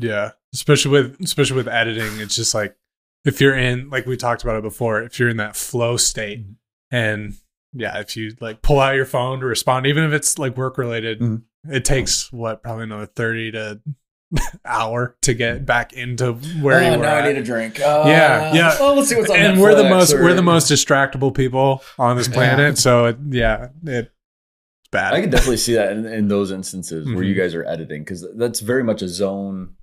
Yeah, 0.00 0.32
especially 0.52 0.90
with 0.90 1.16
especially 1.20 1.56
with 1.56 1.68
editing, 1.68 2.20
it's 2.20 2.36
just 2.36 2.54
like 2.54 2.76
if 3.24 3.40
you're 3.40 3.56
in 3.56 3.88
like 3.90 4.06
we 4.06 4.16
talked 4.16 4.42
about 4.42 4.56
it 4.56 4.62
before, 4.62 5.02
if 5.02 5.18
you're 5.18 5.28
in 5.30 5.38
that 5.38 5.56
flow 5.56 5.96
state, 5.96 6.44
and 6.90 7.34
yeah, 7.72 7.98
if 8.00 8.16
you 8.16 8.34
like 8.40 8.60
pull 8.60 8.80
out 8.80 8.94
your 8.94 9.06
phone 9.06 9.40
to 9.40 9.46
respond, 9.46 9.86
even 9.86 10.04
if 10.04 10.12
it's 10.12 10.38
like 10.38 10.56
work 10.56 10.76
related, 10.78 11.20
Mhm. 11.20 11.42
it 11.70 11.84
takes 11.84 12.30
what 12.32 12.62
probably 12.62 12.84
another 12.84 13.06
thirty 13.06 13.50
to 13.52 13.80
hour 14.64 15.16
to 15.22 15.34
get 15.34 15.64
back 15.66 15.92
into 15.92 16.32
where 16.60 16.80
Oh, 16.80 16.92
you 16.92 16.98
were. 16.98 17.04
at. 17.04 17.24
I 17.24 17.28
need 17.32 17.38
a 17.38 17.42
drink. 17.44 17.80
Uh, 17.80 18.04
Yeah, 18.06 18.54
yeah. 18.54 18.76
Oh, 18.80 18.94
let's 18.94 19.08
see 19.08 19.16
what's 19.16 19.30
on 19.30 19.36
and 19.36 19.60
we're 19.60 19.74
the 19.74 19.88
most 19.88 20.12
or- 20.12 20.22
we're 20.22 20.34
the 20.34 20.42
most 20.42 20.70
distractible 20.70 21.34
people 21.34 21.82
on 21.98 22.16
this 22.16 22.28
planet. 22.28 22.78
So 22.78 23.06
it, 23.06 23.16
yeah, 23.30 23.68
It's 23.84 24.08
bad. 24.90 25.14
I 25.14 25.20
can 25.20 25.30
definitely 25.30 25.56
see 25.58 25.74
that 25.74 25.92
in, 25.92 26.06
in 26.06 26.28
those 26.28 26.50
instances 26.52 27.06
where 27.12 27.22
you 27.24 27.34
Mhm. 27.34 27.38
guys 27.38 27.54
are 27.54 27.64
editing 27.66 28.02
because 28.02 28.26
that's 28.36 28.60
very 28.60 28.82
much 28.84 29.02
a 29.02 29.08
zone. 29.08 29.74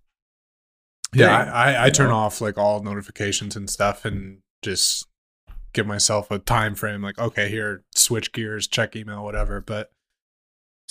yeah, 1.14 1.30
I, 1.54 1.74
I, 1.74 1.86
I 1.86 1.90
turn 1.90 2.10
know? 2.10 2.16
off 2.16 2.42
like 2.42 2.58
all 2.58 2.82
notifications 2.82 3.56
and 3.56 3.70
stuff 3.70 4.04
and 4.06 4.40
just 4.64 5.06
give 5.74 5.86
myself 5.88 6.32
a 6.32 6.40
time 6.40 6.76
frame 6.76 7.02
like, 7.02 7.18
okay, 7.20 7.50
here, 7.50 7.84
switch 7.96 8.32
gears, 8.32 8.68
check 8.68 8.96
email, 8.96 9.24
whatever. 9.24 9.62
But 9.62 9.92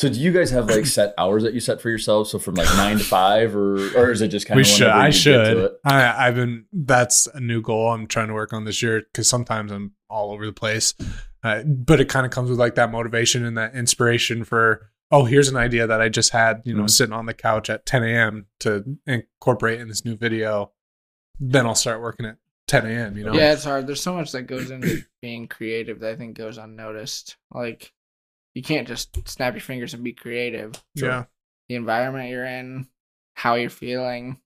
So 0.03 0.09
do 0.09 0.18
you 0.18 0.32
guys 0.32 0.50
have 0.50 0.68
like 0.68 0.84
set 0.84 1.14
hours 1.18 1.44
that 1.44 1.55
you 1.55 1.61
set 1.61 1.80
for 1.80 1.88
yourselves? 1.88 2.28
So 2.28 2.40
from 2.40 2.57
like 2.57 2.66
nine 2.74 2.98
to 2.98 3.05
five, 3.05 3.55
or 3.55 3.76
or 3.96 4.11
is 4.11 4.20
it 4.20 4.28
just 4.28 4.48
kind 4.48 4.57
we 4.57 4.62
of 4.62 4.66
should, 4.66 4.88
I 4.88 5.07
you 5.07 5.12
get 5.12 5.44
to 5.44 5.44
should. 5.55 5.70
I, 5.84 6.26
I've 6.26 6.34
been, 6.34 6.64
that's 6.72 7.28
a 7.28 7.38
new 7.38 7.62
goal 7.62 7.92
I'm 7.92 8.09
trying 8.09 8.26
to 8.26 8.34
work 8.34 8.53
on 8.53 8.64
this 8.64 8.82
year 8.82 9.00
because 9.03 9.28
sometimes 9.28 9.70
I'm 9.70 9.92
all 10.11 10.32
over 10.32 10.44
the 10.44 10.53
place. 10.53 10.94
Uh, 11.44 11.62
but 11.62 12.00
it 12.00 12.09
kind 12.09 12.26
of 12.26 12.32
comes 12.32 12.50
with 12.50 12.59
like 12.59 12.74
that 12.74 12.90
motivation 12.90 13.44
and 13.44 13.57
that 13.57 13.76
inspiration 13.76 14.42
for, 14.42 14.90
oh, 15.12 15.24
here's 15.24 15.48
an 15.48 15.57
idea 15.57 15.86
that 15.86 16.00
I 16.03 16.09
just 16.09 16.30
had, 16.30 16.62
you 16.64 16.74
know, 16.74 16.82
Mhm. 16.82 16.90
sitting 16.90 17.12
on 17.12 17.26
the 17.26 17.34
couch 17.34 17.70
at 17.70 17.86
10 17.86 18.03
a.m. 18.03 18.46
to 18.59 18.96
incorporate 19.07 19.80
in 19.80 19.86
this 19.86 20.05
new 20.05 20.16
video. 20.16 20.72
Then 21.38 21.64
I'll 21.64 21.76
start 21.76 22.00
working 22.00 22.26
at 22.26 22.38
10 22.66 22.86
a.m., 22.86 23.16
you 23.16 23.24
know? 23.24 23.34
Yeah, 23.34 23.53
it's 23.53 23.62
hard. 23.62 23.86
There's 23.86 24.03
so 24.03 24.14
much 24.14 24.32
that 24.32 24.48
goes 24.48 24.72
into 24.72 25.05
being 25.20 25.46
creative 25.46 26.00
that 26.00 26.11
I 26.11 26.16
think 26.16 26.36
goes 26.36 26.59
unnoticed. 26.59 27.36
Like, 27.53 27.92
you 28.55 28.62
can't 28.62 28.88
just 28.88 29.28
snap 29.28 29.55
your 29.55 29.61
fingers 29.61 29.94
and 29.94 30.05
be 30.05 30.12
creative. 30.12 30.72
Yeah. 30.94 31.24
The 31.68 31.74
environment 31.76 32.30
you're 32.30 32.44
in, 32.44 32.86
how 33.34 33.55
you're 33.55 33.70
feeling, 33.70 34.38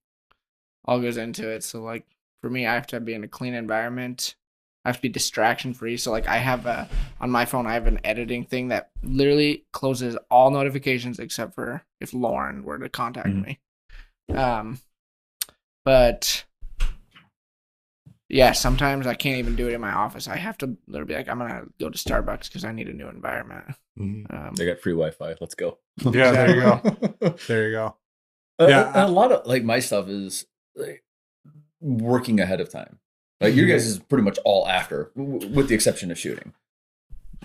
all 0.84 1.00
goes 1.00 1.16
into 1.16 1.48
it. 1.48 1.64
So, 1.64 1.82
like, 1.82 2.06
for 2.40 2.50
me, 2.50 2.66
I 2.66 2.74
have 2.74 2.86
to 2.88 3.00
be 3.00 3.14
in 3.14 3.24
a 3.24 3.28
clean 3.28 3.54
environment. 3.54 4.36
I 4.84 4.90
have 4.90 4.96
to 4.96 5.02
be 5.02 5.08
distraction 5.08 5.74
free. 5.74 5.96
So, 5.96 6.12
like, 6.12 6.28
I 6.28 6.36
have 6.36 6.66
a, 6.66 6.88
on 7.20 7.30
my 7.30 7.44
phone, 7.44 7.66
I 7.66 7.74
have 7.74 7.88
an 7.88 8.00
editing 8.04 8.44
thing 8.44 8.68
that 8.68 8.90
literally 9.02 9.64
closes 9.72 10.16
all 10.30 10.50
notifications 10.52 11.18
except 11.18 11.54
for 11.56 11.82
if 12.00 12.14
Lauren 12.14 12.62
were 12.62 12.78
to 12.78 12.88
contact 12.88 13.28
Mhm. 13.28 13.44
me. 13.46 13.60
Um, 14.32 14.78
but 15.84 16.44
yeah, 18.28 18.52
sometimes 18.52 19.06
I 19.06 19.14
can't 19.14 19.38
even 19.38 19.54
do 19.56 19.68
it 19.68 19.74
in 19.74 19.80
my 19.80 19.92
office. 19.92 20.26
I 20.28 20.36
have 20.36 20.58
to 20.58 20.76
literally 20.86 21.12
be 21.12 21.16
like, 21.16 21.28
I'm 21.28 21.38
gonna 21.38 21.64
go 21.78 21.88
to 21.90 21.98
Starbucks 21.98 22.44
because 22.48 22.64
I 22.64 22.72
need 22.72 22.88
a 22.88 22.92
new 22.92 23.08
environment. 23.08 23.66
Mhm. 23.98 24.32
Um, 24.32 24.54
They 24.54 24.66
got 24.66 24.80
free 24.80 24.92
Wi-Fi. 24.92 25.34
Let's 25.40 25.54
go. 25.54 25.78
Yeah, 25.98 26.30
there 26.32 26.54
you 26.54 26.60
go. 26.60 27.34
There 27.48 27.66
you 27.68 27.72
go. 27.72 27.96
Uh, 28.58 28.66
Yeah. 28.68 28.88
and 28.88 28.96
a 29.10 29.12
lot 29.12 29.32
of 29.32 29.46
like 29.46 29.62
my 29.64 29.78
stuff 29.80 30.08
is 30.08 30.46
like, 30.74 31.04
working 31.80 32.40
ahead 32.40 32.60
of 32.60 32.70
time. 32.70 32.98
Like 33.40 33.54
your 33.54 33.66
guys 33.68 33.86
is 33.86 33.98
pretty 33.98 34.24
much 34.24 34.38
all 34.44 34.66
after, 34.66 35.12
w- 35.16 35.48
with 35.48 35.68
the 35.68 35.74
exception 35.74 36.10
of 36.10 36.18
shooting. 36.18 36.54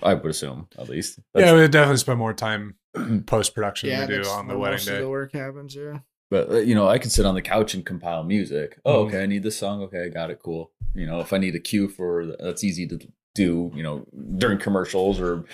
I 0.02 0.14
would 0.14 0.30
assume, 0.30 0.68
at 0.78 0.88
least. 0.88 1.18
yeah, 1.34 1.54
we 1.54 1.68
definitely 1.68 1.98
spend 1.98 2.18
more 2.18 2.32
time 2.32 2.76
post 3.26 3.54
production 3.54 3.90
yeah, 3.90 4.00
than 4.06 4.16
we 4.18 4.22
do 4.24 4.28
on 4.30 4.48
the 4.48 4.54
where 4.54 4.62
wedding 4.70 4.76
most 4.78 4.88
of 4.88 4.94
day. 4.94 5.00
the 5.00 5.08
work 5.08 5.32
happens. 5.32 5.74
Yeah. 5.76 5.98
But 6.32 6.50
uh, 6.50 6.58
you 6.60 6.74
know, 6.74 6.88
I 6.88 6.96
can 6.96 7.10
sit 7.10 7.26
on 7.26 7.34
the 7.34 7.42
couch 7.42 7.74
and 7.74 7.84
compile 7.84 8.24
music. 8.24 8.80
Oh, 8.86 9.04
Mhm. 9.04 9.08
okay, 9.08 9.22
I 9.22 9.26
need 9.26 9.42
this 9.42 9.58
song. 9.58 9.82
Okay, 9.82 10.02
I 10.04 10.08
got 10.08 10.30
it. 10.30 10.38
Cool. 10.42 10.72
You 10.94 11.06
know, 11.06 11.20
if 11.20 11.32
I 11.34 11.36
need 11.38 11.54
a 11.54 11.60
cue 11.60 11.88
for 11.88 12.34
that's 12.40 12.64
easy 12.64 12.86
to 12.88 12.98
do. 13.34 13.70
You 13.74 13.82
know, 13.82 14.06
during 14.38 14.58
commercials 14.58 15.20
or 15.20 15.44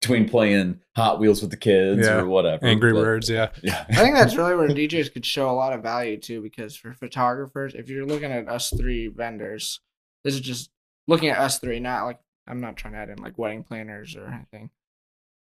between 0.00 0.28
playing 0.28 0.80
Hot 0.94 1.18
Wheels 1.18 1.42
with 1.42 1.50
the 1.50 1.56
kids 1.56 2.06
Yeah. 2.06 2.20
or 2.20 2.26
whatever. 2.26 2.64
Angry 2.64 2.92
But, 2.92 3.02
Birds, 3.02 3.28
yeah. 3.28 3.50
Yeah. 3.64 3.84
I 3.88 3.96
think 3.96 4.14
that's 4.14 4.36
really 4.36 4.54
where 4.54 4.68
DJs 4.68 5.12
could 5.12 5.26
show 5.26 5.50
a 5.50 5.58
lot 5.58 5.72
of 5.72 5.82
value 5.82 6.18
too, 6.18 6.40
because 6.40 6.76
for 6.76 6.92
photographers, 6.92 7.74
if 7.74 7.88
you're 7.90 8.06
looking 8.06 8.30
at 8.30 8.48
us 8.48 8.70
three 8.70 9.08
vendors, 9.08 9.80
this 10.22 10.34
is 10.34 10.40
just 10.40 10.70
looking 11.08 11.30
at 11.30 11.38
us 11.38 11.58
three, 11.58 11.80
not 11.80 12.04
like 12.04 12.20
I'm 12.46 12.60
not 12.60 12.76
trying 12.76 12.92
to 12.94 13.00
add 13.00 13.08
in 13.10 13.18
like 13.20 13.38
wedding 13.38 13.64
planners 13.64 14.14
or 14.14 14.26
anything. 14.28 14.70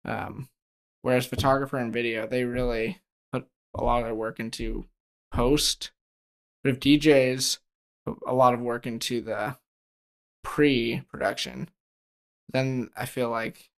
Um, 0.05 0.49
whereas 1.03 1.27
photographer 1.27 1.77
and 1.77 1.93
video, 1.93 2.25
they 2.25 2.43
really 2.43 2.87
put 2.93 3.01
a 3.77 3.83
lot 3.83 4.03
of 4.03 4.15
work 4.15 4.39
into 4.39 4.85
post. 5.31 5.91
But 6.63 6.73
if 6.73 6.79
DJs 6.79 7.59
a 8.25 8.33
lot 8.33 8.53
of 8.53 8.61
work 8.61 8.85
into 8.85 9.21
the 9.21 9.57
pre-production, 10.43 11.69
then 12.49 12.89
I 12.95 13.05
feel 13.05 13.29
like 13.29 13.69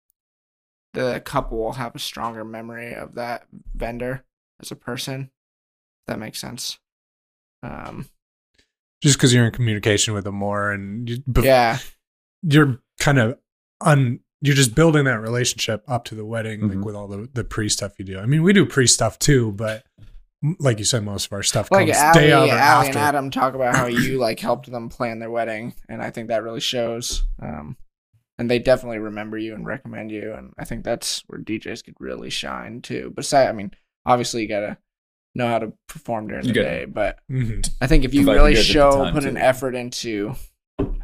the 0.95 1.21
couple 1.25 1.59
will 1.59 1.73
have 1.73 1.95
a 1.95 2.01
stronger 2.01 2.45
memory 2.45 2.95
of 2.95 3.15
that 3.15 3.47
vendor 3.75 4.25
as 4.61 4.71
a 4.71 4.77
person. 4.77 5.31
If 6.03 6.07
that 6.07 6.19
makes 6.19 6.41
sense. 6.41 6.79
Um, 7.63 8.09
Just 9.03 9.17
because 9.17 9.33
you're 9.33 9.47
in 9.47 9.53
communication 9.53 10.15
with 10.15 10.25
them 10.25 10.35
more 10.35 10.73
and 10.73 11.09
you, 11.09 11.23
yeah, 11.43 11.79
you're 12.43 12.81
kind 12.99 13.19
of 13.19 13.39
un 13.81 14.21
you're 14.41 14.55
just 14.55 14.75
building 14.75 15.05
that 15.05 15.21
relationship 15.21 15.83
up 15.89 16.05
to 16.05 16.15
the 16.15 16.25
wedding 16.25 16.61
Mhm. 16.61 16.77
like 16.77 16.85
with 16.85 16.95
all 16.95 17.09
the 17.09 17.29
the 17.35 17.45
pre 17.45 17.69
stuff 17.69 17.93
you 17.99 18.05
do 18.05 18.19
i 18.19 18.27
mean 18.27 18.43
we 18.43 18.53
do 18.53 18.65
pre 18.65 18.87
stuff 18.87 19.19
too 19.19 19.53
but 19.53 19.85
like 20.61 20.79
you 20.79 20.85
said 20.85 21.03
most 21.05 21.27
of 21.27 21.33
our 21.33 21.43
stuff 21.43 21.69
like 21.73 21.87
comes 21.89 21.99
Allie, 21.99 22.21
day 22.21 22.33
of 22.33 22.49
Allie 22.51 22.87
or 22.87 22.89
and 22.91 22.97
Adam 22.97 23.31
talk 23.31 23.55
about 23.55 23.75
how 23.75 23.87
you 23.87 24.19
like 24.21 24.39
helped 24.39 24.71
them 24.71 24.89
plan 24.89 25.19
their 25.19 25.31
wedding, 25.33 25.75
and 25.89 26.01
I 26.01 26.11
think 26.11 26.29
that 26.29 26.45
really 26.45 26.61
shows. 26.61 27.25
Um, 27.43 27.77
and 28.39 28.49
they 28.49 28.61
definitely 28.61 28.99
remember 29.01 29.37
you 29.37 29.53
and 29.57 29.67
recommend 29.67 30.13
you, 30.13 30.33
and 30.35 30.53
I 30.57 30.65
think 30.65 30.85
that's 30.85 31.25
where 31.27 31.41
DJs 31.41 31.85
could 31.85 31.97
really 31.99 32.31
shine 32.31 32.83
too. 32.83 33.13
Besides, 33.17 33.49
I 33.49 33.53
mean, 33.53 33.73
obviously 34.07 34.43
you 34.43 34.49
gotta 34.49 34.79
know 35.35 35.49
how 35.49 35.59
to 35.59 35.73
perform 35.89 36.29
during 36.29 36.45
You 36.45 36.53
the 36.53 36.61
gotta- 36.61 36.69
day, 36.79 36.85
but 36.85 37.19
Mhm. 37.29 37.69
I 37.81 37.89
think 37.89 38.05
if 38.05 38.15
you 38.15 38.21
Provide 38.21 38.35
really 38.37 38.51
you 38.53 38.57
guys 38.59 38.65
at 38.65 38.69
the 38.69 38.73
show, 38.73 38.91
time, 38.93 39.15
put 39.15 39.25
an 39.25 39.37
effort 39.37 39.75
into 39.75 40.37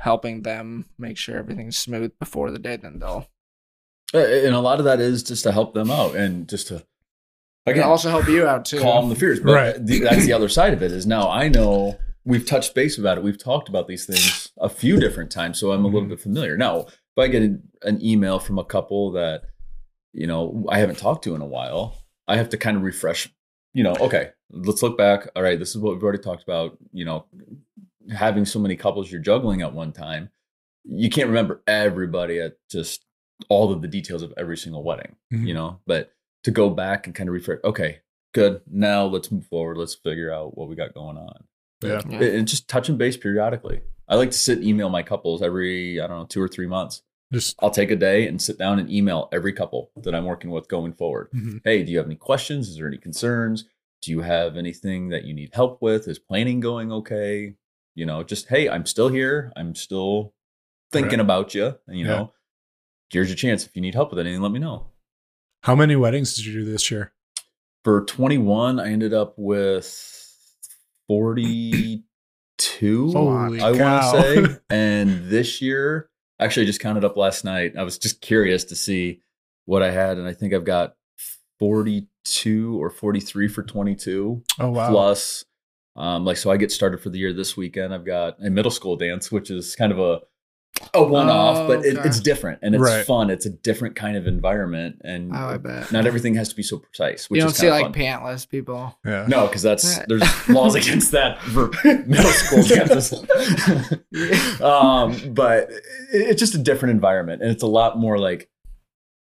helping 0.04 0.42
them 0.42 0.84
make 0.98 1.16
sure 1.16 1.36
everything's 1.38 1.78
smooth 1.78 2.12
before 2.18 2.50
the 2.50 2.58
day, 2.58 2.76
then 2.76 2.98
they'll 2.98 3.26
And 4.12 4.54
a 4.54 4.60
lot 4.60 4.78
of 4.78 4.84
that 4.84 5.00
is 5.00 5.22
just 5.22 5.42
to 5.44 5.50
help 5.52 5.72
them 5.72 5.90
out 5.90 6.14
and 6.14 6.46
just 6.46 6.68
to 6.68 6.84
It 7.66 7.72
can 7.72 7.82
also 7.82 8.10
help 8.10 8.28
you 8.28 8.46
out 8.46 8.66
too. 8.66 8.80
calm 8.80 9.08
the 9.08 9.16
fears. 9.16 9.40
But 9.40 9.52
Right. 9.54 9.86
the, 9.86 10.00
that's 10.00 10.26
the 10.26 10.34
other 10.34 10.50
side 10.50 10.74
of 10.74 10.82
it 10.82 10.92
is 10.92 11.06
now 11.06 11.30
I 11.30 11.48
know 11.48 11.98
we've 12.26 12.44
touched 12.46 12.74
base 12.74 12.98
about 12.98 13.16
it. 13.16 13.24
We've 13.24 13.38
talked 13.42 13.70
about 13.70 13.88
these 13.88 14.04
things 14.04 14.52
a 14.58 14.68
few 14.68 15.00
different 15.00 15.30
times, 15.30 15.58
so 15.58 15.72
I'm 15.72 15.84
a 15.84 15.88
little 15.88 16.02
Mhm. 16.06 16.10
bit 16.10 16.20
familiar. 16.20 16.56
Now, 16.58 16.80
if 16.80 17.18
I 17.18 17.28
get 17.28 17.42
an, 17.42 17.62
an 17.82 18.04
email 18.04 18.38
from 18.38 18.58
a 18.58 18.64
couple 18.64 19.12
that 19.12 19.44
you 20.12 20.26
know 20.26 20.66
I 20.68 20.78
haven't 20.80 20.98
talked 20.98 21.24
to 21.24 21.34
in 21.34 21.40
a 21.40 21.46
while, 21.46 21.96
I 22.28 22.36
have 22.36 22.50
to 22.50 22.58
kind 22.58 22.76
of 22.76 22.82
refresh. 22.82 23.32
You 23.72 23.82
know, 23.84 23.94
okay, 23.96 24.30
let's 24.50 24.82
look 24.82 24.96
back. 24.98 25.28
All 25.34 25.42
right, 25.42 25.58
this 25.58 25.70
is 25.70 25.78
what 25.78 25.94
we've 25.94 26.02
already 26.02 26.22
talked 26.22 26.42
about. 26.42 26.76
You 26.92 27.04
know, 27.06 27.24
having 28.12 28.44
so 28.44 28.58
many 28.58 28.76
couples 28.76 29.10
you're 29.10 29.20
juggling 29.20 29.62
at 29.62 29.72
one 29.72 29.92
time, 29.92 30.30
you 30.84 31.08
can't 31.10 31.28
remember 31.28 31.62
everybody 31.66 32.38
at 32.40 32.56
just 32.70 33.04
all 33.48 33.72
of 33.72 33.82
the 33.82 33.88
details 33.88 34.22
of 34.22 34.32
every 34.36 34.56
single 34.56 34.82
wedding 34.82 35.16
Mhm. 35.32 35.46
you 35.46 35.54
know? 35.54 35.80
But 35.86 36.12
to 36.44 36.50
go 36.50 36.68
back 36.70 37.06
and 37.06 37.14
kind 37.14 37.28
of 37.28 37.32
refresh 37.34 37.58
okay 37.64 38.00
good 38.34 38.60
now 38.70 39.04
let's 39.06 39.30
move 39.32 39.46
forward 39.46 39.78
let's 39.78 39.94
figure 39.94 40.30
out 40.32 40.56
what 40.58 40.68
we 40.68 40.76
got 40.76 40.92
going 40.94 41.16
on. 41.16 41.44
Yeah. 41.82 42.00
Yeah. 42.08 42.16
and 42.16 42.22
and 42.22 42.48
just 42.48 42.68
touch 42.68 42.88
and 42.88 42.98
base 42.98 43.16
periodically. 43.16 43.80
I 44.08 44.16
like 44.16 44.30
to 44.32 44.36
sit 44.38 44.58
and 44.58 44.66
email 44.66 44.90
my 44.90 45.02
couples 45.02 45.40
every 45.42 46.00
i 46.00 46.06
don't 46.06 46.18
know 46.18 46.26
two 46.26 46.42
or 46.42 46.48
three 46.48 46.66
months. 46.66 47.02
Just 47.32 47.56
i'll 47.60 47.70
take 47.70 47.90
a 47.90 47.96
day 47.96 48.26
and 48.28 48.40
sit 48.40 48.58
down 48.58 48.78
and 48.78 48.90
email 48.90 49.28
every 49.32 49.52
couple 49.54 49.90
that 50.02 50.14
i'm 50.14 50.26
working 50.26 50.50
with 50.50 50.68
going 50.68 50.92
forward. 50.92 51.30
Mhm. 51.34 51.60
hey 51.64 51.82
do 51.82 51.90
you 51.92 51.96
have 51.98 52.06
any 52.06 52.16
questions? 52.16 52.68
Is 52.68 52.76
there 52.76 52.86
any 52.86 52.98
concerns? 52.98 53.64
Do 54.02 54.10
you 54.10 54.20
have 54.20 54.56
anything 54.58 55.08
that 55.08 55.24
you 55.24 55.32
need 55.32 55.50
help 55.54 55.80
with? 55.80 56.06
Is 56.08 56.18
planning 56.18 56.60
going 56.60 56.92
okay 56.92 57.54
you 57.94 58.06
know 58.06 58.22
just 58.22 58.48
hey 58.48 58.68
i'm 58.68 58.86
still 58.86 59.08
here. 59.08 59.52
I'm 59.56 59.74
still 59.74 60.32
thinking 60.92 61.18
Right. 61.18 61.24
about 61.24 61.54
you 61.54 61.74
and 61.86 61.98
you 61.98 62.06
Yeah. 62.06 62.16
know 62.16 62.32
here's 63.10 63.28
your 63.28 63.36
chance. 63.36 63.64
If 63.66 63.76
you 63.76 63.82
need 63.82 63.94
help 63.94 64.10
with 64.10 64.18
anything 64.18 64.40
let 64.42 64.52
me 64.52 64.58
know. 64.58 64.88
How 65.62 65.74
many 65.74 65.96
weddings 65.96 66.34
did 66.34 66.44
you 66.46 66.52
do 66.52 66.64
this 66.70 66.90
year? 66.90 67.12
For 67.84 68.04
21 68.04 68.80
i 68.80 68.90
ended 68.90 69.12
up 69.14 69.34
with 69.36 69.86
42 71.08 73.12
Holy 73.12 73.60
i 73.60 73.70
want 73.72 74.02
to 74.02 74.22
say. 74.22 74.56
And 74.70 75.28
this 75.30 75.60
year 75.62 76.08
actually 76.40 76.64
i 76.64 76.66
just 76.66 76.80
counted 76.80 77.04
up 77.04 77.16
last 77.16 77.44
night. 77.44 77.74
I 77.78 77.82
was 77.82 77.98
just 77.98 78.20
curious 78.20 78.64
to 78.64 78.76
see 78.76 79.20
what 79.66 79.82
i 79.82 79.90
had 79.90 80.18
and 80.18 80.26
i 80.28 80.32
think 80.32 80.52
i've 80.52 80.64
got 80.64 80.94
42 81.58 82.82
or 82.82 82.90
43 82.90 83.48
for 83.48 83.62
22 83.62 84.42
oh 84.60 84.70
wow. 84.70 84.90
plus 84.90 85.44
um 85.96 86.24
like 86.24 86.36
so 86.36 86.50
i 86.50 86.56
get 86.56 86.72
started 86.72 87.00
for 87.00 87.10
the 87.10 87.18
year 87.18 87.32
this 87.32 87.56
weekend 87.56 87.94
i've 87.94 88.04
got 88.04 88.36
a 88.44 88.50
middle 88.50 88.70
school 88.70 88.96
dance 88.96 89.30
which 89.32 89.50
is 89.50 89.74
kind 89.76 89.92
of 89.92 89.98
a 89.98 90.20
a 90.92 91.00
one-off 91.04 91.56
Oh, 91.56 91.66
but 91.68 91.84
it, 91.86 91.96
okay. 91.96 92.08
it's 92.08 92.18
different 92.18 92.58
and 92.62 92.74
it's 92.74 92.82
Right. 92.82 93.06
fun 93.06 93.30
it's 93.30 93.46
a 93.46 93.50
different 93.50 93.94
kind 93.94 94.16
of 94.16 94.26
environment 94.26 94.96
and 95.04 95.30
Oh, 95.32 95.36
I 95.36 95.56
bet. 95.56 95.92
not 95.92 96.04
everything 96.04 96.34
has 96.34 96.48
to 96.48 96.56
be 96.56 96.64
so 96.64 96.78
precise 96.78 97.30
which 97.30 97.36
you 97.38 97.42
don't 97.42 97.52
is 97.52 97.58
see 97.58 97.70
like 97.70 97.84
fun. 97.84 97.92
pantless 97.92 98.48
people. 98.48 98.98
yeah 99.04 99.24
No, 99.28 99.46
because 99.46 99.62
that's 99.62 100.00
there's 100.08 100.22
laws 100.48 100.74
against 100.74 101.12
that 101.12 101.40
for 101.42 101.68
middle 101.84 102.24
school 102.32 102.64
dances. 102.64 103.12
um, 104.60 105.32
but 105.32 105.70
it- 105.70 105.82
it's 106.12 106.40
just 106.40 106.54
a 106.56 106.58
different 106.58 106.90
environment, 106.92 107.40
and 107.42 107.50
it's 107.52 107.62
a 107.62 107.66
lot 107.68 107.98
more 107.98 108.18
like 108.18 108.50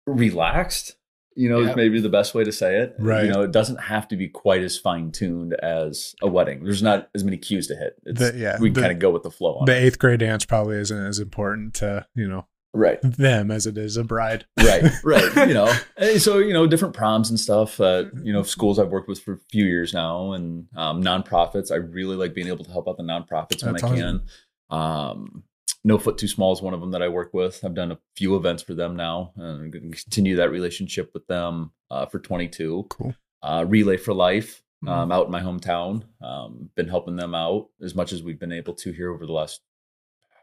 relaxed. 0.07 0.95
You 1.35 1.49
know, 1.49 1.59
Yep. 1.59 1.69
is 1.71 1.75
maybe 1.75 1.99
the 1.99 2.09
best 2.09 2.33
way 2.35 2.43
to 2.43 2.51
say 2.51 2.77
it. 2.77 2.95
Right. 2.99 3.25
You 3.25 3.31
know, 3.31 3.41
it 3.41 3.51
doesn't 3.51 3.77
have 3.81 4.07
to 4.09 4.15
be 4.15 4.27
quite 4.27 4.61
as 4.61 4.77
fine 4.77 5.11
tuned 5.11 5.53
as 5.55 6.15
a 6.21 6.27
wedding. 6.27 6.63
There's 6.63 6.83
not 6.83 7.09
as 7.15 7.23
many 7.23 7.37
cues 7.37 7.67
to 7.67 7.75
hit. 7.75 7.95
It's, 8.05 8.19
The- 8.19 8.37
yeah, 8.37 8.59
we 8.59 8.71
kind 8.71 8.91
of 8.91 8.99
go 8.99 9.09
with 9.09 9.23
the 9.23 9.31
flow 9.31 9.55
on 9.55 9.65
the 9.65 9.75
it. 9.75 9.83
eighth 9.83 9.99
grade 9.99 10.19
dance 10.19 10.45
probably 10.45 10.77
isn't 10.77 11.05
as 11.05 11.19
important 11.19 11.73
to 11.75 12.05
you 12.15 12.27
know 12.27 12.45
right. 12.73 12.99
them 13.01 13.51
as 13.51 13.65
it 13.67 13.77
is 13.77 13.97
a 13.97 14.03
bride. 14.03 14.45
right 14.59 14.83
right 15.03 15.47
you 15.47 15.53
know 15.53 15.71
so 16.17 16.37
you 16.39 16.53
know 16.53 16.65
different 16.67 16.93
proms 16.95 17.29
and 17.29 17.39
stuff 17.39 17.79
uh, 17.79 18.05
you 18.23 18.33
know 18.33 18.41
schools 18.43 18.79
i've 18.79 18.89
worked 18.89 19.07
with 19.07 19.19
for 19.21 19.33
a 19.33 19.39
few 19.51 19.65
years 19.65 19.93
now 19.93 20.33
and 20.33 20.67
um, 20.75 21.01
nonprofits 21.03 21.71
i 21.71 21.75
really 21.75 22.15
like 22.15 22.33
being 22.33 22.47
able 22.47 22.63
to 22.65 22.71
help 22.71 22.87
out 22.87 22.97
the 22.97 23.03
nonprofits 23.03 23.63
when 23.63 23.75
i 23.75 23.77
awesome. 23.77 23.95
can 23.97 24.21
um, 24.69 25.43
no 25.83 25.97
foot 25.97 26.17
too 26.17 26.27
small 26.27 26.53
is 26.53 26.61
one 26.61 26.73
of 26.73 26.79
them 26.81 26.91
that 26.91 27.01
i 27.01 27.07
work 27.07 27.33
with 27.33 27.63
i've 27.63 27.73
done 27.73 27.91
a 27.91 27.99
few 28.15 28.35
events 28.35 28.63
for 28.63 28.73
them 28.73 28.95
now 28.95 29.31
and 29.35 29.45
i'm 29.61 29.71
going 29.71 29.91
to 29.91 30.01
continue 30.03 30.35
that 30.35 30.51
relationship 30.51 31.11
with 31.13 31.25
them 31.27 31.71
uh, 31.91 32.05
for 32.05 32.19
22 32.19 32.85
Cool. 32.89 33.13
uh, 33.41 33.65
relay 33.67 33.97
for 33.97 34.13
life 34.13 34.61
Mhm. 34.83 34.89
um, 34.89 35.11
out 35.13 35.25
in 35.27 35.31
my 35.31 35.39
hometown 35.41 36.03
um, 36.21 36.69
been 36.75 36.89
helping 36.89 37.15
them 37.15 37.33
out 37.33 37.69
as 37.81 37.95
much 37.95 38.11
as 38.11 38.21
we've 38.21 38.39
been 38.39 38.51
able 38.51 38.73
to 38.75 38.91
here 38.91 39.13
over 39.13 39.25
the 39.25 39.31
last 39.31 39.61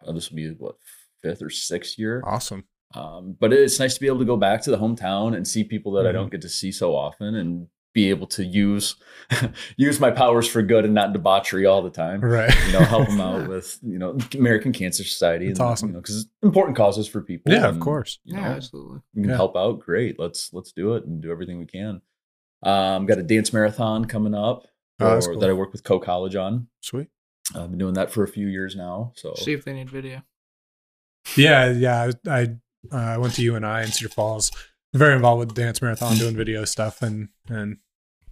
uh, 0.06 0.12
this 0.12 0.30
will 0.30 0.36
be 0.36 0.48
what 0.52 0.76
fifth 1.22 1.42
or 1.42 1.50
sixth 1.50 1.98
year 1.98 2.22
Awesome. 2.24 2.64
um, 2.94 3.36
but 3.38 3.52
it's 3.52 3.78
nice 3.78 3.94
to 3.94 4.00
be 4.00 4.06
able 4.06 4.18
to 4.20 4.24
go 4.24 4.38
back 4.38 4.62
to 4.62 4.70
the 4.70 4.78
hometown 4.78 5.36
and 5.36 5.46
see 5.46 5.62
people 5.64 5.92
that 5.92 6.06
I 6.06 6.10
Mhm. 6.10 6.14
don't 6.14 6.30
get 6.32 6.40
to 6.42 6.48
see 6.48 6.72
so 6.72 6.96
often 6.96 7.34
and 7.34 7.68
be 7.92 8.08
able 8.10 8.26
to 8.28 8.44
use 8.44 8.96
use 9.76 9.98
my 10.00 10.10
powers 10.10 10.46
for 10.48 10.62
good 10.62 10.84
and 10.84 10.94
not 10.94 11.12
debauchery 11.12 11.66
all 11.66 11.82
the 11.82 11.90
time. 11.90 12.20
Right. 12.20 12.54
You 12.66 12.72
know, 12.72 12.80
help 12.80 13.08
them 13.08 13.20
out 13.20 13.48
with 13.48 13.78
you 13.82 13.98
know 13.98 14.16
American 14.34 14.72
Cancer 14.72 15.04
Society. 15.04 15.48
That's 15.48 15.58
and, 15.60 15.68
awesome. 15.68 15.88
You 15.88 15.94
know, 15.94 16.00
because 16.00 16.26
important 16.42 16.76
causes 16.76 17.08
for 17.08 17.20
people. 17.20 17.52
Yeah, 17.52 17.66
of 17.68 17.80
course. 17.80 18.18
You 18.24 18.34
know, 18.36 18.42
absolutely. 18.42 19.00
we 19.14 19.22
can 19.22 19.30
Yeah. 19.30 19.36
help 19.36 19.56
out. 19.56 19.80
Great. 19.80 20.18
Let's 20.18 20.52
let's 20.52 20.72
do 20.72 20.94
it 20.94 21.04
and 21.04 21.20
do 21.20 21.30
everything 21.30 21.58
we 21.58 21.66
can. 21.66 22.00
Um, 22.62 23.06
got 23.06 23.18
a 23.18 23.22
dance 23.22 23.52
marathon 23.52 24.04
coming 24.04 24.34
up 24.34 24.66
Oh, 25.00 25.16
or- 25.16 25.20
cool. 25.22 25.38
that 25.40 25.48
I 25.48 25.54
work 25.54 25.72
with 25.72 25.82
Coe 25.82 25.98
College 25.98 26.36
on. 26.36 26.68
Sweet. 26.82 27.08
I've 27.54 27.70
been 27.70 27.78
doing 27.78 27.94
that 27.94 28.12
for 28.12 28.22
a 28.22 28.28
few 28.28 28.46
years 28.46 28.76
now. 28.76 29.12
So 29.16 29.34
See 29.34 29.52
if 29.52 29.64
they 29.64 29.72
need 29.72 29.90
video. 29.90 30.22
Yeah, 31.36 31.70
yeah. 31.70 32.10
I 32.26 32.30
I 32.92 33.14
uh, 33.14 33.20
went 33.20 33.34
to 33.34 33.42
UNI 33.42 33.82
in 33.82 33.88
Cedar 33.88 34.08
Falls. 34.08 34.50
Very 34.92 35.14
involved 35.14 35.40
with 35.40 35.54
dance 35.54 35.80
marathon, 35.80 36.16
doing 36.16 36.36
video 36.42 36.64
stuff, 36.64 37.02
and 37.02 37.28
and 37.48 37.78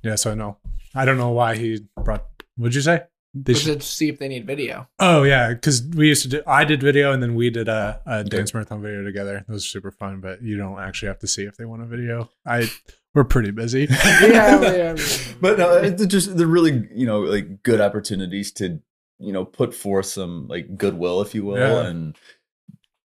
yeah. 0.02 0.16
So 0.16 0.32
I 0.32 0.34
know. 0.34 0.58
I 0.94 1.04
don't 1.04 1.16
know 1.18 1.30
why 1.30 1.56
he 1.56 1.86
brought. 2.02 2.24
What'd 2.56 2.74
you 2.74 2.80
say? 2.80 3.02
They 3.34 3.52
But 3.52 3.62
should- 3.62 3.82
see 3.82 4.08
if 4.08 4.18
they 4.18 4.26
need 4.26 4.46
video. 4.46 4.88
oh 4.98 5.22
yeah, 5.22 5.50
because 5.52 5.82
we 5.82 6.08
used 6.08 6.22
to 6.22 6.28
do. 6.28 6.42
I 6.46 6.64
did 6.64 6.82
video, 6.82 7.12
and 7.12 7.22
then 7.22 7.34
we 7.36 7.50
did 7.50 7.68
a, 7.68 8.00
a 8.06 8.24
dance 8.24 8.52
marathon 8.54 8.82
video 8.82 9.04
together. 9.04 9.44
It 9.48 9.52
was 9.52 9.64
super 9.68 9.90
fun, 9.92 10.20
but 10.20 10.42
you 10.42 10.56
don't 10.56 10.80
actually 10.80 11.08
have 11.08 11.18
to 11.20 11.26
see 11.28 11.44
if 11.44 11.56
they 11.56 11.64
want 11.64 11.82
a 11.82 11.86
video. 11.86 12.30
I 12.46 12.68
we're 13.14 13.24
pretty 13.24 13.50
busy. 13.52 13.86
yeah, 14.22 14.60
yeah, 14.60 14.96
but 15.40 15.58
no, 15.58 15.74
it's 15.76 16.04
just 16.06 16.36
they're 16.36 16.46
really 16.46 16.88
you 16.92 17.06
know 17.06 17.20
like 17.20 17.62
good 17.62 17.80
opportunities 17.80 18.50
to 18.52 18.80
you 19.20 19.32
know 19.32 19.44
put 19.44 19.74
forth 19.74 20.06
some 20.06 20.48
like 20.48 20.76
goodwill, 20.76 21.20
if 21.20 21.34
you 21.34 21.44
will, 21.44 21.56
Yeah. 21.58 21.86
and 21.86 22.16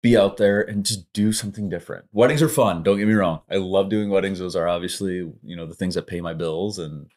be 0.02 0.16
out 0.16 0.36
there 0.38 0.60
and 0.62 0.84
just 0.84 1.12
do 1.12 1.32
something 1.32 1.68
different. 1.68 2.06
Weddings 2.12 2.42
are 2.42 2.48
fun. 2.48 2.82
Don't 2.82 2.98
get 2.98 3.06
me 3.08 3.14
wrong. 3.14 3.40
I 3.50 3.56
love 3.56 3.88
doing 3.90 4.08
weddings. 4.10 4.38
Those 4.38 4.56
are 4.56 4.66
obviously 4.68 5.16
you 5.42 5.56
know 5.56 5.66
the 5.66 5.74
things 5.74 5.94
that 5.94 6.06
pay 6.06 6.20
my 6.20 6.34
bills, 6.34 6.78
and 6.78 7.10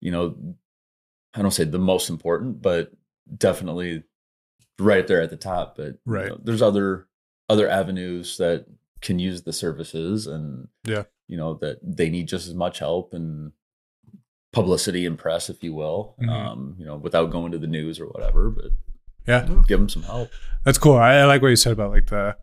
you 0.00 0.10
know 0.10 0.36
I 1.34 1.42
don't 1.42 1.50
say 1.50 1.64
the 1.64 1.78
most 1.78 2.08
important, 2.10 2.62
but 2.62 2.92
definitely 3.36 4.02
right 4.78 5.06
there 5.06 5.20
at 5.22 5.30
the 5.30 5.36
top. 5.36 5.76
But 5.76 5.86
you 5.86 5.98
Right. 6.06 6.28
know, 6.28 6.38
there's 6.42 6.62
other 6.62 7.06
other 7.48 7.68
avenues 7.68 8.36
that 8.38 8.66
can 9.02 9.18
use 9.18 9.42
the 9.42 9.52
services 9.52 10.26
and 10.26 10.68
Yeah. 10.84 11.04
you 11.28 11.36
know 11.36 11.54
that 11.54 11.78
they 11.82 12.08
need 12.10 12.28
just 12.28 12.46
as 12.48 12.54
much 12.54 12.78
help 12.78 13.12
and 13.14 13.52
publicity 14.52 15.06
and 15.06 15.16
press 15.18 15.48
if 15.48 15.62
you 15.62 15.72
will 15.72 16.16
Mhm. 16.20 16.28
um 16.28 16.74
you 16.78 16.84
know 16.84 16.96
without 16.96 17.30
going 17.30 17.52
to 17.52 17.58
the 17.58 17.66
news 17.68 18.00
or 18.00 18.06
whatever 18.06 18.50
but 18.50 18.72
yeah, 19.30 19.62
give 19.68 19.78
them 19.80 19.88
some 19.88 20.02
help 20.02 20.28
that's 20.64 20.76
cool. 20.76 20.96
I, 20.96 21.14
I 21.14 21.24
like 21.24 21.40
what 21.40 21.48
you 21.48 21.56
said 21.56 21.72
about 21.72 21.90
like 21.90 22.06
the 22.08 22.36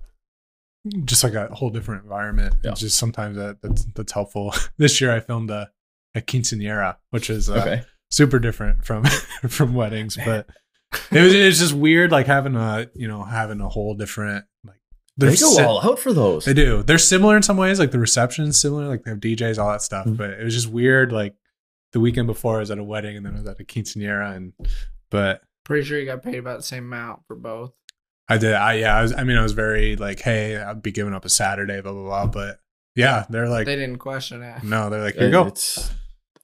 just 1.05 1.23
like 1.23 1.33
a 1.35 1.47
whole 1.53 1.69
different 1.69 2.01
environment. 2.03 2.55
Yeah. 2.63 2.71
It's 2.71 2.79
just 2.79 2.97
sometimes 2.97 3.35
that 3.37 3.61
that's 3.61 3.85
that's 3.93 4.11
helpful. 4.11 4.53
this 4.77 4.99
year 5.01 5.13
I 5.15 5.19
filmed 5.19 5.51
a 5.51 5.69
a 6.15 6.21
quinceanera, 6.21 6.95
which 7.11 7.29
is 7.29 7.49
uh, 7.49 7.55
okay 7.61 7.83
super 8.09 8.39
different 8.39 8.85
from 8.85 9.03
from 9.49 9.73
weddings 9.73 10.17
but 10.23 10.47
it 11.11 11.21
was 11.21 11.33
it's 11.33 11.59
just 11.59 11.73
weird 11.73 12.09
like 12.09 12.25
having 12.25 12.55
a 12.55 12.87
you 12.95 13.05
know 13.05 13.21
having 13.21 13.59
a 13.59 13.67
whole 13.67 13.93
different 13.95 14.45
like 14.65 14.79
they 15.17 15.27
go 15.27 15.33
si- 15.35 15.61
all 15.61 15.81
out 15.83 15.99
for 15.99 16.13
those 16.13 16.45
they 16.45 16.53
do 16.53 16.81
they're 16.83 16.97
similar 16.97 17.35
in 17.35 17.43
some 17.43 17.57
ways 17.57 17.79
like 17.81 17.91
the 17.91 17.99
reception 17.99 18.45
is 18.45 18.57
similar 18.57 18.87
like 18.87 19.03
they 19.03 19.11
have 19.11 19.19
djs 19.19 19.57
all 19.61 19.69
that 19.69 19.81
stuff 19.81 20.05
Mhm. 20.05 20.15
but 20.15 20.29
it 20.29 20.41
was 20.45 20.53
just 20.53 20.67
weird 20.69 21.11
like 21.11 21.35
the 21.91 21.99
weekend 21.99 22.27
before 22.27 22.55
i 22.55 22.59
was 22.59 22.71
at 22.71 22.77
a 22.79 22.83
wedding 22.83 23.17
and 23.17 23.25
then 23.25 23.33
i 23.33 23.39
was 23.39 23.45
at 23.45 23.59
a 23.59 23.65
quinceanera 23.65 24.33
and 24.37 24.53
but 25.11 25.41
Pretty 25.67 25.85
sure 25.85 25.99
you 25.99 26.05
got 26.05 26.23
paid 26.23 26.35
about 26.35 26.57
the 26.57 26.63
same 26.63 26.85
amount 26.85 27.25
for 27.27 27.35
both. 27.35 27.73
i 28.29 28.37
did 28.37 28.53
i 28.53 28.73
yeah 28.75 28.97
i 28.97 29.01
was 29.01 29.13
i 29.13 29.23
mean 29.23 29.37
i 29.37 29.43
was 29.43 29.51
very 29.53 29.95
like 29.97 30.19
hey 30.21 30.55
i'd 30.57 30.81
be 30.81 30.91
giving 30.91 31.13
up 31.13 31.25
a 31.25 31.29
saturday 31.29 31.79
blah 31.81 31.91
blah 31.91 32.03
blah 32.03 32.25
but 32.25 32.59
yeah 32.95 33.25
they're 33.29 33.47
like 33.49 33.65
they 33.65 33.75
didn't 33.75 33.99
question 33.99 34.41
it. 34.41 34.63
no 34.63 34.89
they're 34.89 35.01
like 35.03 35.15
here 35.15 35.25
you 35.25 35.31
go 35.31 35.45
it's 35.47 35.91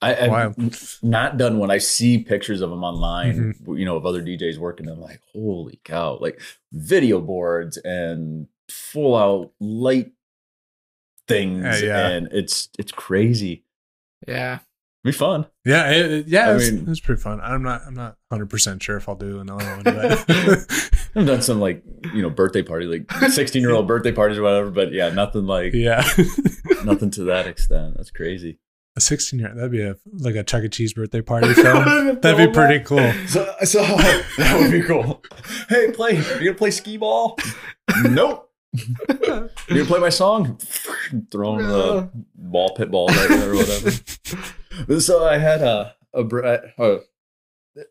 I, 0.02 0.16
I've 0.26 0.30
Wild. 0.30 0.76
not 1.02 1.38
done 1.38 1.60
when 1.60 1.72
I 1.72 1.78
see 1.78 2.18
pictures 2.18 2.60
of 2.60 2.70
them 2.70 2.84
online, 2.84 3.54
Mm-hmm. 3.54 3.78
you 3.78 3.86
know, 3.86 3.96
of 3.96 4.06
other 4.06 4.22
DJs 4.22 4.58
working. 4.58 4.90
I'm 4.90 5.00
like, 5.00 5.22
holy 5.32 5.80
cow! 5.86 6.18
Like 6.20 6.42
video 6.74 7.22
boards 7.22 7.78
and 7.78 8.48
full 8.70 9.16
out 9.16 9.54
light 9.62 10.12
things, 11.30 11.64
Yeah, 11.82 11.88
yeah. 11.88 12.08
and 12.10 12.28
it's 12.34 12.68
it's 12.78 12.92
crazy. 12.92 13.64
Yeah. 14.28 14.60
Be 15.04 15.12
fun. 15.12 15.46
yeah 15.66 15.90
it, 15.92 16.28
yeah 16.28 16.48
I 16.48 16.52
it 16.52 16.54
was, 16.54 16.72
mean- 16.72 16.82
it 16.84 16.88
was 16.88 17.02
pretty 17.02 17.22
fun 17.22 17.42
i'm 17.42 17.62
not 17.62 17.82
i'm 17.86 17.94
not 17.94 18.16
100% 18.32 18.82
sure 18.82 18.96
if 18.96 19.10
i'll 19.10 19.16
do 19.16 19.40
another 19.42 19.66
one 19.66 19.84
but 19.84 20.26
I've 21.16 21.28
done 21.28 21.42
some 21.42 21.60
like 21.60 21.84
you 22.14 22.22
know 22.24 22.30
birthday 22.32 22.64
party, 22.64 22.86
like 22.88 23.12
16 23.12 23.62
year 23.62 23.72
old 23.72 23.88
birthday 23.88 24.12
parties 24.12 24.38
or 24.40 24.42
whatever, 24.42 24.72
but 24.72 24.92
yeah, 24.94 25.10
nothing 25.10 25.46
like 25.46 25.72
yeah 25.74 26.02
nothing 26.84 27.12
to 27.12 27.24
that 27.26 27.46
extent. 27.46 27.98
That's 27.98 28.10
crazy. 28.10 28.58
a 28.96 29.00
16 29.02 29.38
year 29.38 29.50
old 29.50 29.58
that'd 29.60 29.72
be 29.72 29.84
a 29.84 29.96
like 30.12 30.34
a 30.34 30.44
chuck 30.44 30.64
e 30.64 30.70
cheese 30.70 30.94
birthday 30.94 31.22
party 31.22 31.54
film 31.54 32.20
that'd 32.22 32.38
be 32.38 32.52
pretty 32.52 32.84
cool 32.84 33.12
So, 33.28 33.54
so 33.64 33.84
that 33.84 34.58
would 34.60 34.72
be 34.72 34.82
cool. 34.82 35.22
Hey, 35.70 35.92
play. 35.92 36.16
You 36.16 36.24
gonna 36.46 36.54
play 36.56 36.72
skee 36.72 36.98
ball? 36.98 37.38
nope. 38.06 38.50
You 38.74 39.50
gonna 39.70 39.86
play 39.86 40.00
my 40.00 40.10
song? 40.10 40.58
Throwing 41.32 41.68
the 41.68 42.10
ball 42.34 42.74
pit 42.76 42.90
balls 42.90 43.16
at 43.16 43.30
you 43.30 43.52
or 43.52 43.56
whatever. 43.56 43.92
So 45.00 45.26
I 45.26 45.38
had 45.38 45.62
a 45.62 45.96
a 46.14 46.20
uh, 46.80 47.00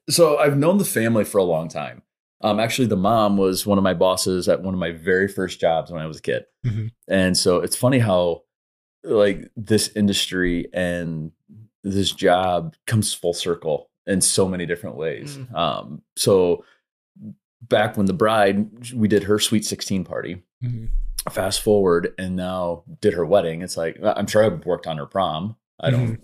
so 0.08 0.38
I've 0.38 0.56
known 0.56 0.78
the 0.78 0.84
family 0.84 1.24
for 1.24 1.38
a 1.38 1.44
long 1.44 1.68
time. 1.68 2.02
Um, 2.40 2.58
actually, 2.58 2.88
the 2.88 2.96
mom 2.96 3.36
was 3.36 3.66
one 3.66 3.78
of 3.78 3.84
my 3.84 3.94
bosses 3.94 4.48
at 4.48 4.62
one 4.62 4.74
of 4.74 4.80
my 4.80 4.90
very 4.92 5.28
first 5.28 5.60
jobs 5.60 5.90
when 5.90 6.00
I 6.02 6.06
was 6.06 6.18
a 6.18 6.22
kid, 6.22 6.44
Mhm. 6.66 6.90
and 7.08 7.36
so 7.36 7.58
it's 7.58 7.76
funny 7.76 7.98
how 7.98 8.42
like 9.04 9.50
this 9.56 9.88
industry 9.96 10.68
and 10.72 11.32
this 11.82 12.12
job 12.12 12.76
comes 12.86 13.12
full 13.12 13.32
circle 13.34 13.90
in 14.06 14.20
so 14.20 14.48
many 14.48 14.66
different 14.66 14.96
ways. 14.96 15.38
Mhm. 15.38 15.54
Um, 15.54 16.02
so 16.16 16.64
back 17.62 17.96
when 17.96 18.06
the 18.06 18.12
bride 18.12 18.92
we 18.94 19.06
did 19.08 19.24
her 19.24 19.38
sweet 19.38 19.64
16 19.64 20.04
party 20.04 20.42
Mhm. 20.64 20.88
fast 21.30 21.60
forward 21.60 22.12
and 22.18 22.34
now 22.34 22.82
did 23.00 23.14
her 23.14 23.24
wedding 23.24 23.62
it's 23.62 23.76
like 23.76 23.96
i'm 24.02 24.26
sure 24.26 24.44
i've 24.44 24.66
worked 24.66 24.88
on 24.88 24.96
her 24.98 25.06
prom 25.06 25.54
i 25.78 25.88
don't 25.90 26.18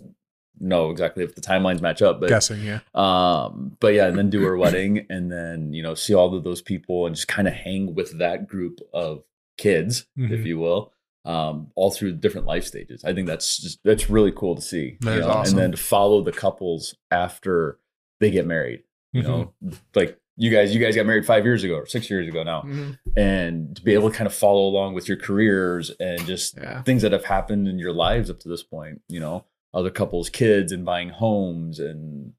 know 0.59 0.89
exactly 0.91 1.23
if 1.23 1.35
the 1.35 1.41
timelines 1.41 1.81
match 1.81 2.01
up 2.01 2.19
but 2.19 2.29
guessing 2.29 2.61
yeah 2.63 2.79
um 2.95 3.75
but 3.79 3.93
yeah 3.93 4.07
and 4.07 4.17
then 4.17 4.29
do 4.29 4.41
her 4.43 4.57
wedding 4.57 5.05
and 5.09 5.31
then 5.31 5.73
you 5.73 5.81
know 5.83 5.93
see 5.95 6.13
all 6.13 6.33
of 6.35 6.43
those 6.43 6.61
people 6.61 7.05
and 7.05 7.15
just 7.15 7.27
kind 7.27 7.47
of 7.47 7.53
hang 7.53 7.93
with 7.95 8.17
that 8.19 8.47
group 8.47 8.79
of 8.93 9.23
kids 9.57 10.05
if 10.17 10.39
Mhm. 10.41 10.45
you 10.45 10.57
will 10.59 10.91
um 11.25 11.71
all 11.75 11.91
through 11.91 12.13
different 12.13 12.47
life 12.47 12.63
stages 12.65 13.03
i 13.03 13.13
think 13.13 13.27
that's 13.27 13.57
just 13.57 13.79
that's 13.83 14.09
really 14.09 14.31
cool 14.31 14.55
to 14.55 14.61
see 14.61 14.97
That 15.01 15.13
you 15.15 15.19
is 15.19 15.25
know? 15.25 15.31
awesome. 15.33 15.53
and 15.57 15.63
then 15.63 15.71
to 15.71 15.77
follow 15.77 16.21
the 16.21 16.31
couples 16.31 16.95
after 17.11 17.77
they 18.19 18.31
get 18.31 18.45
married 18.47 18.83
you 19.11 19.21
know 19.23 19.53
Mm-hmm. 19.63 19.75
like 19.95 20.17
you 20.37 20.49
guys 20.49 20.73
you 20.73 20.79
guys 20.79 20.95
got 20.95 21.05
married 21.05 21.25
five 21.25 21.43
years 21.43 21.65
ago 21.65 21.75
or 21.75 21.85
six 21.85 22.09
years 22.09 22.25
ago 22.29 22.43
now 22.43 22.61
Mhm. 22.61 22.97
and 23.17 23.75
to 23.75 23.81
be 23.83 23.93
able 23.93 24.09
to 24.09 24.15
kind 24.15 24.27
of 24.27 24.33
follow 24.33 24.65
along 24.67 24.93
with 24.93 25.09
your 25.09 25.17
careers 25.17 25.91
and 25.99 26.25
just 26.25 26.55
Yeah. 26.57 26.81
things 26.83 27.01
that 27.01 27.11
have 27.11 27.25
happened 27.25 27.67
in 27.67 27.77
your 27.77 27.91
lives 27.91 28.29
up 28.29 28.39
to 28.39 28.47
this 28.47 28.63
point 28.63 29.01
you 29.09 29.19
know 29.19 29.43
other 29.73 29.89
couples 29.89 30.29
kids 30.29 30.71
and 30.71 30.83
buying 30.85 31.09
homes 31.09 31.79
and 31.79 32.33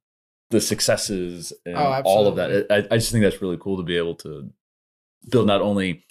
the 0.50 0.60
successes 0.60 1.52
and 1.64 1.76
Oh, 1.76 2.02
all 2.04 2.26
of 2.26 2.36
that. 2.36 2.66
I, 2.70 2.78
I 2.94 2.98
just 2.98 3.12
think 3.12 3.22
that's 3.22 3.40
really 3.40 3.58
cool 3.60 3.76
to 3.76 3.82
be 3.84 3.96
able 3.96 4.16
to 4.16 4.50
build 5.30 5.46
not 5.46 5.60
only 5.60 6.04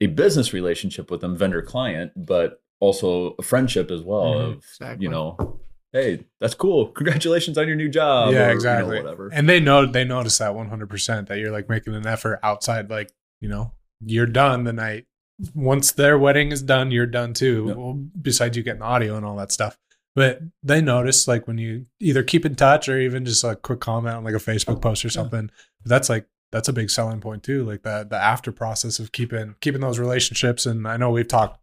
a 0.00 0.06
business 0.06 0.52
relationship 0.52 1.10
with 1.10 1.20
them 1.20 1.36
vendor 1.36 1.62
client 1.62 2.10
but 2.16 2.60
also 2.80 3.34
a 3.38 3.42
friendship 3.42 3.90
as 3.90 4.02
well 4.02 4.34
Mhm. 4.34 4.40
of 4.52 4.54
Exactly. 4.56 5.04
you 5.04 5.10
know 5.10 5.60
hey 5.92 6.24
that's 6.40 6.54
cool 6.54 6.88
congratulations 6.88 7.56
on 7.56 7.68
your 7.68 7.76
new 7.76 7.88
job 7.88 8.32
yeah 8.32 8.38
or, 8.38 8.40
you 8.42 8.46
know, 8.48 8.52
exactly 8.54 8.96
whatever 9.02 9.30
and 9.32 9.48
they 9.48 9.60
know 9.60 9.86
they 9.86 10.04
notice 10.04 10.38
that 10.38 10.52
100% 10.52 11.28
that 11.28 11.38
you're 11.38 11.52
like 11.52 11.68
making 11.68 11.94
an 11.94 12.06
effort 12.06 12.40
outside 12.42 12.90
like 12.90 13.12
you 13.40 13.48
know 13.48 13.72
you're 14.04 14.26
done 14.26 14.64
the 14.64 14.72
night 14.72 15.06
once 15.54 15.92
their 15.92 16.18
wedding 16.18 16.50
is 16.50 16.62
done 16.62 16.90
you're 16.90 17.06
done 17.06 17.32
too 17.32 17.66
Yep. 17.68 17.76
well, 17.76 17.92
besides 18.20 18.56
you 18.56 18.62
getting 18.64 18.82
audio 18.82 19.16
and 19.16 19.24
all 19.24 19.36
that 19.36 19.52
stuff 19.52 19.78
but 20.14 20.40
they 20.62 20.80
notice 20.80 21.26
like 21.28 21.46
when 21.46 21.58
you 21.58 21.86
either 22.00 22.22
keep 22.22 22.44
in 22.46 22.54
touch 22.54 22.88
or 22.88 22.98
even 22.98 23.24
just 23.24 23.44
a 23.44 23.56
quick 23.56 23.80
comment 23.80 24.16
on 24.16 24.24
like 24.24 24.34
a 24.34 24.38
facebook 24.38 24.80
post 24.80 25.04
or 25.04 25.10
something 25.10 25.50
that's 25.84 26.08
like 26.08 26.26
that's 26.52 26.68
a 26.68 26.72
big 26.72 26.88
selling 26.88 27.20
point 27.20 27.42
too. 27.42 27.64
Like 27.64 27.82
the 27.82 28.06
the 28.08 28.16
after 28.16 28.52
process 28.52 29.00
of 29.00 29.10
keeping 29.10 29.56
keeping 29.60 29.80
those 29.80 29.98
relationships. 29.98 30.66
And 30.66 30.86
I 30.86 30.96
know 30.96 31.10
we've 31.10 31.26
talked 31.26 31.58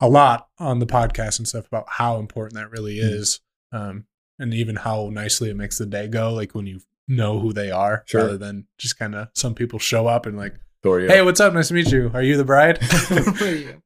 a 0.00 0.08
lot 0.08 0.48
on 0.58 0.80
the 0.80 0.86
podcast 0.86 1.38
and 1.38 1.46
stuff 1.46 1.64
about 1.68 1.84
how 1.88 2.18
important 2.18 2.54
that 2.54 2.70
really 2.72 2.96
Mhm. 2.96 3.12
is. 3.12 3.40
Um, 3.70 4.06
and 4.40 4.52
even 4.52 4.74
how 4.76 5.10
nicely 5.12 5.48
it 5.48 5.56
makes 5.56 5.78
the 5.78 5.86
day 5.86 6.08
go. 6.08 6.32
Like 6.34 6.56
when 6.56 6.66
you 6.66 6.80
know 7.06 7.38
who 7.38 7.52
they 7.52 7.70
are, 7.70 8.02
Sure. 8.06 8.22
rather 8.22 8.36
than 8.36 8.66
just 8.78 8.98
kind 8.98 9.14
of 9.14 9.28
some 9.34 9.54
people 9.54 9.78
show 9.78 10.08
up 10.08 10.26
and 10.26 10.36
like, 10.36 10.54
Victoria. 10.82 11.08
hey, 11.08 11.22
what's 11.22 11.38
up? 11.38 11.54
Nice 11.54 11.68
to 11.68 11.74
meet 11.74 11.92
you. 11.92 12.10
Are 12.12 12.22
you 12.22 12.36
the 12.36 12.44
bride? 12.44 12.80
Yeah. 13.40 13.76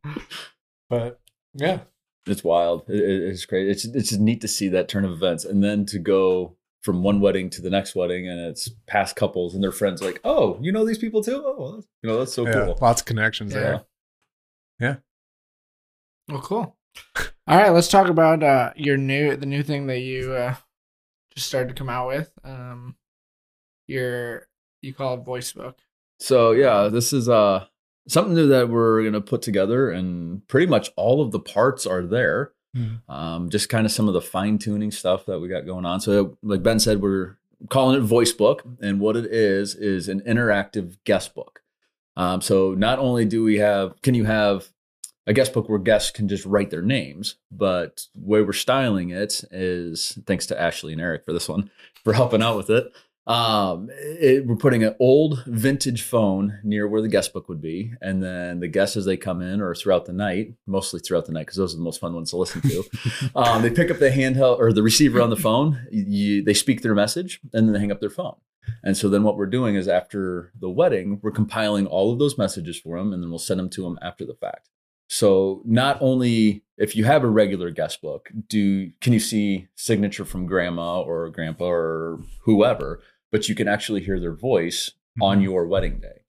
but 0.89 1.20
yeah, 1.55 1.81
it's 2.26 2.44
wild. 2.44 2.88
It, 2.88 2.97
it- 3.01 3.22
it's 3.30 3.47
great. 3.47 3.68
It's 3.68 3.84
it's 3.84 4.10
just 4.10 4.20
neat 4.20 4.40
to 4.42 4.48
see 4.48 4.68
that 4.68 4.88
turn 4.88 5.05
of 5.05 5.12
events, 5.12 5.44
and 5.44 5.62
then 5.62 5.86
to 5.86 5.98
go 5.98 6.56
from 6.82 7.02
one 7.02 7.20
wedding 7.20 7.51
to 7.51 7.60
the 7.62 7.68
next 7.70 7.94
wedding, 7.94 8.28
and 8.28 8.40
it's 8.40 8.68
past 8.86 9.14
couples 9.16 9.55
and 9.55 9.62
their 9.62 9.72
friends 9.72 10.01
like, 10.02 10.18
oh, 10.24 10.59
you 10.62 10.72
know 10.72 10.84
these 10.86 10.98
people 10.98 11.22
too. 11.22 11.42
Oh, 11.44 11.56
well, 11.59 11.84
you 12.02 12.09
know 12.10 12.18
that's 12.18 12.32
so 12.32 12.47
yeah, 12.47 12.52
cool. 12.64 12.78
lots 12.80 13.02
of 13.02 13.06
connections 13.06 13.52
Yeah. 13.52 13.60
there. 13.60 13.84
Yeah. 14.80 14.97
Well, 16.28 16.40
cool. 16.40 16.76
All 17.47 17.56
right, 17.59 17.70
let's 17.70 17.88
talk 17.88 18.09
about 18.09 18.42
uh, 18.42 18.72
your 18.76 18.97
new 18.97 19.36
the 19.36 19.47
new 19.47 19.62
thing 19.62 19.86
that 19.88 20.01
you 20.01 20.32
uh, 20.32 20.55
just 21.34 21.48
started 21.48 21.68
to 21.68 21.74
come 21.74 21.88
out 21.90 22.06
with. 22.09 22.32
Um, 22.44 22.97
your 23.86 24.47
you 24.82 24.94
call 24.94 25.14
it 25.14 25.24
voice 25.24 25.52
book. 25.52 25.78
So 26.20 26.52
yeah, 26.52 26.88
this 26.88 27.12
is 27.12 27.28
uh 27.28 27.66
something 28.11 28.35
new 28.35 28.49
that 28.49 28.69
we're 28.69 29.03
gonna 29.05 29.20
put 29.20 29.43
together, 29.43 29.91
and 29.91 30.47
pretty 30.49 30.66
much 30.66 30.91
all 30.97 31.23
of 31.23 31.31
the 31.32 31.41
parts 31.41 31.87
are 31.87 32.03
there. 32.03 32.53
Mhm. 32.77 33.01
Um, 33.09 33.51
just 33.51 33.69
kind 33.69 33.85
of 33.85 33.93
some 33.93 34.07
of 34.09 34.15
the 34.15 34.20
fine 34.20 34.59
tuning 34.59 34.91
stuff 34.91 35.27
that 35.27 35.41
we 35.41 35.49
got 35.49 35.66
going 35.66 35.85
on. 35.85 36.01
So 36.01 36.37
like 36.43 36.62
Ben 36.62 36.78
said, 36.78 37.03
we're 37.03 37.37
calling 37.69 37.97
it 37.97 38.03
voice 38.03 38.32
book, 38.32 38.62
and 38.81 39.01
what 39.01 39.16
it 39.16 39.27
is 39.27 39.74
is 39.74 40.09
an 40.09 40.20
interactive 40.20 40.97
guest 41.05 41.35
book. 41.35 41.62
Um, 42.16 42.41
so 42.41 42.74
not 42.74 42.99
only 42.99 43.24
do 43.24 43.43
we 43.43 43.59
have, 43.59 44.01
can 44.03 44.15
you 44.15 44.24
have 44.24 44.69
a 45.27 45.32
guest 45.32 45.53
book 45.53 45.69
where 45.69 45.78
guests 45.78 46.11
can 46.11 46.28
just 46.28 46.45
write 46.47 46.70
their 46.70 46.82
names, 46.82 47.37
but 47.53 48.07
the 48.15 48.27
way 48.27 48.43
we're 48.43 48.53
styling 48.53 49.11
it 49.11 49.45
is 49.51 50.19
thanks 50.27 50.47
to 50.47 50.61
Ashley 50.61 50.93
and 50.93 51.01
Eric 51.01 51.24
for 51.24 51.32
this 51.32 51.49
one 51.49 51.70
for 52.03 52.12
helping 52.12 52.43
out 52.43 52.57
with 52.57 52.70
it. 52.70 52.93
Um, 53.26 53.88
it, 53.92 54.47
we're 54.47 54.56
putting 54.56 54.82
an 54.82 54.97
old 54.98 55.44
vintage 55.47 56.02
phone 56.02 56.59
near 56.64 56.88
where 56.88 57.02
the 57.02 57.09
guest 57.09 57.32
book 57.32 57.48
would 57.48 57.60
be, 57.60 57.92
and 58.01 58.22
then 58.22 58.60
the 58.60 58.68
guests 58.68 58.97
as 58.97 59.05
they 59.05 59.16
come 59.16 59.40
in 59.42 59.60
or 59.60 59.74
throughout 59.74 60.06
the 60.06 60.12
night, 60.12 60.55
mostly 60.66 61.01
throughout 61.01 61.26
the 61.26 61.32
night 61.32 61.47
because 61.47 61.56
those 61.56 61.74
are 61.74 61.76
the 61.76 61.82
most 61.82 62.01
fun 62.01 62.14
ones 62.14 62.30
to 62.30 62.36
listen 62.36 62.62
to. 62.62 62.84
um, 63.36 63.62
they 63.62 63.70
pick 63.70 63.90
up 63.90 63.98
the 63.98 64.10
handheld 64.10 64.59
or 64.59 64.72
the 64.72 64.82
receiver 64.82 65.20
on 65.20 65.30
the 65.30 65.36
phone. 65.36 65.86
You, 65.90 66.42
they 66.42 66.55
speak 66.55 66.82
their 66.82 66.94
message, 66.94 67.40
and 67.52 67.68
then 67.68 67.72
they 67.72 67.80
hang 67.80 67.92
up 67.92 68.01
their 68.01 68.10
phone. 68.10 68.36
And 68.82 68.97
so 68.97 69.09
then 69.09 69.22
what 69.22 69.36
we're 69.36 69.47
doing 69.47 69.74
is 69.74 69.88
after 69.88 70.52
the 70.59 70.70
wedding, 70.70 71.20
we're 71.22 71.30
compiling 71.30 71.86
all 71.86 72.12
of 72.12 72.18
those 72.18 72.38
messages 72.38 72.78
for 72.78 72.98
them, 72.98 73.12
and 73.12 73.22
then 73.22 73.30
we'll 73.30 73.38
send 73.38 73.60
them 73.60 73.70
to 73.70 73.82
them 73.82 73.98
after 74.02 74.24
the 74.24 74.34
fact. 74.34 74.69
So 75.12 75.61
not 75.65 75.99
only 76.01 76.62
if 76.78 76.95
you 76.95 77.05
have 77.05 77.24
a 77.24 77.28
regular 77.28 77.70
guest 77.70 78.01
book, 78.01 78.31
do 78.47 78.91
can 79.01 79.12
you 79.12 79.19
see 79.19 79.66
signature 79.74 80.24
from 80.24 80.47
grandma 80.47 81.01
or 81.01 81.28
grandpa 81.31 81.65
or 81.66 82.20
whoever, 82.45 83.01
but 83.32 83.49
you 83.49 83.57
can 83.57 83.66
actually 83.66 84.03
hear 84.03 84.20
their 84.20 84.35
voice 84.35 84.93
on 85.20 85.41
Mhm. 85.41 85.43
your 85.43 85.66
wedding 85.66 85.99
day. 85.99 86.20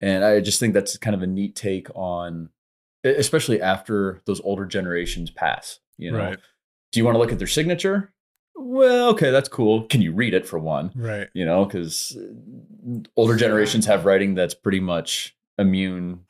And 0.00 0.24
I 0.24 0.40
just 0.40 0.58
think 0.58 0.72
that's 0.72 0.96
kind 0.96 1.14
of 1.14 1.22
a 1.22 1.26
neat 1.26 1.54
take 1.54 1.88
on 1.94 2.48
especially 3.04 3.60
after 3.60 4.22
those 4.26 4.40
older 4.44 4.64
generations 4.64 5.28
pass, 5.28 5.80
you 5.98 6.10
know. 6.12 6.18
Right. 6.18 6.38
Do 6.92 7.00
you 7.00 7.04
want 7.04 7.16
to 7.16 7.18
look 7.18 7.32
at 7.32 7.38
their 7.38 7.48
signature? 7.48 8.12
Well, 8.54 9.08
okay, 9.10 9.30
that's 9.32 9.48
cool. 9.48 9.82
Can 9.88 10.00
you 10.02 10.12
read 10.12 10.34
it 10.34 10.46
for 10.46 10.58
one? 10.58 10.90
Right. 10.94 11.28
you 11.34 11.44
know, 11.44 11.64
because 11.66 12.16
older 13.16 13.36
generations 13.36 13.86
have 13.86 14.04
writing 14.06 14.34
that's 14.36 14.54
pretty 14.54 14.78
much 14.80 15.36
immune. 15.58 16.20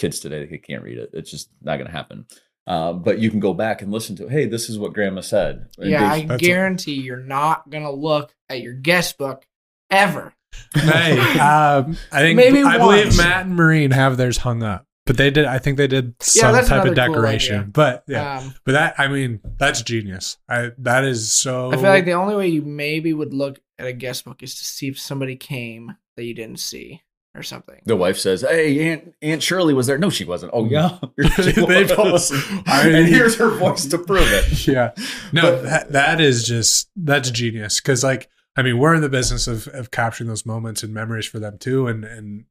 Like 0.00 0.10
kids 0.12 0.20
today, 0.20 0.46
they 0.46 0.58
can't 0.58 0.82
read 0.82 0.98
it. 0.98 1.10
It's 1.12 1.30
just 1.30 1.50
not 1.62 1.76
going 1.76 1.86
to 1.86 1.92
happen. 1.92 2.26
Uh, 2.66 2.92
but 2.92 3.18
you 3.18 3.30
can 3.30 3.40
go 3.40 3.52
back 3.52 3.82
and 3.82 3.90
listen 3.90 4.16
to, 4.16 4.28
hey, 4.28 4.46
this 4.46 4.68
is 4.70 4.78
what 4.78 4.92
grandma 4.92 5.20
said. 5.22 5.66
And 5.78 5.90
Yeah, 5.90 6.10
I 6.10 6.24
That's 6.24 6.42
a- 6.42 6.46
guarantee 6.46 6.94
you're 6.94 7.16
not 7.16 7.68
gonna 7.68 7.90
look 7.90 8.32
at 8.48 8.60
your 8.60 8.74
guest 8.74 9.18
book 9.18 9.44
ever. 9.90 10.32
Hey, 10.74 11.18
um, 11.38 11.96
I 12.12 12.20
think 12.20 12.36
Maybe 12.36 12.62
I 12.62 12.78
believe. 12.78 13.16
Matt 13.16 13.46
and 13.46 13.56
Marine 13.56 13.90
have 13.90 14.16
theirs 14.18 14.36
hung 14.36 14.62
up, 14.62 14.86
but 15.06 15.16
they 15.16 15.30
did. 15.30 15.46
I 15.46 15.58
think 15.58 15.78
they 15.78 15.86
did 15.88 16.14
some 16.22 16.52
that's 16.52 16.68
type 16.68 16.84
of 16.84 16.92
another 16.92 17.06
cool 17.06 17.14
decoration. 17.14 17.70
but 17.70 18.04
yeah, 18.06 18.38
Um, 18.38 18.54
but 18.64 18.72
that 18.72 18.94
I 18.98 19.08
mean 19.08 19.40
that's 19.58 19.82
genius. 19.82 20.36
I 20.48 20.70
that 20.78 21.04
is 21.04 21.32
so. 21.32 21.72
I 21.72 21.76
feel 21.76 21.84
like 21.84 22.04
the 22.04 22.12
only 22.12 22.36
way 22.36 22.48
you 22.48 22.62
maybe 22.62 23.12
would 23.12 23.32
look 23.34 23.58
at 23.78 23.86
a 23.86 23.92
guest 23.92 24.24
book 24.26 24.42
is 24.44 24.54
to 24.56 24.64
see 24.64 24.88
if 24.88 24.98
somebody 25.00 25.34
came 25.36 25.96
that 26.16 26.24
you 26.24 26.34
didn't 26.34 26.60
see 26.60 27.02
or 27.34 27.42
something. 27.42 27.80
the 27.84 27.96
wife 27.96 28.18
says, 28.18 28.40
"Hey, 28.42 28.90
Aunt 28.90 29.14
Aunt 29.22 29.42
Shirley 29.42 29.72
was 29.74 29.86
there." 29.86 29.98
No, 29.98 30.10
she 30.10 30.24
wasn't. 30.24 30.52
Oh 30.54 30.64
yeah, 30.66 30.98
They 31.16 31.84
was. 31.84 31.92
both- 32.30 32.32
I 32.66 32.84
mean- 32.86 32.94
and 32.96 33.06
here's 33.06 33.36
her 33.36 33.50
voice 33.50 33.86
to 33.86 33.98
prove 33.98 34.22
it. 34.26 34.66
yeah, 34.66 34.90
no, 35.32 35.42
But- 35.42 35.62
that, 35.62 35.92
that 35.92 36.20
is 36.20 36.44
just 36.46 36.90
that's 36.96 37.30
genius 37.30 37.80
because 37.80 38.02
like 38.02 38.28
I 38.56 38.62
mean 38.62 38.78
we're 38.78 38.94
in 38.94 39.00
the 39.02 39.08
business 39.08 39.46
of 39.46 39.68
of 39.68 39.90
capturing 39.90 40.28
those 40.28 40.44
moments 40.44 40.82
and 40.82 40.92
memories 40.92 41.26
for 41.26 41.38
them 41.38 41.56
too, 41.58 41.86
and 41.86 42.04
and 42.04 42.44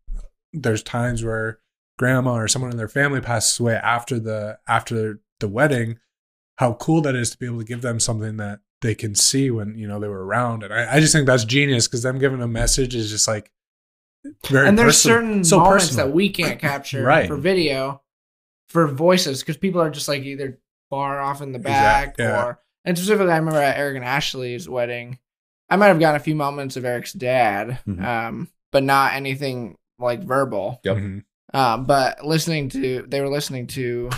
there's 0.53 0.81
times 0.81 1.23
where 1.23 1.60
grandma 1.97 2.35
or 2.35 2.47
someone 2.47 2.72
in 2.72 2.77
their 2.77 2.88
family 2.88 3.19
passes 3.22 3.60
away 3.60 3.76
after 3.76 4.19
the 4.19 4.57
after 4.68 5.19
the 5.39 5.47
wedding. 5.47 5.99
How 6.57 6.73
cool 6.73 7.01
that 7.01 7.15
is 7.15 7.30
to 7.31 7.38
be 7.38 7.45
able 7.45 7.60
to 7.60 7.64
give 7.65 7.81
them 7.81 7.99
something 8.01 8.35
that 8.38 8.60
they 8.81 8.93
can 8.95 9.14
see 9.15 9.51
when 9.51 9.77
you 9.77 9.88
know 9.88 9.99
they 9.99 10.07
were 10.07 10.26
around, 10.26 10.64
and 10.64 10.73
I, 10.73 10.95
I 10.95 10.99
just 11.01 11.14
think 11.14 11.26
that's 11.27 11.43
genius 11.45 11.88
because 11.88 12.03
them 12.03 12.18
giving 12.19 12.41
a 12.41 12.47
message 12.47 12.95
is 12.95 13.10
just 13.11 13.27
like 13.27 13.51
very 14.47 14.67
and 14.67 14.77
there's 14.77 14.97
personal- 14.97 15.17
certain 15.17 15.43
so 15.43 15.57
moments 15.59 15.85
personal. 15.87 16.07
that 16.07 16.13
we 16.13 16.29
can't 16.29 16.59
capture 16.69 17.03
Right. 17.03 17.27
for 17.27 17.37
video 17.37 18.01
for 18.67 18.87
voices 18.87 19.39
because 19.41 19.57
people 19.57 19.81
are 19.81 19.89
just 19.89 20.07
like 20.07 20.23
either 20.23 20.59
far 20.89 21.19
off 21.19 21.41
in 21.41 21.51
the 21.51 21.59
back 21.59 22.09
Exact- 22.15 22.19
yeah. 22.19 22.45
or 22.45 22.59
and 22.85 22.97
specifically 22.97 23.31
I 23.31 23.37
remember 23.37 23.61
at 23.61 23.77
Eric 23.77 23.95
and 23.97 24.05
Ashley's 24.05 24.67
wedding 24.67 25.19
I 25.69 25.75
might 25.75 25.87
have 25.87 25.99
gotten 25.99 26.15
a 26.19 26.23
few 26.23 26.35
moments 26.35 26.75
of 26.77 26.85
Eric's 26.85 27.13
dad 27.13 27.79
Mhm. 27.87 28.03
um 28.03 28.49
but 28.71 28.83
not 28.83 29.13
anything 29.13 29.77
like 29.99 30.23
verbal 30.23 30.79
Yep. 30.83 30.97
Um 31.53 31.85
but 31.85 32.25
listening 32.25 32.69
to 32.69 33.05
they 33.07 33.21
were 33.21 33.29
listening 33.29 33.67
to 33.67 34.09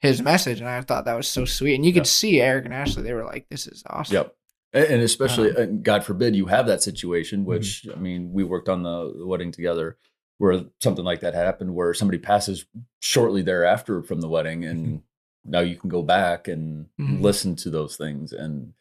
his 0.00 0.22
message 0.22 0.60
and 0.60 0.68
I 0.68 0.80
thought 0.82 1.06
that 1.06 1.16
was 1.16 1.26
so 1.26 1.44
sweet 1.44 1.74
and 1.74 1.84
you 1.86 1.92
could 1.92 2.00
Yep. 2.00 2.06
see 2.06 2.40
Eric 2.40 2.66
and 2.66 2.74
Ashley 2.74 3.02
they 3.02 3.12
were 3.14 3.24
like 3.24 3.46
this 3.50 3.66
is 3.66 3.82
awesome 3.88 4.14
Yep. 4.14 4.34
And 4.72 4.84
and 4.84 5.02
especially, 5.02 5.50
Um, 5.50 5.56
and 5.62 5.82
God 5.82 6.04
forbid, 6.04 6.36
you 6.36 6.46
have 6.46 6.66
that 6.66 6.82
situation, 6.82 7.44
which 7.44 7.86
I 7.94 7.98
mean, 7.98 8.32
we 8.32 8.44
worked 8.44 8.68
on 8.68 8.82
the, 8.82 9.14
the 9.18 9.26
wedding 9.26 9.50
together, 9.52 9.96
where 10.38 10.64
something 10.80 11.04
like 11.04 11.20
that 11.20 11.34
happened, 11.34 11.74
where 11.74 11.94
somebody 11.94 12.18
passes 12.18 12.66
shortly 13.00 13.42
thereafter 13.42 14.02
from 14.02 14.20
the 14.20 14.28
wedding, 14.28 14.64
and 14.64 15.02
now 15.44 15.60
you 15.60 15.76
can 15.76 15.88
go 15.88 16.02
back 16.02 16.48
and 16.48 16.86
Mhm. 17.00 17.22
listen 17.22 17.56
to 17.56 17.70
those 17.70 17.96
things 17.96 18.32
and 18.32 18.74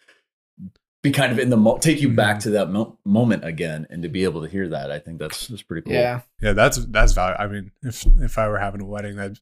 be 1.03 1.11
kind 1.11 1.31
of 1.31 1.39
in 1.39 1.49
the 1.49 1.55
mo- 1.57 1.77
take 1.77 2.01
you 2.01 2.09
back 2.09 2.37
Mhm. 2.37 2.41
to 2.43 2.49
that 2.51 2.69
mo- 2.69 2.97
moment 3.05 3.45
again, 3.45 3.87
and 3.89 4.03
to 4.03 4.09
be 4.09 4.23
able 4.25 4.41
to 4.41 4.49
hear 4.49 4.67
that, 4.67 4.91
I 4.91 4.99
think 4.99 5.19
that's 5.19 5.47
that's 5.47 5.61
pretty 5.61 5.83
cool. 5.85 5.93
yeah 5.93 6.21
Yeah, 6.41 6.53
that's 6.53 6.77
that's 6.87 7.13
value. 7.13 7.35
I 7.39 7.47
mean, 7.47 7.71
if 7.83 8.05
if 8.19 8.37
I 8.37 8.49
were 8.49 8.59
having 8.59 8.81
a 8.81 8.85
wedding, 8.85 9.15
that 9.15 9.39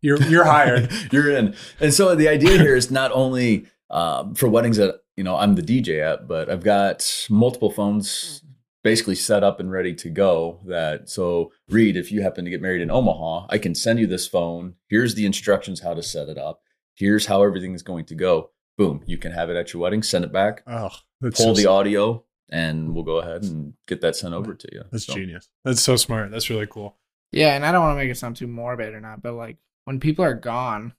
you're 0.00 0.22
you're 0.22 0.44
hired. 0.44 0.90
you're 1.12 1.30
in. 1.30 1.54
And 1.80 1.92
so 1.92 2.14
the 2.14 2.28
idea 2.28 2.58
here 2.58 2.76
is 2.76 2.90
not 2.90 3.12
only 3.12 3.66
um, 3.90 4.34
for 4.34 4.48
weddings 4.48 4.78
that 4.78 5.00
you 5.16 5.24
know 5.24 5.36
I'm 5.36 5.54
the 5.54 5.62
DJ 5.62 6.00
at, 6.00 6.26
but 6.28 6.48
I've 6.48 6.64
got 6.64 7.26
multiple 7.30 7.70
phones 7.70 8.40
mm-hmm. 8.40 8.52
basically 8.82 9.14
set 9.14 9.44
up 9.44 9.60
and 9.60 9.70
ready 9.70 9.94
to 9.94 10.10
go. 10.10 10.60
That 10.66 11.08
so 11.08 11.52
Reed, 11.68 11.96
if 11.96 12.10
you 12.10 12.22
happen 12.22 12.44
to 12.44 12.50
get 12.50 12.62
married 12.62 12.82
in 12.82 12.90
Omaha, 12.90 13.46
I 13.50 13.58
can 13.58 13.74
send 13.74 13.98
you 13.98 14.06
this 14.06 14.26
phone. 14.26 14.74
Here's 14.88 15.14
the 15.14 15.26
instructions 15.26 15.80
how 15.80 15.94
to 15.94 16.02
set 16.02 16.28
it 16.28 16.38
up. 16.38 16.60
Here's 16.94 17.26
how 17.26 17.42
everything 17.42 17.74
is 17.74 17.82
going 17.82 18.04
to 18.06 18.14
go. 18.14 18.50
Boom, 18.76 19.02
you 19.06 19.18
can 19.18 19.32
have 19.32 19.50
it 19.50 19.56
at 19.56 19.72
your 19.72 19.82
wedding. 19.82 20.02
Send 20.02 20.24
it 20.24 20.32
back. 20.32 20.62
Oh, 20.66 20.90
that's 21.20 21.40
Pull 21.40 21.54
so, 21.54 21.62
the 21.62 21.68
audio, 21.68 22.24
and 22.50 22.94
we'll 22.94 23.04
go 23.04 23.18
ahead 23.18 23.42
and 23.42 23.74
get 23.86 24.00
that 24.00 24.16
sent 24.16 24.34
over 24.34 24.54
to 24.54 24.68
you. 24.72 24.82
that's 24.90 25.06
So- 25.06 25.14
genius. 25.14 25.48
That's 25.64 25.80
so 25.80 25.96
smart. 25.96 26.30
That's 26.30 26.50
really 26.50 26.66
cool. 26.66 26.96
Yeah, 27.30 27.56
and 27.56 27.66
I 27.66 27.72
don't 27.72 27.82
want 27.82 27.98
to 27.98 28.02
make 28.02 28.10
it 28.10 28.16
sound 28.16 28.36
too 28.36 28.46
morbid 28.46 28.94
or 28.94 29.00
not, 29.00 29.20
but 29.20 29.32
like 29.32 29.56
when 29.86 29.98
people 29.98 30.24
are 30.24 30.34
gone, 30.34 30.94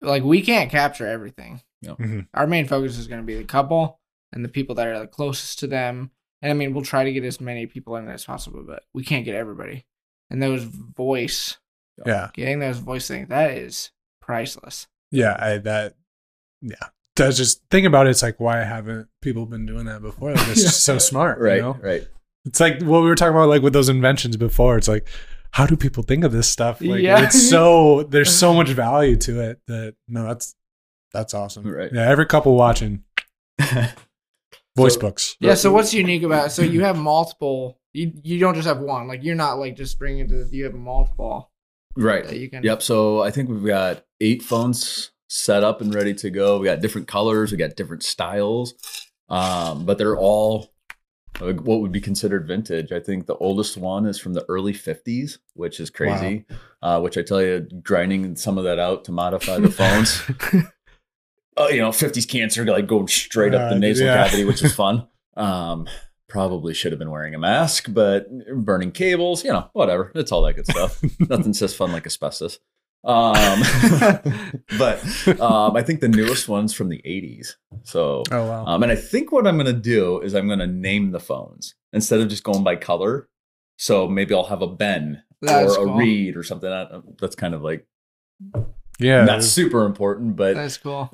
like 0.00 0.22
we 0.22 0.40
can't 0.40 0.70
capture 0.70 1.06
everything. 1.06 1.60
Mhm. 1.84 2.26
Our 2.34 2.46
main 2.46 2.66
focus 2.66 2.98
is 2.98 3.06
going 3.06 3.20
to 3.20 3.26
be 3.26 3.36
the 3.36 3.44
couple 3.44 4.00
and 4.32 4.44
the 4.44 4.48
people 4.48 4.74
that 4.76 4.86
are 4.88 4.98
the 5.00 5.06
closest 5.06 5.58
to 5.60 5.66
them. 5.66 6.10
And 6.42 6.50
I 6.50 6.54
mean, 6.54 6.74
we'll 6.74 6.84
try 6.84 7.04
to 7.04 7.12
get 7.12 7.24
as 7.24 7.40
many 7.40 7.66
people 7.66 7.96
in 7.96 8.08
as 8.08 8.24
possible, 8.24 8.62
but 8.66 8.82
we 8.94 9.04
can't 9.04 9.24
get 9.24 9.34
everybody. 9.34 9.86
And 10.30 10.42
those 10.42 10.64
voice, 10.64 11.58
Yeah, 12.04 12.30
getting 12.34 12.58
those 12.58 12.78
voice 12.78 13.06
things, 13.08 13.28
that 13.28 13.52
is 13.52 13.90
priceless. 14.20 14.86
yeah. 15.10 15.36
I 15.38 15.58
that 15.58 15.94
yeah. 16.62 16.74
That's 17.14 17.36
just 17.38 17.62
think 17.70 17.86
about 17.86 18.06
it. 18.06 18.10
It's 18.10 18.22
like 18.22 18.38
why 18.40 18.58
haven't 18.64 19.08
people 19.22 19.46
been 19.46 19.64
doing 19.64 19.86
that 19.86 20.02
before? 20.02 20.34
Like, 20.34 20.48
it's 20.48 20.62
just 20.62 20.82
so 20.84 20.98
smart, 20.98 21.38
Right, 21.40 21.56
You 21.56 21.62
know? 21.62 21.78
right. 21.80 22.06
It's 22.44 22.60
like 22.60 22.82
what 22.82 23.02
we 23.02 23.08
were 23.08 23.14
talking 23.14 23.34
about, 23.34 23.48
like 23.48 23.62
with 23.62 23.72
those 23.72 23.88
inventions 23.88 24.36
before. 24.36 24.76
It's 24.76 24.88
like, 24.88 25.06
how 25.52 25.64
do 25.66 25.76
people 25.76 26.02
think 26.02 26.24
of 26.24 26.32
this 26.32 26.46
stuff? 26.48 26.80
Like, 26.82 27.00
Yeah. 27.00 27.24
it's 27.24 27.48
so 27.48 28.02
there's 28.02 28.34
so 28.36 28.52
much 28.60 28.68
value 28.68 29.16
to 29.18 29.40
it 29.40 29.60
that 29.68 29.94
no, 30.08 30.24
that's 30.24 30.54
that's 31.12 31.34
awesome. 31.34 31.66
Right. 31.66 31.90
Yeah, 31.92 32.08
every 32.08 32.26
couple 32.26 32.54
watching, 32.56 33.02
Voice 34.76 34.94
So- 34.94 35.00
books. 35.00 35.36
Yeah. 35.40 35.54
So 35.54 35.72
what's 35.72 35.94
unique 35.94 36.22
about 36.22 36.48
it? 36.48 36.50
So 36.50 36.62
you 36.62 36.82
have 36.82 36.98
multiple. 36.98 37.78
You 37.94 38.12
you 38.22 38.38
don't 38.38 38.54
just 38.54 38.68
have 38.68 38.78
one. 38.80 39.08
Like 39.08 39.24
you're 39.24 39.34
not 39.34 39.58
like 39.58 39.76
just 39.76 39.98
bringing 39.98 40.26
it 40.26 40.28
to. 40.28 40.44
The, 40.44 40.56
you 40.56 40.64
have 40.64 40.74
multiple 40.74 41.50
Right. 41.96 42.24
that 42.26 42.36
you 42.38 42.50
can. 42.50 42.62
Yep. 42.62 42.82
So 42.82 43.22
I 43.22 43.30
think 43.30 43.48
we've 43.48 43.64
got 43.64 44.04
eight 44.20 44.42
phones 44.42 45.12
set 45.28 45.64
up 45.64 45.80
and 45.80 45.94
ready 45.94 46.12
to 46.14 46.30
go. 46.30 46.58
We 46.58 46.66
got 46.66 46.80
different 46.80 47.08
colors. 47.08 47.50
We 47.50 47.56
got 47.58 47.74
different 47.76 48.02
styles, 48.02 48.74
um, 49.30 49.86
but 49.86 49.96
they're 49.96 50.16
all 50.18 50.74
uh, 51.40 51.52
what 51.54 51.80
would 51.80 51.92
be 51.92 52.00
considered 52.02 52.46
vintage. 52.46 52.92
I 52.92 53.00
think 53.00 53.24
the 53.26 53.36
oldest 53.36 53.78
one 53.78 54.04
is 54.04 54.18
from 54.20 54.34
the 54.34 54.44
early 54.48 54.74
'50s, 54.74 55.38
which 55.54 55.80
is 55.80 55.88
crazy. 55.88 56.44
Uh, 56.82 57.00
which 57.00 57.16
I 57.16 57.22
tell 57.22 57.40
you, 57.42 57.66
grinding 57.82 58.36
some 58.36 58.58
of 58.58 58.64
that 58.64 58.78
out 58.78 59.04
to 59.06 59.12
modify 59.12 59.58
the 59.58 59.70
phones. 59.70 60.22
oh, 61.56 61.68
you 61.68 61.80
know, 61.80 61.90
50s 61.90 62.28
cancer 62.28 62.64
like 62.64 62.86
going 62.86 63.08
straight 63.08 63.54
up 63.54 63.70
the 63.70 63.76
Uh, 63.76 63.78
nasal 63.78 64.06
yeah. 64.06 64.24
cavity, 64.24 64.44
which 64.44 64.62
is 64.62 64.74
fun. 64.82 65.06
Um, 65.36 65.86
probably 66.28 66.74
should 66.74 66.92
have 66.92 66.98
been 66.98 67.10
wearing 67.10 67.34
a 67.34 67.38
mask, 67.38 67.86
but 67.90 68.26
burning 68.56 68.90
cables, 68.92 69.44
you 69.44 69.52
know, 69.52 69.68
whatever. 69.72 70.10
It's 70.14 70.32
all 70.32 70.42
that 70.42 70.54
good 70.54 70.66
stuff. 70.66 71.00
Nothing 71.20 71.54
says 71.54 71.74
fun 71.74 71.92
like 71.92 72.06
asbestos. 72.06 72.58
Um, 73.04 73.60
but 74.78 75.40
um, 75.40 75.76
I 75.76 75.82
think 75.82 76.00
the 76.00 76.08
newest 76.08 76.48
one's 76.48 76.74
from 76.74 76.88
the 76.88 77.00
80s. 77.06 77.54
So, 77.84 78.24
Oh 78.32 78.46
wow. 78.46 78.66
um, 78.66 78.82
and 78.82 78.90
I 78.90 78.96
think 78.96 79.30
what 79.30 79.46
I'm 79.46 79.54
going 79.56 79.66
to 79.66 79.72
do 79.72 80.20
is 80.20 80.34
I'm 80.34 80.48
going 80.48 80.58
to 80.58 80.66
name 80.66 81.12
the 81.12 81.20
phones 81.20 81.74
instead 81.92 82.20
of 82.20 82.28
just 82.28 82.42
going 82.42 82.64
by 82.64 82.74
color. 82.76 83.28
So 83.78 84.08
maybe 84.08 84.34
I'll 84.34 84.46
have 84.46 84.62
a 84.62 84.66
Ben 84.66 85.22
That's 85.40 85.76
or 85.76 85.82
a 85.82 85.86
cool. 85.86 85.96
Reed 85.98 86.36
or 86.36 86.42
something. 86.42 86.68
That's 87.20 87.36
kind 87.36 87.54
of 87.54 87.62
like 87.62 87.86
yeah. 88.98 89.24
not 89.24 89.42
super 89.44 89.84
important, 89.84 90.36
but 90.36 90.54
That's 90.54 90.76
cool. 90.78 91.10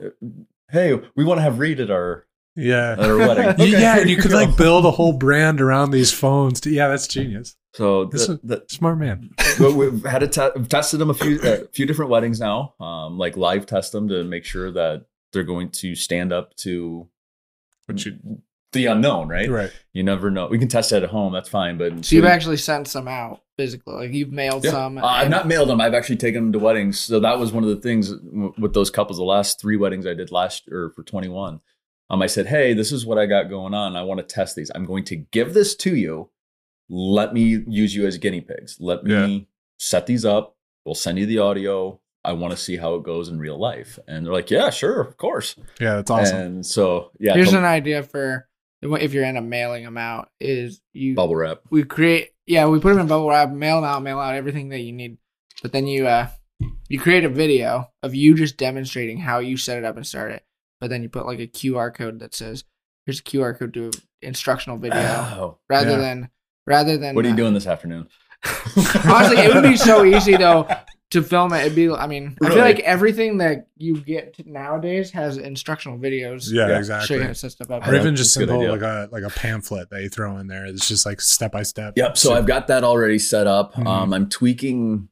hey, 0.71 1.01
we 1.17 1.25
want 1.25 1.39
to 1.39 1.43
have 1.43 1.59
Reed 1.59 1.81
at 1.81 1.91
our 1.91 2.27
yeah. 2.57 2.93
at 2.93 3.01
our 3.01 3.17
wedding. 3.17 3.45
Okay, 3.49 3.67
yeah, 3.71 3.99
and 3.99 4.11
you 4.11 4.17
could 4.17 4.31
go. 4.33 4.37
like 4.37 4.57
build 4.57 4.85
a 4.85 4.91
whole 4.91 5.13
brand 5.13 5.61
around 5.61 5.91
these 5.91 6.13
phones. 6.13 6.61
To, 6.63 6.71
yeah, 6.71 6.89
that's 6.89 7.07
genius. 7.09 7.57
so 7.75 8.05
This 8.07 8.27
the, 8.27 8.33
is- 8.35 8.39
the, 8.43 8.65
Smart 8.69 8.99
man. 8.99 9.31
we- 9.59 9.73
we've 9.75 10.05
had 10.05 10.23
a 10.23 10.29
te- 10.29 10.63
tested 10.69 11.01
them 11.01 11.11
a 11.11 11.15
few 11.15 11.41
a 11.43 11.67
few 11.73 11.87
different 11.87 12.11
weddings 12.11 12.41
now. 12.41 12.75
Um, 12.81 13.19
like 13.19 13.37
live 13.37 13.67
test 13.67 13.93
them 13.93 14.09
to 14.09 14.23
make 14.25 14.45
sure 14.45 14.71
that 14.73 15.07
they're 15.33 15.45
going 15.45 15.71
to 15.71 15.95
stand 15.95 16.33
up 16.33 16.55
to 16.57 17.09
What 17.87 18.05
you 18.05 18.19
the 18.73 18.87
unknown, 18.87 19.29
right? 19.29 19.51
right? 19.51 19.71
You 19.93 20.03
never 20.03 20.31
know. 20.31 20.47
We 20.47 20.59
can 20.59 20.69
test 20.69 20.93
it 20.93 21.03
at 21.03 21.11
home. 21.11 21.33
That's 21.33 21.49
fine. 21.49 21.77
But 21.79 22.05
So 22.05 22.17
you've 22.17 22.25
actually 22.25 22.57
sent 22.57 22.89
some 22.89 23.07
out 23.09 23.43
physically. 23.57 23.95
Like 23.95 24.13
you've 24.13 24.33
mailed 24.33 24.65
Yeah. 24.65 24.71
some. 24.71 24.99
Uh, 24.99 25.07
I've 25.07 25.31
not 25.31 25.47
mailed 25.47 25.69
them. 25.69 25.81
I've 25.81 25.95
actually 25.95 26.17
taken 26.17 26.45
them 26.45 26.53
to 26.53 26.59
weddings. 26.59 26.99
So 26.99 27.21
that 27.21 27.39
was 27.39 27.53
one 27.53 27.63
of 27.65 27.71
the 27.71 27.77
things 27.77 28.13
with 28.59 28.73
those 28.75 28.91
couples. 28.91 29.19
The 29.19 29.25
last 29.25 29.61
three 29.61 29.77
weddings 29.77 30.07
I 30.07 30.15
did 30.15 30.31
last 30.33 30.69
or 30.71 30.91
for 30.91 31.03
21. 31.03 31.61
Um, 32.11 32.23
I 32.23 32.27
said, 32.27 32.47
hey, 32.47 32.73
this 32.75 32.93
is 32.93 33.07
what 33.07 33.19
I 33.19 33.27
got 33.27 33.49
going 33.49 33.75
on. 33.75 33.97
I 33.97 34.03
want 34.03 34.19
to 34.21 34.35
test 34.35 34.57
these. 34.57 34.71
I'm 34.75 34.85
going 34.85 35.05
to 35.05 35.17
give 35.17 35.55
this 35.55 35.75
to 35.77 35.95
you. 35.97 36.31
Let 36.89 37.33
me 37.33 37.63
use 37.67 37.95
you 37.95 38.07
as 38.07 38.19
guinea 38.19 38.41
pigs. 38.43 38.77
Let 38.81 39.05
me 39.05 39.13
Yeah. 39.37 39.39
set 39.79 40.07
these 40.07 40.25
up. 40.25 40.57
We'll 40.85 40.95
send 40.95 41.19
you 41.19 41.27
the 41.27 41.39
audio. 41.39 42.01
I 42.25 42.33
want 42.35 42.53
to 42.53 42.57
see 42.57 42.77
how 42.77 42.95
it 42.97 43.03
goes 43.03 43.29
in 43.29 43.39
real 43.39 43.59
life. 43.59 43.99
And 44.07 44.25
they're 44.27 44.33
like, 44.33 44.51
yeah, 44.51 44.71
sure, 44.71 45.01
of 45.01 45.17
course. 45.17 45.57
Yeah, 45.81 45.97
that's 45.97 46.11
awesome. 46.11 46.37
And 46.37 46.67
so, 46.67 47.11
yeah, 47.19 47.35
Here's 47.35 47.49
come- 47.51 47.59
an 47.59 47.65
idea 47.65 48.03
for 48.03 48.47
if 48.83 49.13
you're 49.15 49.25
end 49.25 49.39
up 49.39 49.45
mailing 49.45 49.85
them 49.85 49.97
out. 49.99 50.29
Is 50.41 50.81
you 50.93 51.15
bubble 51.15 51.37
wrap. 51.37 51.61
we 51.71 51.85
create 51.85 52.31
yeah 52.47 52.67
we 52.67 52.81
put 52.81 52.91
them 52.91 53.01
in 53.01 53.07
bubble 53.07 53.29
wrap 53.29 53.51
mail 53.51 53.77
them 53.81 53.85
out 53.89 54.03
mail 54.03 54.19
out 54.19 54.35
everything 54.35 54.71
that 54.71 54.81
you 54.81 54.93
need 54.93 55.17
but 55.63 55.73
then 55.73 55.87
you 55.87 56.07
uh 56.07 56.27
you 56.89 56.99
create 56.99 57.25
a 57.25 57.29
video 57.29 57.89
of 58.03 58.15
you 58.15 58.35
just 58.35 58.57
demonstrating 58.57 59.19
how 59.19 59.39
you 59.39 59.57
set 59.57 59.79
it 59.79 59.85
up 59.85 59.97
and 59.97 60.07
start 60.07 60.33
it 60.33 60.45
but 60.81 60.91
then 60.91 61.03
you 61.03 61.09
put 61.09 61.25
like 61.27 61.39
a 61.39 61.47
qr 61.47 61.95
code 61.95 62.19
that 62.19 62.35
says 62.35 62.65
here's 63.07 63.21
a 63.21 63.23
qr 63.23 63.57
code 63.57 63.73
to 63.73 63.85
an 63.87 63.93
instructional 64.23 64.77
video 64.77 64.99
Oh, 65.01 65.59
rather 65.71 65.93
yeah. 65.93 65.97
than 65.99 66.31
rather 66.67 66.99
than 66.99 67.15
what 67.15 67.25
are 67.25 67.29
you 67.29 67.35
uh, 67.35 67.37
doing 67.37 67.55
this 67.55 67.67
afternoon? 67.69 68.09
honestly 69.05 69.37
it 69.39 69.55
would 69.55 69.63
be 69.63 69.77
so 69.77 70.05
easy 70.05 70.37
though 70.37 70.67
to 71.13 71.23
film 71.23 71.53
it 71.53 71.61
it'd 71.61 71.75
be 71.77 71.91
i 71.91 72.07
mean 72.07 72.37
i 72.43 72.49
feel 72.49 72.59
like 72.59 72.81
everything 72.81 73.39
that 73.39 73.69
you 73.77 74.01
get 74.01 74.35
nowadays 74.47 75.11
has 75.11 75.37
instructional 75.37 75.99
videos 75.99 76.51
yeah, 76.53 76.69
Yeah. 76.69 76.79
exactly. 76.79 77.17
you 77.17 77.23
how 77.23 77.29
to 77.29 77.35
set 77.35 77.53
stuff 77.53 77.71
up 77.71 77.87
Or 77.87 77.95
even 77.95 78.17
just 78.17 78.31
it's 78.31 78.37
a 78.37 78.41
good 78.41 78.49
simple 78.49 78.71
like 78.71 78.83
a 78.83 79.09
like 79.13 79.23
a 79.23 79.31
pamphlet 79.31 79.91
that 79.91 80.03
you 80.03 80.09
throw 80.09 80.39
in 80.39 80.47
there. 80.49 80.67
It's 80.67 80.89
just 80.89 81.05
like 81.07 81.21
step 81.21 81.53
by 81.53 81.63
step. 81.63 81.95
Yep. 81.97 82.19
So 82.19 82.35
I've 82.35 82.47
got 82.47 82.67
that 82.69 82.83
already 82.85 83.19
set 83.19 83.47
up. 83.47 83.75
Mhm. 83.75 83.87
Um, 83.87 84.13
I'm 84.13 84.29
tweaking 84.29 85.09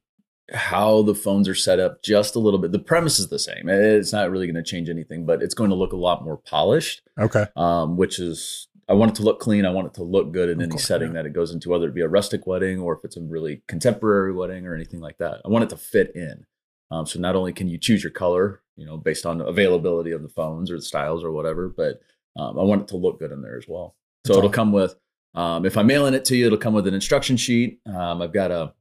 how 0.52 1.02
the 1.02 1.14
phones 1.14 1.48
are 1.48 1.54
set 1.54 1.78
up 1.78 2.02
just 2.02 2.34
a 2.34 2.38
little 2.40 2.58
bit. 2.58 2.72
The 2.72 2.78
premise 2.80 3.18
is 3.20 3.28
the 3.28 3.38
same. 3.38 3.68
It's 3.68 4.12
not 4.12 4.30
really 4.30 4.46
going 4.46 4.62
to 4.62 4.68
change 4.68 4.88
anything, 4.88 5.24
but 5.24 5.42
it's 5.42 5.54
going 5.54 5.70
to 5.70 5.76
look 5.76 5.92
a 5.92 5.96
lot 5.96 6.24
more 6.24 6.36
polished, 6.38 7.02
Okay. 7.20 7.46
um, 7.56 7.96
which 7.96 8.18
is, 8.18 8.66
I 8.90 8.94
want 8.94 9.12
it 9.12 9.14
to 9.16 9.22
look 9.22 9.38
clean. 9.38 9.64
I 9.64 9.70
want 9.70 9.86
it 9.86 9.94
to 9.94 10.02
look 10.02 10.32
good 10.32 10.48
in 10.48 10.56
Of 10.56 10.62
any 10.62 10.70
course, 10.72 10.84
setting 10.84 11.08
yeah. 11.08 11.22
that 11.22 11.26
it 11.26 11.32
goes 11.32 11.52
into, 11.52 11.68
whether 11.70 11.86
it 11.86 11.94
be 11.94 12.00
a 12.00 12.08
rustic 12.08 12.44
wedding 12.46 12.80
or 12.80 12.96
if 12.96 13.04
it's 13.04 13.16
a 13.16 13.20
really 13.20 13.62
contemporary 13.68 14.32
wedding 14.32 14.66
or 14.66 14.74
anything 14.74 15.00
like 15.00 15.18
that. 15.18 15.40
I 15.44 15.48
want 15.48 15.62
it 15.62 15.70
to 15.70 15.76
fit 15.76 16.10
in. 16.16 16.44
Um, 16.90 17.06
so 17.06 17.20
not 17.20 17.36
only 17.36 17.52
can 17.52 17.68
you 17.68 17.78
choose 17.78 18.02
your 18.02 18.10
color, 18.10 18.62
you 18.76 18.84
know, 18.84 18.96
based 18.96 19.24
on 19.24 19.38
the 19.38 19.46
availability 19.46 20.10
of 20.10 20.22
the 20.22 20.28
phones 20.28 20.72
or 20.72 20.76
the 20.76 20.82
styles 20.82 21.22
or 21.22 21.30
whatever, 21.30 21.68
but 21.68 22.00
um, 22.36 22.58
I 22.58 22.64
want 22.64 22.82
it 22.82 22.88
to 22.88 22.96
look 22.96 23.20
good 23.20 23.30
in 23.30 23.42
there 23.42 23.56
as 23.56 23.66
well. 23.68 23.94
So 24.26 24.32
That's 24.32 24.38
it'll 24.38 24.48
awesome. 24.48 24.52
come 24.54 24.72
with, 24.72 24.96
um, 25.36 25.64
if 25.64 25.76
I'm 25.76 25.86
mailing 25.86 26.14
it 26.14 26.24
to 26.26 26.36
you, 26.36 26.46
it'll 26.46 26.58
come 26.58 26.74
with 26.74 26.88
an 26.88 26.94
instruction 26.94 27.36
sheet. 27.36 27.80
Um, 27.86 28.20
I've 28.20 28.32
got 28.32 28.50
a, 28.50 28.74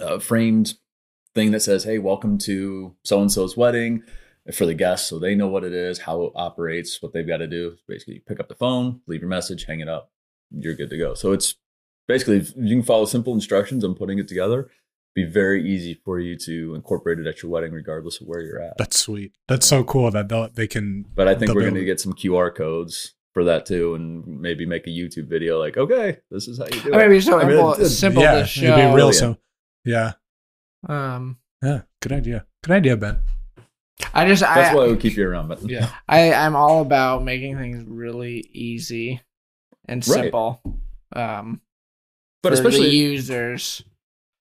a 0.00 0.20
framed 0.20 0.74
thing 1.34 1.50
that 1.50 1.60
says, 1.60 1.84
"Hey, 1.84 1.98
welcome 1.98 2.38
to 2.38 2.94
so 3.04 3.20
and 3.20 3.30
so's 3.30 3.56
wedding." 3.58 4.02
For 4.54 4.64
the 4.64 4.74
guests, 4.74 5.08
so 5.08 5.18
they 5.18 5.34
know 5.34 5.48
what 5.48 5.64
it 5.64 5.74
is, 5.74 5.98
how 5.98 6.22
it 6.22 6.32
operates, 6.34 7.02
what 7.02 7.12
they've 7.12 7.26
got 7.26 7.38
to 7.38 7.46
do. 7.46 7.76
Basically, 7.86 8.14
you 8.14 8.20
pick 8.26 8.40
up 8.40 8.48
the 8.48 8.54
phone, 8.54 9.00
leave 9.06 9.20
your 9.20 9.28
message, 9.28 9.64
hang 9.66 9.80
it 9.80 9.88
up, 9.88 10.10
you're 10.50 10.74
good 10.74 10.88
to 10.90 10.96
go. 10.96 11.12
So 11.14 11.32
it's 11.32 11.54
basically 12.06 12.46
you 12.56 12.76
can 12.76 12.82
follow 12.82 13.04
simple 13.04 13.34
instructions 13.34 13.84
on 13.84 13.94
putting 13.94 14.18
it 14.18 14.26
together. 14.26 14.70
Be 15.14 15.24
very 15.24 15.68
easy 15.68 16.00
for 16.04 16.18
you 16.18 16.36
to 16.38 16.74
incorporate 16.74 17.18
it 17.18 17.26
at 17.26 17.42
your 17.42 17.50
wedding, 17.50 17.72
regardless 17.72 18.20
of 18.20 18.26
where 18.26 18.40
you're 18.40 18.62
at. 18.62 18.78
That's 18.78 18.98
sweet. 18.98 19.32
That's 19.48 19.66
so 19.66 19.84
cool 19.84 20.10
that 20.12 20.28
they'll, 20.28 20.48
can. 20.68 21.04
But 21.14 21.28
I 21.28 21.34
think 21.34 21.54
we're 21.54 21.62
going 21.62 21.74
to 21.74 21.84
get 21.84 22.00
some 22.00 22.12
QR 22.14 22.54
codes 22.54 23.14
for 23.34 23.44
that 23.44 23.66
too, 23.66 23.94
and 23.94 24.26
maybe 24.40 24.64
make 24.64 24.86
a 24.86 24.90
YouTube 24.90 25.28
video 25.28 25.58
like, 25.58 25.76
okay, 25.76 26.18
this 26.30 26.48
is 26.48 26.58
how 26.58 26.64
you 26.66 26.80
do 26.80 26.94
I 26.94 26.98
mean, 26.98 27.00
it. 27.00 27.04
it'd 27.04 27.10
be 27.10 27.20
so 27.20 27.38
I 27.38 27.44
mean, 27.44 27.50
simple, 27.56 27.72
it's- 27.72 27.98
simple 27.98 28.22
yeah, 28.22 28.32
to 28.32 28.38
it'd 28.38 28.48
show 28.48 28.76
be 28.76 28.82
real. 28.82 28.92
Brilliant. 28.92 29.16
So, 29.16 29.36
yeah, 29.84 30.12
um 30.88 31.38
yeah. 31.62 31.82
Good 32.00 32.12
idea. 32.12 32.46
Good 32.62 32.72
idea, 32.72 32.96
Ben. 32.96 33.18
I 34.14 34.26
just 34.26 34.42
That's 34.42 34.70
I, 34.70 34.74
why 34.74 34.86
we 34.88 34.96
keep 34.96 35.16
you 35.16 35.28
around. 35.28 35.48
But 35.48 35.68
Yeah. 35.68 35.90
I 36.08 36.32
I'm 36.32 36.54
all 36.56 36.82
about 36.82 37.24
making 37.24 37.56
things 37.58 37.84
really 37.86 38.48
easy 38.52 39.20
and 39.86 40.06
Right. 40.06 40.22
simple. 40.22 40.62
Um, 41.14 41.60
but 42.42 42.50
for 42.50 42.54
especially 42.54 42.88
the 42.90 42.96
users. 42.96 43.82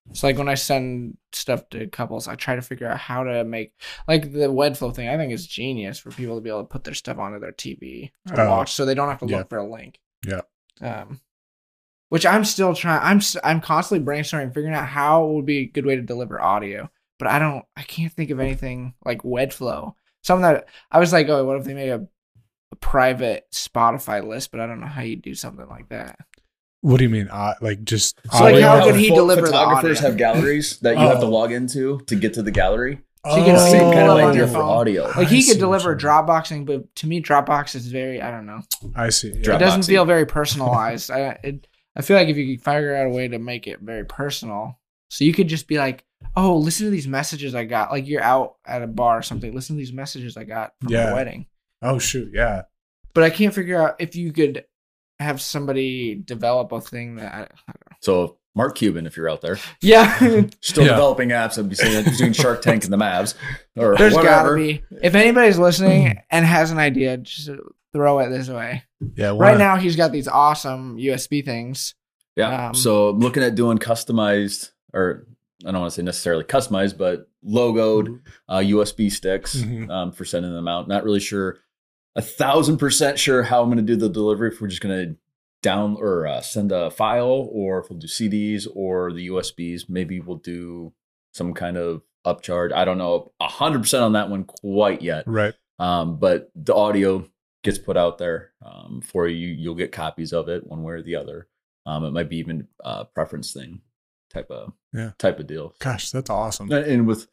It's 0.09 0.23
like 0.23 0.37
when 0.37 0.47
I 0.47 0.55
send 0.55 1.17
stuff 1.33 1.67
to 1.71 1.87
couples, 1.87 2.29
I 2.29 2.35
try 2.35 2.55
to 2.55 2.61
figure 2.61 2.87
out 2.87 2.97
how 2.97 3.23
to 3.23 3.43
make 3.43 3.73
like 4.07 4.31
the 4.31 4.47
Wedflow 4.47 4.95
thing. 4.95 5.09
I 5.09 5.17
think 5.17 5.33
is 5.33 5.45
genius 5.45 5.99
for 5.99 6.11
people 6.11 6.35
to 6.35 6.41
be 6.41 6.49
able 6.49 6.61
to 6.63 6.67
put 6.69 6.85
their 6.85 6.93
stuff 6.93 7.17
onto 7.17 7.39
their 7.39 7.51
TV 7.51 8.11
to 8.27 8.41
Oh, 8.41 8.49
watch, 8.49 8.71
so 8.73 8.85
they 8.85 8.93
don't 8.95 9.09
have 9.09 9.19
to 9.19 9.27
yeah. 9.27 9.39
look 9.39 9.49
for 9.49 9.57
a 9.57 9.69
link. 9.69 9.99
Yeah. 10.25 10.41
Um, 10.79 11.19
which 12.07 12.25
I'm 12.25 12.45
still 12.45 12.73
trying. 12.73 13.01
I'm 13.03 13.19
I'm 13.43 13.59
constantly 13.59 14.05
brainstorming, 14.05 14.53
figuring 14.53 14.75
out 14.75 14.87
how 14.87 15.25
it 15.27 15.33
would 15.33 15.45
be 15.45 15.57
a 15.59 15.65
good 15.65 15.85
way 15.85 15.97
to 15.97 16.01
deliver 16.01 16.41
audio. 16.41 16.89
But 17.19 17.27
I 17.29 17.39
don't. 17.39 17.65
I 17.75 17.83
can't 17.83 18.11
think 18.13 18.29
of 18.29 18.39
anything 18.39 18.93
like 19.05 19.23
Wedflow. 19.23 19.93
Something 20.23 20.43
that 20.43 20.67
I 20.91 20.99
was 20.99 21.13
like, 21.13 21.27
oh, 21.29 21.45
what 21.45 21.57
if 21.57 21.63
they 21.63 21.73
made 21.73 21.89
a, 21.89 22.07
a 22.71 22.75
private 22.75 23.47
Spotify 23.51 24.25
list? 24.25 24.51
But 24.51 24.59
I 24.59 24.67
don't 24.67 24.79
know 24.79 24.87
how 24.87 25.01
you 25.01 25.15
do 25.15 25.33
something 25.35 25.67
like 25.67 25.89
that. 25.89 26.19
What 26.81 26.97
do 26.97 27.03
you 27.03 27.09
mean? 27.09 27.27
Uh, 27.29 27.55
like 27.59 27.83
just 27.83 28.19
So, 28.31 28.43
like, 28.43 28.61
how 28.61 28.83
could 28.83 28.95
he 28.95 29.09
deliver 29.09 29.41
the 29.41 29.47
Photographers 29.47 29.97
audio? 29.97 30.09
have 30.09 30.17
galleries 30.17 30.77
that 30.79 30.91
you 30.97 31.07
have 31.07 31.19
to 31.21 31.25
Oh. 31.25 31.29
log 31.29 31.51
into 31.51 31.99
to 32.07 32.15
get 32.15 32.33
to 32.35 32.43
the 32.43 32.51
gallery. 32.51 32.99
So 33.25 33.35
you 33.35 33.43
can 33.45 33.55
Oh, 33.55 33.65
see 33.65 33.71
Same 33.71 33.91
kind 33.93 34.09
of 34.09 34.17
on 34.19 34.29
idea 34.29 34.33
your 34.41 34.47
for 34.47 34.53
phone. 34.53 34.69
audio. 34.69 35.11
Like 35.17 35.27
he 35.27 35.39
I 35.39 35.51
could 35.51 35.59
deliver. 35.59 35.95
Dropboxing, 35.95 36.65
but 36.65 36.95
to 36.97 37.07
me, 37.07 37.21
Dropbox 37.21 37.75
is 37.75 37.87
very 37.87 38.21
I 38.21 38.29
don't 38.31 38.45
know. 38.45 38.61
I 38.95 39.09
see. 39.09 39.29
Yeah. 39.31 39.55
It 39.55 39.59
doesn't 39.59 39.83
feel 39.83 40.05
very 40.05 40.25
personalized. 40.27 41.09
I 41.11 41.37
it, 41.43 41.67
I 41.95 42.03
feel 42.03 42.15
like 42.15 42.27
if 42.29 42.37
you 42.37 42.55
could 42.55 42.63
figure 42.63 42.95
out 42.95 43.07
a 43.07 43.09
way 43.09 43.27
to 43.27 43.39
make 43.39 43.65
it 43.67 43.79
very 43.81 44.05
personal, 44.05 44.79
so 45.09 45.25
you 45.25 45.33
could 45.33 45.47
just 45.47 45.67
be 45.67 45.77
like, 45.79 46.05
oh, 46.35 46.57
listen 46.57 46.85
to 46.85 46.91
these 46.91 47.07
messages 47.07 47.55
I 47.55 47.65
got. 47.65 47.91
Like 47.91 48.07
you're 48.07 48.21
out 48.21 48.55
at 48.65 48.81
a 48.81 48.87
bar 48.87 49.17
or 49.17 49.21
something. 49.21 49.53
Listen 49.53 49.75
to 49.75 49.79
these 49.79 49.93
messages 49.93 50.37
I 50.37 50.43
got 50.43 50.73
from 50.81 50.91
Yeah. 50.91 51.09
the 51.09 51.15
wedding. 51.15 51.45
Oh 51.81 51.99
shoot, 51.99 52.31
yeah. 52.33 52.63
But 53.13 53.23
I 53.23 53.29
can't 53.29 53.53
figure 53.53 53.81
out 53.81 53.95
if 53.99 54.15
you 54.15 54.31
could 54.31 54.65
have 55.19 55.41
somebody 55.41 56.15
develop 56.15 56.71
a 56.71 56.81
thing 56.81 57.15
that. 57.15 57.33
I, 57.33 57.37
I 57.37 57.41
don't 57.41 57.91
know. 57.91 57.97
So 58.01 58.37
Mark 58.55 58.75
Cuban, 58.75 59.05
if 59.07 59.15
you're 59.17 59.29
out 59.29 59.41
there, 59.41 59.57
Yeah, 59.81 60.17
still 60.61 60.83
Yeah. 60.83 60.89
developing 60.91 61.29
apps, 61.29 61.57
I'd 61.59 61.69
be 61.69 61.75
saying 61.75 62.05
between 62.05 62.33
Shark 62.33 62.61
Tank 62.61 62.83
and 62.83 62.93
the 62.93 62.97
Mavs, 62.97 63.35
or 63.75 63.95
there's 63.97 64.13
whatever. 64.15 64.49
gotta 64.49 64.55
be. 64.55 64.83
If 65.01 65.13
anybody's 65.15 65.59
listening 65.59 66.19
and 66.29 66.45
has 66.45 66.71
an 66.71 66.77
idea, 66.79 67.17
just 67.17 67.49
throw 67.93 68.19
it 68.19 68.29
this 68.29 68.49
way. 68.49 68.83
Yeah. 69.15 69.27
Right 69.29 69.51
one- 69.51 69.57
now, 69.59 69.75
he's 69.77 69.95
got 69.95 70.11
these 70.11 70.27
awesome 70.27 70.97
USB 70.97 71.43
things. 71.45 71.93
Yeah. 72.35 72.67
Um, 72.69 72.73
so 72.75 73.09
I'm 73.09 73.19
looking 73.19 73.41
at 73.43 73.55
doing 73.55 73.77
customized, 73.79 74.71
or 74.93 75.27
I 75.65 75.71
don't 75.71 75.81
want 75.81 75.91
to 75.93 75.95
say 75.95 76.03
necessarily 76.03 76.43
customized, 76.43 76.97
but 76.97 77.27
logoed 77.45 78.21
uh, 78.47 78.57
USB 78.59 79.11
sticks 79.11 79.55
Mhm. 79.55 79.89
um, 79.89 80.11
for 80.11 80.23
sending 80.25 80.53
them 80.53 80.67
out. 80.67 80.87
Not 80.87 81.03
really 81.03 81.19
sure. 81.19 81.59
a 82.15 82.21
thousand 82.21 82.77
percent 82.77 83.19
sure 83.19 83.43
how 83.43 83.61
I'm 83.61 83.67
going 83.67 83.77
to 83.77 83.83
do 83.83 83.95
the 83.95 84.09
delivery. 84.09 84.49
If 84.49 84.59
we're 84.59 84.67
just 84.69 84.81
going 84.81 85.09
to 85.09 85.15
down 85.63 85.95
or 85.99 86.25
uh, 86.27 86.41
send 86.41 86.71
a 86.71 86.89
file, 86.91 87.47
or 87.51 87.79
if 87.79 87.89
we'll 87.89 87.99
do 87.99 88.07
CDs 88.07 88.67
or 88.73 89.11
the 89.13 89.27
USBs, 89.29 89.87
maybe 89.89 90.19
we'll 90.19 90.37
do 90.37 90.93
some 91.33 91.53
kind 91.53 91.77
of 91.77 92.01
upcharge. 92.25 92.71
I 92.73 92.85
don't 92.85 92.97
know 92.97 93.31
a 93.39 93.47
hundred 93.47 93.79
percent 93.81 94.03
on 94.03 94.13
that 94.13 94.29
one 94.29 94.43
quite 94.45 95.01
yet. 95.01 95.25
Right. 95.27 95.53
Um, 95.79 96.17
but 96.19 96.51
the 96.55 96.73
audio 96.75 97.27
gets 97.63 97.77
put 97.77 97.97
out 97.97 98.17
there 98.17 98.51
um, 98.65 99.01
for 99.03 99.27
you. 99.27 99.47
You'll 99.49 99.75
get 99.75 99.91
copies 99.91 100.33
of 100.33 100.49
it 100.49 100.65
one 100.65 100.81
way 100.83 100.93
or 100.93 101.01
the 101.03 101.15
other. 101.15 101.47
Um, 101.85 102.03
it 102.03 102.11
might 102.13 102.29
be 102.29 102.37
even 102.37 102.67
a 102.83 103.05
preference 103.05 103.53
thing 103.53 103.81
type 104.33 104.49
of 104.51 104.73
Yeah. 104.93 105.11
type 105.17 105.39
of 105.39 105.47
deal. 105.47 105.73
Gosh, 105.79 106.11
that's 106.11 106.29
awesome. 106.29 106.71
And- 106.71 106.85
And 106.85 107.07
with 107.07 107.27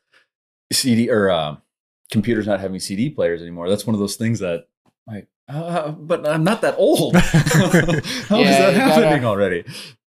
CD 0.72 1.10
or 1.10 1.30
uh, 1.30 1.56
computers 2.10 2.46
not 2.46 2.60
having 2.60 2.80
CD 2.80 3.10
players 3.10 3.40
anymore, 3.42 3.68
that's 3.68 3.86
one 3.86 3.94
of 3.94 4.00
those 4.00 4.16
things 4.16 4.40
that 4.40 4.66
like, 5.06 5.28
uh, 5.48 5.90
but 5.90 6.26
I'm 6.26 6.44
not 6.44 6.62
that 6.62 6.76
old. 6.78 7.14
How 7.16 7.20
is 7.22 8.02
Yeah, 8.30 8.30
that 8.30 8.72
you 8.72 8.78
gotta- 8.78 9.04
happening 9.06 9.24
already? 9.24 9.64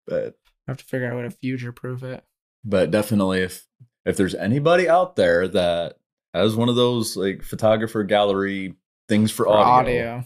But 0.07 0.35
I 0.67 0.71
have 0.71 0.77
to 0.77 0.85
figure 0.85 1.07
out 1.07 1.13
how 1.15 1.21
to 1.21 1.29
future 1.31 1.71
proof 1.71 2.03
it. 2.03 2.23
but 2.63 2.91
definitely 2.91 3.41
if 3.41 3.65
if 4.05 4.17
there's 4.17 4.35
anybody 4.35 4.87
out 4.89 5.15
there 5.15 5.47
that 5.49 5.97
has 6.33 6.55
one 6.55 6.69
of 6.69 6.75
those 6.75 7.15
like 7.17 7.43
photographer 7.43 8.03
gallery 8.03 8.73
things 9.09 9.31
for, 9.31 9.45
For 9.45 9.49
audio, 9.49 9.67
audio. 10.15 10.25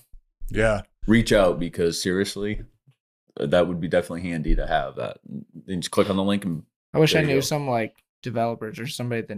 Yeah. 0.50 0.82
reach 1.08 1.32
out 1.34 1.60
because 1.60 2.02
seriously 2.02 2.62
uh, 2.62 2.64
that 3.40 3.68
would 3.68 3.80
be 3.80 3.88
definitely 3.88 4.22
handy 4.30 4.56
to 4.56 4.68
have 4.68 4.96
that 4.96 5.18
then 5.66 5.82
just 5.82 5.92
click 5.92 6.10
on 6.10 6.18
the 6.18 6.24
link 6.24 6.44
and 6.46 6.64
I 6.94 7.00
wish 7.00 7.16
I 7.16 7.22
knew 7.22 7.36
go. 7.36 7.40
some 7.42 7.70
like 7.70 7.96
developers 8.22 8.80
or 8.80 8.88
somebody 8.88 9.22
that 9.22 9.38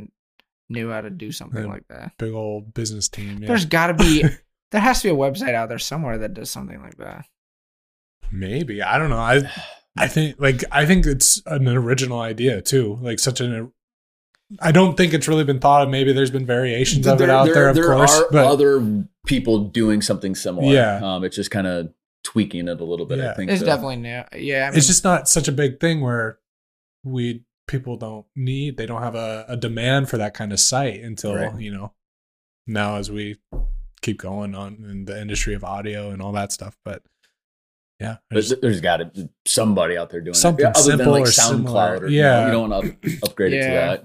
knew 0.69 0.89
how 0.89 1.01
to 1.01 1.09
do 1.09 1.31
something 1.31 1.63
Yeah. 1.63 1.69
like 1.69 1.87
that. 1.89 2.13
Big 2.17 2.33
old 2.33 2.73
business 2.73 3.07
team. 3.09 3.39
Yeah. 3.39 3.47
There's 3.49 3.65
got 3.65 3.87
to 3.87 3.93
be 3.93 4.23
there 4.71 4.81
has 4.81 5.01
to 5.01 5.09
be 5.09 5.13
a 5.13 5.17
website 5.17 5.53
out 5.53 5.69
there 5.69 5.77
somewhere 5.79 6.17
that 6.19 6.33
does 6.33 6.49
something 6.49 6.81
like 6.81 6.97
that. 6.97 7.25
Maybe. 8.31 8.81
I 8.81 8.97
don't 8.97 9.09
know. 9.09 9.17
I 9.17 9.51
I 9.97 10.07
think 10.07 10.37
like 10.39 10.63
I 10.71 10.85
think 10.87 11.05
it's 11.05 11.41
an 11.45 11.67
original 11.67 12.19
idea 12.19 12.61
too. 12.61 12.97
Like 13.01 13.19
such 13.19 13.39
an 13.41 13.71
I 14.59 14.71
don't 14.71 14.97
think 14.97 15.13
it's 15.13 15.27
really 15.27 15.43
been 15.43 15.59
thought 15.59 15.83
of. 15.83 15.89
Maybe 15.89 16.13
there's 16.13 16.31
been 16.31 16.45
variations 16.45 17.05
of 17.07 17.21
it 17.21 17.29
out 17.29 17.45
there, 17.53 17.69
of 17.69 17.75
course. 17.75 18.11
There 18.11 18.25
are 18.25 18.31
but 18.31 18.45
other 18.45 19.05
people 19.27 19.65
doing 19.69 20.01
something 20.01 20.33
similar 20.35 20.73
Yeah. 20.73 20.99
um 21.03 21.23
it's 21.23 21.35
just 21.35 21.51
kind 21.51 21.67
of 21.67 21.93
tweaking 22.23 22.67
it 22.67 22.79
a 22.79 22.83
little 22.85 23.05
bit 23.05 23.19
i 23.19 23.23
Yeah. 23.23 23.33
think 23.35 23.51
It's 23.51 23.59
so. 23.59 23.65
definitely 23.65 23.97
new. 23.97 24.23
Yeah, 24.35 24.65
I 24.67 24.69
mean, 24.69 24.77
it's 24.77 24.87
just 24.87 25.03
not 25.03 25.27
such 25.27 25.47
a 25.47 25.51
big 25.51 25.79
thing 25.79 26.01
where 26.01 26.39
we 27.03 27.43
people 27.67 27.95
don't 27.97 28.25
need 28.35 28.77
they 28.77 28.85
don't 28.85 29.01
have 29.01 29.15
a, 29.15 29.45
a 29.47 29.57
demand 29.57 30.09
for 30.09 30.17
that 30.17 30.33
kind 30.33 30.51
of 30.53 30.59
site 30.59 31.01
until 31.01 31.35
Right. 31.35 31.59
you 31.59 31.71
know 31.71 31.93
now 32.67 32.95
as 32.97 33.09
we 33.11 33.37
keep 34.01 34.19
going 34.19 34.53
on 34.55 34.85
in 34.89 35.05
the 35.05 35.19
industry 35.19 35.53
of 35.53 35.63
audio 35.63 36.09
and 36.11 36.21
all 36.21 36.31
that 36.33 36.51
stuff 36.51 36.77
but 36.85 37.03
yeah 37.99 38.13
I 38.13 38.17
But 38.31 38.35
just- 38.41 38.61
there's 38.61 38.81
got 38.81 38.97
to 38.97 39.05
be 39.05 39.29
somebody 39.45 39.97
out 39.97 40.09
there 40.09 40.21
doing 40.21 40.33
Something 40.33 40.65
it. 40.65 40.75
Yeah, 40.75 40.81
other 40.81 40.97
than 40.97 41.09
like 41.11 41.23
or 41.23 41.27
SoundCloud 41.27 41.49
similar. 41.49 41.97
or 41.99 42.07
you, 42.07 42.21
know, 42.21 42.27
Yeah. 42.27 42.45
you 42.47 42.51
don't 42.51 42.69
want 42.69 43.01
to 43.01 43.17
up, 43.17 43.23
upgrade 43.29 43.53
it 43.53 43.61
to 43.63 43.71
that. 43.71 44.03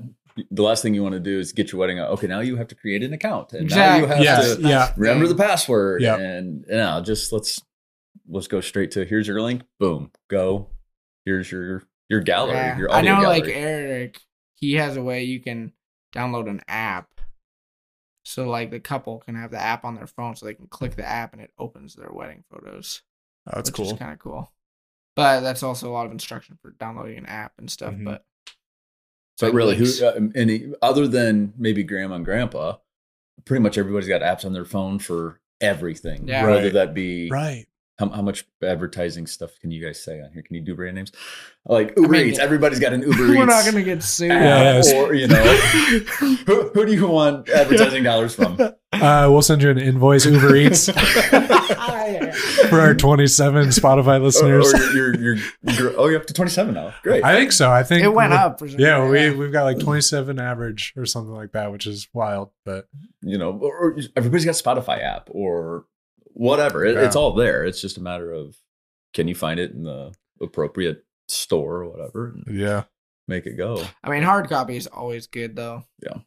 The 0.53 0.63
last 0.63 0.83
thing 0.83 0.95
you 0.95 1.03
want 1.03 1.15
to 1.15 1.21
do 1.21 1.37
is 1.41 1.51
get 1.53 1.73
your 1.73 1.81
wedding. 1.81 1.99
out. 1.99 2.11
Okay, 2.11 2.29
now 2.29 2.39
you 2.39 2.55
have 2.57 2.69
to 2.69 2.77
create 2.77 3.03
an 3.03 3.13
account, 3.13 3.53
and 3.55 3.63
Exactly. 3.63 4.01
now 4.07 4.07
you 4.07 4.13
have 4.15 4.23
Yes. 4.25 4.55
to 4.57 4.63
yeah 4.63 4.93
remember 4.97 5.27
the 5.27 5.35
password. 5.35 6.01
Yep. 6.01 6.21
and 6.21 6.65
you 6.69 6.77
know, 6.77 7.01
just 7.05 7.33
let's 7.33 7.61
let's 8.29 8.47
go 8.49 8.61
straight 8.61 8.91
to 8.93 9.05
here's 9.05 9.27
your 9.27 9.41
link. 9.41 9.63
Boom, 9.79 10.11
go. 10.29 10.69
Here's 11.25 11.51
your 11.51 11.83
your 12.09 12.21
gallery. 12.21 12.55
yeah. 12.57 12.79
Your 12.79 12.91
I 12.91 13.03
know 13.03 13.21
gallery. 13.21 13.41
like 13.41 13.49
Eric, 13.55 14.21
he 14.55 14.75
has 14.75 14.97
a 14.97 15.03
way 15.03 15.25
you 15.25 15.41
can 15.41 15.73
download 16.15 16.49
an 16.49 16.61
app. 16.69 17.09
So 18.25 18.49
like 18.49 18.71
the 18.71 18.81
couple 18.81 19.19
can 19.19 19.35
have 19.37 19.51
the 19.51 19.61
app 19.61 19.85
on 19.85 19.95
their 19.95 20.07
phone 20.07 20.37
so 20.37 20.47
they 20.47 20.55
can 20.55 20.67
click 20.67 20.97
the 20.97 21.07
app 21.09 21.33
and 21.33 21.41
it 21.43 21.51
opens 21.59 21.95
their 21.95 22.11
wedding 22.13 22.45
photos. 22.51 23.03
Oh, 23.47 23.53
that's 23.57 23.71
which 23.71 23.77
cool 23.77 23.97
kind 23.97 24.13
of 24.13 24.19
cool. 24.19 24.53
But 25.17 25.41
that's 25.41 25.63
also 25.63 25.91
a 25.91 25.93
lot 25.93 26.07
of 26.07 26.13
instruction 26.13 26.59
for 26.63 26.71
downloading 26.79 27.19
an 27.19 27.27
app 27.27 27.53
and 27.59 27.71
stuff. 27.71 27.95
Mhm. 27.95 28.05
But 28.05 28.25
But 29.41 29.53
really, 29.55 29.77
who 29.77 29.85
uh, 30.05 30.21
any 30.35 30.73
other 30.83 31.09
than 31.09 31.55
maybe 31.57 31.83
grandma 31.85 32.17
and 32.17 32.25
grandpa, 32.25 32.77
pretty 33.45 33.63
much 33.63 33.79
everybody's 33.79 34.09
got 34.09 34.21
apps 34.21 34.45
on 34.45 34.53
their 34.53 34.65
phone 34.65 34.99
for 34.99 35.41
everything. 35.61 36.29
Yeah. 36.29 36.47
Whether 36.47 36.65
Right. 36.65 36.73
that 36.75 36.95
be 36.95 37.31
right 37.31 37.67
how, 37.99 38.09
how 38.11 38.23
much 38.23 38.47
advertising 38.63 39.27
stuff 39.27 39.59
can 39.61 39.71
you 39.71 39.85
guys 39.85 40.03
say 40.03 40.21
on 40.21 40.31
here? 40.33 40.43
Can 40.43 40.55
you 40.55 40.63
do 40.63 40.75
brand 40.75 40.95
names? 40.97 41.11
Like 41.67 41.95
Uber 41.97 42.09
mean, 42.09 42.29
Eats, 42.29 42.39
everybody's 42.39 42.79
got 42.79 42.93
an 42.93 43.03
Uber 43.03 43.13
Eats. 43.13 43.21
we're 43.39 43.45
not 43.45 43.65
gonna 43.65 43.83
get 43.83 44.03
sued. 44.03 44.31
app, 44.31 44.41
Yes. 44.41 44.93
Or 44.93 45.15
you 45.15 45.27
know, 45.27 45.43
who, 46.47 46.69
who 46.71 46.87
do 46.87 46.93
you 46.95 47.09
want 47.09 47.49
advertising 47.49 48.03
dollars 48.05 48.35
from? 48.35 48.59
uh 48.93 49.29
we'll 49.31 49.43
send 49.43 49.63
you 49.63 49.69
an 49.69 49.77
invoice 49.79 50.25
uber 50.25 50.57
eats 50.57 50.89
for 52.71 52.81
our 52.81 52.95
27 52.95 53.67
spotify 53.69 54.19
listeners 54.21 54.73
or 54.73 54.79
you're, 54.95 55.15
you're, 55.21 55.37
you're, 55.61 56.01
oh, 56.01 56.09
you're 56.09 56.19
up 56.19 56.25
to 56.25 56.33
twenty 56.33 56.51
seven 56.51 56.73
now. 56.73 56.95
Great. 57.03 57.23
i 57.23 57.35
think 57.37 57.53
so 57.53 57.71
i 57.71 57.83
think 57.83 58.03
it 58.03 58.09
went 58.09 58.33
up. 58.33 58.59
For 58.59 58.67
some 58.67 58.81
yeah 58.81 59.07
reason, 59.07 59.39
we, 59.39 59.45
we've 59.45 59.53
got 59.53 59.65
like 59.65 59.79
27 59.79 60.39
average 60.41 60.95
or 60.97 61.05
something 61.05 61.35
like 61.35 61.53
that 61.53 61.71
which 61.71 61.87
is 61.87 62.09
wild 62.15 62.51
but 62.65 62.89
you 63.21 63.37
know, 63.37 63.51
or, 63.59 63.77
or 63.77 63.99
everybody's 64.17 64.45
got 64.45 64.55
Spotify 64.55 65.03
app 65.03 65.29
or 65.33 65.85
whatever. 66.39 66.85
It, 66.85 66.95
Yeah. 66.95 67.05
It's 67.07 67.17
all 67.17 67.33
there. 67.35 67.65
It's 67.65 67.81
just 67.81 67.97
a 67.99 68.01
matter 68.01 68.33
of 68.33 68.57
can 69.15 69.29
you 69.29 69.35
find 69.35 69.59
it 69.61 69.73
in 69.73 69.83
the 69.85 70.13
appropriate 70.41 71.05
store 71.29 71.83
or 71.83 71.89
whatever 71.91 72.29
and 72.47 72.59
yeah 72.59 72.85
make 73.27 73.45
it 73.47 73.57
go. 73.57 73.85
I 74.03 74.11
mean, 74.11 74.23
hard 74.23 74.49
copy 74.49 74.77
is 74.77 74.87
always 74.87 75.27
good 75.27 75.55
though. 75.57 75.85
Yeah. 76.03 76.19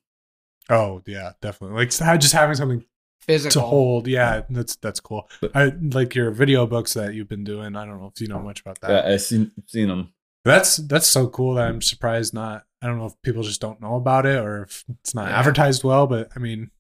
Oh 0.70 1.02
yeah 1.08 1.32
definitely 1.42 1.78
like 1.78 1.90
just 2.20 2.34
having 2.34 2.56
something 2.56 2.86
Physical. 3.22 3.62
to 3.62 3.68
hold 3.68 4.08
yeah 4.08 4.42
that's 4.50 4.76
that's 4.78 5.00
cool 5.00 5.30
But- 5.42 5.56
i 5.56 5.72
like 5.92 6.16
your 6.16 6.32
video 6.32 6.66
books 6.66 6.94
that 6.96 7.14
you've 7.14 7.28
been 7.28 7.44
doing 7.44 7.76
i 7.76 7.86
don't 7.86 8.00
know 8.02 8.12
if 8.14 8.20
you 8.20 8.28
know 8.28 8.40
much 8.40 8.62
about 8.62 8.80
that 8.82 8.90
Yeah, 9.06 9.14
I've 9.14 9.22
seen 9.22 9.52
seen 9.68 9.90
them. 9.90 10.14
that's 10.44 10.78
that's 10.78 11.06
so 11.08 11.28
cool 11.28 11.54
that 11.56 11.68
i'm 11.68 11.82
surprised 11.84 12.34
not 12.34 12.64
i 12.82 12.88
don't 12.88 12.98
know 12.98 13.06
if 13.06 13.14
people 13.22 13.44
just 13.44 13.62
don't 13.62 13.80
know 13.80 13.96
about 13.96 14.26
it 14.26 14.38
or 14.44 14.64
if 14.64 14.84
it's 15.02 15.14
not 15.14 15.30
Yeah. 15.30 15.38
advertised 15.38 15.84
well 15.84 16.08
but 16.08 16.30
i 16.36 16.40
mean 16.40 16.72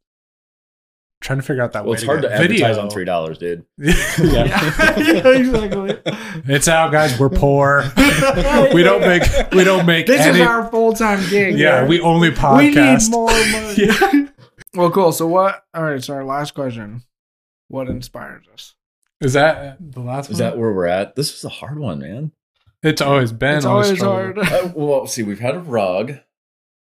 trying 1.21 1.39
to 1.39 1.43
figure 1.43 1.63
out 1.63 1.71
that 1.73 1.83
Well, 1.85 1.91
way 1.91 1.93
it's 1.93 2.01
to 2.01 2.07
hard 2.07 2.21
to 2.23 2.27
get 2.27 2.41
advertise 2.41 2.59
video. 2.59 2.81
on 2.81 2.89
three 2.89 3.05
dollars, 3.05 3.37
dude. 3.37 3.63
yeah. 3.77 3.93
yeah, 4.19 5.27
exactly. 5.27 5.97
it's 6.53 6.67
out 6.67 6.91
guys 6.91 7.17
we're 7.19 7.29
poor 7.29 7.83
we 8.73 8.83
don't 8.83 9.01
make 9.01 9.23
we 9.53 9.63
don't 9.63 9.85
make 9.85 10.07
This 10.07 10.21
any 10.21 10.41
is 10.41 10.47
our 10.47 10.69
full 10.69 10.93
time 10.93 11.19
gig. 11.29 11.57
yeah 11.57 11.81
man. 11.81 11.87
we 11.89 12.01
only 12.01 12.31
podcast. 12.31 12.57
we 12.57 12.73
podcast 12.75 13.03
need 13.03 13.11
more 13.11 13.27
money. 13.29 13.75
Yeah. 13.77 14.27
Well, 14.73 14.91
cool. 14.91 15.11
So 15.11 15.27
what? 15.27 15.63
All 15.73 15.83
right. 15.83 16.03
So 16.03 16.13
our 16.13 16.23
last 16.25 16.53
question: 16.53 17.03
What 17.67 17.87
inspires 17.89 18.45
us? 18.53 18.75
is 19.19 19.33
that 19.33 19.77
the 19.79 19.99
last 19.99 20.29
one? 20.29 20.33
Is 20.33 20.39
one 20.41 20.49
that 20.51 20.57
where 20.57 20.71
we're 20.73 20.85
at? 20.87 21.15
This 21.15 21.35
is 21.35 21.43
a 21.43 21.49
hard 21.49 21.77
one, 21.77 21.99
man. 21.99 22.31
it's 22.81 23.01
always 23.01 23.31
been 23.31 23.57
it's 23.57 23.65
a 23.65 23.69
always 23.69 24.01
hard. 24.01 24.39
Uh, 24.39 24.71
well, 24.73 25.05
see, 25.07 25.23
we've 25.23 25.39
had 25.41 25.55
a 25.55 25.59
rug. 25.59 26.19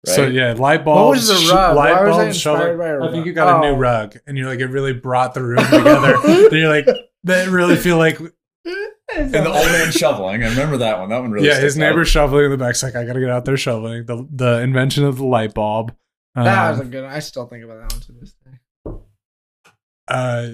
Right? 0.07 0.15
So 0.17 0.27
yeah, 0.27 0.53
light 0.55 0.79
What 0.81 0.85
bulbs. 0.95 1.19
was 1.19 1.29
the 1.29 1.35
sh- 1.47 1.51
rug? 1.51 1.77
Light 1.77 1.93
Why 1.93 2.03
was 2.09 2.17
it 2.17 2.21
bulbs. 2.21 2.37
show 2.41 2.55
inspired 2.55 2.79
like- 2.79 3.01
by 3.01 3.13
think 3.13 3.27
you 3.27 3.33
got 3.33 3.59
a 3.59 3.67
new 3.69 3.75
Oh. 3.75 3.79
rug, 3.79 4.17
and 4.27 4.39
you're 4.39 4.49
like, 4.49 4.61
it 4.61 4.67
really 4.69 4.93
brought 4.95 5.35
the 5.35 5.43
room 5.43 5.59
together. 5.65 6.17
then 6.25 6.53
you're 6.53 6.69
like, 6.69 6.87
that 7.25 7.49
really 7.49 7.77
feel 7.77 7.99
like, 7.99 8.19
and 9.15 9.33
the 9.35 9.47
old 9.47 9.67
man 9.67 9.91
shoveling. 9.93 10.43
I 10.43 10.49
remember 10.51 10.79
that 10.79 10.99
one. 10.99 11.09
That 11.11 11.21
one 11.21 11.33
really. 11.33 11.49
yeah. 11.49 11.61
His 11.61 11.75
sticks 11.75 11.85
out. 11.85 11.91
neighbor 11.91 12.05
shoveling 12.05 12.45
in 12.47 12.51
the 12.51 12.57
back's 12.57 12.83
like, 12.83 12.95
I 12.97 13.05
gotta 13.05 13.21
get 13.21 13.29
out 13.31 13.45
there 13.45 13.57
shoveling. 13.59 14.07
The 14.07 14.27
the 14.33 14.61
invention 14.61 15.05
of 15.05 15.17
the 15.17 15.25
light 15.27 15.53
bulb. 15.55 15.95
that 16.35 16.71
was 16.71 16.79
a 16.81 16.83
Um, 16.85 16.91
good. 16.91 17.03
one. 17.05 17.13
I 17.13 17.19
still 17.19 17.47
think 17.47 17.65
about 17.65 17.81
that 17.81 17.93
one 17.93 18.01
to 18.03 18.13
this 18.13 18.33
day. 18.45 18.93
uh, 20.09 20.49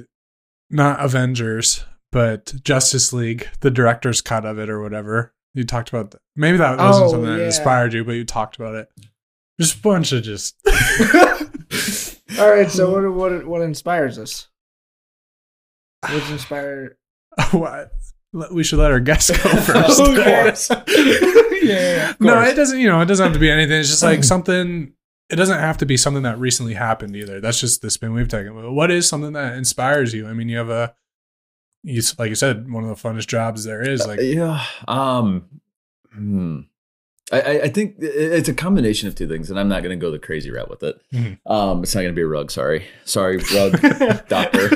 not 0.70 1.04
Avengers, 1.04 1.84
but 2.12 2.52
Justice 2.64 3.12
League, 3.12 3.48
the 3.60 3.70
director's 3.70 4.20
cut 4.20 4.44
of 4.44 4.58
it 4.58 4.68
or 4.68 4.82
whatever. 4.82 5.32
You 5.54 5.64
talked 5.64 5.88
about 5.88 6.10
that. 6.10 6.20
Maybe 6.34 6.58
that 6.58 6.78
wasn't 6.78 7.06
Oh, 7.06 7.10
something 7.10 7.30
that 7.30 7.38
yeah. 7.38 7.46
inspired 7.46 7.92
you, 7.94 8.04
but 8.04 8.12
you 8.12 8.24
talked 8.24 8.56
about 8.56 8.74
it. 8.74 8.88
Just 9.60 9.78
a 9.78 9.82
bunch 9.82 10.12
of 10.12 10.22
just. 10.22 10.56
All 12.38 12.50
right. 12.50 12.70
So 12.70 12.90
what? 12.90 13.12
What? 13.12 13.46
What 13.46 13.62
inspires 13.62 14.18
us? 14.18 14.48
What's 16.02 16.30
inspired? 16.30 16.96
what? 17.52 17.92
We 18.52 18.64
should 18.64 18.80
let 18.80 18.90
our 18.90 19.00
guests 19.00 19.30
go 19.30 19.48
first. 19.60 19.98
Of 19.98 20.08
course. 20.08 20.70
yeah. 21.62 22.12
no, 22.20 22.34
course. 22.34 22.48
it 22.50 22.54
doesn't. 22.54 22.80
You 22.80 22.88
know, 22.88 23.00
it 23.00 23.06
doesn't 23.06 23.24
have 23.24 23.32
to 23.32 23.38
be 23.38 23.50
anything. 23.50 23.80
It's 23.80 23.88
just 23.88 24.02
like 24.02 24.24
something. 24.34 24.92
It 25.30 25.36
doesn't 25.36 25.58
have 25.58 25.78
to 25.78 25.86
be 25.86 25.96
something 25.96 26.24
that 26.24 26.38
recently 26.38 26.74
happened 26.74 27.16
either. 27.16 27.40
That's 27.40 27.58
just 27.58 27.80
the 27.80 27.88
spin 27.88 28.12
we've 28.12 28.28
taken. 28.28 28.74
What 28.74 28.90
is 28.90 29.08
something 29.08 29.32
that 29.32 29.56
inspires 29.56 30.12
you? 30.12 30.28
I 30.28 30.34
mean, 30.34 30.50
you 30.50 30.58
have 30.58 30.68
a, 30.68 30.94
you 31.82 32.02
like 32.18 32.28
you 32.28 32.34
said, 32.34 32.70
one 32.70 32.84
of 32.84 32.90
the 32.90 33.08
funnest 33.08 33.26
jobs 33.26 33.64
there 33.64 33.80
is. 33.80 34.06
Like, 34.06 34.20
yeah. 34.20 34.62
Um. 34.86 35.46
Hmm. 36.12 36.60
I, 37.32 37.40
I 37.40 37.62
I 37.64 37.68
think 37.68 37.96
it's 37.98 38.48
a 38.48 38.54
combination 38.54 39.08
of 39.08 39.14
two 39.14 39.26
things, 39.28 39.50
and 39.50 39.58
I'm 39.58 39.68
not 39.68 39.82
going 39.82 39.98
to 39.98 40.00
go 40.02 40.10
the 40.10 40.18
crazy 40.18 40.50
route 40.50 40.70
with 40.70 40.82
it. 40.82 40.96
Mhm. 41.12 41.38
Um, 41.46 41.82
it's 41.82 41.94
not 41.94 42.02
going 42.02 42.12
to 42.14 42.16
be 42.16 42.22
a 42.22 42.26
rug. 42.26 42.50
Sorry, 42.50 42.86
sorry, 43.04 43.38
rug 43.54 43.80
doctor. 44.28 44.70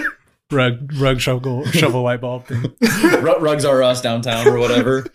rug, 0.51 0.93
rug 0.98 1.20
shovel, 1.20 1.64
shovel 1.66 2.02
light 2.02 2.20
bulb 2.20 2.47
thing. 2.47 2.64
Rug- 3.22 3.40
Rugs 3.40 3.64
are 3.64 3.82
us 3.82 4.01
downtown 4.01 4.48
or 4.48 4.59
whatever. 4.59 5.06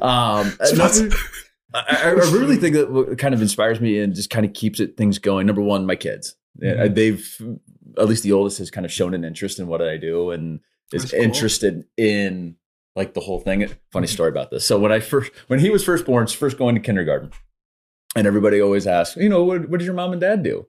Um, 0.00 0.52
I, 0.60 1.10
I 1.74 2.08
I 2.08 2.10
really 2.32 2.56
think 2.56 2.74
that 2.74 2.90
what 2.90 3.16
kind 3.18 3.34
of 3.34 3.40
inspires 3.42 3.80
me 3.80 4.00
and 4.00 4.14
just 4.14 4.30
kind 4.30 4.44
of 4.44 4.52
keeps 4.52 4.80
it 4.80 4.96
things 4.96 5.18
going. 5.18 5.46
Number 5.46 5.62
one, 5.62 5.86
my 5.86 5.94
kids. 5.96 6.34
Mhm. 6.60 6.94
They've 6.94 7.42
at 7.98 8.08
least 8.08 8.22
the 8.24 8.32
oldest 8.32 8.58
has 8.58 8.70
kind 8.70 8.84
of 8.84 8.90
shown 8.92 9.14
an 9.14 9.24
interest 9.24 9.58
in 9.60 9.66
what 9.68 9.80
I 9.80 9.96
do 9.96 10.30
and 10.30 10.58
is 10.92 11.10
cool. 11.12 11.20
interested 11.20 11.84
in 11.96 12.56
like 12.96 13.14
the 13.14 13.20
whole 13.20 13.40
thing. 13.40 13.68
Funny 13.92 14.06
story 14.06 14.30
about 14.30 14.50
this. 14.50 14.64
So 14.66 14.78
when 14.78 14.92
I 14.92 15.00
first 15.00 15.32
when 15.46 15.60
he 15.60 15.70
was 15.70 15.84
first 15.84 16.06
born, 16.06 16.26
first 16.26 16.58
going 16.58 16.74
to 16.74 16.80
kindergarten, 16.80 17.30
and 18.16 18.26
everybody 18.26 18.60
always 18.60 18.86
asks, 18.86 19.16
you 19.16 19.28
know, 19.28 19.44
what, 19.44 19.68
what 19.68 19.78
did 19.78 19.84
your 19.84 19.94
mom 19.94 20.12
and 20.12 20.20
dad 20.20 20.42
do? 20.42 20.66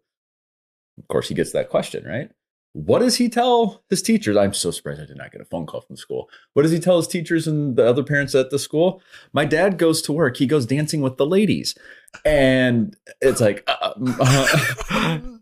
Of 0.98 1.07
course, 1.07 1.27
he 1.27 1.35
gets 1.35 1.52
that 1.53 1.69
question, 1.69 2.06
right? 2.06 2.30
What 2.73 2.99
does 2.99 3.18
he 3.18 3.27
tell 3.27 3.84
his 3.89 4.02
teachers? 4.02 4.38
I'm 4.38 4.53
so 4.53 4.72
surprised 4.72 5.02
I 5.02 5.06
did 5.06 5.18
not 5.18 5.31
get 5.31 5.41
a 5.41 5.45
phone 5.45 5.65
call 5.65 5.81
from 5.81 5.98
school. 5.98 6.30
What 6.53 6.61
does 6.61 6.72
he 6.72 6.80
tell 6.80 6.98
his 6.98 7.07
teachers 7.07 7.45
and 7.45 7.76
the 7.76 7.85
other 7.85 8.03
parents 8.03 8.34
at 8.34 8.49
the 8.49 8.60
school? 8.60 9.02
My 9.34 9.43
dad 9.43 9.77
goes 9.77 10.02
to 10.03 10.14
work. 10.14 10.38
He 10.38 10.48
goes 10.48 10.65
dancing 10.65 11.02
with 11.02 11.18
the 11.18 11.26
ladies. 11.26 11.76
And 12.23 12.95
it's 13.19 13.41
like, 13.41 13.64
uh, 13.68 13.93
uh, 14.22 15.19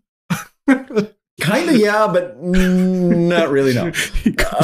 kind 1.50 1.70
of, 1.70 1.76
yeah, 1.76 2.08
but 2.08 2.42
not 2.42 3.50
really, 3.50 3.74
no. 3.74 3.92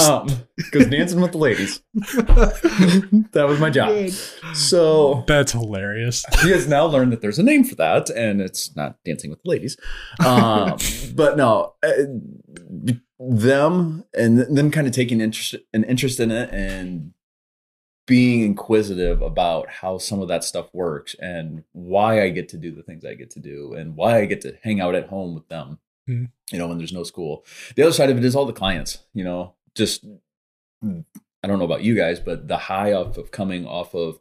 Um, 0.10 0.28
Because 0.58 0.88
dancing 0.88 1.22
with 1.22 1.32
the 1.32 1.38
ladies, 1.38 1.82
that 1.94 3.46
was 3.48 3.60
my 3.60 3.70
job. 3.70 4.10
So 4.54 5.24
That's 5.28 5.52
hilarious. 5.54 6.26
he 6.42 6.50
has 6.52 6.68
now 6.68 6.86
learned 6.86 7.12
that 7.14 7.22
there's 7.22 7.40
a 7.40 7.44
name 7.44 7.64
for 7.64 7.76
that, 7.76 8.10
and 8.10 8.42
it's 8.42 8.76
not 8.76 8.98
dancing 9.06 9.30
with 9.30 9.42
the 9.44 9.50
ladies. 9.50 9.78
Um, 10.26 10.78
but 11.16 11.38
no, 11.38 11.76
uh, 11.84 11.92
them 13.20 14.04
and 14.14 14.40
them 14.40 14.72
kind 14.72 14.88
of 14.88 14.94
taking 14.94 15.22
interest 15.22 15.56
an 15.74 15.84
interest 15.86 16.20
in 16.20 16.32
it 16.32 16.50
and 16.52 17.12
being 18.08 18.42
inquisitive 18.42 19.22
about 19.22 19.70
how 19.70 19.98
some 19.98 20.22
of 20.22 20.28
that 20.28 20.44
stuff 20.44 20.70
works 20.74 21.16
and 21.20 21.64
why 21.72 22.22
I 22.22 22.30
get 22.30 22.50
to 22.50 22.58
do 22.58 22.72
the 22.72 22.84
things 22.84 23.04
I 23.04 23.16
get 23.16 23.32
to 23.32 23.40
do 23.40 23.74
and 23.74 23.96
why 23.96 24.20
I 24.20 24.26
get 24.26 24.42
to 24.42 24.58
hang 24.62 24.80
out 24.80 24.94
at 24.96 25.08
home 25.08 25.34
with 25.34 25.48
them. 25.48 25.80
Mhm. 26.10 26.30
You 26.52 26.58
know, 26.60 26.68
when 26.68 26.78
there's 26.78 26.94
no 26.94 27.04
school. 27.04 27.46
The 27.76 27.84
other 27.84 27.92
side 27.94 28.10
of 28.10 28.18
it 28.18 28.26
is 28.26 28.36
all 28.36 28.46
the 28.46 28.54
clients. 28.54 29.00
You 29.14 29.24
know, 29.24 29.56
just 29.76 30.06
I 30.84 31.48
don't 31.48 31.60
know 31.60 31.66
about 31.66 31.84
you 31.84 31.96
guys, 31.96 32.20
but 32.20 32.48
the 32.48 32.58
high 32.58 32.94
off 32.94 33.18
of 33.18 33.32
coming 33.32 33.66
off 33.66 33.94
of 33.96 34.20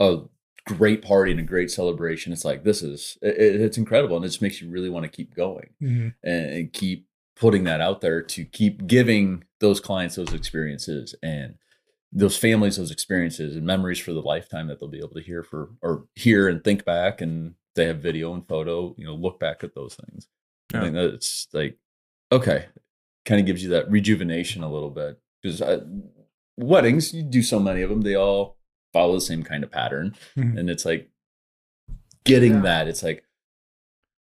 a 0.00 0.20
great 0.66 1.02
party 1.02 1.30
and 1.32 1.40
a 1.40 1.44
great 1.44 1.70
celebration, 1.70 2.32
it's 2.32 2.44
like 2.44 2.64
this 2.64 2.82
is 2.82 3.18
it, 3.22 3.36
it's 3.38 3.78
incredible, 3.78 4.16
and 4.16 4.24
it 4.24 4.28
just 4.28 4.42
makes 4.42 4.60
you 4.60 4.70
really 4.70 4.90
want 4.90 5.04
to 5.04 5.10
keep 5.10 5.34
going 5.34 5.70
Mhm. 5.82 6.14
and, 6.22 6.46
and 6.50 6.72
keep 6.72 7.06
putting 7.36 7.64
that 7.64 7.80
out 7.80 8.00
there 8.00 8.20
to 8.22 8.44
keep 8.44 8.86
giving 8.86 9.44
those 9.60 9.80
clients 9.80 10.16
those 10.16 10.32
experiences 10.34 11.14
and 11.22 11.54
those 12.10 12.36
families 12.36 12.76
those 12.76 12.90
experiences 12.90 13.54
and 13.54 13.64
memories 13.66 13.98
for 13.98 14.12
the 14.12 14.20
lifetime 14.22 14.66
that 14.66 14.80
they'll 14.80 14.88
be 14.88 14.98
able 14.98 15.10
to 15.10 15.20
hear 15.22 15.42
for 15.44 15.70
or 15.82 16.06
hear 16.16 16.48
and 16.48 16.64
think 16.64 16.84
back 16.84 17.20
and 17.20 17.54
they 17.76 17.84
have 17.86 17.98
video 18.02 18.34
and 18.34 18.48
photo 18.48 18.92
you 18.98 19.04
know 19.04 19.14
look 19.14 19.38
back 19.38 19.62
at 19.62 19.74
those 19.74 19.94
things 19.94 20.26
i 20.74 20.80
think 20.80 20.94
that 20.94 21.14
it's 21.14 21.48
like 21.52 21.78
okay 22.32 22.66
kind 23.24 23.40
of 23.40 23.46
gives 23.46 23.62
you 23.62 23.70
that 23.70 23.90
rejuvenation 23.90 24.62
a 24.62 24.70
little 24.70 24.90
bit 24.90 25.18
because 25.42 25.62
weddings 26.56 27.12
you 27.14 27.22
do 27.22 27.42
so 27.42 27.58
many 27.60 27.82
of 27.82 27.90
them 27.90 28.02
they 28.02 28.14
all 28.14 28.56
follow 28.92 29.14
the 29.14 29.20
same 29.20 29.42
kind 29.42 29.62
of 29.64 29.70
pattern 29.70 30.14
Mhm. 30.36 30.58
and 30.58 30.70
it's 30.70 30.84
like 30.84 31.10
getting 32.24 32.54
Yeah. 32.54 32.60
that 32.62 32.88
it's 32.88 33.02
like 33.02 33.24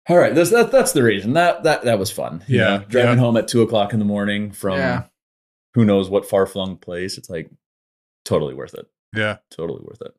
all 0.09 0.17
right 0.19 0.35
that's 0.35 0.51
that, 0.51 0.71
that's 0.71 0.93
the 0.93 1.03
reason 1.03 1.33
that 1.35 1.63
that 1.65 1.85
that 1.85 1.99
was 1.99 2.11
fun 2.11 2.43
you 2.47 2.59
Yeah, 2.59 2.79
know? 2.79 2.85
driving 2.89 3.15
yeah. 3.15 3.21
home 3.25 3.37
at 3.37 3.49
two 3.49 3.63
o'clock 3.63 3.93
in 3.93 3.99
the 3.99 4.05
morning 4.05 4.51
from 4.53 4.79
Yeah. 4.79 5.05
who 5.75 5.85
knows 5.85 6.11
what 6.11 6.27
far-flung 6.29 6.77
place 6.77 7.17
it's 7.19 7.31
like 7.31 7.51
totally 8.25 8.55
worth 8.55 8.75
it 8.75 8.87
Yeah. 9.17 9.39
totally 9.51 9.83
worth 9.83 10.01
it 10.03 10.13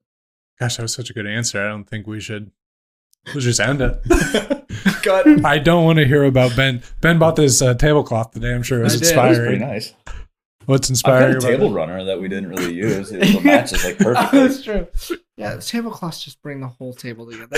Gosh, 0.60 0.78
that 0.78 0.84
was 0.84 0.94
such 0.94 1.10
a 1.10 1.14
good 1.14 1.28
answer. 1.28 1.62
I 1.62 1.68
don't 1.68 1.84
think 1.84 2.08
we 2.08 2.22
should. 2.22 2.50
We'll 3.34 3.42
just 3.42 3.60
end 3.60 3.82
it. 3.82 4.02
cut 5.04 5.44
I 5.46 5.58
don't 5.58 5.84
want 5.86 5.98
to 6.00 6.06
hear 6.06 6.24
about 6.26 6.56
Ben. 6.56 6.82
Ben 7.02 7.18
bought 7.20 7.36
this 7.36 7.62
uh, 7.62 7.74
tablecloth 7.74 8.32
today. 8.32 8.54
I'm 8.54 8.64
sure 8.64 8.80
it 8.82 8.84
was 8.84 8.96
I 8.96 9.06
did. 9.06 9.16
that 9.16 9.30
was 9.30 9.38
pretty 9.38 9.54
inspiring. 9.56 9.74
nice 9.74 9.94
What's 10.68 10.88
i've 10.88 10.92
inspiring 10.92 11.34
got 11.34 11.44
a 11.44 11.48
about 11.48 11.48
table 11.58 11.68
it? 11.68 11.74
runner 11.74 12.04
that 12.06 12.20
we 12.20 12.28
didn't 12.28 12.50
really 12.50 12.74
use 12.88 13.12
it 13.12 13.44
matches 13.44 13.84
like 13.86 13.98
perfectly 14.00 14.40
That's 14.48 14.64
true. 14.64 14.88
Yeah, 15.38 15.56
the 15.56 15.62
tablecloths 15.62 16.24
just 16.24 16.42
bring 16.42 16.60
the 16.60 16.68
whole 16.68 16.94
table 16.94 17.30
together. 17.30 17.58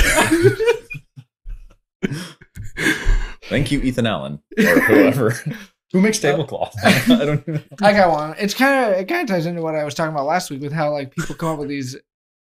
thank 3.44 3.72
you 3.72 3.80
ethan 3.82 4.06
allen 4.06 4.40
or 4.58 4.80
whoever 4.82 5.32
who 5.92 6.02
makes 6.02 6.20
tablecloth 6.20 6.76
i 6.84 7.06
don't 7.26 7.48
know 7.48 7.60
I 7.82 7.94
got 7.94 8.10
one. 8.12 8.36
It's 8.40 8.54
kind 8.54 8.94
of 8.94 9.00
it 9.00 9.08
kind 9.08 9.22
of 9.22 9.34
ties 9.34 9.46
into 9.46 9.62
what 9.62 9.76
I 9.76 9.84
was 9.86 9.94
talking 9.94 10.12
about 10.14 10.26
last 10.26 10.50
week 10.50 10.62
with 10.62 10.74
how 10.74 10.92
like 10.92 11.12
people 11.16 11.36
come 11.36 11.50
up 11.54 11.60
with 11.60 11.70
these 11.70 11.96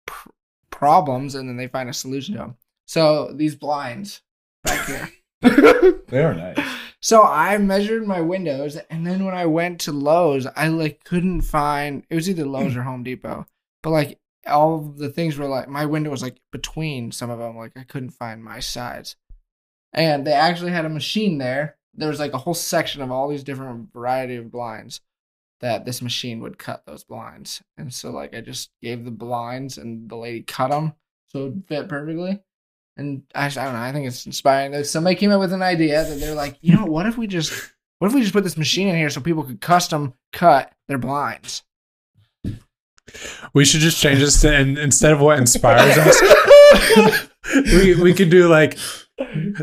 pr- 0.07 0.31
problems 0.71 1.35
and 1.35 1.49
then 1.49 1.57
they 1.57 1.67
find 1.69 1.89
a 1.89 1.93
solution 1.93 2.35
to 2.35 2.39
them. 2.41 2.57
So 2.87 3.33
these 3.33 3.55
blinds 3.55 4.23
back 4.63 4.87
here. 4.87 5.11
they 6.09 6.23
are 6.23 6.35
nice 6.35 6.59
So 7.01 7.23
I 7.23 7.59
measured 7.59 8.07
my 8.07 8.21
windows, 8.21 8.77
and 8.89 9.07
then 9.07 9.25
when 9.25 9.35
I 9.35 9.47
went 9.47 9.81
to 9.83 9.93
Lowe's, 9.93 10.47
I 10.57 10.69
like 10.69 11.05
couldn't 11.05 11.43
find. 11.43 12.05
It 12.09 12.15
was 12.15 12.29
either 12.31 12.47
Lowe's 12.47 12.77
or 12.77 12.83
Home 12.85 13.03
Depot, 13.03 13.47
but 13.83 13.91
like 13.91 14.19
all 14.47 14.77
of 14.77 14.99
the 14.99 15.09
things 15.09 15.37
were 15.37 15.47
like 15.47 15.69
my 15.69 15.87
window 15.87 16.11
was 16.11 16.23
like 16.23 16.39
between 16.51 17.13
some 17.13 17.31
of 17.31 17.39
them. 17.39 17.57
Like 17.57 17.73
I 17.77 17.85
couldn't 17.85 18.11
find 18.11 18.43
my 18.43 18.61
size, 18.61 19.17
and 19.93 20.27
they 20.27 20.33
actually 20.33 20.73
had 20.73 20.85
a 20.85 20.91
machine 20.91 21.39
there. 21.39 21.77
There 21.93 22.09
was 22.09 22.21
like 22.21 22.33
a 22.33 22.39
whole 22.39 22.55
section 22.55 23.03
of 23.03 23.11
all 23.11 23.29
these 23.29 23.45
different 23.45 23.93
variety 23.93 24.37
of 24.37 24.51
blinds 24.51 25.01
that 25.61 25.85
this 25.85 26.03
machine 26.03 26.41
would 26.41 26.59
cut 26.59 26.85
those 26.87 27.05
blinds, 27.05 27.63
and 27.77 27.93
so 27.93 28.11
like 28.11 28.35
I 28.35 28.41
just 28.41 28.71
gave 28.83 29.05
the 29.05 29.11
blinds, 29.11 29.79
and 29.79 30.09
the 30.09 30.17
lady 30.17 30.43
cut 30.43 30.71
them 30.71 30.95
so 31.27 31.47
it 31.47 31.55
fit 31.69 31.89
perfectly. 31.89 32.41
And 32.97 33.23
I, 33.35 33.47
I 33.47 33.49
don't 33.49 33.73
know. 33.73 33.81
I 33.81 33.93
think 33.93 34.07
it's 34.07 34.25
inspiring. 34.27 34.85
Somebody 34.85 35.17
came 35.17 35.31
up 35.31 35.41
with 35.41 35.53
an 35.53 35.63
idea 35.63 36.05
that 36.05 36.21
they're 36.21 36.35
like, 36.35 36.57
you 36.61 36.75
know, 36.75 36.85
what 36.85 37.07
if 37.07 37.19
we 37.19 37.27
just, 37.27 37.73
what 37.99 38.09
if 38.09 38.15
we 38.15 38.21
just 38.21 38.33
put 38.33 38.45
this 38.45 38.57
machine 38.57 38.89
in 38.89 38.95
here 38.95 39.11
so 39.11 39.21
people 39.21 39.43
could 39.43 39.61
custom 39.61 40.15
cut 40.33 40.73
their 40.87 40.99
blinds? 40.99 41.63
We 43.53 43.65
should 43.65 43.81
just 43.81 44.01
change 44.01 44.21
this 44.21 44.41
to 44.41 44.55
and 44.55 44.79
instead 44.79 45.13
of 45.13 45.21
what 45.21 45.39
inspires 45.39 45.97
us, 45.99 47.29
we 47.55 47.95
we 48.01 48.15
could 48.15 48.31
do 48.31 48.49
like 48.49 48.79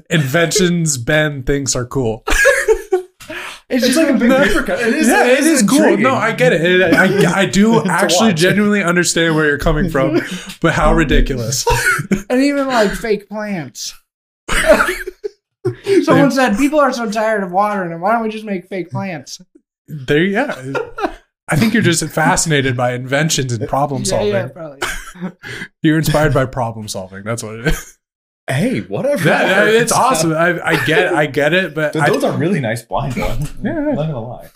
inventions 0.09 0.97
Ben 0.97 1.43
thinks 1.43 1.75
are 1.75 1.85
cool. 1.85 2.23
It's, 3.71 3.85
it's 3.85 3.95
just 3.95 3.97
like 3.97 4.09
a 4.15 4.17
big 4.19 4.29
No. 4.29 4.43
paper 4.43 4.63
cut 4.63 4.79
it 4.81 4.93
is 4.93 5.07
yeah, 5.07 5.25
it 5.25 5.39
is 5.39 5.63
cool. 5.63 5.97
No, 5.97 6.13
I 6.15 6.33
get 6.33 6.53
it. 6.53 6.61
It- 6.61 6.93
I, 6.93 7.41
I 7.41 7.45
do 7.45 7.83
actually 7.85 8.33
genuinely 8.33 8.83
understand 8.83 9.35
where 9.35 9.45
you're 9.47 9.57
coming 9.57 9.89
from, 9.89 10.19
but 10.61 10.73
how 10.73 10.93
ridiculous. 10.93 11.65
and 12.29 12.41
even 12.41 12.67
like 12.67 12.91
fake 12.91 13.29
plants. 13.29 13.93
Someone 16.03 16.31
said 16.31 16.57
people 16.57 16.79
are 16.79 16.91
so 16.91 17.09
tired 17.09 17.43
of 17.43 17.51
watering 17.51 17.91
them. 17.91 18.01
Why 18.01 18.13
don't 18.13 18.23
we 18.23 18.29
just 18.29 18.45
make 18.45 18.67
fake 18.67 18.89
plants? 18.89 19.39
There, 19.87 20.23
yeah. 20.23 20.73
I 21.47 21.55
think 21.55 21.73
you're 21.73 21.83
just 21.83 22.03
fascinated 22.09 22.75
by 22.75 22.93
inventions 22.93 23.53
and 23.53 23.67
problem 23.67 24.01
Yeah, 24.01 24.05
solving. 24.09 24.27
yeah, 24.33 24.47
probably. 24.47 24.79
You're 25.83 25.97
inspired 25.97 26.33
by 26.33 26.45
problem 26.45 26.87
solving. 26.87 27.23
That's 27.23 27.43
what 27.43 27.55
it 27.59 27.67
is. 27.67 27.99
Hey 28.51 28.79
whatever 28.81 29.23
That- 29.25 29.65
that- 29.65 29.67
it's 29.81 29.91
awesome. 29.91 30.33
I, 30.33 30.59
I 30.65 30.85
get, 30.85 31.13
I 31.13 31.25
get 31.25 31.53
it, 31.53 31.73
but 31.75 31.93
Th- 31.93 32.03
I, 32.03 32.09
those 32.09 32.23
are 32.23 32.37
really 32.37 32.59
nice 32.59 32.81
blinds, 32.83 33.15
though. 33.15 33.25
Yeah, 33.27 33.33
I'm 33.33 33.65
yeah. 33.65 33.93
not 33.93 33.95
gonna 33.95 34.21
lie. 34.21 34.49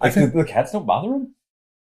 I 0.00 0.06
I 0.08 0.10
think 0.10 0.34
the 0.34 0.44
cats 0.44 0.72
don't 0.72 0.86
bother 0.86 1.08
them. 1.10 1.34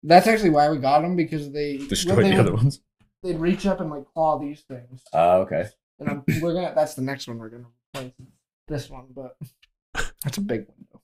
That's 0.04 0.28
actually 0.28 0.50
why 0.52 0.70
we 0.70 0.78
got 0.78 1.02
them 1.02 1.16
because 1.16 1.52
they 1.52 1.78
Destroy 1.78 2.16
they 2.16 2.24
the 2.24 2.30
would- 2.38 2.40
other 2.40 2.54
ones. 2.56 2.82
They'd 3.24 3.38
reach 3.40 3.66
up 3.66 3.80
and 3.80 3.90
like 3.90 4.04
claw 4.14 4.38
these 4.38 4.62
things. 4.62 5.02
Uh, 5.14 5.38
okay. 5.40 5.66
And 6.00 6.10
I'm, 6.10 6.24
we're 6.42 6.54
gonna. 6.54 6.74
That's 6.76 6.94
the 6.96 7.02
next 7.02 7.28
one 7.28 7.38
we're 7.40 7.48
gonna 7.50 7.68
replace. 7.96 8.12
This 8.68 8.90
one, 8.90 9.06
but 9.16 9.38
that's 10.24 10.38
a 10.38 10.42
big 10.42 10.66
window. 10.68 11.02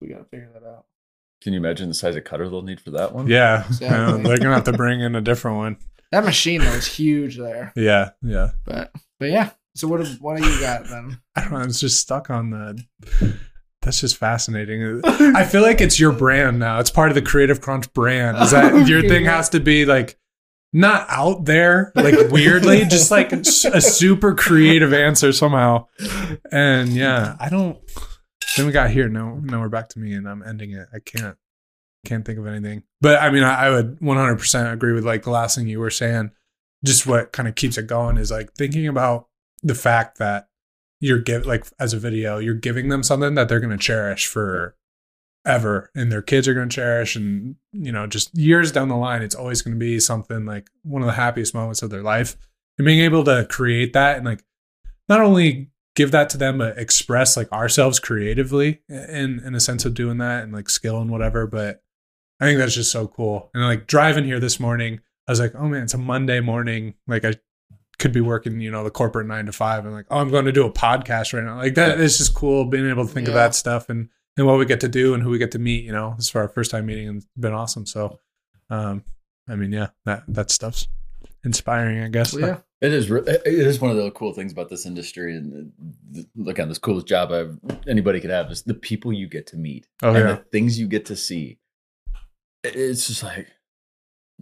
We 0.00 0.08
gotta 0.08 0.24
figure 0.24 0.50
that 0.54 0.64
out. 0.64 0.84
Can 1.42 1.52
you 1.54 1.58
imagine 1.58 1.88
the 1.88 1.94
size 1.94 2.14
of 2.16 2.22
cutter 2.24 2.48
they'll 2.48 2.62
need 2.62 2.80
for 2.80 2.90
that 2.92 3.12
one? 3.14 3.26
yeah, 3.26 3.64
Exactly. 3.68 4.22
they're 4.22 4.38
gonna 4.38 4.54
have 4.54 4.64
to 4.64 4.72
bring 4.72 5.00
in 5.00 5.16
a 5.16 5.20
different 5.20 5.56
one. 5.56 5.76
That 6.12 6.24
machine 6.24 6.60
though 6.60 6.72
is 6.72 6.86
huge 6.86 7.36
there. 7.36 7.72
Yeah, 7.74 8.10
yeah. 8.22 8.50
But 8.64 8.92
but 9.18 9.30
yeah. 9.30 9.50
So 9.74 9.88
what 9.88 10.04
do- 10.04 10.16
what 10.20 10.38
do 10.38 10.48
you 10.48 10.60
got 10.60 10.84
then? 10.88 11.20
I 11.36 11.42
don't 11.42 11.52
know. 11.52 11.60
It's 11.60 11.80
just 11.80 12.00
stuck 12.00 12.30
on 12.30 12.50
the. 12.50 12.82
That's 13.82 14.00
just 14.00 14.16
fascinating. 14.16 15.00
I 15.04 15.44
feel 15.44 15.62
like 15.62 15.80
it's 15.80 15.98
your 15.98 16.12
brand 16.12 16.58
now. 16.58 16.80
It's 16.80 16.90
part 16.90 17.08
of 17.10 17.14
the 17.14 17.22
Creative 17.22 17.60
Crunch 17.60 17.90
brand. 17.94 18.36
Is 18.38 18.50
that 18.50 18.72
oh, 18.72 18.78
your 18.78 19.02
thing 19.02 19.24
has 19.24 19.48
to 19.50 19.60
be 19.60 19.86
like 19.86 20.18
not 20.72 21.06
out 21.08 21.46
there, 21.46 21.92
like 21.94 22.30
weirdly, 22.30 22.84
just 22.90 23.10
like 23.10 23.32
a 23.32 23.44
super 23.44 24.34
creative 24.34 24.92
answer 24.92 25.32
somehow. 25.32 25.86
And 26.52 26.90
yeah, 26.90 27.36
I 27.40 27.48
don't. 27.48 27.78
Then 28.56 28.66
we 28.66 28.72
got 28.72 28.90
here. 28.90 29.08
No, 29.08 29.36
now 29.36 29.60
we're 29.60 29.68
back 29.68 29.88
to 29.90 29.98
me, 29.98 30.12
and 30.12 30.28
I'm 30.28 30.42
ending 30.42 30.72
it. 30.72 30.88
I 30.92 30.98
can't, 30.98 31.36
can't 32.04 32.24
think 32.24 32.38
of 32.38 32.46
anything. 32.46 32.82
But 33.00 33.22
I 33.22 33.30
mean, 33.30 33.44
I, 33.44 33.66
I 33.66 33.70
would 33.70 34.00
100% 34.00 34.72
agree 34.72 34.92
with 34.92 35.04
like 35.06 35.22
the 35.22 35.30
last 35.30 35.56
thing 35.56 35.68
you 35.68 35.80
were 35.80 35.90
saying. 35.90 36.32
Just 36.84 37.06
what 37.06 37.32
kind 37.32 37.48
of 37.48 37.54
keeps 37.54 37.78
it 37.78 37.86
going 37.86 38.16
is 38.18 38.30
like 38.30 38.52
thinking 38.54 38.86
about 38.88 39.28
the 39.62 39.74
fact 39.74 40.18
that 40.18 40.48
you're 41.00 41.18
give 41.18 41.46
like 41.46 41.66
as 41.78 41.92
a 41.92 41.98
video, 41.98 42.38
you're 42.38 42.54
giving 42.54 42.88
them 42.88 43.02
something 43.02 43.34
that 43.34 43.48
they're 43.48 43.60
going 43.60 43.76
to 43.76 43.78
cherish 43.78 44.26
for 44.26 44.76
ever 45.46 45.90
and 45.94 46.12
their 46.12 46.20
kids 46.20 46.46
are 46.46 46.52
going 46.52 46.68
to 46.68 46.74
cherish 46.74 47.16
and 47.16 47.56
you 47.72 47.90
know 47.90 48.06
just 48.06 48.36
years 48.36 48.70
down 48.70 48.88
the 48.88 48.94
line 48.94 49.22
it's 49.22 49.34
always 49.34 49.62
going 49.62 49.72
to 49.72 49.78
be 49.78 49.98
something 49.98 50.44
like 50.44 50.68
one 50.82 51.00
of 51.00 51.06
the 51.06 51.14
happiest 51.14 51.54
moments 51.54 51.80
of 51.80 51.88
their 51.88 52.02
life 52.02 52.36
and 52.76 52.84
being 52.84 53.00
able 53.00 53.24
to 53.24 53.46
create 53.48 53.94
that 53.94 54.18
and 54.18 54.26
like 54.26 54.44
not 55.08 55.22
only 55.22 55.70
give 55.96 56.12
that 56.12 56.30
to 56.30 56.38
them, 56.38 56.58
but 56.58 56.78
express 56.78 57.36
like 57.36 57.50
ourselves 57.52 57.98
creatively 57.98 58.80
in 58.88 59.40
in 59.44 59.54
a 59.54 59.60
sense 59.60 59.84
of 59.84 59.94
doing 59.94 60.18
that 60.18 60.44
and 60.44 60.52
like 60.52 60.70
skill 60.70 61.00
and 61.00 61.10
whatever. 61.10 61.46
But 61.46 61.82
I 62.40 62.46
think 62.46 62.58
that's 62.58 62.74
just 62.74 62.92
so 62.92 63.08
cool. 63.08 63.50
And 63.54 63.64
like 63.64 63.86
driving 63.86 64.24
here 64.24 64.40
this 64.40 64.60
morning, 64.60 65.00
I 65.28 65.32
was 65.32 65.40
like, 65.40 65.54
oh 65.54 65.68
man, 65.68 65.82
it's 65.82 65.94
a 65.94 65.98
Monday 65.98 66.40
morning. 66.40 66.94
Like 67.06 67.24
I 67.24 67.34
could 68.00 68.10
be 68.12 68.20
working, 68.20 68.58
you 68.60 68.70
know, 68.72 68.82
the 68.82 68.90
corporate 68.90 69.28
nine 69.28 69.46
to 69.46 69.52
five, 69.52 69.84
and 69.86 69.94
like, 69.94 70.06
oh, 70.10 70.18
I'm 70.18 70.30
going 70.30 70.46
to 70.46 70.52
do 70.52 70.66
a 70.66 70.72
podcast 70.72 71.32
right 71.32 71.44
now. 71.44 71.56
Like 71.58 71.74
that, 71.76 72.00
it's 72.00 72.18
just 72.18 72.34
cool 72.34 72.64
being 72.64 72.88
able 72.90 73.06
to 73.06 73.12
think 73.12 73.28
of 73.28 73.34
that 73.34 73.54
stuff 73.54 73.88
and 73.88 74.08
and 74.36 74.46
what 74.46 74.58
we 74.58 74.64
get 74.64 74.80
to 74.80 74.88
do 74.88 75.14
and 75.14 75.22
who 75.22 75.30
we 75.30 75.38
get 75.38 75.52
to 75.52 75.58
meet. 75.60 75.84
You 75.84 75.92
know, 75.92 76.14
this 76.16 76.24
is 76.24 76.30
for 76.30 76.40
our 76.40 76.48
first 76.48 76.72
time 76.72 76.86
meeting, 76.86 77.06
and 77.08 77.16
it's 77.18 77.26
been 77.38 77.52
awesome. 77.52 77.86
So, 77.86 78.18
um, 78.70 79.04
I 79.48 79.54
mean, 79.54 79.70
yeah, 79.70 79.88
that 80.06 80.24
that 80.28 80.50
stuff's 80.50 80.88
inspiring, 81.44 82.02
I 82.02 82.08
guess. 82.08 82.36
yeah. 82.36 82.58
It 82.82 82.94
is. 82.94 83.10
re- 83.10 83.20
It 83.26 83.42
is 83.46 83.78
one 83.78 83.90
of 83.90 83.98
the 83.98 84.10
cool 84.12 84.32
things 84.32 84.52
about 84.52 84.70
this 84.70 84.86
industry, 84.86 85.36
and 85.36 85.70
the, 86.10 86.26
the, 86.34 86.50
again, 86.50 86.70
this 86.70 86.78
coolest 86.78 87.06
job 87.06 87.30
I've, 87.30 87.58
anybody 87.86 88.20
could 88.20 88.30
have 88.30 88.50
is 88.50 88.62
the 88.62 88.72
people 88.72 89.12
you 89.12 89.28
get 89.28 89.46
to 89.48 89.58
meet 89.58 89.86
Oh 90.02 90.14
and 90.14 90.18
yeah. 90.18 90.26
the 90.36 90.36
things 90.50 90.80
you 90.80 90.88
get 90.88 91.04
to 91.06 91.14
see. 91.16 91.58
It's 92.64 93.06
just 93.06 93.22
like, 93.22 93.36
w- 93.36 93.59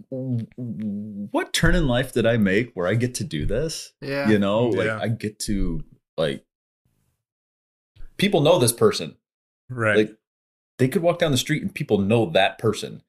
what 0.09 1.53
turn 1.53 1.75
in 1.75 1.87
life 1.87 2.13
did 2.13 2.25
I 2.25 2.37
make 2.37 2.71
where 2.73 2.87
I 2.87 2.95
get 2.95 3.15
to 3.15 3.23
do 3.23 3.45
this? 3.45 3.93
Yeah. 4.01 4.29
You 4.29 4.39
know, 4.39 4.67
like 4.67 4.87
Yeah. 4.87 4.99
I 5.01 5.07
get 5.07 5.39
to 5.39 5.83
like 6.17 6.43
people 8.17 8.41
know 8.41 8.59
this 8.59 8.73
person. 8.73 9.15
Right. 9.69 9.97
Like 9.97 10.17
they 10.77 10.87
could 10.87 11.01
walk 11.01 11.19
down 11.19 11.31
the 11.31 11.37
street 11.37 11.61
and 11.61 11.73
people 11.73 11.97
know 11.99 12.27
that 12.31 12.57
person. 12.57 13.01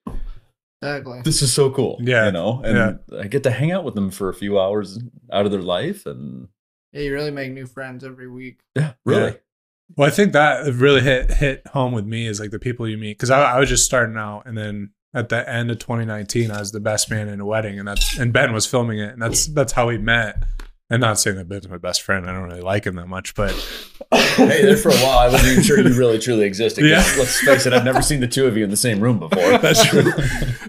Exactly. 0.82 1.20
This 1.24 1.42
is 1.42 1.52
so 1.52 1.70
cool. 1.70 1.98
Yeah. 2.00 2.26
you 2.26 2.32
know, 2.32 2.62
and 2.64 2.98
I 3.18 3.26
get 3.26 3.42
to 3.44 3.50
hang 3.50 3.70
out 3.72 3.84
with 3.84 3.94
them 3.94 4.10
for 4.10 4.28
a 4.28 4.34
few 4.34 4.58
hours 4.58 4.98
out 5.30 5.44
of 5.44 5.52
their 5.52 5.60
life, 5.62 6.06
and 6.06 6.48
Yeah, 6.92 7.02
you 7.02 7.12
really 7.12 7.30
make 7.30 7.52
new 7.52 7.66
friends 7.66 8.02
every 8.02 8.28
week. 8.28 8.60
yeah, 8.74 8.94
really. 9.04 9.36
Well, 9.96 10.06
I 10.08 10.10
think 10.10 10.32
that 10.32 10.72
really 10.74 11.00
hit 11.02 11.30
hit 11.32 11.66
home 11.66 11.92
with 11.92 12.06
me 12.06 12.26
is 12.26 12.40
like 12.40 12.50
the 12.50 12.58
people 12.60 12.88
you 12.88 12.96
meet 12.96 13.18
because 13.18 13.28
I, 13.30 13.42
I 13.56 13.60
was 13.60 13.68
just 13.68 13.84
starting 13.84 14.16
out, 14.16 14.46
and 14.46 14.56
then 14.56 14.90
at 15.14 15.28
the 15.28 15.48
end 15.48 15.70
of 15.70 15.78
2019, 15.78 16.50
I 16.50 16.60
was 16.60 16.72
the 16.72 16.80
best 16.80 17.10
man 17.10 17.28
in 17.28 17.40
a 17.40 17.44
wedding, 17.46 17.78
and 17.78 17.88
that's 17.88 18.18
and 18.18 18.32
Ben 18.32 18.52
was 18.52 18.66
filming 18.66 18.98
it, 18.98 19.12
and 19.12 19.20
that's 19.22 19.46
that's 19.46 19.72
how 19.72 19.88
we 19.88 19.98
met. 19.98 20.42
And 20.92 21.00
not 21.00 21.20
saying 21.20 21.36
that 21.36 21.48
Ben's 21.48 21.68
my 21.68 21.78
best 21.78 22.02
friend, 22.02 22.28
I 22.28 22.32
don't 22.32 22.48
really 22.48 22.62
like 22.62 22.84
him 22.84 22.96
that 22.96 23.06
much, 23.06 23.36
but 23.36 23.52
hey, 24.12 24.62
there 24.62 24.76
for 24.76 24.88
a 24.88 24.94
while, 24.96 25.18
I 25.20 25.28
wasn't 25.28 25.52
even 25.52 25.62
sure 25.62 25.78
you 25.78 25.96
really 25.96 26.18
truly 26.18 26.44
existed. 26.44 26.84
Yeah. 26.84 26.96
Let's 27.16 27.40
face 27.40 27.64
it, 27.64 27.72
I've 27.72 27.84
never 27.84 28.02
seen 28.02 28.18
the 28.18 28.26
two 28.26 28.46
of 28.46 28.56
you 28.56 28.64
in 28.64 28.70
the 28.70 28.76
same 28.76 28.98
room 29.00 29.20
before. 29.20 29.58
That's 29.58 29.84
true. 29.86 30.02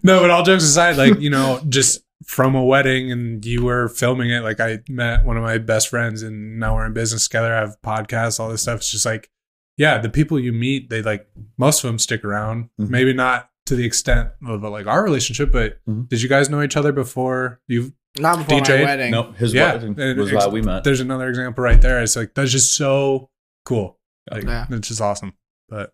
no, 0.03 0.19
but 0.19 0.29
all 0.29 0.43
jokes 0.43 0.63
aside, 0.63 0.97
like 0.97 1.19
you 1.19 1.31
know, 1.31 1.59
just 1.69 2.03
from 2.23 2.53
a 2.53 2.63
wedding, 2.63 3.11
and 3.11 3.43
you 3.43 3.63
were 3.65 3.87
filming 3.89 4.29
it. 4.29 4.41
Like 4.43 4.59
I 4.59 4.79
met 4.87 5.25
one 5.25 5.37
of 5.37 5.43
my 5.43 5.57
best 5.57 5.87
friends, 5.89 6.21
and 6.21 6.59
now 6.59 6.75
we're 6.75 6.85
in 6.85 6.93
business 6.93 7.27
together. 7.27 7.53
I 7.55 7.59
have 7.61 7.81
podcasts, 7.81 8.39
all 8.39 8.49
this 8.49 8.61
stuff. 8.61 8.77
It's 8.77 8.91
just 8.91 9.07
like, 9.07 9.31
yeah, 9.77 9.97
the 9.97 10.09
people 10.09 10.39
you 10.39 10.53
meet, 10.53 10.91
they 10.91 11.01
like 11.01 11.27
most 11.57 11.83
of 11.83 11.87
them 11.87 11.97
stick 11.97 12.23
around. 12.23 12.69
Mhm. 12.79 12.89
Maybe 12.89 13.13
not 13.13 13.49
to 13.67 13.75
the 13.75 13.85
extent 13.85 14.29
of 14.45 14.63
like 14.63 14.87
our 14.87 15.03
relationship, 15.03 15.51
but 15.51 15.77
Mhm. 15.87 16.09
did 16.09 16.21
you 16.21 16.29
guys 16.29 16.49
know 16.49 16.61
each 16.61 16.75
other 16.77 16.91
before 16.91 17.59
you? 17.67 17.93
Not 18.19 18.39
before 18.39 18.59
DJ? 18.59 18.79
my 18.79 18.83
wedding. 18.85 19.11
Nope, 19.11 19.37
his 19.37 19.53
Yeah, 19.53 19.73
wedding 19.73 19.95
and 19.99 20.19
was 20.19 20.33
ex- 20.33 20.43
how 20.43 20.49
we 20.49 20.61
met. 20.61 20.83
There's 20.83 20.99
another 20.99 21.29
example 21.29 21.63
right 21.63 21.79
there. 21.81 22.01
It's 22.01 22.15
like 22.15 22.33
that's 22.33 22.51
just 22.51 22.73
so 22.73 23.29
cool. 23.65 23.99
Like 24.29 24.43
Yeah. 24.43 24.65
it's 24.69 24.87
just 24.89 24.99
awesome. 25.01 25.33
But 25.69 25.93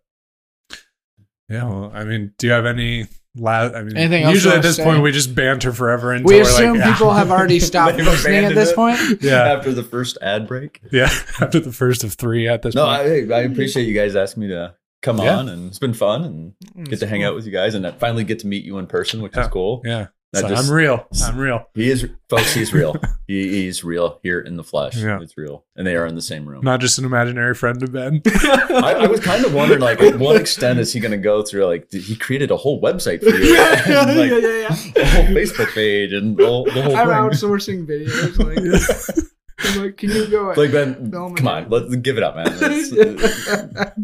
yeah, 1.49 1.63
well, 1.65 1.91
I 1.93 2.03
mean, 2.03 2.33
do 2.37 2.47
you 2.47 2.53
have 2.53 2.65
any? 2.65 3.07
La- 3.39 3.69
I 3.71 3.83
mean, 3.83 3.95
Anything 3.95 4.27
usually 4.29 4.55
at 4.55 4.63
this 4.63 4.77
say? 4.77 4.83
point 4.83 5.03
we 5.03 5.11
just 5.11 5.35
banter 5.35 5.71
forever 5.71 6.11
until 6.11 6.25
We 6.27 6.37
we're 6.37 6.41
assume 6.41 6.79
like, 6.79 6.91
people 6.93 7.13
have 7.13 7.29
already 7.29 7.59
stopped 7.59 7.95
They've 7.97 8.03
listening 8.07 8.45
at 8.45 8.55
this 8.55 8.71
it. 8.71 8.75
point. 8.75 8.99
yeah, 9.21 9.43
After 9.53 9.71
the 9.73 9.83
first 9.83 10.17
ad 10.23 10.47
break. 10.47 10.81
yeah. 10.91 11.03
After 11.39 11.59
the 11.59 11.71
first 11.71 12.03
of 12.03 12.13
three 12.13 12.47
at 12.47 12.63
this 12.63 12.73
No, 12.73 12.85
point. 12.85 12.99
I, 13.31 13.35
I 13.35 13.41
appreciate 13.41 13.83
you 13.83 13.93
guys 13.93 14.15
asking 14.15 14.41
me 14.41 14.47
to 14.49 14.73
come 15.01 15.17
Yeah. 15.19 15.37
on, 15.37 15.49
and 15.49 15.67
it's 15.67 15.79
been 15.79 15.93
fun, 15.93 16.23
and 16.23 16.53
mm, 16.75 16.89
get 16.89 16.99
to 16.99 17.07
hang 17.07 17.23
out 17.23 17.35
with 17.35 17.45
you 17.45 17.51
guys, 17.51 17.75
and 17.75 17.85
I 17.85 17.91
finally 17.91 18.23
get 18.23 18.39
to 18.39 18.47
meet 18.47 18.63
you 18.65 18.77
in 18.77 18.87
person, 18.87 19.21
which 19.21 19.37
is 19.37 19.47
cool. 19.47 19.81
yeah, 19.85 20.07
So 20.35 20.47
just- 20.47 20.67
I'm 20.69 20.75
real. 20.75 21.07
I'm 21.23 21.37
real. 21.47 21.67
He 21.73 21.89
is, 21.89 22.07
folks. 22.29 22.53
He's 22.53 22.73
real. 22.73 22.95
he, 23.27 23.47
he's 23.63 23.83
real 23.83 24.19
here 24.23 24.39
in 24.39 24.55
the 24.57 24.63
flesh. 24.63 24.95
Yeah. 24.97 25.19
It's 25.21 25.37
real, 25.37 25.65
and 25.75 25.85
they 25.87 25.95
are 25.95 26.05
in 26.05 26.15
the 26.15 26.21
same 26.21 26.47
room. 26.47 26.63
Not 26.63 26.79
just 26.81 26.97
an 26.99 27.05
imaginary 27.05 27.53
friend 27.53 27.81
of 27.83 27.91
Ben. 27.91 28.21
I, 28.27 28.95
I 29.01 29.07
was 29.07 29.19
kind 29.19 29.45
of 29.45 29.53
wondering, 29.53 29.79
like, 29.81 30.01
at 30.01 30.17
what 30.19 30.35
extent 30.39 30.79
is 30.79 30.91
he 30.93 30.99
going 30.99 31.11
to 31.11 31.17
go 31.17 31.43
through? 31.43 31.65
Like, 31.65 31.89
did, 31.89 32.01
he 32.03 32.15
created 32.15 32.51
a 32.51 32.57
whole 32.57 32.81
website 32.81 33.19
for 33.21 33.29
you, 33.35 33.55
and, 33.57 34.17
like, 34.17 34.31
yeah, 34.31 35.01
a 35.03 35.05
whole 35.05 35.35
Facebook 35.35 35.73
page, 35.73 36.11
and 36.13 36.35
the 36.37 36.45
whole, 36.45 36.65
the 36.65 36.81
whole 36.81 36.95
I'm 36.95 37.07
thing. 37.07 37.15
outsourcing 37.49 37.85
videos. 37.87 38.37
Like, 38.37 39.25
I'm 39.59 39.81
like, 39.81 39.97
can 39.97 40.09
you 40.11 40.27
go? 40.27 40.53
Like, 40.57 40.71
Ben, 40.71 41.11
Film 41.11 41.35
come 41.35 41.47
it. 41.47 41.51
on, 41.51 41.69
let's 41.69 41.95
give 41.97 42.17
it 42.17 42.23
up, 42.23 42.35
man. 42.35 42.47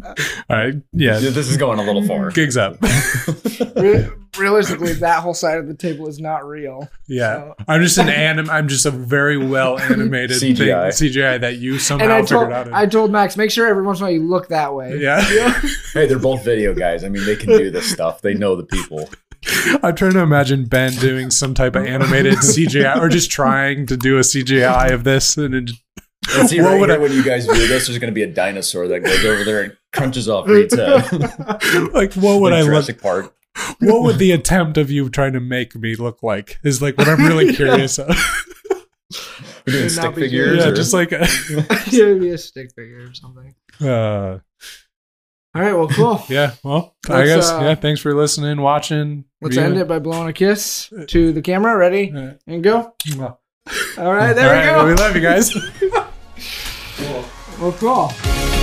All 0.50 0.58
right. 0.58 0.74
Yeah. 0.92 1.20
this 1.20 1.48
is 1.50 1.58
going 1.58 1.80
a 1.80 1.84
little 1.84 2.06
far. 2.08 2.32
Gigs 2.32 2.58
up. 2.58 2.78
Re- 3.76 4.08
realistically, 4.38 4.94
that 4.94 5.22
whole 5.22 5.34
side 5.34 5.58
of 5.60 5.68
the 5.68 5.74
table 5.76 6.08
is 6.08 6.20
not 6.20 6.46
real. 6.48 6.90
Yeah. 7.08 7.36
So- 7.36 7.56
I'm 7.68 7.82
just 7.82 7.98
an 7.98 8.10
anim. 8.10 8.50
I'm 8.50 8.68
just 8.68 8.86
a 8.86 8.92
very 8.92 9.38
well 9.38 9.78
animated 9.80 10.38
CGI. 10.42 10.58
thing, 10.98 11.10
CGI 11.12 11.42
that 11.42 11.58
you 11.58 11.78
somehow 11.80 12.06
And 12.06 12.14
I 12.14 12.22
figured 12.22 12.40
told 12.40 12.52
out. 12.52 12.68
in- 12.68 12.74
I 12.74 12.86
told 12.88 13.12
Max, 13.12 13.38
make 13.38 13.52
sure 13.52 13.68
every 13.68 13.84
once 13.84 14.00
in 14.00 14.04
a 14.04 14.06
while 14.08 14.14
you 14.14 14.24
look 14.28 14.48
that 14.50 14.74
way. 14.74 14.98
yeah. 15.00 15.22
Hey, 15.94 16.08
they're 16.08 16.18
both 16.20 16.44
video 16.44 16.74
guys. 16.74 17.04
I 17.04 17.10
mean, 17.10 17.26
they 17.26 17.36
can 17.36 17.50
do 17.50 17.70
this 17.70 17.90
stuff. 17.92 18.22
They 18.22 18.34
know 18.34 18.56
the 18.56 18.64
people. 18.66 19.10
I'm 19.84 19.95
trying 19.95 20.14
to 20.14 20.20
imagine 20.20 20.65
Ben 20.65 20.94
doing 20.94 21.30
some 21.32 21.53
type 21.53 21.76
of 21.76 21.86
animated 21.86 22.36
CGI 22.36 22.98
or 22.98 23.10
just 23.10 23.30
trying 23.32 23.86
to 23.88 23.98
do 23.98 24.18
a 24.18 24.22
CGI 24.22 24.91
of 24.91 25.03
this. 25.03 25.38
And 25.38 25.53
it, 25.56 25.72
And 26.38 26.49
see, 26.49 26.61
What 26.61 26.70
right 26.72 26.80
would 26.80 26.90
here, 26.90 26.98
I- 26.99 27.02
when 27.02 27.11
you 27.11 27.24
guys 27.24 27.45
view 27.45 27.68
this, 27.68 27.88
there's 27.88 27.99
going 27.99 28.11
to 28.11 28.15
be 28.15 28.24
a 28.24 28.28
dinosaur 28.32 28.88
that 28.88 29.02
goes 29.02 29.26
over 29.26 29.44
there 29.44 29.61
and 29.64 29.78
crunches 29.91 30.30
off 30.30 30.48
Reed's 30.49 30.74
head. 30.76 31.11
like, 31.94 32.14
what 32.14 32.40
would 32.41 32.52
Like 32.52 32.60
I 32.60 32.61
look? 32.61 32.65
Jurassic 32.68 33.02
Park. 33.02 33.36
What 33.82 34.02
would 34.03 34.18
the 34.18 34.32
attempt 34.32 34.78
of 34.78 34.90
you 34.90 35.10
trying 35.10 35.34
to 35.34 35.40
make 35.40 35.76
me 35.76 35.95
look 35.95 36.24
like? 36.24 36.60
Is 36.64 36.82
like 36.82 36.98
what 36.98 37.07
I'm 37.07 37.24
really 37.26 37.53
curious 37.56 37.99
of. 37.99 38.07
We're 39.68 39.74
doing 39.74 39.90
stick 39.90 40.15
figures. 40.15 40.57
yeah, 40.57 40.70
or- 40.70 40.76
just 40.76 40.94
like. 40.94 41.11
A, 41.11 41.28
yeah, 41.91 42.14
be 42.14 42.30
a 42.30 42.38
stick 42.38 42.72
figure 42.76 43.07
or 43.10 43.14
something. 43.14 43.53
uh, 43.88 44.40
All 45.56 45.62
right, 45.62 45.74
well, 45.74 45.88
cool. 45.88 46.22
yeah. 46.30 46.54
Well, 46.64 46.96
I 47.10 47.14
Let's, 47.24 47.30
guess. 47.30 47.50
uh, 47.52 47.60
yeah. 47.62 47.76
Thanks 47.76 48.02
for 48.02 48.14
listening, 48.16 48.60
watching. 48.62 49.26
Let's 49.42 49.56
viewing. 49.56 49.72
end 49.74 49.82
it 49.82 49.88
by 49.88 50.00
blowing 50.00 50.28
a 50.30 50.34
kiss 50.34 50.92
to 51.08 51.32
the 51.32 51.42
camera. 51.42 51.78
Ready 51.78 52.12
Uh, 52.16 52.34
and 52.48 52.64
go. 52.64 52.94
well, 53.18 53.40
All 53.98 54.14
right, 54.14 54.34
there 54.36 54.50
all 54.50 54.78
right, 54.78 54.84
we 54.86 54.92
We 54.92 54.96
go. 54.98 55.04
love 55.04 55.16
you 55.16 55.22
guys. 55.22 55.54
Well, 57.60 57.72
cool. 57.74 58.62